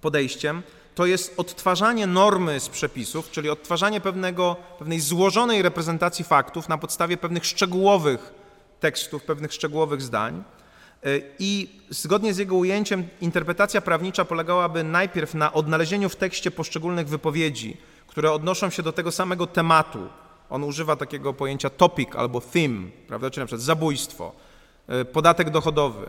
podejściem, 0.00 0.62
to 0.96 1.06
jest 1.06 1.34
odtwarzanie 1.36 2.06
normy 2.06 2.60
z 2.60 2.68
przepisów, 2.68 3.30
czyli 3.30 3.50
odtwarzanie 3.50 4.00
pewnego, 4.00 4.56
pewnej 4.78 5.00
złożonej 5.00 5.62
reprezentacji 5.62 6.24
faktów 6.24 6.68
na 6.68 6.78
podstawie 6.78 7.16
pewnych 7.16 7.44
szczegółowych 7.44 8.34
tekstów, 8.80 9.22
pewnych 9.22 9.52
szczegółowych 9.52 10.02
zdań. 10.02 10.44
E, 11.04 11.08
I 11.38 11.80
zgodnie 11.90 12.34
z 12.34 12.38
jego 12.38 12.56
ujęciem, 12.56 13.08
interpretacja 13.20 13.80
prawnicza 13.80 14.24
polegałaby 14.24 14.84
najpierw 14.84 15.34
na 15.34 15.52
odnalezieniu 15.52 16.08
w 16.08 16.16
tekście 16.16 16.50
poszczególnych 16.50 17.08
wypowiedzi, 17.08 17.76
które 18.06 18.32
odnoszą 18.32 18.70
się 18.70 18.82
do 18.82 18.92
tego 18.92 19.12
samego 19.12 19.46
tematu. 19.46 20.08
On 20.50 20.64
używa 20.64 20.96
takiego 20.96 21.32
pojęcia 21.32 21.70
topic 21.70 22.08
albo 22.14 22.40
theme, 22.40 22.90
prawda? 23.08 23.30
czyli 23.30 23.42
na 23.42 23.46
przykład 23.46 23.62
zabójstwo, 23.62 24.32
e, 24.88 25.04
podatek 25.04 25.50
dochodowy, 25.50 26.06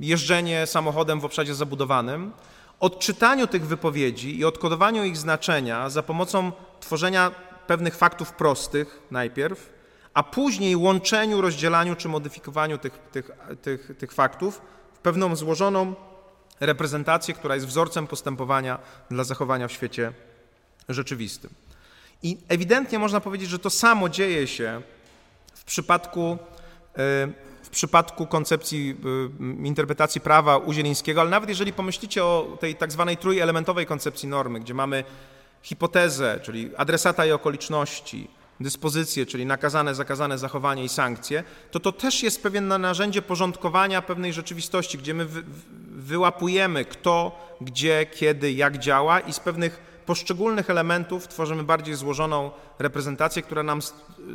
jeżdżenie 0.00 0.66
samochodem 0.66 1.20
w 1.20 1.24
obszarze 1.24 1.54
zabudowanym. 1.54 2.32
Odczytaniu 2.80 3.46
tych 3.46 3.66
wypowiedzi 3.66 4.38
i 4.38 4.44
odkodowaniu 4.44 5.04
ich 5.04 5.16
znaczenia 5.16 5.90
za 5.90 6.02
pomocą 6.02 6.52
tworzenia 6.80 7.30
pewnych 7.66 7.96
faktów 7.96 8.32
prostych 8.32 9.02
najpierw, 9.10 9.72
a 10.14 10.22
później 10.22 10.76
łączeniu, 10.76 11.40
rozdzielaniu 11.40 11.96
czy 11.96 12.08
modyfikowaniu 12.08 12.78
tych, 12.78 12.98
tych, 13.12 13.30
tych, 13.62 13.90
tych 13.98 14.12
faktów 14.12 14.60
w 14.94 14.98
pewną 14.98 15.36
złożoną 15.36 15.94
reprezentację, 16.60 17.34
która 17.34 17.54
jest 17.54 17.66
wzorcem 17.66 18.06
postępowania 18.06 18.78
dla 19.10 19.24
zachowania 19.24 19.68
w 19.68 19.72
świecie 19.72 20.12
rzeczywistym. 20.88 21.50
I 22.22 22.38
ewidentnie 22.48 22.98
można 22.98 23.20
powiedzieć, 23.20 23.48
że 23.48 23.58
to 23.58 23.70
samo 23.70 24.08
dzieje 24.08 24.46
się 24.46 24.82
w 25.54 25.64
przypadku, 25.64 26.38
w 27.68 27.70
przypadku 27.70 28.26
koncepcji 28.26 28.96
e, 29.40 29.66
interpretacji 29.66 30.20
prawa 30.20 30.56
uzielińskiego, 30.56 31.20
ale 31.20 31.30
nawet 31.30 31.48
jeżeli 31.48 31.72
pomyślicie 31.72 32.24
o 32.24 32.56
tej 32.60 32.74
tak 32.74 32.92
zwanej 32.92 33.16
trójelementowej 33.16 33.86
koncepcji 33.86 34.28
normy, 34.28 34.60
gdzie 34.60 34.74
mamy 34.74 35.04
hipotezę, 35.62 36.40
czyli 36.42 36.70
adresata 36.76 37.26
i 37.26 37.32
okoliczności, 37.32 38.30
dyspozycje, 38.60 39.26
czyli 39.26 39.46
nakazane, 39.46 39.94
zakazane 39.94 40.38
zachowanie 40.38 40.84
i 40.84 40.88
sankcje, 40.88 41.44
to 41.70 41.80
to 41.80 41.92
też 41.92 42.22
jest 42.22 42.42
pewien 42.42 42.68
narzędzie 42.68 43.22
porządkowania 43.22 44.02
pewnej 44.02 44.32
rzeczywistości, 44.32 44.98
gdzie 44.98 45.14
my 45.14 45.26
wyłapujemy 45.90 46.84
kto, 46.84 47.48
gdzie, 47.60 48.06
kiedy, 48.06 48.52
jak 48.52 48.78
działa 48.78 49.20
i 49.20 49.32
z 49.32 49.40
pewnych 49.40 49.87
poszczególnych 50.08 50.70
elementów 50.70 51.28
tworzymy 51.28 51.62
bardziej 51.62 51.94
złożoną 51.94 52.50
reprezentację, 52.78 53.42
która 53.42 53.62
nam 53.62 53.80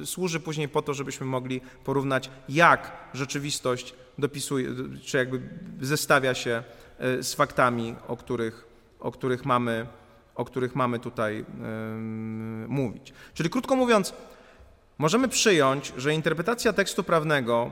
służy 0.06 0.40
później 0.40 0.70
po 0.70 0.82
to, 0.82 0.94
żebyśmy 0.94 1.26
mogli 1.26 1.62
porównać, 1.84 2.30
jak 2.50 2.92
rzeczywistość 3.14 3.94
dopisuje, 4.18 4.70
czy 5.04 5.18
jakby 5.18 5.42
zestawia 5.82 6.34
się 6.34 6.64
e, 7.00 7.24
z 7.24 7.34
faktami, 7.34 7.96
o 8.08 8.18
których, 8.18 8.66
o 9.00 9.12
których 9.12 9.46
mamy 9.46 9.88
o 10.36 10.46
których 10.46 10.76
mamy 10.76 11.00
tutaj 11.00 11.38
yy, 11.38 11.46
mówić. 12.68 13.14
Czyli 13.34 13.50
krótko 13.50 13.76
mówiąc, 13.76 14.14
możemy 14.98 15.28
przyjąć, 15.28 15.94
że 15.98 16.14
interpretacja 16.14 16.74
tekstu 16.74 17.04
prawnego, 17.04 17.72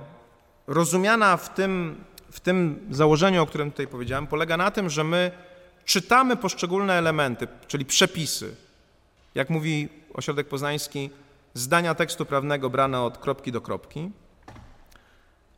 rozumiana 0.68 1.38
w 1.38 1.54
tym, 1.54 2.04
w 2.32 2.40
tym 2.40 2.80
założeniu, 2.92 3.44
o 3.44 3.46
którym 3.46 3.72
tutaj 3.72 3.88
powiedziałem, 3.88 4.28
polega 4.28 4.58
na 4.58 4.72
tym, 4.72 4.90
że 4.90 5.04
my 5.04 5.32
czytamy 5.86 6.38
poszczególne 6.38 6.94
elementy, 6.94 7.48
czyli 7.68 7.86
przepisy, 7.86 8.56
jak 9.36 9.50
mówi 9.50 9.90
ośrodek 10.14 10.48
poznański, 10.48 11.10
zdania 11.54 11.96
tekstu 11.96 12.26
prawnego 12.26 12.70
brane 12.70 13.02
od 13.02 13.18
kropki 13.18 13.52
do 13.52 13.62
kropki, 13.62 14.12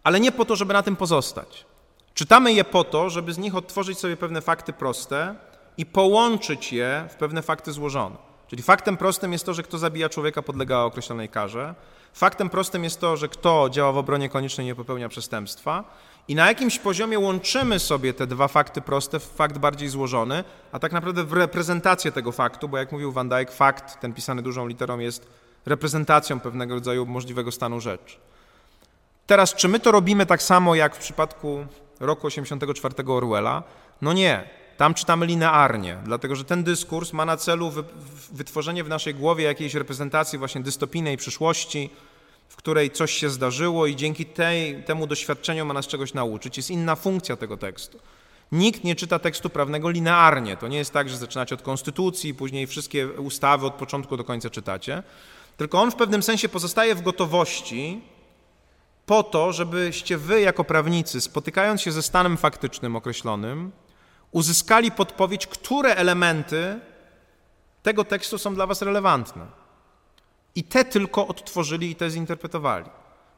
ale 0.03 0.19
nie 0.19 0.31
po 0.31 0.45
to, 0.45 0.55
żeby 0.55 0.73
na 0.73 0.83
tym 0.83 0.95
pozostać. 0.95 1.65
Czytamy 2.13 2.53
je 2.53 2.63
po 2.63 2.83
to, 2.83 3.09
żeby 3.09 3.33
z 3.33 3.37
nich 3.37 3.55
odtworzyć 3.55 3.99
sobie 3.99 4.17
pewne 4.17 4.41
fakty 4.41 4.73
proste, 4.73 5.35
i 5.77 5.85
połączyć 5.85 6.73
je 6.73 7.07
w 7.09 7.15
pewne 7.15 7.41
fakty 7.41 7.71
złożone. 7.71 8.15
Czyli 8.47 8.63
faktem 8.63 8.97
prostym 8.97 9.33
jest 9.33 9.45
to, 9.45 9.53
że 9.53 9.63
kto 9.63 9.77
zabija 9.77 10.09
człowieka 10.09 10.41
podlega 10.41 10.77
określonej 10.77 11.29
karze. 11.29 11.75
Faktem 12.13 12.49
prostym 12.49 12.83
jest 12.83 12.99
to, 12.99 13.17
że 13.17 13.29
kto 13.29 13.69
działa 13.69 13.91
w 13.91 13.97
obronie 13.97 14.29
koniecznej 14.29 14.65
nie 14.65 14.75
popełnia 14.75 15.09
przestępstwa. 15.09 15.83
I 16.27 16.35
na 16.35 16.47
jakimś 16.47 16.79
poziomie 16.79 17.19
łączymy 17.19 17.79
sobie 17.79 18.13
te 18.13 18.27
dwa 18.27 18.47
fakty 18.47 18.81
proste 18.81 19.19
w 19.19 19.23
fakt 19.23 19.57
bardziej 19.57 19.89
złożony, 19.89 20.43
a 20.71 20.79
tak 20.79 20.91
naprawdę 20.91 21.23
w 21.23 21.33
reprezentację 21.33 22.11
tego 22.11 22.31
faktu, 22.31 22.69
bo 22.69 22.77
jak 22.77 22.91
mówił 22.91 23.11
Van 23.11 23.29
Dijk, 23.29 23.51
fakt, 23.51 23.99
ten 23.99 24.13
pisany 24.13 24.41
dużą 24.41 24.67
literą, 24.67 24.99
jest 24.99 25.27
reprezentacją 25.65 26.39
pewnego 26.39 26.75
rodzaju 26.75 27.05
możliwego 27.05 27.51
stanu 27.51 27.81
rzeczy. 27.81 28.17
Teraz, 29.27 29.53
czy 29.53 29.67
my 29.67 29.79
to 29.79 29.91
robimy 29.91 30.25
tak 30.25 30.43
samo 30.43 30.75
jak 30.75 30.95
w 30.95 30.99
przypadku 30.99 31.65
roku 31.99 32.27
84 32.27 32.95
Orwella? 33.07 33.63
No 34.01 34.13
nie. 34.13 34.49
Tam 34.77 34.93
czytamy 34.93 35.25
linearnie, 35.25 35.97
dlatego 36.03 36.35
że 36.35 36.43
ten 36.43 36.63
dyskurs 36.63 37.13
ma 37.13 37.25
na 37.25 37.37
celu 37.37 37.71
wytworzenie 38.31 38.83
w 38.83 38.89
naszej 38.89 39.15
głowie 39.15 39.43
jakiejś 39.43 39.73
reprezentacji 39.73 40.39
właśnie 40.39 40.61
dystopijnej 40.61 41.17
przyszłości, 41.17 41.89
której 42.63 42.91
coś 42.91 43.13
się 43.13 43.29
zdarzyło 43.29 43.87
i 43.87 43.95
dzięki 43.95 44.25
tej, 44.25 44.83
temu 44.83 45.07
doświadczeniu 45.07 45.65
ma 45.65 45.73
nas 45.73 45.87
czegoś 45.87 46.13
nauczyć. 46.13 46.57
Jest 46.57 46.71
inna 46.71 46.95
funkcja 46.95 47.35
tego 47.35 47.57
tekstu. 47.57 47.99
Nikt 48.51 48.83
nie 48.83 48.95
czyta 48.95 49.19
tekstu 49.19 49.49
prawnego 49.49 49.89
linearnie. 49.89 50.57
To 50.57 50.67
nie 50.67 50.77
jest 50.77 50.93
tak, 50.93 51.09
że 51.09 51.17
zaczynacie 51.17 51.55
od 51.55 51.61
konstytucji, 51.61 52.33
później 52.33 52.67
wszystkie 52.67 53.07
ustawy 53.07 53.65
od 53.65 53.73
początku 53.73 54.17
do 54.17 54.23
końca 54.23 54.49
czytacie, 54.49 55.03
tylko 55.57 55.81
on 55.81 55.91
w 55.91 55.95
pewnym 55.95 56.23
sensie 56.23 56.49
pozostaje 56.49 56.95
w 56.95 57.01
gotowości 57.01 58.01
po 59.05 59.23
to, 59.23 59.53
żebyście 59.53 60.17
wy 60.17 60.41
jako 60.41 60.63
prawnicy, 60.63 61.21
spotykając 61.21 61.81
się 61.81 61.91
ze 61.91 62.01
stanem 62.01 62.37
faktycznym 62.37 62.95
określonym, 62.95 63.71
uzyskali 64.31 64.91
podpowiedź, 64.91 65.47
które 65.47 65.95
elementy 65.95 66.79
tego 67.81 68.03
tekstu 68.03 68.37
są 68.37 68.55
dla 68.55 68.67
Was 68.67 68.81
relevantne. 68.81 69.62
I 70.55 70.63
te 70.63 70.85
tylko 70.85 71.27
odtworzyli 71.27 71.91
i 71.91 71.95
te 71.95 72.09
zinterpretowali. 72.09 72.85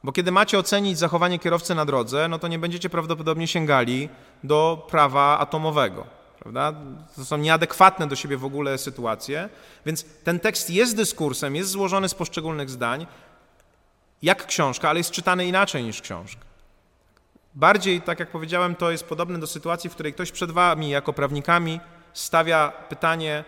Bo 0.04 0.12
kiedy 0.12 0.32
macie 0.32 0.60
ocenić 0.60 0.98
zachowanie 0.98 1.40
kierowcy 1.40 1.76
na 1.76 1.86
drodze, 1.86 2.28
no 2.28 2.40
to 2.40 2.48
nie 2.48 2.60
będziecie 2.60 2.90
prawdopodobnie 2.90 3.48
sięgali 3.48 4.10
do 4.44 4.88
prawa 4.90 5.40
atomowego. 5.40 6.08
Prawda? 6.40 6.74
To 7.16 7.26
są 7.26 7.38
nieadekwatne 7.38 8.08
do 8.08 8.16
siebie 8.16 8.38
w 8.38 8.46
ogóle 8.46 8.78
sytuacje, 8.78 9.50
więc 9.86 10.06
ten 10.24 10.40
tekst 10.40 10.70
jest 10.70 10.96
dyskursem, 10.96 11.56
jest 11.56 11.70
złożony 11.70 12.10
z 12.10 12.14
poszczególnych 12.14 12.70
zdań, 12.70 13.08
jak 14.22 14.46
książka, 14.46 14.90
ale 14.90 15.00
jest 15.00 15.12
czytany 15.12 15.46
inaczej 15.46 15.84
niż 15.84 16.02
książka. 16.02 16.42
Bardziej, 17.56 18.02
tak 18.02 18.20
jak 18.20 18.32
powiedziałem, 18.32 18.76
to 18.76 18.92
jest 18.92 19.04
podobne 19.04 19.40
do 19.40 19.48
sytuacji, 19.48 19.90
w 19.90 19.94
której 19.94 20.14
ktoś 20.14 20.32
przed 20.32 20.52
wami, 20.52 20.90
jako 20.90 21.14
prawnikami, 21.14 21.80
stawia 22.14 22.72
pytanie 22.90 23.44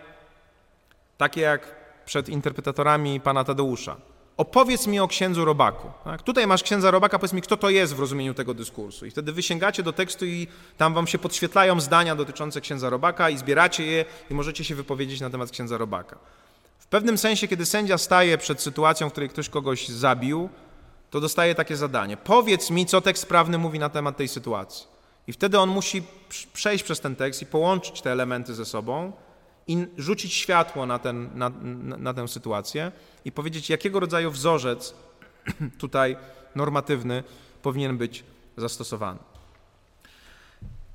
takie 1.18 1.42
jak 1.42 1.77
przed 2.08 2.30
interpretatorami 2.30 3.20
pana 3.20 3.44
Tadeusza. 3.44 3.96
Opowiedz 4.38 4.88
mi 4.88 5.00
o 5.00 5.08
księdzu 5.08 5.46
Robaku. 5.46 5.92
Tak? 6.04 6.22
Tutaj 6.22 6.48
masz 6.48 6.64
księdza 6.64 6.92
Robaka, 6.92 7.20
powiedz 7.20 7.34
mi, 7.34 7.42
kto 7.42 7.58
to 7.58 7.70
jest 7.70 7.96
w 7.96 8.00
rozumieniu 8.00 8.34
tego 8.34 8.54
dyskursu. 8.54 9.06
I 9.06 9.12
wtedy 9.12 9.32
wysięgacie 9.32 9.84
do 9.84 9.94
tekstu 9.94 10.26
i 10.26 10.48
tam 10.78 10.94
wam 10.94 11.08
się 11.08 11.18
podświetlają 11.18 11.80
zdania 11.80 12.16
dotyczące 12.16 12.62
księdza 12.62 12.90
Robaka 12.90 13.30
i 13.30 13.38
zbieracie 13.38 13.86
je 13.86 14.06
i 14.30 14.34
możecie 14.34 14.64
się 14.64 14.76
wypowiedzieć 14.76 15.22
na 15.22 15.30
temat 15.30 15.52
księdza 15.52 15.78
Robaka. 15.78 16.18
W 16.80 16.88
pewnym 16.88 17.18
sensie, 17.18 17.48
kiedy 17.48 17.66
sędzia 17.66 17.98
staje 17.98 18.38
przed 18.38 18.62
sytuacją, 18.62 19.10
w 19.10 19.12
której 19.12 19.30
ktoś 19.30 19.50
kogoś 19.50 19.88
zabił, 19.88 20.50
to 21.10 21.20
dostaje 21.20 21.56
takie 21.56 21.78
zadanie. 21.78 22.18
Powiedz 22.18 22.70
mi, 22.70 22.86
co 22.86 23.02
tekst 23.02 23.26
prawny 23.26 23.58
mówi 23.58 23.80
na 23.80 23.90
temat 23.90 24.18
tej 24.18 24.28
sytuacji. 24.28 24.88
I 25.28 25.34
wtedy 25.34 25.60
on 25.60 25.70
musi 25.70 26.04
przejść 26.54 26.84
przez 26.84 27.00
ten 27.00 27.16
tekst 27.16 27.42
i 27.42 27.46
połączyć 27.46 28.02
te 28.02 28.12
elementy 28.12 28.56
ze 28.56 28.66
sobą 28.66 29.12
i 29.68 29.88
rzucić 29.98 30.34
światło 30.34 30.86
na, 30.86 31.00
ten, 31.00 31.30
na, 31.36 31.50
na, 31.62 31.98
na 31.98 32.14
tę 32.14 32.28
sytuację 32.28 32.92
i 33.26 33.32
powiedzieć, 33.32 33.70
jakiego 33.70 34.00
rodzaju 34.00 34.32
wzorzec 34.32 34.96
tutaj 35.80 36.18
normatywny 36.56 37.24
powinien 37.62 37.98
być 37.98 38.24
zastosowany. 38.58 39.20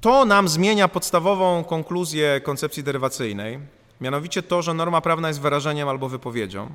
To 0.01 0.25
nam 0.25 0.49
zmienia 0.49 0.89
podstawową 0.89 1.65
konkluzję 1.65 2.41
koncepcji 2.41 2.83
derywacyjnej, 2.83 3.59
mianowicie 4.01 4.43
to, 4.43 4.63
że 4.63 4.75
norma 4.75 5.01
prawna 5.01 5.29
jest 5.29 5.41
wyrażeniem 5.41 5.89
albo 5.89 6.09
wypowiedzią. 6.09 6.71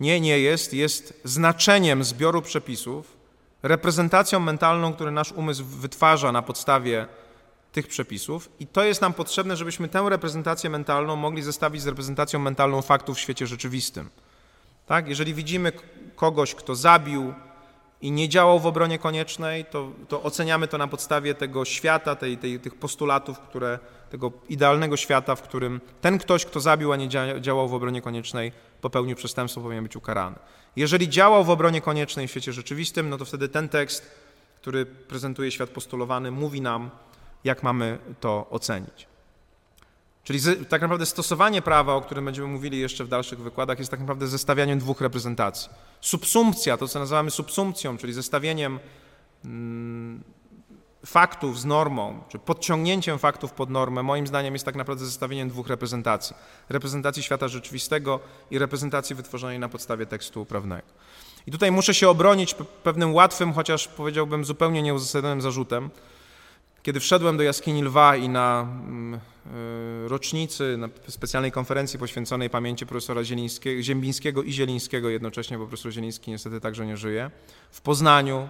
Nie, 0.00 0.20
nie 0.20 0.38
jest, 0.38 0.74
jest 0.74 1.20
znaczeniem 1.24 2.04
zbioru 2.04 2.42
przepisów, 2.42 3.16
reprezentacją 3.62 4.40
mentalną, 4.40 4.92
którą 4.92 5.10
nasz 5.10 5.32
umysł 5.32 5.64
wytwarza 5.64 6.32
na 6.32 6.42
podstawie 6.42 7.06
tych 7.76 7.86
przepisów 7.86 8.50
i 8.60 8.66
to 8.66 8.84
jest 8.84 9.00
nam 9.00 9.12
potrzebne, 9.12 9.56
żebyśmy 9.56 9.88
tę 9.88 10.06
reprezentację 10.08 10.70
mentalną 10.70 11.16
mogli 11.16 11.42
zestawić 11.42 11.82
z 11.82 11.86
reprezentacją 11.86 12.40
mentalną 12.40 12.82
faktów 12.82 13.16
w 13.16 13.20
świecie 13.20 13.46
rzeczywistym. 13.46 14.10
Tak? 14.86 15.08
Jeżeli 15.08 15.34
widzimy 15.34 15.72
kogoś, 16.14 16.54
kto 16.54 16.74
zabił 16.74 17.34
i 18.00 18.10
nie 18.10 18.28
działał 18.28 18.60
w 18.60 18.66
obronie 18.66 18.98
koniecznej, 18.98 19.64
to, 19.64 19.92
to 20.08 20.22
oceniamy 20.22 20.68
to 20.68 20.78
na 20.78 20.88
podstawie 20.88 21.34
tego 21.34 21.64
świata, 21.64 22.16
tej, 22.16 22.38
tej, 22.38 22.60
tych 22.60 22.74
postulatów, 22.74 23.38
które, 23.38 23.78
tego 24.10 24.32
idealnego 24.48 24.96
świata, 24.96 25.34
w 25.34 25.42
którym 25.42 25.80
ten 26.00 26.18
ktoś, 26.18 26.44
kto 26.44 26.60
zabił, 26.60 26.92
a 26.92 26.96
nie 26.96 27.08
działał 27.40 27.68
w 27.68 27.74
obronie 27.74 28.02
koniecznej, 28.02 28.52
popełnił 28.80 29.16
przestępstwo, 29.16 29.60
powinien 29.60 29.84
być 29.84 29.96
ukarany. 29.96 30.36
Jeżeli 30.76 31.08
działał 31.08 31.44
w 31.44 31.50
obronie 31.50 31.80
koniecznej 31.80 32.28
w 32.28 32.30
świecie 32.30 32.52
rzeczywistym, 32.52 33.10
no 33.10 33.18
to 33.18 33.24
wtedy 33.24 33.48
ten 33.48 33.68
tekst, 33.68 34.10
który 34.60 34.86
prezentuje 34.86 35.50
świat 35.50 35.70
postulowany, 35.70 36.30
mówi 36.30 36.60
nam, 36.60 36.90
jak 37.46 37.62
mamy 37.62 37.98
to 38.20 38.46
ocenić. 38.50 39.06
Czyli 40.24 40.40
tak 40.68 40.82
naprawdę 40.82 41.06
stosowanie 41.06 41.62
prawa, 41.62 41.94
o 41.94 42.00
którym 42.00 42.24
będziemy 42.24 42.48
mówili 42.48 42.80
jeszcze 42.80 43.04
w 43.04 43.08
dalszych 43.08 43.38
wykładach, 43.38 43.78
jest 43.78 43.90
tak 43.90 44.00
naprawdę 44.00 44.26
zestawianiem 44.26 44.78
dwóch 44.78 45.00
reprezentacji. 45.00 45.70
Subsumpcja, 46.00 46.76
to 46.76 46.88
co 46.88 46.98
nazywamy 46.98 47.30
subsumpcją, 47.30 47.98
czyli 47.98 48.12
zestawieniem 48.12 48.78
mm, 49.44 50.24
faktów 51.06 51.60
z 51.60 51.64
normą, 51.64 52.20
czy 52.28 52.38
podciągnięciem 52.38 53.18
faktów 53.18 53.52
pod 53.52 53.70
normę, 53.70 54.02
moim 54.02 54.26
zdaniem 54.26 54.52
jest 54.52 54.64
tak 54.64 54.74
naprawdę 54.74 55.04
zestawieniem 55.04 55.48
dwóch 55.48 55.68
reprezentacji. 55.68 56.36
Reprezentacji 56.68 57.22
świata 57.22 57.48
rzeczywistego 57.48 58.20
i 58.50 58.58
reprezentacji 58.58 59.16
wytworzonej 59.16 59.58
na 59.58 59.68
podstawie 59.68 60.06
tekstu 60.06 60.44
prawnego. 60.44 60.88
I 61.46 61.50
tutaj 61.50 61.72
muszę 61.72 61.94
się 61.94 62.08
obronić 62.08 62.54
pewnym 62.82 63.14
łatwym, 63.14 63.52
chociaż 63.52 63.88
powiedziałbym 63.88 64.44
zupełnie 64.44 64.82
nieuzasadnionym 64.82 65.40
zarzutem, 65.40 65.90
kiedy 66.86 67.00
wszedłem 67.00 67.36
do 67.36 67.42
jaskini 67.42 67.82
Lwa 67.82 68.16
i 68.16 68.28
na 68.28 68.62
mm, 68.62 69.14
e, 69.14 70.08
rocznicy, 70.08 70.76
na 70.76 70.88
specjalnej 71.08 71.52
konferencji 71.52 71.98
poświęconej 71.98 72.50
pamięci 72.50 72.86
profesora 72.86 73.20
Ziembińskiego 73.80 74.42
i 74.42 74.52
Zielińskiego 74.52 75.08
jednocześnie, 75.08 75.58
bo 75.58 75.66
profesor 75.66 75.92
Zieliński 75.92 76.30
niestety 76.30 76.60
także 76.60 76.86
nie 76.86 76.96
żyje, 76.96 77.30
w 77.70 77.80
Poznaniu 77.80 78.48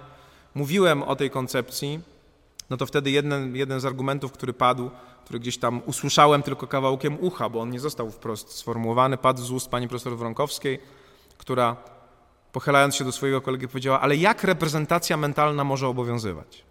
mówiłem 0.54 1.02
o 1.02 1.16
tej 1.16 1.30
koncepcji, 1.30 2.00
no 2.70 2.76
to 2.76 2.86
wtedy 2.86 3.10
jeden, 3.10 3.56
jeden 3.56 3.80
z 3.80 3.84
argumentów, 3.84 4.32
który 4.32 4.52
padł, 4.52 4.90
który 5.24 5.38
gdzieś 5.38 5.58
tam 5.58 5.82
usłyszałem 5.86 6.42
tylko 6.42 6.66
kawałkiem 6.66 7.16
ucha, 7.20 7.48
bo 7.48 7.60
on 7.60 7.70
nie 7.70 7.80
został 7.80 8.10
wprost 8.10 8.52
sformułowany, 8.52 9.16
padł 9.16 9.42
z 9.42 9.50
ust 9.50 9.68
pani 9.68 9.88
profesor 9.88 10.16
Wronkowskiej, 10.16 10.78
która 11.38 11.76
pochylając 12.52 12.96
się 12.96 13.04
do 13.04 13.12
swojego 13.12 13.40
kolegi 13.40 13.68
powiedziała, 13.68 14.00
ale 14.00 14.16
jak 14.16 14.44
reprezentacja 14.44 15.16
mentalna 15.16 15.64
może 15.64 15.88
obowiązywać? 15.88 16.66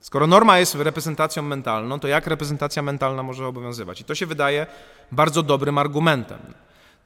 Skoro 0.00 0.26
norma 0.26 0.58
jest 0.58 0.74
reprezentacją 0.74 1.42
mentalną, 1.42 2.00
to 2.00 2.08
jak 2.08 2.26
reprezentacja 2.26 2.82
mentalna 2.82 3.22
może 3.22 3.46
obowiązywać? 3.46 4.00
I 4.00 4.04
to 4.04 4.14
się 4.14 4.26
wydaje 4.26 4.66
bardzo 5.12 5.42
dobrym 5.42 5.78
argumentem. 5.78 6.38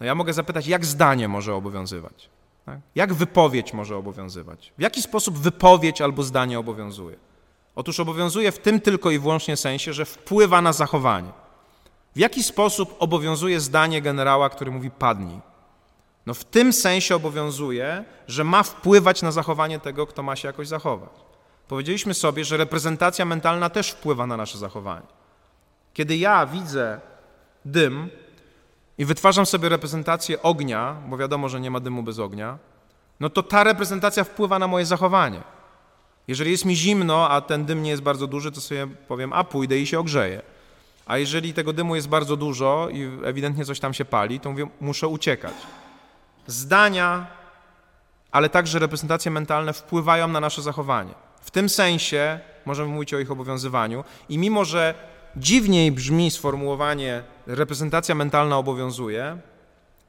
No 0.00 0.06
ja 0.06 0.14
mogę 0.14 0.32
zapytać, 0.32 0.66
jak 0.66 0.84
zdanie 0.84 1.28
może 1.28 1.54
obowiązywać? 1.54 2.28
Tak? 2.66 2.78
Jak 2.94 3.14
wypowiedź 3.14 3.72
może 3.72 3.96
obowiązywać? 3.96 4.72
W 4.78 4.82
jaki 4.82 5.02
sposób 5.02 5.38
wypowiedź 5.38 6.00
albo 6.00 6.22
zdanie 6.22 6.58
obowiązuje? 6.58 7.16
Otóż 7.74 8.00
obowiązuje 8.00 8.52
w 8.52 8.58
tym 8.58 8.80
tylko 8.80 9.10
i 9.10 9.18
wyłącznie 9.18 9.56
sensie, 9.56 9.92
że 9.92 10.04
wpływa 10.04 10.62
na 10.62 10.72
zachowanie. 10.72 11.32
W 12.14 12.18
jaki 12.18 12.42
sposób 12.42 12.96
obowiązuje 12.98 13.60
zdanie 13.60 14.02
generała, 14.02 14.50
który 14.50 14.70
mówi 14.70 14.90
padnij? 14.90 15.40
No 16.26 16.34
w 16.34 16.44
tym 16.44 16.72
sensie 16.72 17.16
obowiązuje, 17.16 18.04
że 18.28 18.44
ma 18.44 18.62
wpływać 18.62 19.22
na 19.22 19.32
zachowanie 19.32 19.78
tego, 19.78 20.06
kto 20.06 20.22
ma 20.22 20.36
się 20.36 20.48
jakoś 20.48 20.68
zachować. 20.68 21.10
Powiedzieliśmy 21.68 22.14
sobie, 22.14 22.44
że 22.44 22.56
reprezentacja 22.56 23.24
mentalna 23.24 23.70
też 23.70 23.90
wpływa 23.90 24.26
na 24.26 24.36
nasze 24.36 24.58
zachowanie. 24.58 25.06
Kiedy 25.94 26.16
ja 26.16 26.46
widzę 26.46 27.00
dym 27.64 28.10
i 28.98 29.04
wytwarzam 29.04 29.46
sobie 29.46 29.68
reprezentację 29.68 30.42
ognia, 30.42 30.96
bo 31.08 31.16
wiadomo, 31.16 31.48
że 31.48 31.60
nie 31.60 31.70
ma 31.70 31.80
dymu 31.80 32.02
bez 32.02 32.18
ognia, 32.18 32.58
no 33.20 33.30
to 33.30 33.42
ta 33.42 33.64
reprezentacja 33.64 34.24
wpływa 34.24 34.58
na 34.58 34.66
moje 34.66 34.86
zachowanie. 34.86 35.40
Jeżeli 36.28 36.50
jest 36.50 36.64
mi 36.64 36.76
zimno, 36.76 37.30
a 37.30 37.40
ten 37.40 37.64
dym 37.64 37.82
nie 37.82 37.90
jest 37.90 38.02
bardzo 38.02 38.26
duży, 38.26 38.52
to 38.52 38.60
sobie 38.60 38.86
powiem, 38.86 39.32
a 39.32 39.44
pójdę 39.44 39.78
i 39.78 39.86
się 39.86 39.98
ogrzeję. 39.98 40.42
A 41.06 41.18
jeżeli 41.18 41.54
tego 41.54 41.72
dymu 41.72 41.96
jest 41.96 42.08
bardzo 42.08 42.36
dużo 42.36 42.88
i 42.92 43.10
ewidentnie 43.24 43.64
coś 43.64 43.80
tam 43.80 43.94
się 43.94 44.04
pali, 44.04 44.40
to 44.40 44.50
mówię, 44.50 44.68
muszę 44.80 45.08
uciekać. 45.08 45.54
Zdania, 46.46 47.26
ale 48.30 48.48
także 48.48 48.78
reprezentacje 48.78 49.30
mentalne 49.30 49.72
wpływają 49.72 50.28
na 50.28 50.40
nasze 50.40 50.62
zachowanie. 50.62 51.14
W 51.44 51.50
tym 51.50 51.68
sensie 51.68 52.40
możemy 52.64 52.88
mówić 52.88 53.14
o 53.14 53.18
ich 53.18 53.30
obowiązywaniu. 53.30 54.04
I 54.28 54.38
mimo, 54.38 54.64
że 54.64 54.94
dziwniej 55.36 55.92
brzmi 55.92 56.30
sformułowanie 56.30 57.22
reprezentacja 57.46 58.14
mentalna 58.14 58.58
obowiązuje, 58.58 59.38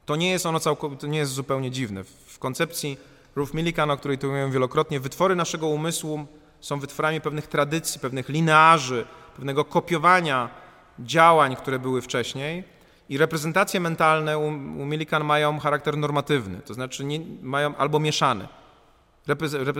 to 0.06 0.16
nie 0.16 0.30
jest 0.30 0.46
ono 0.46 0.60
całkowicie, 0.60 1.08
nie 1.08 1.18
jest 1.18 1.32
zupełnie 1.32 1.70
dziwne. 1.70 2.04
W 2.26 2.38
koncepcji 2.38 2.98
Ruth 3.36 3.54
Millikan, 3.54 3.90
o 3.90 3.96
której 3.96 4.18
tu 4.18 4.26
mówiłem 4.26 4.52
wielokrotnie, 4.52 5.00
wytwory 5.00 5.36
naszego 5.36 5.66
umysłu 5.66 6.26
są 6.60 6.80
wytworami 6.80 7.20
pewnych 7.20 7.46
tradycji, 7.46 8.00
pewnych 8.00 8.28
linearzy, 8.28 9.06
pewnego 9.36 9.64
kopiowania 9.64 10.50
działań, 10.98 11.56
które 11.56 11.78
były 11.78 12.02
wcześniej. 12.02 12.64
I 13.08 13.18
reprezentacje 13.18 13.80
mentalne 13.80 14.38
u, 14.38 14.46
u 14.46 14.86
Millikan 14.86 15.24
mają 15.24 15.58
charakter 15.58 15.96
normatywny, 15.96 16.60
to 16.64 16.74
znaczy 16.74 17.04
nie, 17.04 17.20
mają 17.42 17.76
albo 17.76 18.00
mieszany 18.00 18.48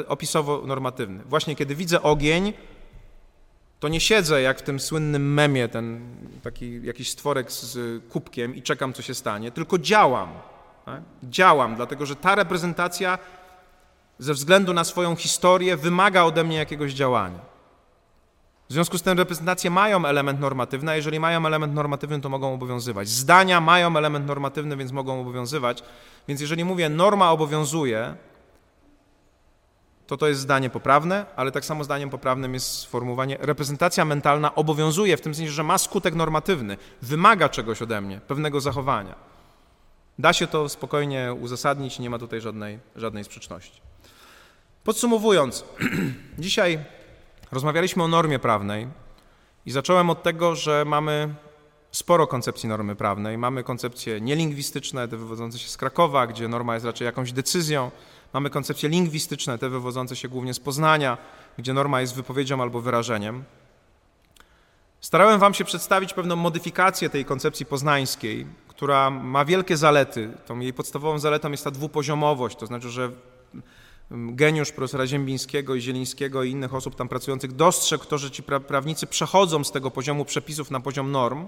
opisowo-normatywny. 0.09 1.25
Właśnie 1.25 1.57
kiedy 1.57 1.75
widzę 1.75 2.03
ogień, 2.03 2.53
to 3.81 3.89
nie 3.89 4.01
siedzę 4.01 4.43
jak 4.43 4.59
w 4.59 4.63
tym 4.63 4.81
słynnym 4.81 5.35
memie, 5.35 5.69
ten 5.69 6.01
taki 6.43 6.83
jakiś 6.83 7.11
stworek 7.11 7.53
z 7.53 8.05
kubkiem 8.09 8.55
i 8.55 8.63
czekam, 8.63 8.93
co 8.93 9.03
się 9.03 9.15
stanie, 9.15 9.51
tylko 9.51 9.79
działam. 9.79 10.29
Tak? 10.85 11.03
Działam, 11.23 11.77
dlatego 11.77 12.07
że 12.07 12.17
ta 12.17 12.35
reprezentacja 12.35 13.19
ze 14.19 14.35
względu 14.35 14.75
na 14.75 14.85
swoją 14.85 15.17
historię 15.17 15.77
wymaga 15.77 16.23
ode 16.23 16.45
mnie 16.45 16.57
jakiegoś 16.57 16.93
działania. 16.93 17.57
W 18.69 18.73
związku 18.73 18.99
z 18.99 19.03
tym 19.03 19.19
reprezentacje 19.19 19.71
mają 19.71 20.07
element 20.07 20.41
normatywny, 20.41 20.91
a 20.91 20.97
jeżeli 20.97 21.21
mają 21.21 21.47
element 21.47 21.75
normatywny, 21.75 22.21
to 22.21 22.29
mogą 22.29 22.55
obowiązywać. 22.55 23.09
Zdania 23.09 23.61
mają 23.61 23.97
element 23.97 24.27
normatywny, 24.27 24.77
więc 24.77 24.93
mogą 24.93 25.21
obowiązywać. 25.21 25.83
Więc 26.29 26.41
jeżeli 26.41 26.65
mówię 26.65 26.89
norma 26.89 27.31
obowiązuje, 27.31 28.15
to 30.07 30.17
to 30.17 30.29
jest 30.29 30.41
zdanie 30.41 30.71
poprawne, 30.71 31.27
ale 31.37 31.53
tak 31.53 31.65
samo 31.65 31.85
zdaniem 31.85 32.11
poprawnym 32.11 32.55
jest 32.55 32.79
sformułowanie 32.79 33.37
reprezentacja 33.41 34.05
mentalna 34.05 34.55
obowiązuje 34.55 35.17
w 35.17 35.21
tym 35.21 35.35
sensie, 35.35 35.53
że 35.53 35.63
ma 35.63 35.79
skutek 35.79 36.15
normatywny, 36.15 36.77
wymaga 37.03 37.49
czegoś 37.49 37.83
ode 37.83 38.01
mnie, 38.01 38.21
pewnego 38.21 38.61
zachowania. 38.61 39.15
Da 40.19 40.33
się 40.33 40.47
to 40.47 40.69
spokojnie 40.69 41.35
uzasadnić, 41.41 41.99
nie 41.99 42.11
ma 42.11 42.19
tutaj 42.19 42.41
żadnej, 42.41 42.79
żadnej 42.97 43.25
sprzeczności. 43.25 43.81
Podsumowując, 44.85 45.65
dzisiaj 46.39 46.79
rozmawialiśmy 47.53 48.03
o 48.03 48.09
normie 48.09 48.39
prawnej 48.39 48.89
i 49.67 49.71
zacząłem 49.71 50.11
od 50.11 50.23
tego, 50.23 50.55
że 50.55 50.85
mamy 50.87 51.35
sporo 51.93 52.27
koncepcji 52.27 52.69
normy 52.69 52.97
prawnej. 52.97 53.39
Mamy 53.39 53.65
koncepcje 53.65 54.21
nielingwistyczne, 54.21 55.09
te 55.09 55.17
wywodzące 55.17 55.59
się 55.59 55.69
z 55.69 55.77
Krakowa, 55.77 56.27
gdzie 56.27 56.49
norma 56.49 56.75
jest 56.75 56.87
raczej 56.87 57.05
jakąś 57.05 57.33
decyzją. 57.33 57.91
Mamy 58.33 58.51
koncepcje 58.51 58.89
lingwistyczne, 58.89 59.59
te 59.59 59.69
wywodzące 59.69 60.17
się 60.17 60.29
głównie 60.29 60.55
z 60.55 60.61
Poznania, 60.61 61.19
gdzie 61.59 61.73
norma 61.73 62.01
jest 62.01 62.15
wypowiedzią 62.15 62.63
albo 62.63 62.81
wyrażeniem. 62.81 63.45
Starałem 65.01 65.41
Wam 65.41 65.55
się 65.55 65.65
przedstawić 65.65 66.15
pewną 66.15 66.37
modyfikację 66.37 67.11
tej 67.11 67.25
koncepcji 67.25 67.67
poznańskiej, 67.67 68.47
która 68.69 69.11
ma 69.11 69.45
wielkie 69.45 69.77
zalety. 69.77 70.31
Tą 70.47 70.59
jej 70.59 70.73
podstawową 70.73 71.19
zaletą 71.19 71.51
jest 71.51 71.65
ta 71.65 71.71
dwupoziomowość, 71.71 72.57
to 72.57 72.67
znaczy, 72.67 72.91
że 72.91 73.11
geniusz 74.11 74.73
profesora 74.73 75.07
Ziembińskiego 75.07 75.75
i 75.75 75.81
Zielińskiego 75.81 76.43
i 76.43 76.51
innych 76.51 76.75
osób 76.75 76.95
tam 76.95 77.09
pracujących 77.09 77.53
dostrzegł 77.53 78.05
to, 78.05 78.19
że 78.19 78.31
ci 78.31 78.43
prawnicy 78.43 79.07
przechodzą 79.07 79.65
z 79.65 79.73
tego 79.73 79.91
poziomu 79.91 80.25
przepisów 80.25 80.71
na 80.71 80.81
poziom 80.81 81.13
norm, 81.13 81.47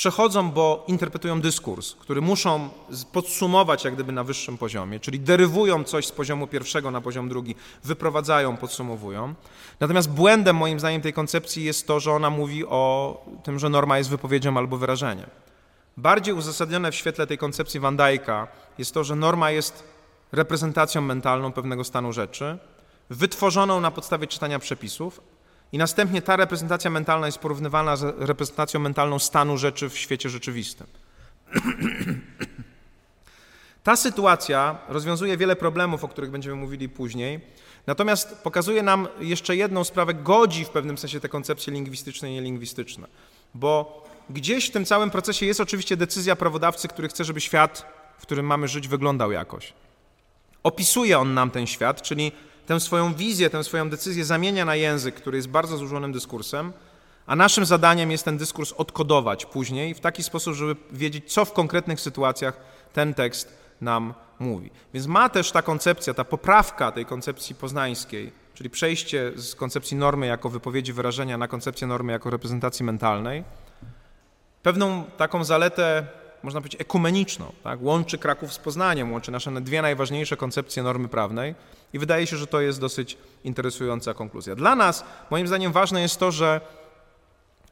przechodzą, 0.00 0.50
bo 0.50 0.84
interpretują 0.88 1.40
dyskurs, 1.40 1.94
który 1.94 2.20
muszą 2.20 2.68
podsumować 3.12 3.84
jak 3.84 3.94
gdyby 3.94 4.12
na 4.12 4.24
wyższym 4.24 4.58
poziomie, 4.58 5.00
czyli 5.00 5.20
derywują 5.20 5.84
coś 5.84 6.06
z 6.06 6.12
poziomu 6.12 6.46
pierwszego 6.46 6.90
na 6.90 7.00
poziom 7.00 7.28
drugi, 7.28 7.54
wyprowadzają, 7.84 8.56
podsumowują. 8.56 9.34
Natomiast 9.80 10.10
błędem 10.10 10.56
moim 10.56 10.80
zdaniem 10.80 11.02
tej 11.02 11.12
koncepcji 11.12 11.64
jest 11.64 11.86
to, 11.86 12.00
że 12.00 12.12
ona 12.12 12.30
mówi 12.30 12.66
o 12.66 13.24
tym, 13.42 13.58
że 13.58 13.68
norma 13.68 13.98
jest 13.98 14.10
wypowiedzią 14.10 14.58
albo 14.58 14.76
wyrażeniem. 14.76 15.26
Bardziej 15.96 16.34
uzasadnione 16.34 16.92
w 16.92 16.94
świetle 16.94 17.26
tej 17.26 17.38
koncepcji 17.38 17.80
Van 17.80 17.96
Dijk'a 17.96 18.46
jest 18.78 18.94
to, 18.94 19.04
że 19.04 19.16
norma 19.16 19.50
jest 19.50 19.84
reprezentacją 20.32 21.00
mentalną 21.00 21.52
pewnego 21.52 21.84
stanu 21.84 22.12
rzeczy, 22.12 22.58
wytworzoną 23.10 23.80
na 23.80 23.90
podstawie 23.90 24.26
czytania 24.26 24.58
przepisów, 24.58 25.20
i 25.72 25.78
następnie 25.78 26.22
ta 26.22 26.36
reprezentacja 26.36 26.90
mentalna 26.90 27.26
jest 27.26 27.38
porównywana 27.38 27.96
z 27.96 28.14
reprezentacją 28.18 28.80
mentalną 28.80 29.18
stanu 29.18 29.58
rzeczy 29.58 29.88
w 29.88 29.98
świecie 29.98 30.30
rzeczywistym. 30.30 30.86
Ta 33.82 33.96
sytuacja 33.96 34.78
rozwiązuje 34.88 35.36
wiele 35.36 35.56
problemów, 35.56 36.04
o 36.04 36.08
których 36.08 36.30
będziemy 36.30 36.56
mówili 36.56 36.88
później, 36.88 37.40
Natomiast 37.86 38.38
pokazuje 38.42 38.82
nam 38.82 39.08
jeszcze 39.20 39.56
jedną 39.56 39.84
sprawę, 39.84 40.14
godzi 40.14 40.64
w 40.64 40.68
pewnym 40.68 40.98
sensie 40.98 41.20
te 41.20 41.28
koncepcje 41.28 41.72
lingwistyczne 41.72 42.30
i 42.30 42.34
nielingwistyczne, 42.34 43.06
bo 43.54 44.04
gdzieś 44.30 44.68
w 44.68 44.70
tym 44.70 44.84
całym 44.84 45.10
procesie 45.10 45.46
jest 45.46 45.60
oczywiście 45.60 45.96
decyzja 45.96 46.36
prawodawcy, 46.36 46.88
który 46.88 47.08
chce, 47.08 47.24
żeby 47.24 47.40
świat, 47.40 47.86
w 48.18 48.22
którym 48.22 48.46
mamy 48.46 48.68
żyć, 48.68 48.88
wyglądał 48.88 49.32
jakoś. 49.32 49.72
Opisuje 50.62 51.18
on 51.18 51.34
nam 51.34 51.50
ten 51.50 51.66
świat, 51.66 52.02
czyli 52.02 52.32
tę 52.70 52.80
swoją 52.80 53.14
wizję, 53.14 53.50
tę 53.50 53.64
swoją 53.64 53.90
decyzję 53.90 54.24
zamienia 54.24 54.64
na 54.64 54.74
język, 54.76 55.14
który 55.14 55.36
jest 55.36 55.48
bardzo 55.48 55.76
złożonym 55.76 56.12
dyskursem, 56.12 56.72
a 57.26 57.36
naszym 57.36 57.66
zadaniem 57.66 58.10
jest 58.10 58.24
ten 58.24 58.38
dyskurs 58.38 58.72
odkodować 58.72 59.46
później 59.46 59.94
w 59.94 60.00
taki 60.00 60.22
sposób, 60.22 60.54
żeby 60.54 60.76
wiedzieć, 60.92 61.32
co 61.32 61.44
w 61.44 61.52
konkretnych 61.52 62.00
sytuacjach 62.00 62.60
ten 62.92 63.14
tekst 63.14 63.58
nam 63.80 64.14
mówi. 64.38 64.70
Więc 64.94 65.06
ma 65.06 65.28
też 65.28 65.52
ta 65.52 65.62
koncepcja, 65.62 66.14
ta 66.14 66.24
poprawka 66.24 66.92
tej 66.92 67.06
koncepcji 67.06 67.54
poznańskiej, 67.54 68.32
czyli 68.54 68.70
przejście 68.70 69.32
z 69.36 69.54
koncepcji 69.54 69.96
normy 69.96 70.26
jako 70.26 70.48
wypowiedzi 70.48 70.92
wyrażenia 70.92 71.38
na 71.38 71.48
koncepcję 71.48 71.86
normy 71.86 72.12
jako 72.12 72.30
reprezentacji 72.30 72.84
mentalnej, 72.84 73.44
pewną 74.62 75.04
taką 75.04 75.44
zaletę, 75.44 76.06
można 76.42 76.60
powiedzieć, 76.60 76.80
ekumeniczną. 76.80 77.52
Tak? 77.64 77.82
Łączy 77.82 78.18
Kraków 78.18 78.52
z 78.52 78.58
Poznaniem, 78.58 79.12
łączy 79.12 79.30
nasze 79.30 79.60
dwie 79.60 79.82
najważniejsze 79.82 80.36
koncepcje 80.36 80.82
normy 80.82 81.08
prawnej 81.08 81.54
i 81.92 81.98
wydaje 81.98 82.26
się, 82.26 82.36
że 82.36 82.46
to 82.46 82.60
jest 82.60 82.80
dosyć 82.80 83.18
interesująca 83.44 84.14
konkluzja. 84.14 84.54
Dla 84.54 84.76
nas, 84.76 85.04
moim 85.30 85.46
zdaniem, 85.46 85.72
ważne 85.72 86.02
jest 86.02 86.18
to, 86.18 86.30
że 86.30 86.60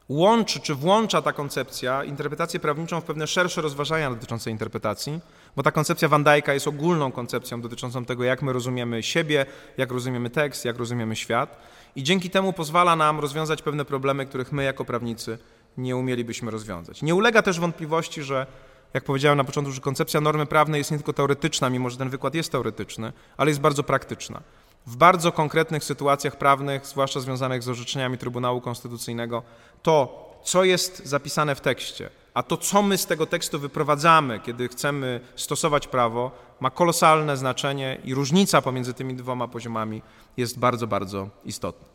łączy 0.09 0.59
czy 0.59 0.75
włącza 0.75 1.21
ta 1.21 1.33
koncepcja 1.33 2.03
interpretację 2.03 2.59
prawniczą 2.59 3.01
w 3.01 3.03
pewne 3.03 3.27
szersze 3.27 3.61
rozważania 3.61 4.09
dotyczące 4.09 4.51
interpretacji, 4.51 5.19
bo 5.55 5.63
ta 5.63 5.71
koncepcja 5.71 6.07
Van 6.07 6.23
Dijk'a 6.23 6.51
jest 6.51 6.67
ogólną 6.67 7.11
koncepcją 7.11 7.61
dotyczącą 7.61 8.05
tego, 8.05 8.23
jak 8.23 8.41
my 8.41 8.53
rozumiemy 8.53 9.03
siebie, 9.03 9.45
jak 9.77 9.91
rozumiemy 9.91 10.29
tekst, 10.29 10.65
jak 10.65 10.77
rozumiemy 10.77 11.15
świat 11.15 11.57
i 11.95 12.03
dzięki 12.03 12.29
temu 12.29 12.53
pozwala 12.53 12.95
nam 12.95 13.19
rozwiązać 13.19 13.61
pewne 13.61 13.85
problemy, 13.85 14.25
których 14.25 14.51
my 14.51 14.63
jako 14.63 14.85
prawnicy 14.85 15.37
nie 15.77 15.95
umielibyśmy 15.95 16.51
rozwiązać. 16.51 17.01
Nie 17.01 17.15
ulega 17.15 17.41
też 17.41 17.59
wątpliwości, 17.59 18.23
że 18.23 18.47
jak 18.93 19.03
powiedziałem 19.03 19.37
na 19.37 19.43
początku, 19.43 19.71
że 19.73 19.81
koncepcja 19.81 20.21
normy 20.21 20.45
prawnej 20.45 20.79
jest 20.79 20.91
nie 20.91 20.97
tylko 20.97 21.13
teoretyczna, 21.13 21.69
mimo 21.69 21.89
że 21.89 21.97
ten 21.97 22.09
wykład 22.09 22.35
jest 22.35 22.51
teoretyczny, 22.51 23.13
ale 23.37 23.51
jest 23.51 23.61
bardzo 23.61 23.83
praktyczna. 23.83 24.41
W 24.87 24.95
bardzo 24.95 25.31
konkretnych 25.31 25.83
sytuacjach 25.83 26.35
prawnych, 26.35 26.85
zwłaszcza 26.85 27.19
związanych 27.19 27.63
z 27.63 27.69
orzeczeniami 27.69 28.17
Trybunału 28.17 28.61
Konstytucyjnego, 28.61 29.43
to, 29.81 30.25
co 30.43 30.63
jest 30.63 31.05
zapisane 31.05 31.55
w 31.55 31.61
tekście, 31.61 32.09
a 32.33 32.43
to, 32.43 32.57
co 32.57 32.81
my 32.81 32.97
z 32.97 33.05
tego 33.05 33.25
tekstu 33.25 33.59
wyprowadzamy, 33.59 34.39
kiedy 34.39 34.67
chcemy 34.67 35.19
stosować 35.35 35.87
prawo, 35.87 36.31
ma 36.59 36.69
kolosalne 36.69 37.37
znaczenie 37.37 38.01
i 38.03 38.13
różnica 38.13 38.61
pomiędzy 38.61 38.93
tymi 38.93 39.15
dwoma 39.15 39.47
poziomami 39.47 40.01
jest 40.37 40.59
bardzo, 40.59 40.87
bardzo 40.87 41.29
istotna. 41.45 41.87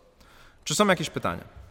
Czy 0.65 0.75
są 0.75 0.87
jakieś 0.87 1.11
pytania? 1.11 1.64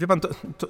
Wie 0.00 0.06
pan, 0.06 0.20
to, 0.20 0.28
to, 0.58 0.66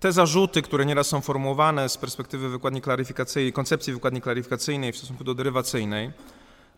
te 0.00 0.12
zarzuty, 0.12 0.62
które 0.62 0.86
nieraz 0.86 1.06
są 1.06 1.20
formułowane 1.20 1.88
z 1.88 1.96
perspektywy 1.96 2.48
wykładni 2.48 2.80
klaryfikacyjnej, 2.80 3.52
koncepcji 3.52 3.92
wykładni 3.92 4.20
klaryfikacyjnej 4.20 4.92
w 4.92 4.96
stosunku 4.96 5.24
do 5.24 5.34
derywacyjnej, 5.34 6.10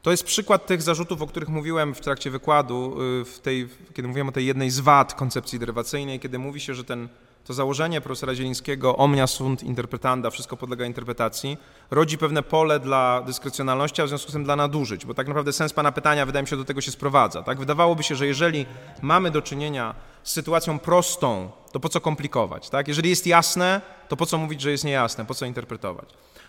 to 0.03 0.11
jest 0.11 0.25
przykład 0.25 0.67
tych 0.67 0.83
zarzutów, 0.83 1.23
o 1.23 1.27
których 1.27 1.49
mówiłem 1.49 1.95
w 1.95 2.01
trakcie 2.01 2.31
wykładu, 2.31 2.97
y, 3.21 3.25
w 3.25 3.39
tej, 3.39 3.69
kiedy 3.95 4.09
mówiłem 4.09 4.29
o 4.29 4.33
tej 4.33 4.47
jednej 4.47 4.71
z 4.71 4.81
wad 4.81 5.15
koncepcji 5.15 5.59
derywacyjnej, 5.59 6.21
kiedy 6.21 6.39
mówi 6.39 6.61
się, 6.61 6.75
że 6.75 6.85
ten, 6.85 7.09
to 7.45 7.55
założenie 7.55 8.01
profesora 8.01 8.35
Zielińskiego 8.35 8.97
omnia 8.97 9.27
sunt 9.27 9.63
interpretanda, 9.63 10.31
wszystko 10.31 10.57
podlega 10.57 10.87
interpretacji, 10.87 11.59
rodzi 11.91 12.19
pewne 12.19 12.43
pole 12.43 12.81
dla 12.81 13.23
dyskrecjonalności, 13.27 14.03
a 14.03 14.05
w 14.05 14.09
związku 14.09 14.31
z 14.31 14.33
tym 14.33 14.45
dla 14.45 14.57
nadużyć, 14.57 15.07
bo 15.07 15.15
tak 15.15 15.27
naprawdę 15.27 15.53
sens 15.53 15.73
pana 15.73 15.93
pytania 15.93 16.27
wydaje 16.27 16.43
mi 16.43 16.49
się 16.49 16.57
do 16.57 16.65
tego 16.65 16.81
się 16.81 16.91
sprowadza. 16.91 17.43
Tak? 17.43 17.59
Wydawałoby 17.59 18.03
się, 18.03 18.17
że 18.17 18.27
jeżeli 18.27 18.67
mamy 19.03 19.31
do 19.31 19.43
czynienia 19.43 19.95
z 20.23 20.33
sytuacją 20.33 20.79
prostą, 20.79 21.51
to 21.73 21.81
po 21.81 21.89
co 21.89 22.01
komplikować? 22.01 22.71
Tak? 22.71 22.89
Jeżeli 22.89 23.11
jest 23.11 23.27
jasne, 23.27 23.81
to 24.09 24.17
po 24.17 24.27
co 24.27 24.39
mówić, 24.39 24.61
że 24.61 24.71
jest 24.71 24.85
niejasne, 24.85 25.27
po 25.27 25.35
co 25.35 25.47
interpretować? 25.47 26.09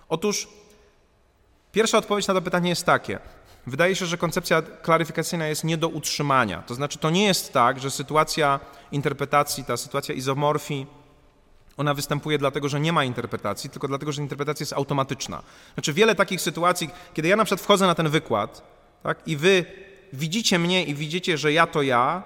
Otóż 0.09 0.47
pierwsza 1.71 1.97
odpowiedź 1.97 2.27
na 2.27 2.33
to 2.33 2.41
pytanie 2.41 2.69
jest 2.69 2.85
takie. 2.85 3.19
Wydaje 3.67 3.95
się, 3.95 4.05
że 4.05 4.17
koncepcja 4.17 4.61
klaryfikacyjna 4.61 5.47
jest 5.47 5.63
nie 5.63 5.77
do 5.77 5.87
utrzymania. 5.87 6.61
To 6.61 6.75
znaczy, 6.75 6.99
to 6.99 7.09
nie 7.09 7.25
jest 7.25 7.53
tak, 7.53 7.79
że 7.79 7.91
sytuacja 7.91 8.59
interpretacji, 8.91 9.63
ta 9.63 9.77
sytuacja 9.77 10.15
izomorfii, 10.15 10.87
ona 11.77 11.93
występuje 11.93 12.37
dlatego, 12.37 12.69
że 12.69 12.79
nie 12.79 12.93
ma 12.93 13.03
interpretacji, 13.03 13.69
tylko 13.69 13.87
dlatego, 13.87 14.11
że 14.11 14.21
interpretacja 14.21 14.63
jest 14.63 14.73
automatyczna. 14.73 15.43
Znaczy, 15.73 15.93
wiele 15.93 16.15
takich 16.15 16.41
sytuacji, 16.41 16.89
kiedy 17.13 17.27
ja 17.27 17.35
na 17.35 17.45
przykład 17.45 17.61
wchodzę 17.61 17.87
na 17.87 17.95
ten 17.95 18.09
wykład 18.09 18.61
tak, 19.03 19.27
i 19.27 19.37
wy 19.37 19.65
widzicie 20.13 20.59
mnie 20.59 20.83
i 20.83 20.95
widzicie, 20.95 21.37
że 21.37 21.53
ja 21.53 21.67
to 21.67 21.81
ja, 21.81 22.23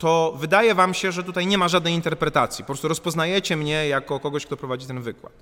to 0.00 0.34
wydaje 0.36 0.74
wam 0.74 0.94
się, 0.94 1.12
że 1.12 1.24
tutaj 1.24 1.46
nie 1.46 1.58
ma 1.58 1.68
żadnej 1.68 1.94
interpretacji. 1.94 2.64
Po 2.64 2.66
prostu 2.66 2.88
rozpoznajecie 2.88 3.56
mnie 3.56 3.88
jako 3.88 4.20
kogoś, 4.20 4.46
kto 4.46 4.56
prowadzi 4.56 4.86
ten 4.86 5.00
wykład. 5.00 5.32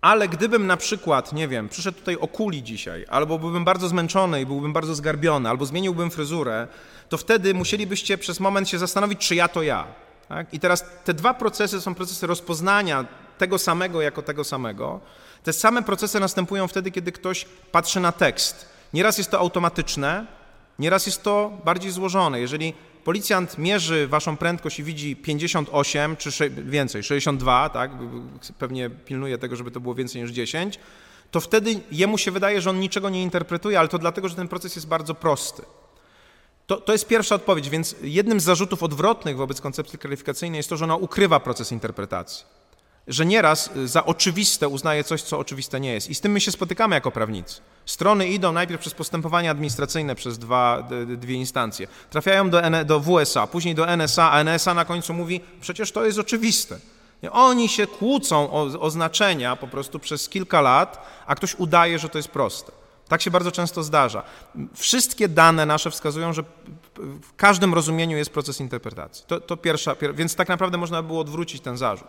Ale 0.00 0.28
gdybym 0.28 0.66
na 0.66 0.76
przykład, 0.76 1.32
nie 1.32 1.48
wiem, 1.48 1.68
przyszedł 1.68 1.98
tutaj 1.98 2.16
o 2.16 2.28
kuli 2.28 2.62
dzisiaj, 2.62 3.06
albo 3.08 3.38
byłbym 3.38 3.64
bardzo 3.64 3.88
zmęczony 3.88 4.40
i 4.40 4.46
byłbym 4.46 4.72
bardzo 4.72 4.94
zgarbiony, 4.94 5.48
albo 5.48 5.66
zmieniłbym 5.66 6.10
fryzurę, 6.10 6.68
to 7.08 7.16
wtedy 7.16 7.54
musielibyście 7.54 8.18
przez 8.18 8.40
moment 8.40 8.68
się 8.68 8.78
zastanowić, 8.78 9.18
czy 9.18 9.34
ja 9.34 9.48
to 9.48 9.62
ja. 9.62 9.86
Tak? 10.28 10.54
I 10.54 10.60
teraz 10.60 10.84
te 11.04 11.14
dwa 11.14 11.34
procesy 11.34 11.80
są 11.80 11.94
procesy 11.94 12.26
rozpoznania 12.26 13.04
tego 13.38 13.58
samego 13.58 14.02
jako 14.02 14.22
tego 14.22 14.44
samego. 14.44 15.00
Te 15.42 15.52
same 15.52 15.82
procesy 15.82 16.20
następują 16.20 16.68
wtedy, 16.68 16.90
kiedy 16.90 17.12
ktoś 17.12 17.46
patrzy 17.72 18.00
na 18.00 18.12
tekst. 18.12 18.68
Nieraz 18.92 19.18
jest 19.18 19.30
to 19.30 19.38
automatyczne, 19.38 20.26
nieraz 20.78 21.06
jest 21.06 21.22
to 21.22 21.52
bardziej 21.64 21.90
złożone. 21.90 22.40
Jeżeli 22.40 22.74
policjant 23.08 23.58
mierzy 23.58 24.08
waszą 24.08 24.36
prędkość 24.36 24.78
i 24.78 24.84
widzi 24.84 25.16
58 25.16 26.16
czy 26.16 26.50
więcej, 26.50 27.02
62, 27.02 27.68
tak, 27.68 27.90
pewnie 28.58 28.90
pilnuje 28.90 29.38
tego, 29.38 29.56
żeby 29.56 29.70
to 29.70 29.80
było 29.80 29.94
więcej 29.94 30.22
niż 30.22 30.30
10, 30.30 30.78
to 31.30 31.40
wtedy 31.40 31.80
jemu 31.92 32.18
się 32.18 32.30
wydaje, 32.30 32.60
że 32.60 32.70
on 32.70 32.80
niczego 32.80 33.10
nie 33.10 33.22
interpretuje, 33.22 33.78
ale 33.78 33.88
to 33.88 33.98
dlatego, 33.98 34.28
że 34.28 34.34
ten 34.34 34.48
proces 34.48 34.76
jest 34.76 34.88
bardzo 34.88 35.14
prosty. 35.14 35.62
To, 36.66 36.76
to 36.76 36.92
jest 36.92 37.06
pierwsza 37.06 37.34
odpowiedź, 37.34 37.70
więc 37.70 37.96
jednym 38.02 38.40
z 38.40 38.44
zarzutów 38.44 38.82
odwrotnych 38.82 39.36
wobec 39.36 39.60
koncepcji 39.60 39.98
kwalifikacyjnej 39.98 40.58
jest 40.58 40.68
to, 40.68 40.76
że 40.76 40.84
ona 40.84 40.96
ukrywa 40.96 41.40
proces 41.40 41.72
interpretacji 41.72 42.44
że 43.08 43.26
nieraz 43.26 43.70
y, 43.76 43.88
za 43.88 44.04
oczywiste 44.04 44.68
uznaje 44.68 45.04
coś, 45.04 45.22
co 45.22 45.38
oczywiste 45.38 45.80
nie 45.80 45.92
jest. 45.92 46.10
I 46.10 46.14
z 46.14 46.20
tym 46.20 46.32
my 46.32 46.40
się 46.40 46.52
spotykamy 46.52 46.94
jako 46.94 47.10
prawnicy. 47.10 47.60
Strony 47.86 48.28
idą 48.28 48.52
najpierw 48.52 48.80
przez 48.80 48.94
postępowanie 48.94 49.50
administracyjne 49.50 50.14
przez 50.14 50.38
dwa, 50.38 50.88
dwie 51.06 51.34
instancje. 51.34 51.88
Trafiają 52.10 52.50
do, 52.50 52.62
do 52.84 53.00
WSA, 53.00 53.46
później 53.46 53.74
do 53.74 53.96
NSA, 53.96 54.30
a 54.32 54.44
NSA 54.44 54.74
na 54.74 54.84
końcu 54.84 55.14
mówi, 55.14 55.40
przecież 55.60 55.92
to 55.92 56.04
jest 56.04 56.18
oczywiste. 56.18 56.78
Oni 57.32 57.68
się 57.68 57.86
kłócą 57.86 58.50
o 58.50 58.62
oznaczenia 58.80 59.56
po 59.56 59.68
prostu 59.68 59.98
przez 59.98 60.28
kilka 60.28 60.60
lat, 60.60 61.06
a 61.26 61.34
ktoś 61.34 61.54
udaje, 61.54 61.98
że 61.98 62.08
to 62.08 62.18
jest 62.18 62.28
proste. 62.28 62.72
Tak 63.08 63.22
się 63.22 63.30
bardzo 63.30 63.52
często 63.52 63.82
zdarza. 63.82 64.22
Wszystkie 64.74 65.28
dane 65.28 65.66
nasze 65.66 65.90
wskazują, 65.90 66.32
że 66.32 66.42
w 67.22 67.36
każdym 67.36 67.74
rozumieniu 67.74 68.16
jest 68.16 68.30
proces 68.30 68.60
interpretacji. 68.60 69.24
To, 69.26 69.40
to 69.40 69.56
pierwsza, 69.56 69.94
pier, 69.94 70.14
więc 70.14 70.34
tak 70.34 70.48
naprawdę 70.48 70.78
można 70.78 71.02
było 71.02 71.20
odwrócić 71.20 71.62
ten 71.62 71.76
zarzut. 71.76 72.08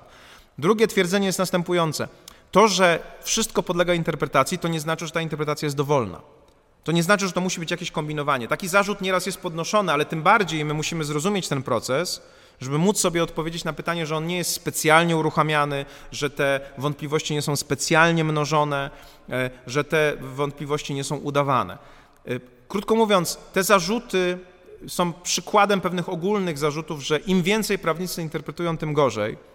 Drugie 0.59 0.87
twierdzenie 0.87 1.27
jest 1.27 1.39
następujące. 1.39 2.07
To, 2.51 2.67
że 2.67 2.99
wszystko 3.21 3.63
podlega 3.63 3.93
interpretacji, 3.93 4.59
to 4.59 4.67
nie 4.67 4.79
znaczy, 4.79 5.05
że 5.05 5.11
ta 5.11 5.21
interpretacja 5.21 5.65
jest 5.65 5.75
dowolna. 5.75 6.21
To 6.83 6.91
nie 6.91 7.03
znaczy, 7.03 7.27
że 7.27 7.33
to 7.33 7.41
musi 7.41 7.59
być 7.59 7.71
jakieś 7.71 7.91
kombinowanie. 7.91 8.47
Taki 8.47 8.67
zarzut 8.67 9.01
nieraz 9.01 9.25
jest 9.25 9.37
podnoszony, 9.37 9.91
ale 9.91 10.05
tym 10.05 10.23
bardziej 10.23 10.65
my 10.65 10.73
musimy 10.73 11.03
zrozumieć 11.03 11.47
ten 11.47 11.63
proces, 11.63 12.21
żeby 12.61 12.77
móc 12.77 12.99
sobie 12.99 13.23
odpowiedzieć 13.23 13.63
na 13.63 13.73
pytanie, 13.73 14.05
że 14.05 14.17
on 14.17 14.27
nie 14.27 14.37
jest 14.37 14.51
specjalnie 14.51 15.17
uruchamiany, 15.17 15.85
że 16.11 16.29
te 16.29 16.59
wątpliwości 16.77 17.33
nie 17.33 17.41
są 17.41 17.55
specjalnie 17.55 18.23
mnożone, 18.23 18.89
e, 19.29 19.49
że 19.67 19.83
te 19.83 20.13
wątpliwości 20.19 20.93
nie 20.93 21.03
są 21.03 21.15
udawane. 21.15 21.77
E, 22.25 22.39
krótko 22.67 22.95
mówiąc, 22.95 23.37
te 23.53 23.63
zarzuty 23.63 24.37
są 24.87 25.13
przykładem 25.13 25.81
pewnych 25.81 26.09
ogólnych 26.09 26.57
zarzutów, 26.57 27.01
że 27.01 27.17
im 27.17 27.43
więcej 27.43 27.79
prawnicy 27.79 28.21
interpretują, 28.21 28.77
tym 28.77 28.93
gorzej. 28.93 29.48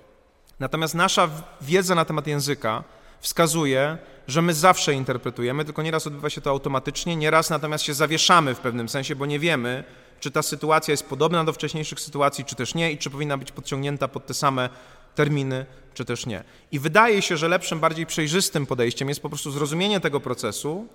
Natomiast 0.61 0.95
nasza 0.95 1.29
wiedza 1.61 1.95
na 1.95 2.05
temat 2.05 2.27
języka 2.27 2.85
wskazuje, 3.21 3.99
że 4.29 4.43
my 4.43 4.55
zawsze 4.55 4.95
interpretujemy, 4.95 5.65
tylko 5.65 5.83
nieraz 5.83 6.07
odbywa 6.07 6.31
się 6.31 6.41
to 6.41 6.51
automatycznie, 6.51 7.17
nieraz 7.17 7.51
natomiast 7.51 7.85
się 7.85 7.95
zawieszamy 7.95 8.55
w 8.55 8.61
pewnym 8.61 8.89
sensie, 8.89 9.17
bo 9.17 9.27
nie 9.27 9.39
wiemy, 9.39 9.85
czy 10.21 10.31
ta 10.31 10.43
sytuacja 10.43 10.93
jest 10.93 11.09
podobna 11.09 11.45
do 11.45 11.53
wcześniejszych 11.53 12.01
sytuacji, 12.01 12.45
czy 12.45 12.55
też 12.55 12.75
nie, 12.75 12.93
i 12.93 12.99
czy 12.99 13.11
powinna 13.11 13.39
być 13.39 13.53
podciągnięta 13.53 14.09
pod 14.09 14.27
te 14.27 14.35
same 14.35 14.69
terminy, 15.15 15.67
czy 15.95 16.05
też 16.05 16.27
nie. 16.27 16.45
I 16.73 16.79
wydaje 16.79 17.23
się, 17.23 17.37
że 17.37 17.49
lepszym, 17.49 17.81
bardziej 17.81 18.07
przejrzystym 18.07 18.67
podejściem 18.67 19.09
jest 19.09 19.21
po 19.21 19.29
prostu 19.29 19.51
zrozumienie 19.51 20.01
tego 20.01 20.21
procesu 20.21 20.89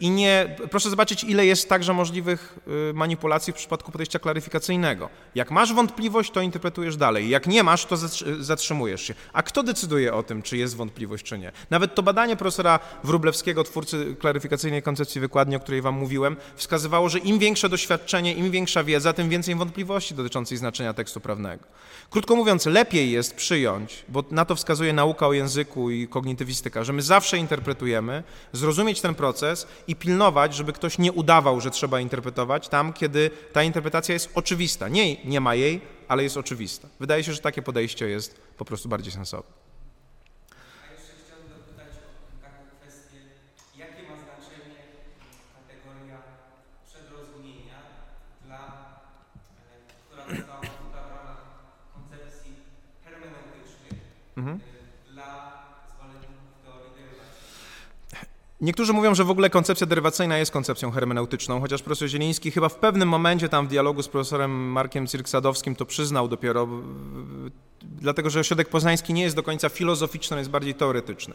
i 0.00 0.10
nie, 0.10 0.56
proszę 0.70 0.90
zobaczyć, 0.90 1.24
ile 1.24 1.46
jest 1.46 1.68
także 1.68 1.92
możliwych 1.92 2.58
y, 2.90 2.94
manipulacji 2.94 3.52
w 3.52 3.56
przypadku 3.56 3.92
podejścia 3.92 4.18
klaryfikacyjnego. 4.18 5.08
Jak 5.34 5.50
masz 5.50 5.74
wątpliwość, 5.74 6.30
to 6.30 6.40
interpretujesz 6.40 6.96
dalej. 6.96 7.28
Jak 7.28 7.46
nie 7.46 7.62
masz, 7.62 7.86
to 7.86 7.96
zatrzymujesz 8.40 9.02
się. 9.02 9.14
A 9.32 9.42
kto 9.42 9.62
decyduje 9.62 10.14
o 10.14 10.22
tym, 10.22 10.42
czy 10.42 10.56
jest 10.56 10.76
wątpliwość, 10.76 11.24
czy 11.24 11.38
nie? 11.38 11.52
Nawet 11.70 11.94
to 11.94 12.02
badanie 12.02 12.36
profesora 12.36 12.78
Wrublewskiego, 13.04 13.64
twórcy 13.64 14.16
klaryfikacyjnej 14.18 14.82
koncepcji 14.82 15.20
wykładni, 15.20 15.56
o 15.56 15.60
której 15.60 15.82
wam 15.82 15.94
mówiłem, 15.94 16.36
wskazywało, 16.56 17.08
że 17.08 17.18
im 17.18 17.38
większe 17.38 17.68
doświadczenie, 17.68 18.34
im 18.34 18.50
większa 18.50 18.84
wiedza, 18.84 19.12
tym 19.12 19.28
więcej 19.28 19.54
wątpliwości 19.54 20.14
dotyczących 20.14 20.58
znaczenia 20.58 20.94
tekstu 20.94 21.20
prawnego. 21.20 21.64
Krótko 22.10 22.36
mówiąc, 22.36 22.66
lepiej 22.66 23.10
jest 23.10 23.34
przyjąć, 23.34 24.04
bo 24.08 24.24
na 24.30 24.44
to 24.44 24.54
wskazuje 24.54 24.92
nauka 24.92 25.26
o 25.26 25.32
języku 25.32 25.90
i 25.90 26.08
kognitywistyka, 26.08 26.84
że 26.84 26.92
my 26.92 27.02
zawsze 27.02 27.38
interpretujemy, 27.38 28.22
zrozumieć 28.52 29.00
ten 29.00 29.14
proces 29.14 29.53
i 29.86 29.96
pilnować, 29.96 30.54
żeby 30.54 30.72
ktoś 30.72 30.98
nie 30.98 31.12
udawał, 31.12 31.60
że 31.60 31.70
trzeba 31.70 32.00
interpretować 32.00 32.68
tam, 32.68 32.92
kiedy 32.92 33.30
ta 33.52 33.62
interpretacja 33.62 34.12
jest 34.12 34.30
oczywista. 34.34 34.88
Nie, 34.88 35.24
nie 35.24 35.40
ma 35.40 35.54
jej, 35.54 35.80
ale 36.08 36.22
jest 36.22 36.36
oczywista. 36.36 36.88
Wydaje 37.00 37.24
się, 37.24 37.32
że 37.32 37.40
takie 37.40 37.62
podejście 37.62 38.08
jest 38.08 38.40
po 38.58 38.64
prostu 38.64 38.88
bardziej 38.88 39.12
sensowne. 39.12 39.64
Mhm. 54.36 54.73
Niektórzy 58.64 58.92
mówią, 58.92 59.14
że 59.14 59.24
w 59.24 59.30
ogóle 59.30 59.50
koncepcja 59.50 59.86
derywacyjna 59.86 60.38
jest 60.38 60.50
koncepcją 60.50 60.90
hermeneutyczną, 60.90 61.60
chociaż 61.60 61.82
profesor 61.82 62.08
Zieliński 62.08 62.50
chyba 62.50 62.68
w 62.68 62.74
pewnym 62.74 63.08
momencie 63.08 63.48
tam 63.48 63.66
w 63.66 63.68
dialogu 63.68 64.02
z 64.02 64.08
profesorem 64.08 64.50
Markiem 64.50 65.06
Cyrksadowskim 65.06 65.76
to 65.76 65.86
przyznał 65.86 66.28
dopiero, 66.28 66.68
dlatego 67.82 68.30
że 68.30 68.40
ośrodek 68.40 68.68
poznański 68.68 69.14
nie 69.14 69.22
jest 69.22 69.36
do 69.36 69.42
końca 69.42 69.68
filozoficzny, 69.68 70.38
jest 70.38 70.50
bardziej 70.50 70.74
teoretyczny. 70.74 71.34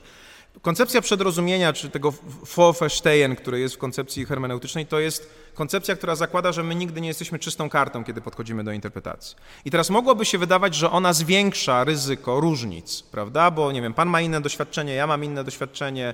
Koncepcja 0.61 1.01
przedrozumienia, 1.01 1.73
czy 1.73 1.89
tego 1.89 2.13
Vorverstehen, 2.55 3.35
które 3.35 3.59
jest 3.59 3.75
w 3.75 3.77
koncepcji 3.77 4.25
hermeneutycznej, 4.25 4.85
to 4.85 4.99
jest 4.99 5.29
koncepcja, 5.53 5.95
która 5.95 6.15
zakłada, 6.15 6.51
że 6.51 6.63
my 6.63 6.75
nigdy 6.75 7.01
nie 7.01 7.07
jesteśmy 7.07 7.39
czystą 7.39 7.69
kartą, 7.69 8.03
kiedy 8.03 8.21
podchodzimy 8.21 8.63
do 8.63 8.71
interpretacji. 8.71 9.35
I 9.65 9.71
teraz 9.71 9.89
mogłoby 9.89 10.25
się 10.25 10.37
wydawać, 10.37 10.75
że 10.75 10.91
ona 10.91 11.13
zwiększa 11.13 11.83
ryzyko 11.83 12.39
różnic, 12.39 13.01
prawda? 13.01 13.51
Bo 13.51 13.71
nie 13.71 13.81
wiem, 13.81 13.93
pan 13.93 14.09
ma 14.09 14.21
inne 14.21 14.41
doświadczenie, 14.41 14.93
ja 14.93 15.07
mam 15.07 15.23
inne 15.23 15.43
doświadczenie, 15.43 16.13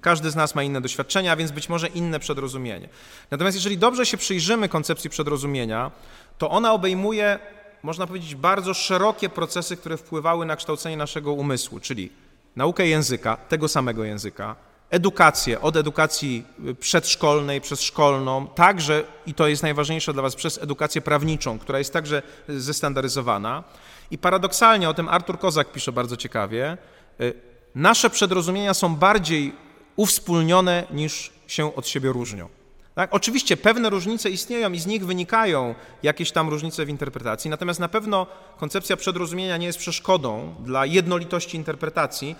każdy 0.00 0.30
z 0.30 0.36
nas 0.36 0.54
ma 0.54 0.62
inne 0.62 0.80
doświadczenia, 0.80 1.36
więc 1.36 1.50
być 1.50 1.68
może 1.68 1.88
inne 1.88 2.20
przedrozumienie. 2.20 2.88
Natomiast 3.30 3.54
jeżeli 3.54 3.78
dobrze 3.78 4.06
się 4.06 4.16
przyjrzymy 4.16 4.68
koncepcji 4.68 5.10
przedrozumienia, 5.10 5.90
to 6.38 6.50
ona 6.50 6.72
obejmuje, 6.72 7.38
można 7.82 8.06
powiedzieć, 8.06 8.34
bardzo 8.34 8.74
szerokie 8.74 9.28
procesy, 9.28 9.76
które 9.76 9.96
wpływały 9.96 10.46
na 10.46 10.56
kształcenie 10.56 10.96
naszego 10.96 11.32
umysłu, 11.32 11.80
czyli 11.80 12.23
naukę 12.56 12.86
języka, 12.86 13.36
tego 13.36 13.68
samego 13.68 14.04
języka, 14.04 14.56
edukację, 14.90 15.60
od 15.60 15.76
edukacji 15.76 16.44
przedszkolnej 16.80 17.60
przez 17.60 17.80
szkolną, 17.80 18.46
także, 18.46 19.04
i 19.26 19.34
to 19.34 19.48
jest 19.48 19.62
najważniejsze 19.62 20.12
dla 20.12 20.22
Was, 20.22 20.34
przez 20.34 20.62
edukację 20.62 21.00
prawniczą, 21.00 21.58
która 21.58 21.78
jest 21.78 21.92
także 21.92 22.22
zestandaryzowana. 22.48 23.64
I 24.10 24.18
paradoksalnie, 24.18 24.88
o 24.88 24.94
tym 24.94 25.08
Artur 25.08 25.38
Kozak 25.38 25.72
pisze 25.72 25.92
bardzo 25.92 26.16
ciekawie, 26.16 26.78
y, 27.20 27.34
nasze 27.74 28.10
przedrozumienia 28.10 28.74
są 28.74 28.96
bardziej 28.96 29.52
uwspólnione 29.96 30.86
niż 30.90 31.32
się 31.46 31.74
od 31.74 31.88
siebie 31.88 32.12
różnią. 32.12 32.48
Tak? 32.94 33.14
Oczywiście 33.14 33.56
pewne 33.56 33.90
różnice 33.90 34.30
istnieją 34.30 34.72
i 34.72 34.78
z 34.78 34.86
nich 34.86 35.06
wynikają 35.06 35.74
jakieś 36.02 36.32
tam 36.32 36.48
różnice 36.48 36.86
w 36.86 36.88
interpretacji, 36.88 37.50
natomiast 37.50 37.80
na 37.80 37.88
pewno 37.88 38.26
koncepcja 38.56 38.96
przedrozumienia 38.96 39.56
nie 39.56 39.66
jest 39.66 39.78
przeszkodą 39.78 40.54
dla 40.60 40.86
jednolitości 40.86 41.56
interpretacji. 41.56 42.36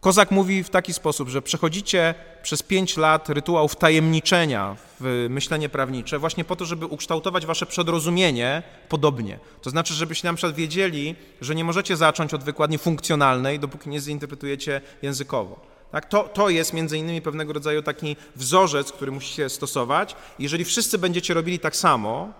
Kozak 0.00 0.30
mówi 0.30 0.64
w 0.64 0.70
taki 0.70 0.92
sposób, 0.92 1.28
że 1.28 1.42
przechodzicie 1.42 2.14
przez 2.42 2.62
pięć 2.62 2.96
lat 2.96 3.28
rytuał 3.28 3.68
wtajemniczenia 3.68 4.76
w 5.00 5.26
myślenie 5.30 5.68
prawnicze 5.68 6.18
właśnie 6.18 6.44
po 6.44 6.56
to, 6.56 6.64
żeby 6.64 6.86
ukształtować 6.86 7.46
wasze 7.46 7.66
przedrozumienie 7.66 8.62
podobnie. 8.88 9.38
To 9.62 9.70
znaczy, 9.70 9.94
żebyście 9.94 10.28
na 10.28 10.34
przykład 10.34 10.54
wiedzieli, 10.56 11.16
że 11.40 11.54
nie 11.54 11.64
możecie 11.64 11.96
zacząć 11.96 12.34
od 12.34 12.44
wykładni 12.44 12.78
funkcjonalnej, 12.78 13.58
dopóki 13.58 13.88
nie 13.88 14.00
zinterpretujecie 14.00 14.80
językowo. 15.02 15.73
Tak? 15.94 16.06
To, 16.06 16.22
to 16.22 16.48
jest 16.48 16.72
między 16.72 16.98
innymi 16.98 17.22
pewnego 17.22 17.52
rodzaju 17.52 17.82
taki 17.82 18.16
wzorzec, 18.36 18.92
który 18.92 19.12
musicie 19.12 19.48
stosować. 19.48 20.16
Jeżeli 20.38 20.64
wszyscy 20.64 20.98
będziecie 20.98 21.34
robili 21.34 21.58
tak 21.58 21.76
samo, 21.76 22.32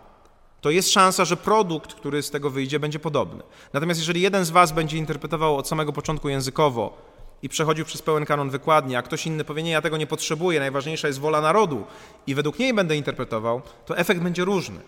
to 0.61 0.71
jest 0.71 0.93
szansa, 0.93 1.25
że 1.25 1.37
produkt, 1.37 1.95
który 1.95 2.23
z 2.23 2.31
tego 2.31 2.51
wyjdzie, 2.51 2.81
będzie 2.81 2.99
podobny. 2.99 3.43
Natomiast 3.73 4.01
jeżeli 4.01 4.21
jeden 4.21 4.45
z 4.45 4.51
Was 4.51 4.73
będzie 4.73 4.97
interpretował 4.97 5.57
od 5.57 5.69
samego 5.69 5.93
początku 5.93 6.29
językowo 6.29 6.99
i 7.43 7.49
przechodził 7.49 7.85
przez 7.85 8.03
pełen 8.03 8.25
kanon 8.25 8.51
wykładni, 8.51 8.97
a 8.97 9.03
ktoś 9.03 9.27
inny 9.27 9.45
powie, 9.45 9.63
nie, 9.63 9.71
ja 9.71 9.83
tego 9.83 9.97
nie 9.97 10.07
potrzebuję, 10.07 10.61
najważniejsza 10.61 11.09
jest 11.09 11.21
wola 11.21 11.41
narodu 11.41 11.85
i 12.27 12.35
według 12.35 12.59
niej 12.59 12.75
będę 12.75 12.97
interpretował, 12.97 13.63
to 13.87 13.99
efekt 13.99 14.21
będzie 14.21 14.45
różny. 14.45 14.81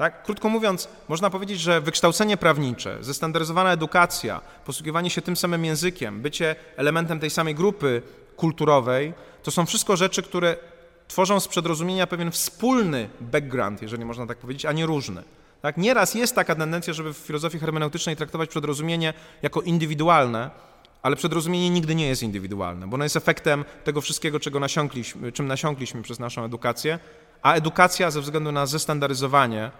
Tak? 0.00 0.22
Krótko 0.22 0.48
mówiąc, 0.48 0.88
można 1.08 1.30
powiedzieć, 1.30 1.60
że 1.60 1.80
wykształcenie 1.80 2.36
prawnicze, 2.36 2.98
zestandaryzowana 3.00 3.72
edukacja, 3.72 4.40
posługiwanie 4.64 5.10
się 5.10 5.22
tym 5.22 5.36
samym 5.36 5.64
językiem, 5.64 6.20
bycie 6.22 6.56
elementem 6.76 7.20
tej 7.20 7.30
samej 7.30 7.54
grupy 7.54 8.02
kulturowej, 8.36 9.12
to 9.42 9.50
są 9.50 9.66
wszystko 9.66 9.96
rzeczy, 9.96 10.22
które 10.22 10.56
tworzą 11.08 11.40
z 11.40 11.48
przedrozumienia 11.48 12.06
pewien 12.06 12.30
wspólny 12.30 13.08
background, 13.20 13.82
jeżeli 13.82 14.04
można 14.04 14.26
tak 14.26 14.38
powiedzieć, 14.38 14.66
a 14.66 14.72
nie 14.72 14.86
różny. 14.86 15.22
Tak? 15.62 15.76
Nieraz 15.76 16.14
jest 16.14 16.34
taka 16.34 16.54
tendencja, 16.54 16.92
żeby 16.92 17.14
w 17.14 17.16
filozofii 17.16 17.58
hermeneutycznej 17.58 18.16
traktować 18.16 18.50
przedrozumienie 18.50 19.14
jako 19.42 19.60
indywidualne, 19.60 20.50
ale 21.02 21.16
przedrozumienie 21.16 21.70
nigdy 21.70 21.94
nie 21.94 22.08
jest 22.08 22.22
indywidualne, 22.22 22.86
bo 22.86 22.94
ono 22.94 23.04
jest 23.04 23.16
efektem 23.16 23.64
tego 23.84 24.00
wszystkiego, 24.00 24.40
czego 24.40 24.60
nasiąkliśmy, 24.60 25.32
czym 25.32 25.46
nasiąkliśmy 25.46 26.02
przez 26.02 26.18
naszą 26.18 26.44
edukację, 26.44 26.98
a 27.42 27.54
edukacja 27.54 28.10
ze 28.10 28.20
względu 28.20 28.52
na 28.52 28.66
zestandaryzowanie 28.66 29.70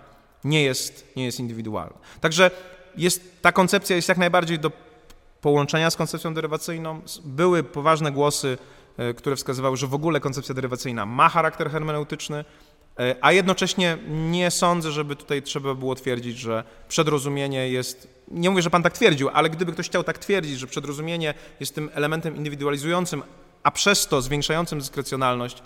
nie 0.45 0.63
jest, 0.63 1.13
nie 1.17 1.25
jest 1.25 1.41
indywidualna. 1.41 1.99
Także 2.21 2.51
jest, 2.97 3.43
ta 3.43 3.53
koncepcja 3.53 3.97
jest 3.97 4.09
jak 4.09 4.19
najbardziej 4.19 4.59
do 4.59 4.73
połączenia 5.41 5.91
z 5.91 5.97
koncepcją 5.97 6.35
derywacyjną. 6.35 7.01
Były 7.25 7.63
poważne 7.63 8.13
głosy, 8.13 8.59
e, 8.97 9.15
które 9.15 9.37
wskazywały, 9.37 9.77
że 9.77 9.87
w 9.87 9.95
ogóle 9.95 10.21
koncepcja 10.21 10.55
derywacyjna 10.55 11.07
ma 11.07 11.29
charakter 11.29 11.71
hermeneutyczny, 11.71 12.45
e, 12.99 13.17
a 13.21 13.33
jednocześnie 13.33 13.99
nie 14.09 14.51
sądzę, 14.51 14.93
żeby 14.93 15.17
tutaj 15.17 15.43
trzeba 15.43 15.75
było 15.75 15.95
twierdzić, 15.95 16.39
że 16.39 16.65
przedrozumienie 16.89 17.69
jest. 17.69 18.09
Nie 18.31 18.51
mówię, 18.51 18.63
że 18.63 18.71
pan 18.71 18.83
tak 18.83 18.93
twierdził, 18.93 19.29
ale 19.33 19.51
gdyby 19.51 19.73
ktoś 19.73 19.87
chciał 19.87 20.05
tak 20.05 20.19
twierdzić, 20.19 20.59
że 20.59 20.67
przedrozumienie 20.67 21.35
jest 21.61 21.75
tym 21.75 21.91
elementem 21.95 22.37
indywidualizującym, 22.37 23.23
a 23.63 23.71
przez 23.71 24.07
to 24.07 24.23
zwiększającym 24.23 24.79
dyskrecjonalność, 24.79 25.63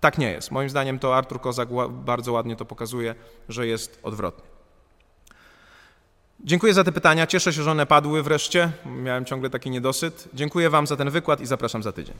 tak 0.00 0.18
nie 0.18 0.32
jest. 0.32 0.50
Moim 0.50 0.70
zdaniem 0.70 0.98
to 0.98 1.16
Artur 1.16 1.40
Kozak 1.40 1.68
bardzo 1.90 2.32
ładnie 2.32 2.56
to 2.56 2.64
pokazuje, 2.64 3.14
że 3.48 3.66
jest 3.66 4.00
odwrotnie. 4.02 4.44
Dziękuję 6.44 6.74
za 6.74 6.84
te 6.84 6.92
pytania. 6.92 7.26
Cieszę 7.26 7.52
się, 7.52 7.62
że 7.62 7.70
one 7.70 7.86
padły 7.86 8.22
wreszcie. 8.22 8.72
Miałem 8.86 9.24
ciągle 9.24 9.50
taki 9.50 9.70
niedosyt. 9.70 10.28
Dziękuję 10.34 10.70
Wam 10.70 10.86
za 10.86 10.96
ten 10.96 11.10
wykład 11.10 11.40
i 11.40 11.46
zapraszam 11.46 11.82
za 11.82 11.92
tydzień. 11.92 12.14